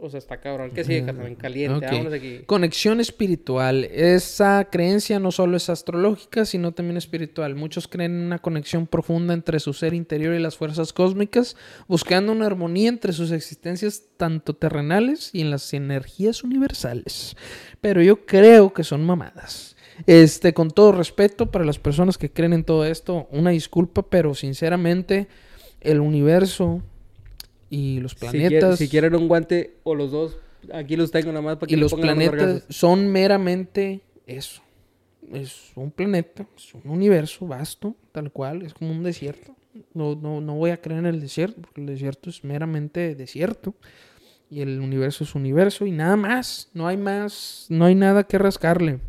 O 0.00 0.08
sea, 0.08 0.18
está 0.18 0.40
cabrón. 0.40 0.70
¿Qué 0.72 0.84
sigue, 0.84 1.04
carnal? 1.04 1.36
Caliente. 1.36 1.84
Ok. 1.84 1.92
Vámonos 1.92 2.12
aquí. 2.12 2.42
Conexión 2.46 3.00
espiritual. 3.00 3.84
Esa 3.84 4.68
creencia 4.70 5.18
no 5.18 5.32
solo 5.32 5.56
es 5.56 5.68
astrológica, 5.68 6.44
sino 6.44 6.70
también 6.70 6.96
espiritual. 6.96 7.56
Muchos 7.56 7.88
creen 7.88 8.12
en 8.12 8.26
una 8.26 8.38
conexión 8.38 8.86
profunda 8.86 9.34
entre 9.34 9.58
su 9.58 9.72
ser 9.72 9.94
interior 9.94 10.34
y 10.34 10.38
las 10.38 10.56
fuerzas 10.56 10.92
cósmicas, 10.92 11.56
buscando 11.88 12.30
una 12.30 12.46
armonía 12.46 12.88
entre 12.90 13.12
sus 13.12 13.32
existencias 13.32 14.04
tanto 14.16 14.54
terrenales 14.54 15.30
y 15.32 15.40
en 15.40 15.50
las 15.50 15.74
energías 15.74 16.44
universales. 16.44 17.36
Pero 17.80 18.00
yo 18.00 18.24
creo 18.24 18.72
que 18.72 18.84
son 18.84 19.04
mamadas. 19.04 19.74
Este, 20.06 20.54
con 20.54 20.70
todo 20.70 20.92
respeto 20.92 21.50
para 21.50 21.64
las 21.64 21.78
personas 21.78 22.18
que 22.18 22.30
creen 22.30 22.52
en 22.52 22.64
todo 22.64 22.84
esto, 22.84 23.28
una 23.30 23.50
disculpa, 23.50 24.02
pero 24.02 24.34
sinceramente 24.34 25.28
el 25.80 26.00
universo 26.00 26.82
y 27.70 28.00
los 28.00 28.12
Si 28.12 28.18
planetas 28.18 28.78
Si, 28.78 28.88
quieren 28.88 29.14
un 29.14 29.28
guante 29.28 29.76
o 29.82 29.94
los 29.94 30.10
dos, 30.10 30.38
aquí 30.72 30.96
los 30.96 31.10
tengo 31.10 31.28
nada 31.28 31.42
más 31.42 31.56
para 31.56 31.68
que 31.68 31.74
y 31.74 31.78
los 31.78 31.94
planetas 31.94 32.64
son 32.68 33.08
meramente 33.08 34.00
eso. 34.26 34.62
Es 35.32 35.72
un 35.74 35.90
planeta, 35.90 36.46
es 36.56 36.74
un 36.74 36.90
universo 36.90 37.46
vasto, 37.46 37.94
tal 38.12 38.32
cual, 38.32 38.62
es 38.62 38.72
como 38.72 38.92
un 38.92 39.02
desierto. 39.02 39.54
No, 39.92 40.14
no, 40.14 40.40
no 40.40 40.54
voy 40.54 40.70
a 40.70 40.80
creer 40.80 41.00
en 41.00 41.06
el 41.06 41.20
desierto, 41.20 41.60
porque 41.60 41.80
el 41.80 41.86
desierto 41.86 42.30
es 42.30 42.44
meramente 42.44 43.14
desierto. 43.14 43.74
Y 44.50 44.62
el 44.62 44.80
universo 44.80 45.24
es 45.24 45.34
universo 45.34 45.84
y 45.84 45.90
nada 45.90 46.16
más. 46.16 46.70
No 46.72 46.86
hay 46.88 46.96
más, 46.96 47.66
no 47.68 47.84
hay 47.84 47.94
nada 47.94 48.24
que 48.24 48.38
rascarle. 48.38 49.00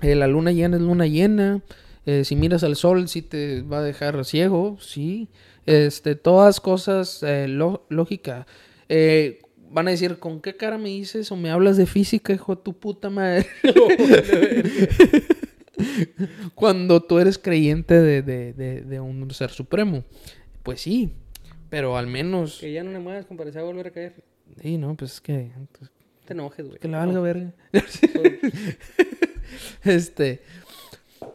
Eh, 0.00 0.14
la 0.14 0.26
luna 0.26 0.52
llena 0.52 0.76
es 0.76 0.82
luna 0.82 1.06
llena. 1.06 1.60
Eh, 2.06 2.24
si 2.24 2.34
miras 2.34 2.64
al 2.64 2.76
sol, 2.76 3.08
sí 3.08 3.22
te 3.22 3.62
va 3.62 3.78
a 3.78 3.82
dejar 3.82 4.24
ciego, 4.24 4.78
sí. 4.80 5.28
Este, 5.66 6.16
todas 6.16 6.60
cosas 6.60 7.22
eh, 7.22 7.46
lo- 7.48 7.86
lógica. 7.88 8.46
Eh, 8.88 9.40
van 9.70 9.86
a 9.86 9.92
decir, 9.92 10.18
¿con 10.18 10.40
qué 10.40 10.56
cara 10.56 10.78
me 10.78 10.88
dices 10.88 11.30
o 11.30 11.36
me 11.36 11.50
hablas 11.50 11.76
de 11.76 11.86
física, 11.86 12.32
hijo 12.32 12.56
de 12.56 12.62
tu 12.62 12.72
puta 12.72 13.10
madre? 13.10 13.46
Cuando 16.54 17.02
tú 17.02 17.18
eres 17.18 17.38
creyente 17.38 17.94
de, 17.94 18.22
de- 18.22 18.52
de- 18.52 18.80
de 18.82 19.00
un 19.00 19.30
ser 19.30 19.50
supremo. 19.50 20.04
Pues 20.62 20.80
sí, 20.80 21.12
pero 21.70 21.96
al 21.96 22.06
menos... 22.06 22.58
Que 22.60 22.72
ya 22.72 22.82
no 22.84 22.92
le 22.92 22.98
muevas, 22.98 23.26
compadre, 23.26 23.52
se 23.52 23.58
va 23.58 23.64
a 23.64 23.66
volver 23.66 23.88
a 23.88 23.90
caer. 23.90 24.14
Sí, 24.60 24.76
no, 24.78 24.94
pues 24.96 25.14
es 25.14 25.20
que... 25.20 25.50
pues, 25.78 25.90
No 25.90 26.26
te 26.26 26.32
enojes, 26.34 26.66
güey. 26.66 26.78
que 26.78 26.88
la 26.88 26.98
valga 26.98 27.20
verga. 27.20 27.52
Este. 29.84 30.42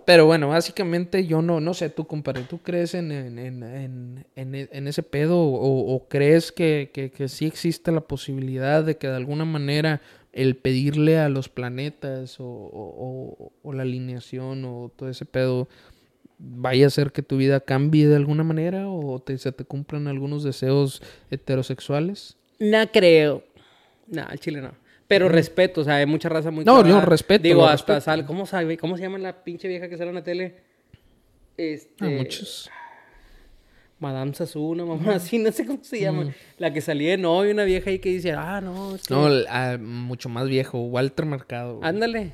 Pero 0.05 0.25
bueno, 0.25 0.47
básicamente 0.49 1.25
yo 1.25 1.41
no, 1.41 1.59
no 1.59 1.73
sé, 1.73 1.89
tú, 1.89 2.07
compadre, 2.07 2.43
¿tú 2.43 2.59
crees 2.59 2.93
en, 2.93 3.11
en, 3.11 3.37
en, 3.39 4.25
en, 4.35 4.55
e- 4.55 4.69
ese 4.87 5.03
pedo 5.03 5.37
o, 5.37 6.07
crees 6.07 6.53
que, 6.53 6.91
que, 6.93 7.11
que 7.11 7.27
sí 7.27 7.45
existe 7.45 7.91
la 7.91 7.99
posibilidad 8.01 8.85
de 8.85 8.97
que 8.97 9.07
de 9.07 9.15
alguna 9.17 9.43
manera 9.43 10.01
el 10.31 10.55
pedirle 10.55 11.19
a 11.19 11.27
los 11.27 11.49
planetas 11.49 12.39
o, 12.39 12.45
o- 12.45 13.73
la 13.73 13.81
alineación 13.81 14.63
o 14.63 14.91
todo 14.95 15.09
ese 15.09 15.25
pedo 15.25 15.67
vaya 16.39 16.85
a 16.85 16.87
hacer 16.87 17.11
que 17.11 17.21
tu 17.23 17.35
vida 17.35 17.59
cambie 17.59 18.07
de 18.07 18.15
alguna 18.15 18.43
manera 18.43 18.87
o 18.87 19.21
se 19.37 19.51
te 19.51 19.65
cumplan 19.65 20.07
algunos 20.07 20.43
deseos 20.43 21.01
heterosexuales? 21.31 22.37
No 22.59 22.89
creo. 22.91 23.43
No, 24.07 24.23
al 24.23 24.39
chile 24.39 24.61
no. 24.61 24.71
Pero 25.07 25.29
respeto, 25.29 25.81
o 25.81 25.83
sea, 25.83 25.95
hay 25.95 26.05
mucha 26.05 26.27
raza 26.29 26.51
muy 26.51 26.65
No, 26.65 26.85
yo 26.85 26.99
respeto, 27.01 27.43
Digo, 27.43 27.65
hasta 27.65 27.95
respeto. 27.95 28.01
sale, 28.01 28.25
¿cómo 28.25 28.45
sabe? 28.45 28.77
¿Cómo 28.77 28.97
se 28.97 29.03
llama 29.03 29.17
la 29.17 29.43
pinche 29.43 29.67
vieja 29.67 29.87
que 29.87 29.97
sale 29.97 30.09
en 30.09 30.15
la 30.15 30.23
tele? 30.23 30.55
Este. 31.55 32.05
A 32.05 32.09
muchos. 32.09 32.69
Madame 33.99 34.33
Sasuna, 34.33 34.85
mamá, 34.85 35.15
así, 35.15 35.39
no 35.39 35.51
sé 35.51 35.65
cómo 35.65 35.83
se 35.83 36.01
llama. 36.01 36.33
La 36.57 36.71
que 36.71 36.81
salía 36.81 37.11
de 37.11 37.17
novio, 37.17 37.51
una 37.51 37.63
vieja 37.63 37.89
ahí 37.89 37.99
que 37.99 38.09
dice, 38.09 38.33
ah, 38.33 38.61
no, 38.61 38.95
es 38.95 39.07
que- 39.07 39.13
No, 39.13 39.27
ah, 39.49 39.77
mucho 39.79 40.29
más 40.29 40.47
viejo, 40.47 40.79
Walter 40.79 41.25
Mercado. 41.25 41.77
güey. 41.77 41.89
Ándale. 41.89 42.33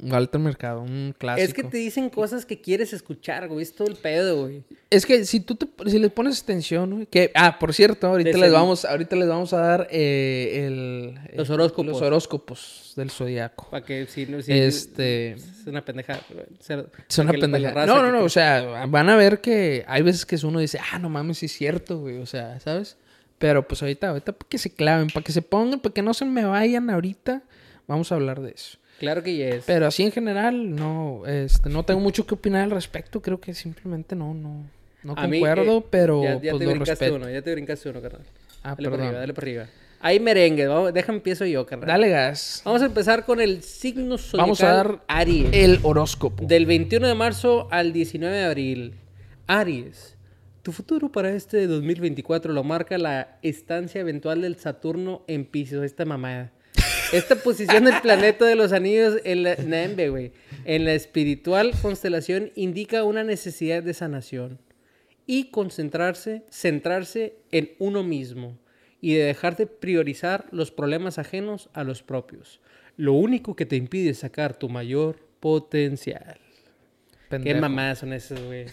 Walter 0.00 0.40
Mercado, 0.40 0.82
un 0.82 1.14
clásico. 1.16 1.44
Es 1.46 1.54
que 1.54 1.62
te 1.62 1.76
dicen 1.78 2.10
cosas 2.10 2.44
que 2.44 2.60
quieres 2.60 2.92
escuchar, 2.92 3.48
güey. 3.48 3.62
Es 3.62 3.74
todo 3.74 3.88
el 3.88 3.96
pedo, 3.96 4.42
güey. 4.42 4.62
Es 4.90 5.06
que 5.06 5.24
si 5.24 5.40
tú 5.40 5.54
te, 5.54 5.66
si 5.88 5.98
les 5.98 6.10
pones 6.10 6.42
atención, 6.42 6.90
güey, 6.92 7.06
que 7.06 7.30
ah, 7.34 7.58
por 7.58 7.72
cierto, 7.72 8.08
ahorita 8.08 8.36
les 8.36 8.52
vamos, 8.52 8.84
ahorita 8.84 9.16
les 9.16 9.28
vamos 9.28 9.52
a 9.52 9.58
dar 9.58 9.88
eh, 9.90 10.66
el 10.66 11.36
Los 11.36 11.48
eh, 11.48 11.52
horóscopos. 11.52 11.86
los 11.86 12.02
horóscopos 12.02 12.92
del 12.96 13.10
zodiaco. 13.10 13.70
Para 13.70 13.84
que 13.84 14.06
si 14.06 14.26
no. 14.26 14.42
Si, 14.42 14.52
Este- 14.52 15.32
Es 15.32 15.66
una 15.66 15.84
pendejada. 15.84 16.20
Es 16.58 16.68
una 16.70 16.82
para 16.84 16.92
que 16.92 17.12
la- 17.22 17.22
para 17.22 17.32
la 17.32 17.40
pendeja. 17.40 17.70
raza 17.74 17.86
No, 17.86 18.02
no, 18.02 18.10
no, 18.12 18.24
o 18.24 18.28
sea, 18.28 18.86
van 18.86 19.08
a 19.08 19.16
ver 19.16 19.40
que 19.40 19.84
hay 19.86 20.02
veces 20.02 20.26
que 20.26 20.36
uno 20.44 20.58
dice, 20.58 20.78
ah, 20.92 20.98
no 20.98 21.08
mames, 21.08 21.38
sí 21.38 21.46
es 21.46 21.52
cierto, 21.52 22.00
güey, 22.00 22.18
o 22.18 22.26
sea, 22.26 22.58
¿sabes? 22.60 22.96
Pero 23.38 23.66
pues 23.66 23.80
ahorita, 23.82 24.08
ahorita 24.10 24.32
para 24.32 24.48
que 24.48 24.58
se 24.58 24.70
claven, 24.70 25.08
para 25.08 25.24
que 25.24 25.32
se 25.32 25.40
pongan, 25.40 25.80
para 25.80 25.94
que 25.94 26.02
no 26.02 26.12
se 26.12 26.24
me 26.26 26.44
vayan 26.44 26.90
ahorita, 26.90 27.42
vamos 27.86 28.12
a 28.12 28.16
hablar 28.16 28.40
de 28.42 28.50
eso. 28.50 28.76
Claro 29.00 29.22
que 29.22 29.34
ya 29.34 29.48
es. 29.48 29.64
Pero 29.64 29.86
así 29.86 30.02
en 30.02 30.12
general, 30.12 30.76
no, 30.76 31.22
este, 31.26 31.70
no 31.70 31.84
tengo 31.84 32.00
mucho 32.00 32.26
que 32.26 32.34
opinar 32.34 32.64
al 32.64 32.70
respecto, 32.70 33.22
creo 33.22 33.40
que 33.40 33.54
simplemente 33.54 34.14
no, 34.14 34.34
no, 34.34 34.66
no 35.02 35.14
A 35.16 35.26
mí, 35.26 35.40
concuerdo, 35.40 35.78
eh, 35.78 35.84
pero 35.88 36.22
ya, 36.22 36.34
ya 36.34 36.50
pues 36.50 36.58
te 36.58 36.64
lo 36.66 36.70
brincaste 36.72 36.90
respeto. 37.06 37.14
uno, 37.14 37.30
ya 37.30 37.40
te 37.40 37.52
brincaste 37.52 37.88
uno, 37.88 38.02
carnal. 38.02 38.26
Ah, 38.62 38.74
dale 38.76 38.90
para 38.90 39.02
arriba, 39.04 39.18
dale 39.20 39.32
para 39.32 39.44
arriba. 39.46 39.66
Hay 40.00 40.20
merengue, 40.20 40.66
vamos, 40.66 40.92
déjame 40.92 41.16
empiezo 41.16 41.46
yo, 41.46 41.64
carnal. 41.64 41.88
Dale 41.88 42.10
gas. 42.10 42.60
Vamos 42.62 42.82
a 42.82 42.86
empezar 42.86 43.24
con 43.24 43.40
el 43.40 43.62
signo 43.62 44.18
zodiacal 44.18 44.40
Vamos 44.40 44.62
a 44.62 44.72
dar 44.74 45.00
Aries. 45.08 45.48
el 45.50 45.80
horóscopo. 45.82 46.44
Del 46.44 46.66
21 46.66 47.08
de 47.08 47.14
marzo 47.14 47.68
al 47.70 47.94
19 47.94 48.36
de 48.36 48.44
abril. 48.44 48.94
Aries. 49.46 50.18
Tu 50.60 50.72
futuro 50.72 51.10
para 51.10 51.30
este 51.30 51.66
2024 51.66 52.52
lo 52.52 52.64
marca 52.64 52.98
la 52.98 53.38
estancia 53.40 54.02
eventual 54.02 54.42
del 54.42 54.56
Saturno 54.56 55.22
en 55.26 55.46
Pisces. 55.46 55.82
Esta 55.82 56.04
mamada. 56.04 56.52
Esta 57.12 57.34
posición 57.36 57.84
del 57.84 58.00
planeta 58.00 58.44
de 58.44 58.54
los 58.54 58.72
anillos 58.72 59.16
en 59.24 59.42
la, 59.42 59.56
Nembe, 59.56 60.10
güey, 60.10 60.32
en 60.64 60.84
la 60.84 60.94
espiritual 60.94 61.72
constelación 61.82 62.52
indica 62.54 63.02
una 63.02 63.24
necesidad 63.24 63.82
de 63.82 63.94
sanación 63.94 64.60
y 65.26 65.50
concentrarse, 65.50 66.44
centrarse 66.50 67.34
en 67.50 67.72
uno 67.80 68.04
mismo 68.04 68.58
y 69.00 69.14
de 69.14 69.24
dejar 69.24 69.56
de 69.56 69.66
priorizar 69.66 70.46
los 70.52 70.70
problemas 70.70 71.18
ajenos 71.18 71.68
a 71.72 71.82
los 71.82 72.04
propios. 72.04 72.60
Lo 72.96 73.14
único 73.14 73.56
que 73.56 73.66
te 73.66 73.76
impide 73.76 74.14
sacar 74.14 74.56
tu 74.56 74.68
mayor 74.68 75.18
potencial. 75.40 76.38
Qué 77.28 77.54
mamadas 77.54 78.00
son 78.00 78.12
esas, 78.12 78.40
güey. 78.40 78.66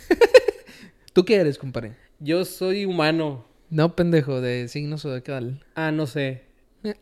¿Tú 1.13 1.25
qué 1.25 1.37
eres, 1.37 1.57
compadre? 1.57 1.93
Yo 2.19 2.45
soy 2.45 2.85
humano. 2.85 3.45
No, 3.69 3.95
pendejo, 3.95 4.41
de 4.41 4.67
signos 4.67 5.01
zodiacal. 5.01 5.63
Ah, 5.75 5.91
no 5.91 6.05
sé. 6.05 6.46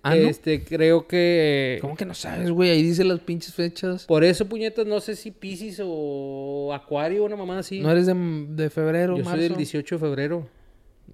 Ah, 0.04 0.16
¿no? 0.16 0.28
Este, 0.30 0.64
creo 0.64 1.08
que... 1.08 1.78
¿Cómo 1.82 1.96
que 1.96 2.06
no 2.06 2.14
sabes, 2.14 2.50
güey? 2.52 2.70
Ahí 2.72 2.82
dice 2.84 3.04
las 3.04 3.20
pinches 3.20 3.54
fechas. 3.54 4.06
Por 4.06 4.24
eso, 4.24 4.46
puñetas, 4.48 4.86
no 4.86 5.00
sé 5.00 5.16
si 5.16 5.32
Pisces 5.32 5.82
o 5.84 6.72
Acuario, 6.74 7.24
una 7.26 7.36
mamá 7.36 7.60
así. 7.60 7.80
¿No 7.80 7.92
eres 7.92 8.06
de, 8.06 8.14
de 8.50 8.70
febrero, 8.70 9.18
Yo 9.18 9.24
marzo? 9.24 9.38
soy 9.40 9.50
del 9.50 9.58
18 9.58 9.96
de 9.96 10.00
febrero. 10.00 10.50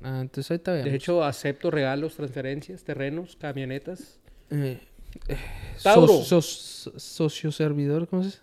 Ah, 0.03 0.19
entonces 0.21 0.49
ahí 0.51 0.57
está 0.57 0.73
bien. 0.73 0.85
De 0.85 0.95
hecho, 0.95 1.23
acepto 1.23 1.69
regalos, 1.71 2.15
transferencias, 2.15 2.83
terrenos, 2.83 3.35
camionetas. 3.35 4.19
Eh, 4.49 4.79
eh, 5.27 5.37
Tauro. 5.83 6.07
so- 6.23 6.41
so- 6.41 6.97
socio 6.99 7.51
servidor, 7.51 8.07
¿cómo 8.07 8.23
se 8.23 8.29
dice? 8.29 8.39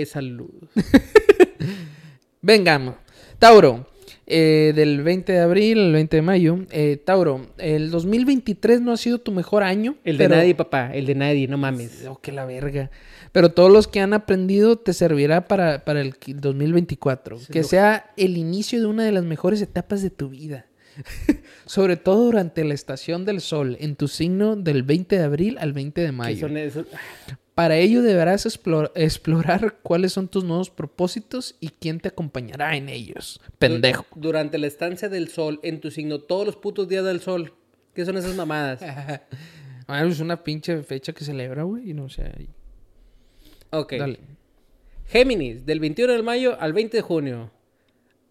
Eh, 0.00 0.06
salud. 0.06 0.50
Vengamos. 2.42 2.94
Tauro, 3.38 3.86
eh, 4.26 4.72
del 4.74 5.02
20 5.02 5.32
de 5.32 5.40
abril 5.40 5.78
al 5.78 5.92
20 5.92 6.16
de 6.16 6.22
mayo. 6.22 6.58
Eh, 6.70 6.96
Tauro, 7.04 7.46
el 7.58 7.90
2023 7.90 8.80
no 8.80 8.92
ha 8.92 8.96
sido 8.96 9.18
tu 9.18 9.32
mejor 9.32 9.62
año. 9.62 9.96
El 10.04 10.18
de 10.18 10.28
nadie, 10.28 10.54
papá. 10.54 10.90
El 10.94 11.06
de 11.06 11.14
nadie, 11.14 11.46
no 11.48 11.58
mames. 11.58 12.04
Oh, 12.08 12.20
que 12.20 12.32
la 12.32 12.44
verga. 12.44 12.90
Pero 13.32 13.50
todos 13.52 13.70
los 13.70 13.86
que 13.86 14.00
han 14.00 14.14
aprendido 14.14 14.76
te 14.76 14.92
servirá 14.92 15.46
para, 15.46 15.84
para 15.84 16.00
el 16.00 16.14
qui- 16.18 16.34
2024. 16.34 17.38
Sí, 17.38 17.46
que 17.52 17.60
lo- 17.62 17.68
sea 17.68 18.10
el 18.16 18.36
inicio 18.36 18.80
de 18.80 18.86
una 18.86 19.04
de 19.04 19.12
las 19.12 19.24
mejores 19.24 19.60
etapas 19.62 20.02
de 20.02 20.10
tu 20.10 20.28
vida. 20.30 20.66
Sobre 21.66 21.96
todo 21.96 22.24
durante 22.24 22.64
la 22.64 22.72
estación 22.74 23.24
del 23.26 23.40
sol, 23.42 23.76
en 23.80 23.96
tu 23.96 24.08
signo 24.08 24.56
del 24.56 24.82
20 24.82 25.18
de 25.18 25.24
abril 25.24 25.56
al 25.60 25.72
20 25.74 26.00
de 26.00 26.06
¿Qué 26.06 26.12
mayo. 26.12 26.48
son 26.48 26.56
esos? 26.56 26.86
Para 27.56 27.76
ello 27.78 28.02
deberás 28.02 28.46
explor- 28.46 28.92
explorar 28.94 29.78
cuáles 29.82 30.12
son 30.12 30.28
tus 30.28 30.44
nuevos 30.44 30.70
propósitos 30.70 31.56
y 31.58 31.70
quién 31.70 31.98
te 31.98 32.08
acompañará 32.08 32.76
en 32.76 32.88
ellos. 32.88 33.40
Pendejo. 33.58 34.04
Du- 34.14 34.20
Durante 34.20 34.58
la 34.58 34.68
estancia 34.68 35.08
del 35.08 35.28
sol, 35.28 35.58
en 35.64 35.80
tu 35.80 35.90
signo, 35.90 36.20
todos 36.20 36.46
los 36.46 36.56
putos 36.56 36.86
días 36.86 37.04
del 37.04 37.20
sol. 37.20 37.54
¿Qué 37.94 38.04
son 38.04 38.16
esas 38.16 38.36
mamadas? 38.36 38.80
Ah, 39.88 40.04
es 40.04 40.18
una 40.18 40.42
pinche 40.42 40.82
fecha 40.82 41.12
que 41.12 41.24
celebra, 41.24 41.62
güey. 41.62 41.90
Y 41.90 41.94
no 41.94 42.08
sé. 42.08 42.48
Ok. 43.70 43.92
Dale. 43.98 44.18
Géminis, 45.06 45.64
del 45.64 45.78
21 45.78 46.12
de 46.14 46.22
mayo 46.24 46.60
al 46.60 46.72
20 46.72 46.96
de 46.96 47.02
junio. 47.02 47.52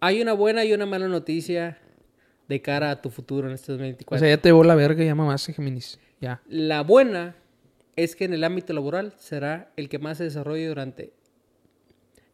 Hay 0.00 0.20
una 0.20 0.34
buena 0.34 0.66
y 0.66 0.74
una 0.74 0.84
mala 0.84 1.08
noticia 1.08 1.78
de 2.46 2.60
cara 2.60 2.90
a 2.90 3.00
tu 3.00 3.08
futuro 3.08 3.48
en 3.48 3.54
este 3.54 3.72
O 3.72 3.76
2024. 3.76 4.18
sea, 4.20 4.36
ya 4.36 4.40
te 4.42 4.50
llevó 4.50 4.64
la 4.64 4.74
verga, 4.74 5.02
ya 5.02 5.14
mamaste, 5.14 5.54
Géminis. 5.54 5.98
Ya. 6.20 6.42
La 6.46 6.82
buena 6.82 7.34
es 7.96 8.14
que 8.14 8.24
en 8.26 8.34
el 8.34 8.44
ámbito 8.44 8.72
laboral 8.72 9.14
será 9.18 9.72
el 9.76 9.88
que 9.88 9.98
más 9.98 10.18
se 10.18 10.24
desarrolle 10.24 10.68
durante 10.68 11.12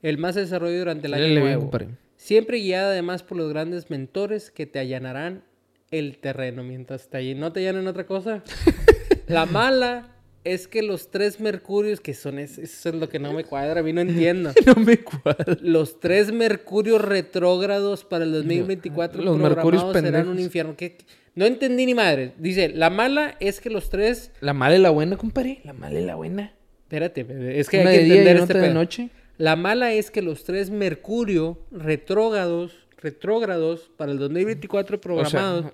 el 0.02 0.18
más 0.18 0.34
se 0.34 0.40
desarrolle 0.40 0.78
durante 0.78 1.06
el 1.06 1.14
año 1.14 1.40
nuevo. 1.40 1.70
Siempre 2.16 2.58
guiada 2.58 2.88
además 2.90 3.22
por 3.22 3.38
los 3.38 3.48
grandes 3.48 3.88
mentores 3.90 4.50
que 4.50 4.66
te 4.66 4.78
allanarán 4.80 5.44
el 5.92 6.18
terreno 6.18 6.62
mientras 6.64 7.08
te 7.08 7.18
allan- 7.18 7.38
no 7.38 7.52
te 7.52 7.60
allanen 7.60 7.86
otra 7.86 8.06
cosa. 8.06 8.42
La 9.28 9.46
mala 9.46 10.08
es 10.44 10.66
que 10.66 10.82
los 10.82 11.10
tres 11.12 11.38
mercurios 11.38 12.00
que 12.00 12.14
son 12.14 12.40
es- 12.40 12.58
eso 12.58 12.88
es 12.88 12.94
lo 12.96 13.08
que 13.08 13.20
no 13.20 13.32
me 13.32 13.44
cuadra, 13.44 13.80
a 13.80 13.82
mí 13.84 13.92
no 13.92 14.00
entiendo. 14.08 14.52
No 14.66 14.74
me 14.74 14.98
cuadra. 14.98 15.56
Los 15.60 16.00
tres 16.00 16.32
mercurios 16.32 17.00
retrógrados 17.00 18.04
para 18.04 18.24
el 18.24 18.32
2024 18.32 19.22
Los 19.22 19.38
mercurios 19.38 19.84
serán 19.92 20.28
un 20.28 20.40
infierno. 20.40 20.74
¿Qué- 20.76 20.96
qué? 20.96 21.04
No 21.34 21.46
entendí 21.46 21.86
ni 21.86 21.94
madre. 21.94 22.32
Dice, 22.38 22.68
la 22.68 22.90
mala 22.90 23.36
es 23.40 23.60
que 23.60 23.70
los 23.70 23.88
tres 23.88 24.32
La 24.40 24.52
mala 24.52 24.76
y 24.76 24.80
la 24.80 24.90
buena, 24.90 25.16
compadre. 25.16 25.60
La 25.64 25.72
mala 25.72 25.98
y 25.98 26.04
la 26.04 26.14
buena. 26.14 26.52
Espérate, 26.82 27.58
es 27.58 27.68
que 27.68 27.80
Una 27.80 27.90
hay 27.90 27.98
que 27.98 28.02
entender 28.04 28.36
este 28.36 28.58
de 28.58 28.74
noche. 28.74 29.08
La 29.38 29.56
mala 29.56 29.92
es 29.92 30.10
que 30.10 30.20
los 30.20 30.44
tres 30.44 30.70
Mercurio 30.70 31.58
retrógrados, 31.70 32.72
retrógrados 32.98 33.90
para 33.96 34.12
el 34.12 34.18
2024 34.18 35.00
programados. 35.00 35.72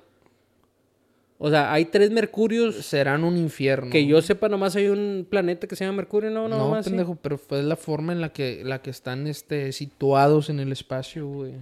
O 1.40 1.50
sea, 1.50 1.72
hay 1.72 1.84
tres 1.84 2.10
Mercurios 2.10 2.74
serán 2.84 3.22
un 3.22 3.36
infierno. 3.36 3.90
que 3.90 4.04
yo 4.06 4.20
sepa 4.22 4.48
nomás 4.48 4.74
hay 4.74 4.88
un 4.88 5.24
planeta 5.28 5.68
que 5.68 5.76
se 5.76 5.84
llama 5.84 5.98
Mercurio, 5.98 6.30
no, 6.30 6.48
no, 6.48 6.74
No, 6.74 6.82
sí. 6.82 6.90
pendejo, 6.90 7.16
pero 7.16 7.38
fue 7.38 7.62
la 7.62 7.76
forma 7.76 8.12
en 8.12 8.20
la 8.20 8.32
que, 8.32 8.62
la 8.64 8.82
que 8.82 8.90
están 8.90 9.28
este, 9.28 9.70
situados 9.72 10.50
en 10.50 10.58
el 10.58 10.72
espacio, 10.72 11.26
güey. 11.28 11.54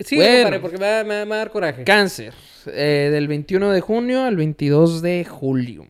Sí, 0.00 0.16
Bueno. 0.16 0.34
compadre, 0.34 0.60
porque 0.60 0.78
me 0.78 0.86
va, 0.86 1.04
me 1.04 1.34
a 1.34 1.38
dar 1.38 1.50
coraje. 1.50 1.84
Cáncer, 1.84 2.34
eh, 2.66 3.08
del 3.12 3.28
21 3.28 3.70
de 3.70 3.80
junio 3.80 4.24
al 4.24 4.36
22 4.36 5.02
de 5.02 5.24
julio. 5.24 5.86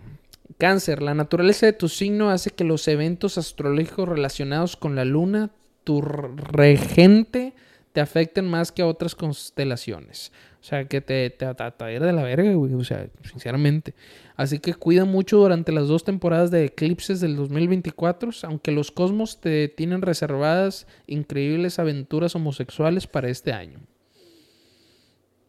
Cáncer, 0.58 1.02
la 1.02 1.14
naturaleza 1.14 1.66
de 1.66 1.72
tu 1.72 1.88
signo 1.88 2.30
hace 2.30 2.50
que 2.50 2.64
los 2.64 2.86
eventos 2.88 3.38
astrológicos 3.38 4.08
relacionados 4.08 4.76
con 4.76 4.94
la 4.94 5.04
luna, 5.04 5.50
tu 5.84 6.00
regente, 6.00 7.54
te 7.92 8.00
afecten 8.00 8.46
más 8.46 8.72
que 8.72 8.82
a 8.82 8.86
otras 8.86 9.14
constelaciones. 9.14 10.32
O 10.60 10.66
sea, 10.66 10.86
que 10.86 11.00
te, 11.00 11.28
te, 11.30 11.52
te, 11.54 11.70
te 11.70 11.84
de 11.84 12.12
la 12.12 12.22
verga, 12.22 12.52
güey. 12.54 12.72
O 12.72 12.84
sea, 12.84 13.06
sinceramente. 13.22 13.94
Así 14.36 14.58
que 14.58 14.74
cuida 14.74 15.04
mucho 15.04 15.36
durante 15.36 15.72
las 15.72 15.88
dos 15.88 16.04
temporadas 16.04 16.50
de 16.50 16.64
eclipses 16.64 17.20
del 17.20 17.36
2024, 17.36 18.30
aunque 18.44 18.72
los 18.72 18.90
cosmos 18.90 19.40
te 19.40 19.68
tienen 19.68 20.00
reservadas 20.02 20.86
increíbles 21.06 21.78
aventuras 21.78 22.34
homosexuales 22.34 23.06
para 23.06 23.28
este 23.28 23.52
año. 23.52 23.78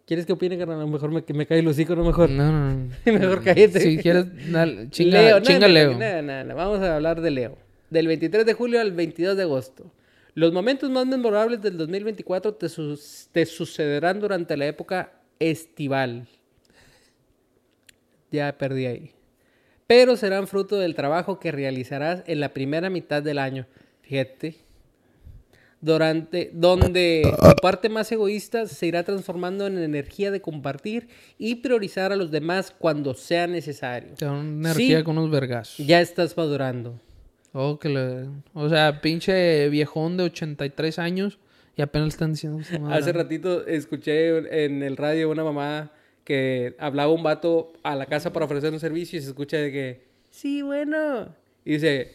¿Quieres 0.05 0.25
que 0.25 0.33
opine, 0.33 0.57
carnal? 0.57 0.77
A 0.77 0.81
lo 0.81 0.87
mejor 0.87 1.09
me, 1.11 1.23
me 1.33 1.47
cae 1.47 1.59
el 1.59 1.67
hocico, 1.67 1.95
no 1.95 2.03
mejor. 2.03 2.29
No, 2.29 2.51
no, 2.51 2.69
no. 2.75 2.89
Mejor 3.05 3.43
cállate. 3.43 3.79
Si 3.79 3.97
quieres, 3.97 4.25
chinga, 4.91 5.21
Leo, 5.21 5.39
no, 5.39 5.45
chinga 5.45 5.67
Leo. 5.67 5.93
no, 6.21 6.43
no, 6.43 6.55
Vamos 6.55 6.79
a 6.81 6.95
hablar 6.97 7.21
de 7.21 7.31
Leo. 7.31 7.57
Del 7.89 8.07
23 8.07 8.45
de 8.45 8.53
julio 8.53 8.79
al 8.81 8.91
22 8.91 9.35
de 9.35 9.43
agosto. 9.43 9.91
Los 10.35 10.51
momentos 10.53 10.89
más 10.91 11.07
memorables 11.07 11.61
del 11.61 11.77
2024 11.77 12.53
te, 12.55 12.69
sus- 12.69 13.29
te 13.31 13.45
sucederán 13.45 14.19
durante 14.19 14.55
la 14.57 14.67
época 14.67 15.11
estival. 15.39 16.27
Ya 18.31 18.57
perdí 18.57 18.85
ahí. 18.85 19.11
Pero 19.87 20.17
serán 20.17 20.47
fruto 20.47 20.77
del 20.77 20.93
trabajo 20.95 21.39
que 21.39 21.51
realizarás 21.51 22.23
en 22.27 22.39
la 22.39 22.49
primera 22.53 22.89
mitad 22.89 23.23
del 23.23 23.39
año. 23.39 23.65
Fíjate. 24.01 24.55
Durante, 25.85 26.49
donde 26.51 27.31
tu 27.39 27.55
parte 27.61 27.89
más 27.89 28.11
egoísta 28.11 28.65
se 28.65 28.87
irá 28.87 29.03
transformando 29.03 29.67
en 29.67 29.77
energía 29.77 30.31
de 30.31 30.41
compartir 30.41 31.09
y 31.37 31.55
priorizar 31.55 32.11
a 32.11 32.15
los 32.15 32.31
demás 32.31 32.73
cuando 32.75 33.13
sea 33.13 33.45
necesario. 33.45 34.15
Te 34.15 34.25
da 34.25 34.31
una 34.31 34.41
energía 34.71 34.97
Sí. 34.97 35.03
con 35.03 35.19
unos 35.19 35.29
vergazos. 35.29 35.85
Ya 35.85 36.01
estás 36.01 36.35
madurando. 36.35 36.99
Oh, 37.53 37.77
que 37.77 37.89
le- 37.89 38.29
O 38.55 38.67
sea, 38.67 38.99
pinche 38.99 39.69
viejón 39.69 40.17
de 40.17 40.23
83 40.23 40.97
años 40.97 41.37
y 41.77 41.83
apenas 41.83 42.07
están 42.09 42.31
diciendo 42.31 42.59
madre. 42.81 42.97
Hace 42.97 43.13
ratito 43.13 43.67
escuché 43.67 44.65
en 44.65 44.81
el 44.81 44.97
radio 44.97 45.29
una 45.29 45.43
mamá 45.43 45.91
que 46.23 46.75
hablaba 46.79 47.13
un 47.13 47.21
vato 47.21 47.73
a 47.83 47.95
la 47.95 48.07
casa 48.07 48.33
para 48.33 48.45
ofrecer 48.47 48.73
un 48.73 48.79
servicio 48.79 49.19
y 49.19 49.21
se 49.21 49.27
escucha 49.27 49.57
de 49.57 49.71
que, 49.71 50.01
sí, 50.31 50.63
bueno. 50.63 51.27
Y 51.63 51.73
dice, 51.73 52.11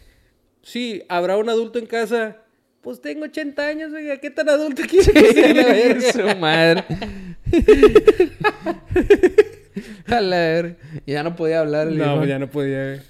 Sí, 0.62 1.02
habrá 1.08 1.36
un 1.38 1.48
adulto 1.48 1.78
en 1.78 1.86
casa. 1.86 2.36
Pues 2.82 3.00
tengo 3.00 3.24
80 3.24 3.66
años, 3.66 3.92
oiga, 3.92 4.16
¿qué 4.18 4.30
tan 4.30 4.48
adulto 4.48 4.82
quiere 4.88 5.12
que 5.12 6.00
sea? 6.00 6.12
Su 6.12 6.38
madre. 6.38 6.84
A 10.06 10.20
la 10.20 10.36
verga. 10.36 10.76
Ya 11.06 11.22
no 11.22 11.36
podía 11.36 11.60
hablar 11.60 11.88
el 11.88 11.98
No, 11.98 12.04
hijo. 12.04 12.16
pues 12.16 12.28
ya 12.28 12.38
no 12.38 12.50
podía. 12.50 13.02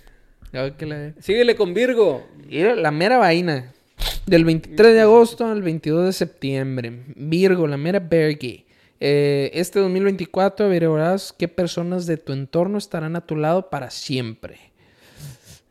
Ya 0.52 0.76
que 0.76 0.86
la- 0.86 1.12
Síguele 1.20 1.54
con 1.56 1.74
Virgo. 1.74 2.26
La 2.50 2.90
mera 2.90 3.18
vaina. 3.18 3.72
Del 4.26 4.44
23 4.44 4.94
de 4.94 5.00
agosto 5.00 5.46
al 5.46 5.62
22 5.62 6.06
de 6.06 6.12
septiembre. 6.12 7.02
Virgo, 7.16 7.66
la 7.66 7.76
mera 7.76 8.00
Bergie. 8.00 8.66
Eh, 8.98 9.50
este 9.54 9.78
2024 9.80 10.66
averiguarás 10.66 11.32
qué 11.32 11.48
personas 11.48 12.06
de 12.06 12.16
tu 12.18 12.32
entorno 12.32 12.76
estarán 12.76 13.16
a 13.16 13.26
tu 13.26 13.36
lado 13.36 13.70
para 13.70 13.90
siempre. 13.90 14.58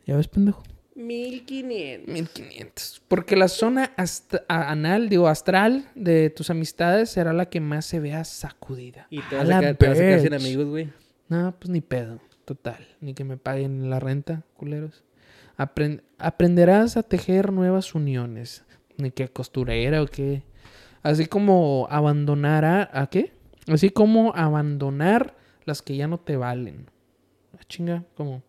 ¿Ya 0.06 0.16
ves, 0.16 0.26
pendejo? 0.28 0.62
1500. 0.94 2.08
1500. 2.12 3.02
Porque 3.08 3.36
la 3.36 3.48
zona 3.48 3.92
anal, 4.48 5.08
digo, 5.08 5.28
astral 5.28 5.88
de 5.94 6.30
tus 6.30 6.50
amistades 6.50 7.10
será 7.10 7.32
la 7.32 7.48
que 7.48 7.60
más 7.60 7.86
se 7.86 8.00
vea 8.00 8.24
sacudida. 8.24 9.06
Y 9.10 9.20
te 9.22 9.36
A 9.36 9.38
vas, 9.40 9.48
la 9.48 9.56
a 9.58 9.60
quedar, 9.60 9.76
te 9.76 9.88
vas 9.88 9.98
a 9.98 10.00
quedar 10.02 10.20
sin 10.20 10.34
amigos, 10.34 10.66
güey. 10.66 10.92
No, 11.28 11.54
pues 11.58 11.70
ni 11.70 11.80
pedo. 11.80 12.20
Total. 12.44 12.86
Ni 13.00 13.14
que 13.14 13.24
me 13.24 13.36
paguen 13.36 13.88
la 13.90 14.00
renta, 14.00 14.42
culeros. 14.56 15.04
Apren- 15.56 16.02
aprenderás 16.18 16.96
a 16.96 17.02
tejer 17.02 17.52
nuevas 17.52 17.94
uniones. 17.94 18.64
Ni 18.96 19.10
que 19.12 19.28
costurera 19.28 20.02
o 20.02 20.06
qué. 20.06 20.42
Así 21.02 21.26
como 21.26 21.86
abandonar 21.90 22.64
a... 22.64 22.90
¿A 22.92 23.06
qué? 23.08 23.32
Así 23.68 23.90
como 23.90 24.32
abandonar 24.34 25.36
las 25.64 25.80
que 25.82 25.96
ya 25.96 26.08
no 26.08 26.18
te 26.18 26.36
valen. 26.36 26.90
Ah, 27.54 27.62
chinga, 27.68 28.04
¿cómo? 28.16 28.42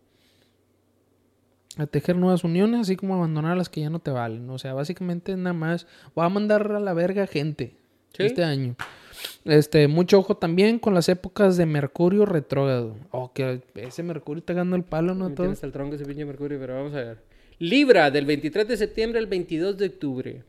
A 1.78 1.86
tejer 1.86 2.16
nuevas 2.16 2.44
uniones, 2.44 2.80
así 2.82 2.96
como 2.96 3.14
abandonar 3.14 3.56
las 3.56 3.68
que 3.68 3.80
ya 3.80 3.90
no 3.90 3.98
te 3.98 4.10
valen. 4.10 4.48
O 4.50 4.58
sea, 4.58 4.74
básicamente 4.74 5.36
nada 5.36 5.54
más. 5.54 5.86
Voy 6.14 6.26
a 6.26 6.28
mandar 6.28 6.70
a 6.72 6.80
la 6.80 6.92
verga 6.92 7.26
gente 7.26 7.74
¿Sí? 8.16 8.24
este 8.24 8.44
año. 8.44 8.76
Este, 9.44 9.88
mucho 9.88 10.18
ojo 10.18 10.36
también 10.36 10.78
con 10.78 10.94
las 10.94 11.08
épocas 11.08 11.56
de 11.56 11.66
Mercurio 11.66 12.26
retrógrado. 12.26 12.96
Oh, 13.10 13.32
que 13.32 13.62
ese 13.74 14.02
Mercurio 14.02 14.40
está 14.40 14.52
ganando 14.52 14.76
el 14.76 14.84
palo, 14.84 15.14
¿no? 15.14 15.28
Me 15.28 15.34
Todo. 15.34 15.44
tiene 15.44 15.52
hasta 15.54 15.66
el 15.66 15.72
tronco 15.72 15.94
ese 15.94 16.04
pinche 16.04 16.24
Mercurio, 16.24 16.58
pero 16.58 16.74
vamos 16.74 16.92
a 16.94 16.96
ver. 16.96 17.18
Libra, 17.58 18.10
del 18.10 18.26
23 18.26 18.66
de 18.66 18.76
septiembre 18.76 19.18
al 19.18 19.26
22 19.26 19.78
de 19.78 19.86
octubre. 19.86 20.44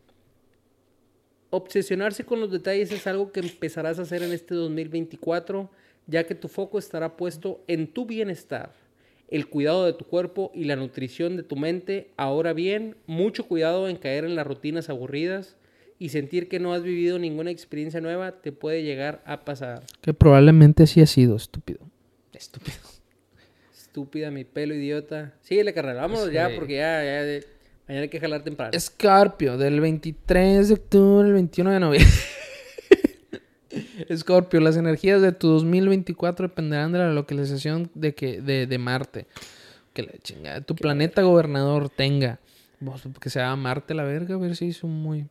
Obsesionarse 1.49 2.25
con 2.25 2.39
los 2.39 2.51
detalles 2.51 2.91
es 2.91 3.05
algo 3.05 3.31
que 3.31 3.39
empezarás 3.39 3.99
a 3.99 4.03
hacer 4.03 4.23
en 4.23 4.31
este 4.31 4.55
2024, 4.55 5.69
ya 6.07 6.23
que 6.25 6.33
tu 6.33 6.47
foco 6.47 6.79
estará 6.79 7.15
puesto 7.15 7.63
en 7.67 7.87
tu 7.87 8.05
bienestar, 8.05 8.73
el 9.33 9.47
cuidado 9.47 9.85
de 9.85 9.93
tu 9.93 10.05
cuerpo 10.05 10.51
y 10.53 10.63
la 10.65 10.75
nutrición 10.75 11.35
de 11.37 11.43
tu 11.43 11.55
mente. 11.55 12.11
Ahora 12.17 12.53
bien, 12.53 12.95
mucho 13.07 13.47
cuidado 13.47 13.87
en 13.89 13.97
caer 13.97 14.25
en 14.25 14.35
las 14.35 14.45
rutinas 14.47 14.89
aburridas 14.89 15.55
y 15.99 16.09
sentir 16.09 16.47
que 16.47 16.59
no 16.59 16.73
has 16.73 16.83
vivido 16.83 17.17
ninguna 17.19 17.49
experiencia 17.51 17.99
nueva 17.99 18.41
te 18.41 18.51
puede 18.51 18.83
llegar 18.83 19.21
a 19.25 19.43
pasar. 19.43 19.83
Que 20.01 20.13
probablemente 20.13 20.85
sí 20.87 21.01
ha 21.01 21.05
sido 21.07 21.35
estúpido. 21.35 21.79
Estúpido. 22.33 22.77
Estúpida, 23.75 24.31
mi 24.31 24.43
pelo 24.43 24.73
idiota. 24.75 25.33
Síguele, 25.41 25.73
carnal. 25.73 25.97
Vámonos 25.97 26.31
ya, 26.31 26.49
Sí. 26.49 26.55
porque 26.55 26.75
ya, 26.75 27.03
ya 27.03 27.23
de- 27.23 27.43
mañana 27.87 28.03
hay 28.03 28.09
que 28.09 28.19
jalar 28.19 28.43
temprano. 28.43 28.71
Escorpio, 28.73 29.57
del 29.57 29.79
23 29.81 30.67
de 30.69 30.73
octubre 30.75 31.27
al 31.27 31.33
21 31.33 31.71
de 31.71 31.79
noviembre. 31.79 32.09
Escorpio, 34.09 34.59
las 34.59 34.77
energías 34.77 35.21
de 35.21 35.31
tu 35.31 35.47
2024 35.49 36.47
dependerán 36.49 36.91
de 36.91 36.99
la 36.99 37.11
localización 37.13 37.89
de, 37.93 38.13
que, 38.13 38.41
de, 38.41 38.67
de 38.67 38.77
Marte. 38.77 39.27
Que 39.93 40.03
la 40.03 40.11
chingada. 40.23 40.61
Tu 40.61 40.75
planeta 40.75 41.21
gobernador 41.21 41.89
tenga. 41.89 42.39
Que 43.21 43.29
se 43.29 43.39
llama 43.39 43.55
Marte 43.55 43.93
la 43.93 44.03
verga, 44.03 44.35
a 44.35 44.37
ver 44.37 44.55
si 44.55 44.65
hizo 44.65 44.87
muy. 44.87 45.27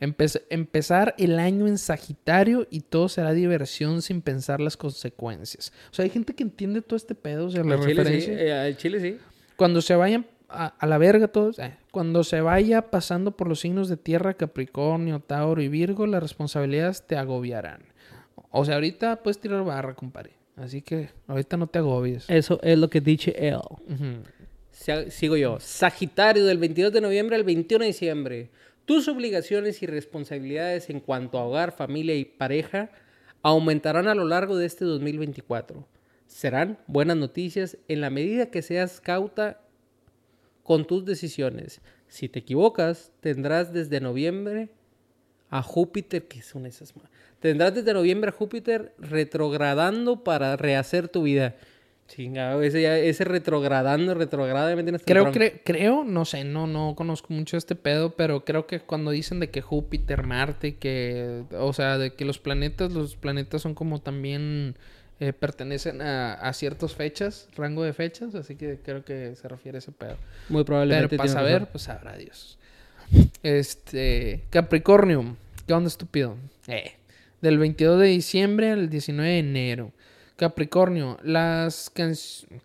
Empez- 0.00 0.42
empezar 0.50 1.14
el 1.18 1.38
año 1.38 1.66
en 1.66 1.78
Sagitario 1.78 2.66
y 2.70 2.80
todo 2.80 3.08
será 3.08 3.32
diversión 3.32 4.02
sin 4.02 4.22
pensar 4.22 4.60
las 4.60 4.76
consecuencias. 4.76 5.72
O 5.90 5.94
sea, 5.94 6.04
hay 6.04 6.10
gente 6.10 6.34
que 6.34 6.42
entiende 6.42 6.82
todo 6.82 6.96
este 6.96 7.14
pedo, 7.14 7.46
o 7.46 7.50
sea, 7.50 7.62
la 7.64 7.74
Al 7.74 7.80
Chile 7.80 7.92
sí. 7.92 7.98
referencia. 7.98 8.40
eh, 8.40 8.52
al 8.52 8.76
Chile 8.76 9.00
sí. 9.00 9.18
Cuando 9.56 9.82
se 9.82 9.94
vayan 9.94 10.26
a, 10.50 10.66
a 10.66 10.86
la 10.86 10.98
verga 10.98 11.28
todos, 11.28 11.58
eh, 11.58 11.76
cuando 11.90 12.24
se 12.24 12.40
vaya 12.40 12.90
pasando 12.90 13.36
por 13.36 13.48
los 13.48 13.60
signos 13.60 13.88
de 13.88 13.96
tierra, 13.96 14.34
Capricornio, 14.34 15.20
Tauro 15.20 15.62
y 15.62 15.68
Virgo, 15.68 16.06
las 16.06 16.22
responsabilidades 16.22 17.06
te 17.06 17.16
agobiarán. 17.16 17.82
O 18.50 18.64
sea, 18.64 18.74
ahorita 18.74 19.22
puedes 19.22 19.38
tirar 19.38 19.64
barra, 19.64 19.94
compadre. 19.94 20.32
Así 20.56 20.82
que 20.82 21.10
ahorita 21.26 21.56
no 21.56 21.68
te 21.68 21.78
agobies. 21.78 22.28
Eso 22.28 22.60
es 22.62 22.78
lo 22.78 22.90
que 22.90 23.00
dice 23.00 23.34
él. 23.38 23.60
Sigo 25.10 25.36
yo. 25.36 25.58
Sagitario, 25.60 26.44
del 26.44 26.58
22 26.58 26.92
de 26.92 27.00
noviembre 27.00 27.36
al 27.36 27.44
21 27.44 27.82
de 27.82 27.86
diciembre. 27.86 28.50
Tus 28.84 29.08
obligaciones 29.08 29.82
y 29.82 29.86
responsabilidades 29.86 30.90
en 30.90 31.00
cuanto 31.00 31.38
a 31.38 31.44
hogar, 31.44 31.72
familia 31.72 32.14
y 32.14 32.24
pareja 32.24 32.90
aumentarán 33.42 34.08
a 34.08 34.14
lo 34.14 34.24
largo 34.24 34.56
de 34.56 34.66
este 34.66 34.84
2024. 34.84 35.86
Serán 36.26 36.78
buenas 36.86 37.16
noticias 37.16 37.78
en 37.88 38.00
la 38.00 38.10
medida 38.10 38.50
que 38.50 38.62
seas 38.62 39.00
cauta 39.00 39.60
con 40.62 40.86
tus 40.86 41.04
decisiones. 41.04 41.80
Si 42.08 42.28
te 42.28 42.40
equivocas, 42.40 43.12
tendrás 43.20 43.72
desde 43.72 44.00
noviembre 44.00 44.68
a 45.48 45.62
Júpiter, 45.62 46.24
que 46.28 46.42
son 46.42 46.66
esas 46.66 46.92
Tendrás 47.40 47.74
desde 47.74 47.92
noviembre 47.94 48.30
a 48.30 48.32
Júpiter 48.32 48.94
retrogradando 48.98 50.22
para 50.24 50.56
rehacer 50.56 51.08
tu 51.08 51.22
vida. 51.22 51.56
Chingado, 52.08 52.60
ese, 52.62 52.82
ya- 52.82 52.98
ese 52.98 53.24
retrogradando, 53.24 54.14
retrogradamente. 54.14 54.92
Creo, 55.04 55.26
cre- 55.32 55.60
creo, 55.64 56.02
no 56.04 56.24
sé, 56.24 56.42
no, 56.42 56.66
no 56.66 56.94
conozco 56.96 57.32
mucho 57.32 57.56
este 57.56 57.76
pedo, 57.76 58.16
pero 58.16 58.44
creo 58.44 58.66
que 58.66 58.80
cuando 58.80 59.12
dicen 59.12 59.38
de 59.38 59.50
que 59.50 59.60
Júpiter, 59.62 60.24
Marte, 60.26 60.74
que, 60.76 61.44
o 61.56 61.72
sea, 61.72 61.98
de 61.98 62.14
que 62.14 62.24
los 62.24 62.40
planetas, 62.40 62.92
los 62.92 63.14
planetas 63.14 63.62
son 63.62 63.74
como 63.74 64.00
también 64.00 64.74
eh, 65.20 65.32
pertenecen 65.32 66.00
a, 66.02 66.34
a 66.34 66.52
ciertas 66.52 66.94
fechas, 66.94 67.48
rango 67.56 67.84
de 67.84 67.92
fechas, 67.92 68.34
así 68.34 68.56
que 68.56 68.78
creo 68.82 69.04
que 69.04 69.36
se 69.36 69.46
refiere 69.48 69.76
a 69.76 69.80
ese 69.80 69.92
pedo. 69.92 70.16
Muy 70.48 70.60
Pero 70.60 70.64
probablemente. 70.64 71.16
para 71.16 71.26
tiene 71.28 71.40
saber, 71.40 71.52
razón. 71.60 71.68
pues 71.72 71.82
sabrá 71.84 72.16
Dios. 72.16 72.58
Este, 73.42 74.42
Capricornio, 74.50 75.36
¿qué 75.66 75.72
onda 75.74 75.88
estúpido? 75.88 76.36
Eh, 76.68 76.92
del 77.40 77.58
22 77.58 78.00
de 78.00 78.06
diciembre 78.06 78.70
al 78.70 78.88
19 78.90 79.28
de 79.30 79.38
enero. 79.38 79.92
Capricornio, 80.36 81.18
las 81.22 81.90
can- 81.90 82.14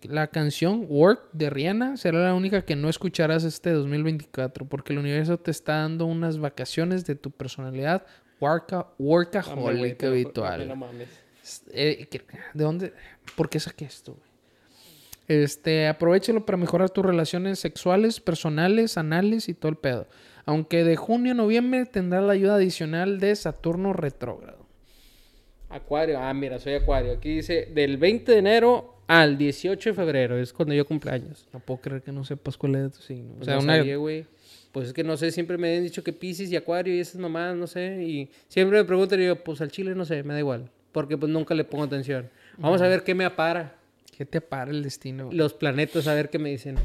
la 0.04 0.28
canción 0.28 0.86
Work 0.88 1.30
de 1.34 1.50
Rihanna 1.50 1.98
será 1.98 2.20
la 2.20 2.34
única 2.34 2.62
que 2.64 2.76
no 2.78 2.88
escucharás 2.90 3.44
este 3.44 3.72
2024 3.72 4.66
porque 4.66 4.94
el 4.94 5.00
universo 5.00 5.38
te 5.38 5.52
está 5.52 5.80
dando 5.80 6.06
unas 6.06 6.38
vacaciones 6.40 7.06
de 7.06 7.16
tu 7.16 7.32
personalidad 7.32 8.06
worka, 8.40 8.88
workaholic 8.98 9.98
pero- 9.98 10.12
habitual. 10.14 10.74
Eh, 11.72 12.08
¿qué- 12.10 12.22
¿De 12.54 12.64
dónde? 12.64 12.94
¿Por 13.36 13.50
qué 13.50 13.60
saqué 13.60 13.86
esto, 13.86 14.14
güey? 14.14 14.26
Este, 15.28 15.88
aprovechalo 15.88 16.46
para 16.46 16.58
mejorar 16.58 16.90
tus 16.92 17.06
relaciones 17.06 17.60
sexuales, 17.60 18.20
personales, 18.20 18.98
anales 18.98 19.50
y 19.50 19.54
todo 19.54 19.70
el 19.70 19.78
pedo. 19.78 20.08
Aunque 20.46 20.84
de 20.84 20.96
junio 20.96 21.32
a 21.32 21.36
noviembre 21.36 21.86
tendrás 21.86 22.24
la 22.24 22.34
ayuda 22.34 22.56
adicional 22.56 23.20
de 23.20 23.36
Saturno 23.36 23.94
retrógrado. 23.94 24.66
Acuario, 25.70 26.20
ah, 26.20 26.32
mira, 26.34 26.60
soy 26.60 26.74
Acuario. 26.74 27.14
Aquí 27.14 27.38
dice 27.38 27.72
del 27.74 27.98
20 27.98 28.32
de 28.32 28.38
enero 28.38 29.00
al 29.08 29.38
18 29.38 29.90
de 29.90 29.94
febrero, 29.96 30.38
es 30.38 30.54
cuando 30.54 30.76
yo 30.76 30.86
cumpleaños. 30.86 31.48
No 31.52 31.60
puedo 31.60 31.82
creer 31.82 32.02
que 32.04 32.12
no 32.12 32.24
sepas 32.24 32.56
cuál 32.58 32.76
es 32.76 32.92
tu 32.94 33.02
signo. 33.02 33.36
O 33.40 33.44
sea, 33.44 33.56
no 33.56 33.62
una... 33.62 33.78
sabía, 33.78 33.98
güey. 33.98 34.26
Pues 34.72 34.90
es 34.90 34.94
que 34.94 35.04
no 35.04 35.18
sé, 35.18 35.32
siempre 35.32 35.58
me 35.58 35.76
han 35.76 35.84
dicho 35.84 36.04
que 36.04 36.14
Pisces 36.14 36.52
y 36.52 36.56
Acuario 36.56 36.94
y 36.94 37.00
esas 37.00 37.16
mamadas, 37.16 37.56
no 37.56 37.66
sé. 37.66 38.04
Y 38.04 38.30
siempre 38.48 38.78
me 38.78 38.84
preguntan 38.86 39.20
y 39.22 39.26
yo, 39.26 39.44
pues 39.44 39.60
al 39.62 39.72
chile 39.72 39.96
no 39.96 40.06
sé, 40.06 40.22
me 40.22 40.34
da 40.34 40.40
igual. 40.40 40.70
Porque 40.96 41.18
pues 41.18 41.30
nunca 41.30 41.54
le 41.54 41.66
pongo 41.66 41.84
atención. 41.84 42.30
Vamos 42.58 42.82
a 42.82 42.88
ver 42.88 43.04
qué 43.04 43.14
me 43.14 43.26
apara. 43.26 43.76
¿Qué 44.18 44.26
te 44.26 44.40
para 44.40 44.72
el 44.72 44.82
destino? 44.82 45.30
Los 45.34 45.54
planetas, 45.54 46.08
a 46.08 46.14
ver 46.14 46.30
qué 46.30 46.40
me 46.40 46.50
dicen. 46.50 46.78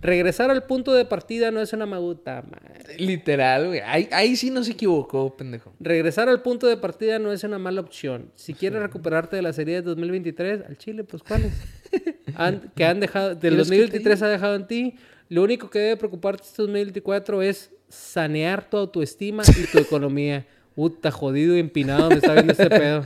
Regresar 0.00 0.50
al 0.50 0.64
punto 0.64 0.92
de 0.92 1.04
partida 1.04 1.52
no 1.52 1.60
es 1.60 1.72
una 1.72 1.86
maguta, 1.86 2.42
madre. 2.42 2.96
Literal, 2.98 3.68
güey. 3.68 3.78
Ahí, 3.86 4.08
ahí 4.10 4.34
sí 4.34 4.50
no 4.50 4.64
se 4.64 4.72
equivocó, 4.72 5.36
pendejo. 5.36 5.72
Regresar 5.78 6.28
al 6.28 6.42
punto 6.42 6.66
de 6.66 6.76
partida 6.76 7.20
no 7.20 7.30
es 7.30 7.44
una 7.44 7.60
mala 7.60 7.80
opción. 7.82 8.32
Si 8.34 8.52
quieres 8.52 8.82
recuperarte 8.82 9.36
de 9.36 9.42
la 9.42 9.52
serie 9.52 9.76
de 9.76 9.82
2023, 9.82 10.62
al 10.68 10.76
Chile, 10.76 11.04
pues 11.04 11.22
¿cuáles? 11.22 11.52
Han- 12.34 12.72
que 12.74 12.84
han 12.84 12.98
dejado, 12.98 13.28
del 13.36 13.38
¿Quieres 13.54 13.70
que 13.70 13.76
te 13.76 13.82
2023 13.82 14.22
ha 14.22 14.28
dejado 14.28 14.56
en 14.56 14.66
ti. 14.66 14.96
Lo 15.28 15.44
único 15.44 15.70
que 15.70 15.78
debe 15.78 15.96
preocuparte 15.96 16.42
este 16.42 16.62
2024 16.62 17.40
es 17.42 17.70
sanear 17.88 18.68
tu 18.68 18.76
autoestima 18.76 19.44
y 19.46 19.66
tu 19.70 19.78
economía. 19.78 20.44
Puta, 20.74 21.10
jodido 21.10 21.56
y 21.56 21.60
empinado 21.60 22.08
me 22.08 22.16
está 22.16 22.32
viendo 22.34 22.52
este 22.52 22.70
pedo. 22.70 23.02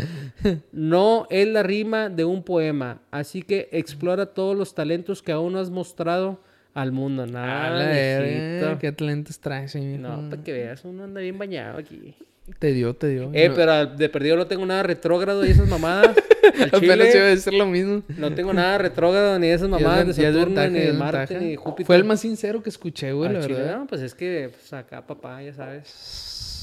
No 0.72 1.26
es 1.30 1.48
la 1.48 1.62
rima 1.62 2.08
de 2.08 2.24
un 2.24 2.42
poema, 2.42 3.00
así 3.10 3.42
que 3.42 3.68
explora 3.72 4.26
todos 4.26 4.56
los 4.56 4.74
talentos 4.74 5.22
que 5.22 5.32
aún 5.32 5.52
no 5.54 5.58
has 5.58 5.70
mostrado 5.70 6.40
al 6.74 6.92
mundo. 6.92 7.26
Nada, 7.26 7.88
mijito. 7.88 8.78
¿Qué 8.78 8.92
talentos 8.92 9.40
traes, 9.40 9.74
mijo? 9.74 9.98
No, 9.98 10.28
para 10.30 10.42
que 10.42 10.52
veas, 10.52 10.84
uno 10.84 11.04
anda 11.04 11.20
bien 11.20 11.38
bañado 11.38 11.78
aquí. 11.78 12.14
Te 12.60 12.72
dio, 12.72 12.94
te 12.94 13.08
dio. 13.08 13.30
Eh, 13.32 13.48
No- 13.48 13.54
pero 13.56 13.86
de 13.86 14.08
perdido 14.08 14.36
no 14.36 14.46
tengo 14.46 14.64
nada 14.64 14.84
retrógrado 14.84 15.44
y 15.44 15.50
esas 15.50 15.68
mamadas. 15.68 16.14
Apenas 16.72 17.12
iba 17.12 17.24
a 17.24 17.28
decir 17.28 17.52
lo 17.54 17.66
mismo. 17.66 18.02
no 18.16 18.32
tengo 18.34 18.52
nada 18.54 18.78
retrógrado 18.78 19.36
ni 19.40 19.48
esas 19.48 19.68
mamadas 19.70 20.06
de 20.06 20.12
Saturno, 20.14 20.44
ventaja, 20.46 20.68
ni 20.68 20.78
de 20.78 20.92
Marte, 20.92 21.18
ventaja. 21.18 21.40
ni 21.40 21.50
de 21.50 21.56
Júpiter. 21.56 21.86
Fue 21.86 21.96
el 21.96 22.04
más 22.04 22.20
sincero 22.20 22.62
que 22.62 22.68
escuché, 22.68 23.10
güey, 23.12 23.32
la 23.32 23.40
chile, 23.40 23.54
verdad. 23.54 23.78
no, 23.78 23.86
pues 23.88 24.00
es 24.02 24.14
que 24.14 24.50
pues, 24.52 24.72
acá 24.72 25.04
papá, 25.04 25.42
ya 25.42 25.52
sabes. 25.54 26.55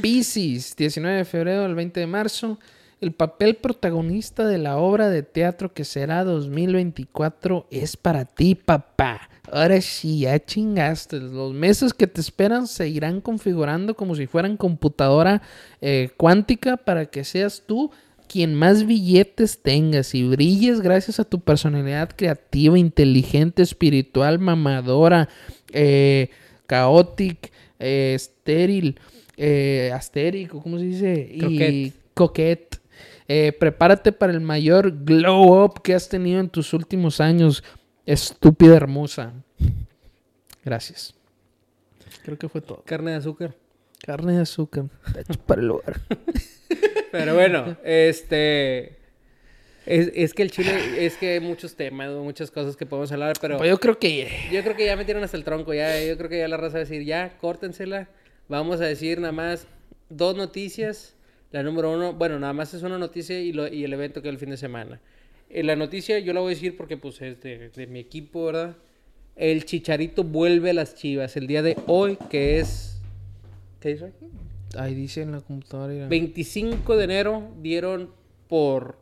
Piscis, 0.00 0.76
19 0.76 1.18
de 1.18 1.24
febrero 1.24 1.64
al 1.64 1.74
20 1.74 2.00
de 2.00 2.06
marzo. 2.06 2.58
El 3.00 3.12
papel 3.12 3.56
protagonista 3.56 4.46
de 4.46 4.58
la 4.58 4.76
obra 4.76 5.08
de 5.08 5.24
teatro 5.24 5.74
que 5.74 5.84
será 5.84 6.22
2024 6.22 7.66
es 7.70 7.96
para 7.96 8.24
ti, 8.24 8.54
papá. 8.54 9.28
Ahora 9.50 9.80
sí, 9.80 10.20
ya 10.20 10.38
chingaste. 10.38 11.18
Los 11.18 11.52
meses 11.52 11.92
que 11.92 12.06
te 12.06 12.20
esperan 12.20 12.68
se 12.68 12.88
irán 12.88 13.20
configurando 13.20 13.96
como 13.96 14.14
si 14.14 14.26
fueran 14.26 14.56
computadora 14.56 15.42
eh, 15.80 16.10
cuántica 16.16 16.76
para 16.76 17.06
que 17.06 17.24
seas 17.24 17.64
tú 17.66 17.90
quien 18.32 18.54
más 18.54 18.86
billetes 18.86 19.60
tengas 19.60 20.14
y 20.14 20.26
brilles 20.26 20.80
gracias 20.80 21.20
a 21.20 21.24
tu 21.24 21.40
personalidad 21.40 22.08
creativa, 22.16 22.78
inteligente, 22.78 23.62
espiritual, 23.62 24.38
mamadora, 24.38 25.28
eh, 25.72 26.30
caótica, 26.66 27.50
eh, 27.78 28.12
estéril, 28.14 28.98
eh, 29.44 29.90
astérico, 29.92 30.62
¿cómo 30.62 30.78
se 30.78 30.84
dice? 30.84 31.28
Y 31.32 31.38
Croquet. 31.40 31.92
coquette. 32.14 32.80
Eh, 33.26 33.52
prepárate 33.52 34.12
para 34.12 34.32
el 34.32 34.40
mayor 34.40 35.04
glow 35.04 35.64
up 35.64 35.82
que 35.82 35.94
has 35.94 36.08
tenido 36.08 36.38
en 36.38 36.48
tus 36.48 36.72
últimos 36.72 37.20
años, 37.20 37.64
estúpida 38.06 38.76
hermosa. 38.76 39.32
Gracias. 40.64 41.12
Creo 42.22 42.38
que 42.38 42.48
fue 42.48 42.60
todo. 42.60 42.84
Carne 42.86 43.10
de 43.10 43.16
azúcar. 43.16 43.56
Carne 44.04 44.34
de 44.34 44.42
azúcar. 44.42 44.84
Hecho 45.18 45.40
para 45.40 45.60
el 45.60 45.66
lugar. 45.66 46.00
Pero 47.10 47.34
bueno, 47.34 47.76
este. 47.82 48.98
Es, 49.86 50.12
es 50.14 50.34
que 50.34 50.42
el 50.42 50.52
chile, 50.52 51.04
es 51.04 51.16
que 51.16 51.32
hay 51.32 51.40
muchos 51.40 51.74
temas, 51.74 52.12
muchas 52.12 52.52
cosas 52.52 52.76
que 52.76 52.86
podemos 52.86 53.10
hablar, 53.10 53.34
pero 53.40 53.58
Pues 53.58 53.68
yo 53.68 53.80
creo 53.80 53.98
que 53.98 54.28
yo 54.52 54.62
creo 54.62 54.76
que 54.76 54.86
ya 54.86 54.94
metieron 54.94 55.24
hasta 55.24 55.36
el 55.36 55.42
tronco, 55.42 55.74
ya, 55.74 56.00
yo 56.04 56.16
creo 56.16 56.30
que 56.30 56.38
ya 56.38 56.46
la 56.46 56.56
raza 56.56 56.74
va 56.74 56.78
a 56.78 56.84
decir, 56.84 57.02
ya, 57.02 57.36
córtensela. 57.38 58.08
Vamos 58.48 58.80
a 58.80 58.84
decir 58.84 59.18
nada 59.20 59.32
más 59.32 59.66
dos 60.08 60.36
noticias. 60.36 61.14
La 61.50 61.62
número 61.62 61.92
uno, 61.92 62.12
bueno, 62.14 62.38
nada 62.38 62.52
más 62.52 62.72
es 62.74 62.82
una 62.82 62.98
noticia 62.98 63.38
y, 63.40 63.52
lo- 63.52 63.68
y 63.68 63.84
el 63.84 63.92
evento 63.92 64.22
que 64.22 64.28
es 64.28 64.32
el 64.34 64.38
fin 64.38 64.50
de 64.50 64.56
semana. 64.56 65.00
Eh, 65.50 65.62
la 65.62 65.76
noticia 65.76 66.18
yo 66.18 66.32
la 66.32 66.40
voy 66.40 66.52
a 66.52 66.54
decir 66.54 66.76
porque 66.76 66.96
pues 66.96 67.20
es 67.20 67.40
de, 67.42 67.68
de 67.70 67.86
mi 67.86 67.98
equipo, 68.00 68.46
¿verdad? 68.46 68.76
El 69.36 69.64
Chicharito 69.64 70.24
vuelve 70.24 70.70
a 70.70 70.74
las 70.74 70.94
Chivas 70.94 71.36
el 71.36 71.46
día 71.46 71.62
de 71.62 71.76
hoy, 71.86 72.16
que 72.30 72.58
es... 72.58 73.00
¿Qué 73.80 73.90
dice 73.90 74.04
hoy? 74.04 74.12
ahí 74.78 74.94
dice 74.94 75.20
en 75.20 75.32
la 75.32 75.40
computadora. 75.42 75.92
mira. 75.92 76.06
25 76.08 76.96
de 76.96 77.04
enero 77.04 77.50
dieron 77.60 78.10
por 78.48 78.96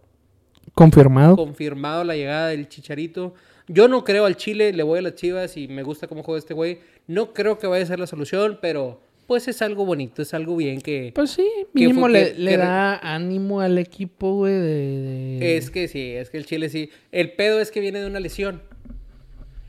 Confirmado. 0.75 1.37
confirmado 1.37 2.03
la 2.05 2.17
llegada 2.17 2.49
del 2.49 2.69
Chicharito. 2.69 3.35
Yo 3.69 3.87
no 3.87 4.03
creo 4.03 4.25
al 4.27 4.37
Chile, 4.37 4.73
le 4.73 4.83
voy 4.83 4.99
a 4.99 5.03
las 5.03 5.15
Chivas 5.15 5.57
y 5.57 5.69
me 5.69 5.85
gusta 5.85 6.09
cómo 6.09 6.25
juega 6.25 6.39
este 6.41 6.55
güey. 6.55 6.81
No 7.07 7.33
creo 7.33 7.59
que 7.59 7.69
vaya 7.69 7.85
a 7.85 7.87
ser 7.87 8.01
la 8.01 8.07
solución, 8.09 8.59
pero 8.61 9.01
pues 9.31 9.47
es 9.47 9.63
algo 9.63 9.87
bonito, 9.87 10.23
es 10.23 10.35
algo 10.35 10.57
bien 10.57 10.81
que... 10.81 11.13
Pues 11.15 11.31
sí, 11.31 11.47
mínimo 11.73 12.09
le, 12.09 12.33
que- 12.33 12.39
le 12.41 12.51
que 12.51 12.57
da 12.57 12.97
ánimo 12.97 13.61
al 13.61 13.79
equipo, 13.79 14.35
güey, 14.35 14.55
de... 14.55 15.39
de- 15.39 15.57
Es 15.57 15.71
que 15.71 15.87
sí, 15.87 16.01
es 16.11 16.31
que 16.31 16.37
el 16.39 16.47
Chile 16.47 16.69
sí. 16.69 16.91
El 17.13 17.31
pedo 17.35 17.61
es 17.61 17.71
que 17.71 17.79
viene 17.79 18.01
de 18.01 18.09
una 18.09 18.19
lesión. 18.19 18.61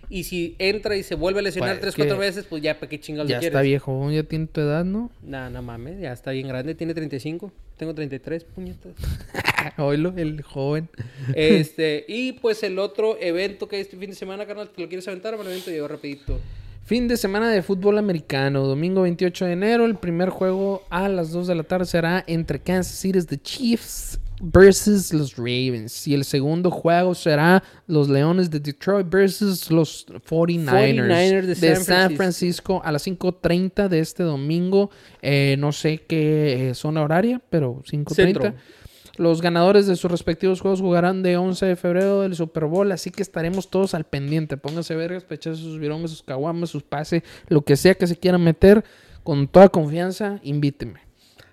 Y 0.10 0.24
si 0.24 0.56
entra 0.58 0.98
y 0.98 1.04
se 1.04 1.14
vuelve 1.14 1.42
a 1.42 1.44
lesionar 1.44 1.74
Pues, 1.74 1.82
tres, 1.82 1.96
cuatro 1.96 2.18
veces, 2.18 2.46
pues 2.50 2.64
ya, 2.64 2.80
¿para 2.80 2.90
qué 2.90 3.00
chingados 3.00 3.30
Ya 3.30 3.40
le 3.40 3.46
está 3.46 3.62
viejo, 3.62 4.10
ya 4.10 4.24
tiene 4.24 4.48
tu 4.48 4.62
edad, 4.62 4.84
¿no? 4.84 5.12
Nah, 5.22 5.52
no 5.52 5.62
mames, 5.62 6.00
ya 6.02 6.12
está 6.12 6.32
bien 6.32 6.48
grande, 6.48 6.74
tiene 6.74 6.96
35. 6.96 7.52
Tengo 7.78 7.94
33, 7.94 8.44
puñetas. 8.46 8.94
Oílo, 9.78 10.12
el 10.18 10.42
joven. 10.42 10.90
Este, 11.36 12.04
y 12.08 12.32
pues 12.32 12.64
el 12.64 12.80
otro 12.80 13.16
evento 13.22 13.68
que 13.68 13.76
hay 13.76 13.84
este 13.84 13.96
fin 13.98 14.10
de 14.10 14.16
semana, 14.16 14.48
carnal, 14.48 14.70
¿te 14.72 14.82
lo 14.82 14.88
quieres 14.88 15.08
aventar? 15.08 15.38
Me 15.38 15.44
lo 15.44 15.52
evento 15.52 15.70
yo 15.70 15.88
rapidito. 15.88 16.40
Fin 16.84 17.08
de 17.08 17.16
semana 17.16 17.50
de 17.50 17.62
fútbol 17.62 17.98
americano, 17.98 18.66
domingo 18.66 19.04
28 19.04 19.46
de 19.46 19.52
enero. 19.54 19.86
El 19.86 19.96
primer 19.96 20.30
juego 20.30 20.84
a 20.90 21.08
las 21.08 21.32
2 21.32 21.48
de 21.48 21.56
la 21.56 21.64
tarde 21.64 21.86
será 21.86 22.24
entre 22.28 22.60
Kansas 22.60 22.96
City 22.96 23.22
The 23.22 23.38
Chiefs 23.38 24.20
versus 24.42 25.14
los 25.14 25.38
Ravens. 25.38 26.08
Y 26.08 26.16
el 26.16 26.26
segundo 26.26 26.72
juego 26.72 27.14
será 27.16 27.64
los 27.88 28.10
Leones 28.10 28.50
de 28.50 28.60
Detroit 28.60 29.08
versus 29.10 29.70
los 29.70 30.06
49ers, 30.08 30.66
49ers 30.66 31.42
de 31.42 31.56
de 31.56 31.76
San 31.76 31.86
Francisco. 31.86 32.18
Francisco 32.18 32.82
a 32.84 32.92
las 32.92 33.08
5.30 33.08 33.88
de 33.88 34.00
este 34.00 34.24
domingo. 34.24 34.90
Eh, 35.22 35.56
no 35.60 35.72
sé 35.72 36.00
qué 36.08 36.72
zona 36.74 37.04
horaria, 37.04 37.42
pero 37.50 37.84
5.30. 37.84 38.54
Los 39.18 39.42
ganadores 39.42 39.88
de 39.88 39.96
sus 39.96 40.10
respectivos 40.10 40.62
juegos 40.62 40.80
jugarán 40.82 41.22
de 41.22 41.38
11 41.38 41.66
de 41.66 41.76
febrero 41.76 42.22
del 42.22 42.36
Super 42.36 42.66
Bowl, 42.66 42.92
así 42.92 43.12
que 43.12 43.22
estaremos 43.22 43.70
todos 43.70 43.94
al 43.94 44.06
pendiente. 44.06 44.58
Pónganse 44.58 44.96
vergas, 44.96 45.26
pechas 45.26 45.58
sus 45.58 45.80
virones, 45.80 46.12
sus 46.12 46.24
caguamas, 46.24 46.70
sus 46.70 46.84
pases, 46.84 47.24
lo 47.48 47.62
que 47.64 47.76
sea 47.76 47.96
que 47.96 48.08
se 48.08 48.16
quieran 48.18 48.44
meter, 48.44 48.84
con 49.24 49.48
toda 49.48 49.70
confianza, 49.70 50.40
invíteme. 50.44 51.02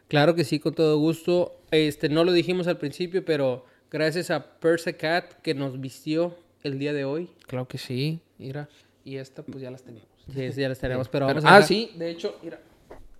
Claro 0.08 0.34
que 0.34 0.44
sí, 0.44 0.58
con 0.60 0.74
todo 0.74 0.98
gusto. 0.98 1.60
Este, 1.70 2.08
no 2.08 2.24
lo 2.24 2.32
dijimos 2.32 2.66
al 2.68 2.78
principio, 2.78 3.24
pero 3.24 3.66
gracias 3.90 4.30
a 4.30 4.58
Persecat 4.60 5.34
que 5.42 5.52
nos 5.54 5.80
vistió 5.80 6.34
el 6.62 6.78
día 6.78 6.92
de 6.92 7.04
hoy. 7.04 7.30
Claro 7.46 7.66
que 7.68 7.76
sí, 7.78 8.20
mira. 8.38 8.68
Y 9.04 9.16
esta 9.16 9.42
pues 9.42 9.60
ya 9.60 9.70
las 9.70 9.82
tenemos. 9.82 10.08
Sí, 10.32 10.50
ya 10.52 10.68
las 10.68 10.78
tenemos, 10.80 11.08
pero, 11.08 11.26
Pero- 11.26 11.40
vamos 11.42 11.50
a 11.50 11.56
ah, 11.56 11.62
sí, 11.62 11.90
de 11.96 12.10
hecho, 12.10 12.38
mira. 12.42 12.60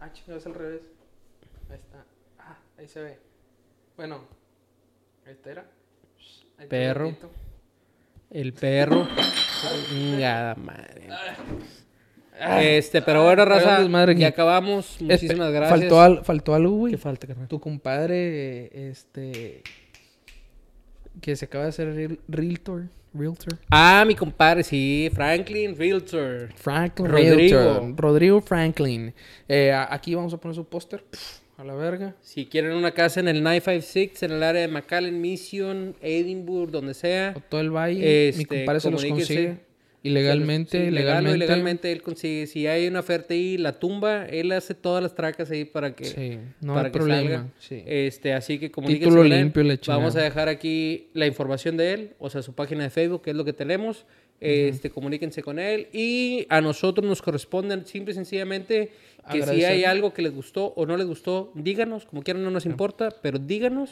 Ah, 0.00 0.12
chingados, 0.12 0.46
al 0.46 0.54
revés. 0.54 0.80
Ahí 1.68 1.76
está. 1.76 2.04
Ah, 2.38 2.58
ahí 2.78 2.86
se 2.88 3.00
ve. 3.02 3.18
Bueno, 3.98 4.20
era. 5.44 5.62
Ahí 6.56 6.64
está 6.64 6.68
Perro. 6.68 7.06
gatito. 7.08 7.30
El 8.30 8.52
perro. 8.54 9.08
Chingada 9.90 10.54
madre. 10.54 11.08
Este, 12.60 13.02
pero 13.02 13.24
bueno, 13.24 13.44
raza, 13.44 13.80
desmadre 13.80 14.12
aquí. 14.12 14.20
ya 14.20 14.28
acabamos. 14.28 14.96
Muchísimas 15.00 15.48
Espe- 15.48 15.52
gracias. 15.52 15.80
Faltó, 15.80 16.00
al- 16.00 16.24
faltó 16.24 16.54
algo, 16.54 16.70
güey. 16.76 16.92
¿Qué 16.92 16.98
falta, 16.98 17.26
carnal? 17.26 17.48
Tu 17.48 17.58
compadre, 17.60 18.70
este. 18.90 19.62
Que 21.20 21.34
se 21.34 21.46
acaba 21.46 21.64
de 21.64 21.70
hacer 21.70 21.92
real- 21.92 22.20
realtor. 22.28 22.84
Realtor. 23.12 23.58
Ah, 23.70 24.04
mi 24.06 24.14
compadre, 24.14 24.62
sí, 24.62 25.10
Franklin 25.12 25.76
Realtor. 25.76 26.52
Franklin 26.54 27.08
Rodrigo. 27.10 27.58
Realtor. 27.58 27.96
Rodrigo 27.96 28.40
Franklin. 28.40 29.12
Eh, 29.48 29.72
a- 29.72 29.92
aquí 29.92 30.14
vamos 30.14 30.32
a 30.32 30.36
poner 30.36 30.54
su 30.54 30.64
póster. 30.68 31.02
A 31.58 31.64
la 31.64 31.74
verga. 31.74 32.14
Si 32.22 32.46
quieren 32.46 32.70
una 32.72 32.92
casa 32.92 33.18
en 33.20 33.26
el 33.28 33.42
956, 33.42 34.22
en 34.22 34.30
el 34.30 34.42
área 34.44 34.62
de 34.62 34.68
McAllen, 34.68 35.20
Mission, 35.20 35.96
Edinburgh, 36.00 36.70
donde 36.70 36.94
sea. 36.94 37.34
O 37.36 37.40
todo 37.40 37.60
el 37.60 37.70
valle. 37.70 38.28
Este, 38.28 38.38
mi 38.38 38.44
compadre 38.44 38.80
se 38.80 38.90
los 38.92 39.04
consigue. 39.04 39.56
Ilegalmente, 40.04 40.84
Sí, 40.86 40.90
legalmente. 40.92 41.36
ilegalmente 41.36 41.90
él 41.92 42.00
consigue. 42.02 42.46
Si 42.46 42.68
hay 42.68 42.86
una 42.86 43.00
oferta 43.00 43.34
ahí, 43.34 43.58
la 43.58 43.72
tumba, 43.80 44.26
él 44.26 44.52
hace 44.52 44.74
todas 44.74 45.02
las 45.02 45.16
tracas 45.16 45.50
ahí 45.50 45.64
para 45.64 45.96
que, 45.96 46.04
Sí, 46.04 46.38
no 46.60 46.74
para 46.74 46.86
hay 46.86 46.92
que 46.92 46.98
problema. 46.98 47.20
salga. 47.22 47.46
Sí. 47.58 47.82
Este, 47.84 48.32
así 48.32 48.60
que 48.60 48.70
comuníquense 48.70 49.06
Título 49.10 49.24
limpio 49.24 49.64
la. 49.64 49.76
Vamos 49.88 50.14
a 50.14 50.22
dejar 50.22 50.48
aquí 50.48 51.08
la 51.14 51.26
información 51.26 51.76
de 51.76 51.92
él, 51.92 52.10
o 52.20 52.30
sea, 52.30 52.42
su 52.42 52.54
página 52.54 52.84
de 52.84 52.90
Facebook, 52.90 53.22
que 53.22 53.30
es 53.30 53.36
lo 53.36 53.44
que 53.44 53.52
tenemos. 53.52 54.06
Este, 54.40 54.88
comuníquense 54.90 55.42
con 55.42 55.58
él 55.58 55.88
y 55.92 56.46
a 56.48 56.60
nosotros 56.60 57.04
nos 57.04 57.20
corresponde 57.20 57.84
simple 57.86 58.12
y 58.12 58.14
sencillamente 58.14 58.92
que 59.28 59.42
si 59.44 59.64
hay 59.64 59.84
algo 59.84 60.12
que 60.12 60.22
les 60.22 60.34
gustó 60.34 60.72
o 60.76 60.86
no 60.86 60.96
les 60.96 61.06
gustó, 61.06 61.52
díganos, 61.54 62.04
como 62.06 62.22
quieran 62.22 62.42
no 62.42 62.50
nos 62.50 62.66
importa, 62.66 63.10
pero 63.22 63.38
díganos 63.38 63.90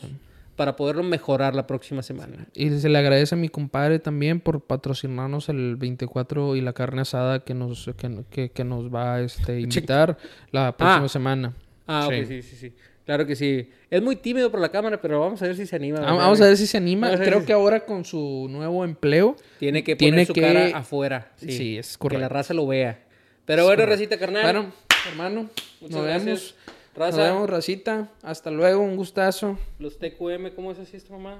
para 0.56 0.74
poderlo 0.74 1.02
mejorar 1.02 1.54
la 1.54 1.66
próxima 1.66 2.02
semana. 2.02 2.46
Y 2.54 2.70
se 2.70 2.88
le 2.88 2.96
agradece 2.98 3.34
a 3.34 3.38
mi 3.38 3.50
compadre 3.50 3.98
también 3.98 4.40
por 4.40 4.62
patrocinarnos 4.62 5.48
el 5.50 5.76
24 5.76 6.56
y 6.56 6.62
la 6.62 6.72
carne 6.72 7.02
asada 7.02 7.40
que 7.44 7.52
nos, 7.54 7.90
que, 7.98 8.24
que- 8.30 8.50
que 8.50 8.64
nos 8.64 8.92
va 8.94 9.20
este, 9.20 9.52
a 9.52 9.58
invitar 9.60 10.16
la 10.52 10.74
próxima 10.76 11.04
Ah. 11.04 11.08
semana. 11.08 11.54
Ah, 11.86 12.08
Sí. 12.10 12.20
ok, 12.20 12.26
sí, 12.28 12.42
sí, 12.42 12.56
sí. 12.56 12.72
Claro 13.04 13.24
que 13.24 13.36
sí. 13.36 13.70
Es 13.88 14.02
muy 14.02 14.16
tímido 14.16 14.50
por 14.50 14.58
la 14.60 14.70
cámara, 14.70 15.00
pero 15.00 15.20
vamos 15.20 15.40
a 15.40 15.46
ver 15.46 15.54
si 15.54 15.64
se 15.66 15.76
anima. 15.76 15.98
Ah, 15.98 16.00
¿verdad? 16.00 16.16
Vamos 16.16 16.40
a 16.40 16.46
ver 16.46 16.56
si 16.56 16.66
se 16.66 16.76
anima. 16.76 17.14
Creo 17.16 17.40
si- 17.40 17.46
que 17.46 17.52
ahora 17.52 17.84
con 17.84 18.04
su 18.04 18.48
nuevo 18.50 18.84
empleo. 18.84 19.36
Tiene 19.60 19.84
que 19.84 19.94
poner 19.94 20.10
tiene 20.10 20.26
su 20.26 20.32
que- 20.32 20.40
cara 20.40 20.76
afuera. 20.76 21.30
Sí, 21.36 21.52
Sí, 21.52 21.78
es 21.78 21.96
Que 21.98 22.04
la 22.06 22.10
correcto. 22.14 22.28
raza 22.30 22.54
lo 22.54 22.66
vea. 22.66 23.04
Pero 23.44 23.64
bueno, 23.64 23.86
racita 23.86 24.18
carnal. 24.18 24.42
Bueno, 24.42 24.72
hermano, 25.08 25.48
Muchas 25.80 25.96
nos 25.96 26.04
gracias. 26.04 26.24
vemos. 26.24 26.54
Raza. 26.94 27.16
Nos 27.18 27.26
vemos, 27.26 27.50
racita. 27.50 28.08
Hasta 28.22 28.50
luego, 28.50 28.82
un 28.82 28.96
gustazo. 28.96 29.58
Los 29.78 29.98
TQM, 29.98 30.50
¿cómo 30.54 30.72
es 30.72 30.78
así 30.78 30.96
esta 30.96 31.12
mamá? 31.12 31.38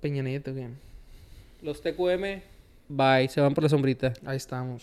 Peña 0.00 0.22
Nieto, 0.22 0.52
bien. 0.52 0.76
Los 1.62 1.80
TQM, 1.80 2.42
bye. 2.88 3.28
Se 3.28 3.40
van 3.40 3.54
por 3.54 3.62
la 3.64 3.70
sombrita. 3.70 4.12
Ahí 4.26 4.36
estamos. 4.36 4.82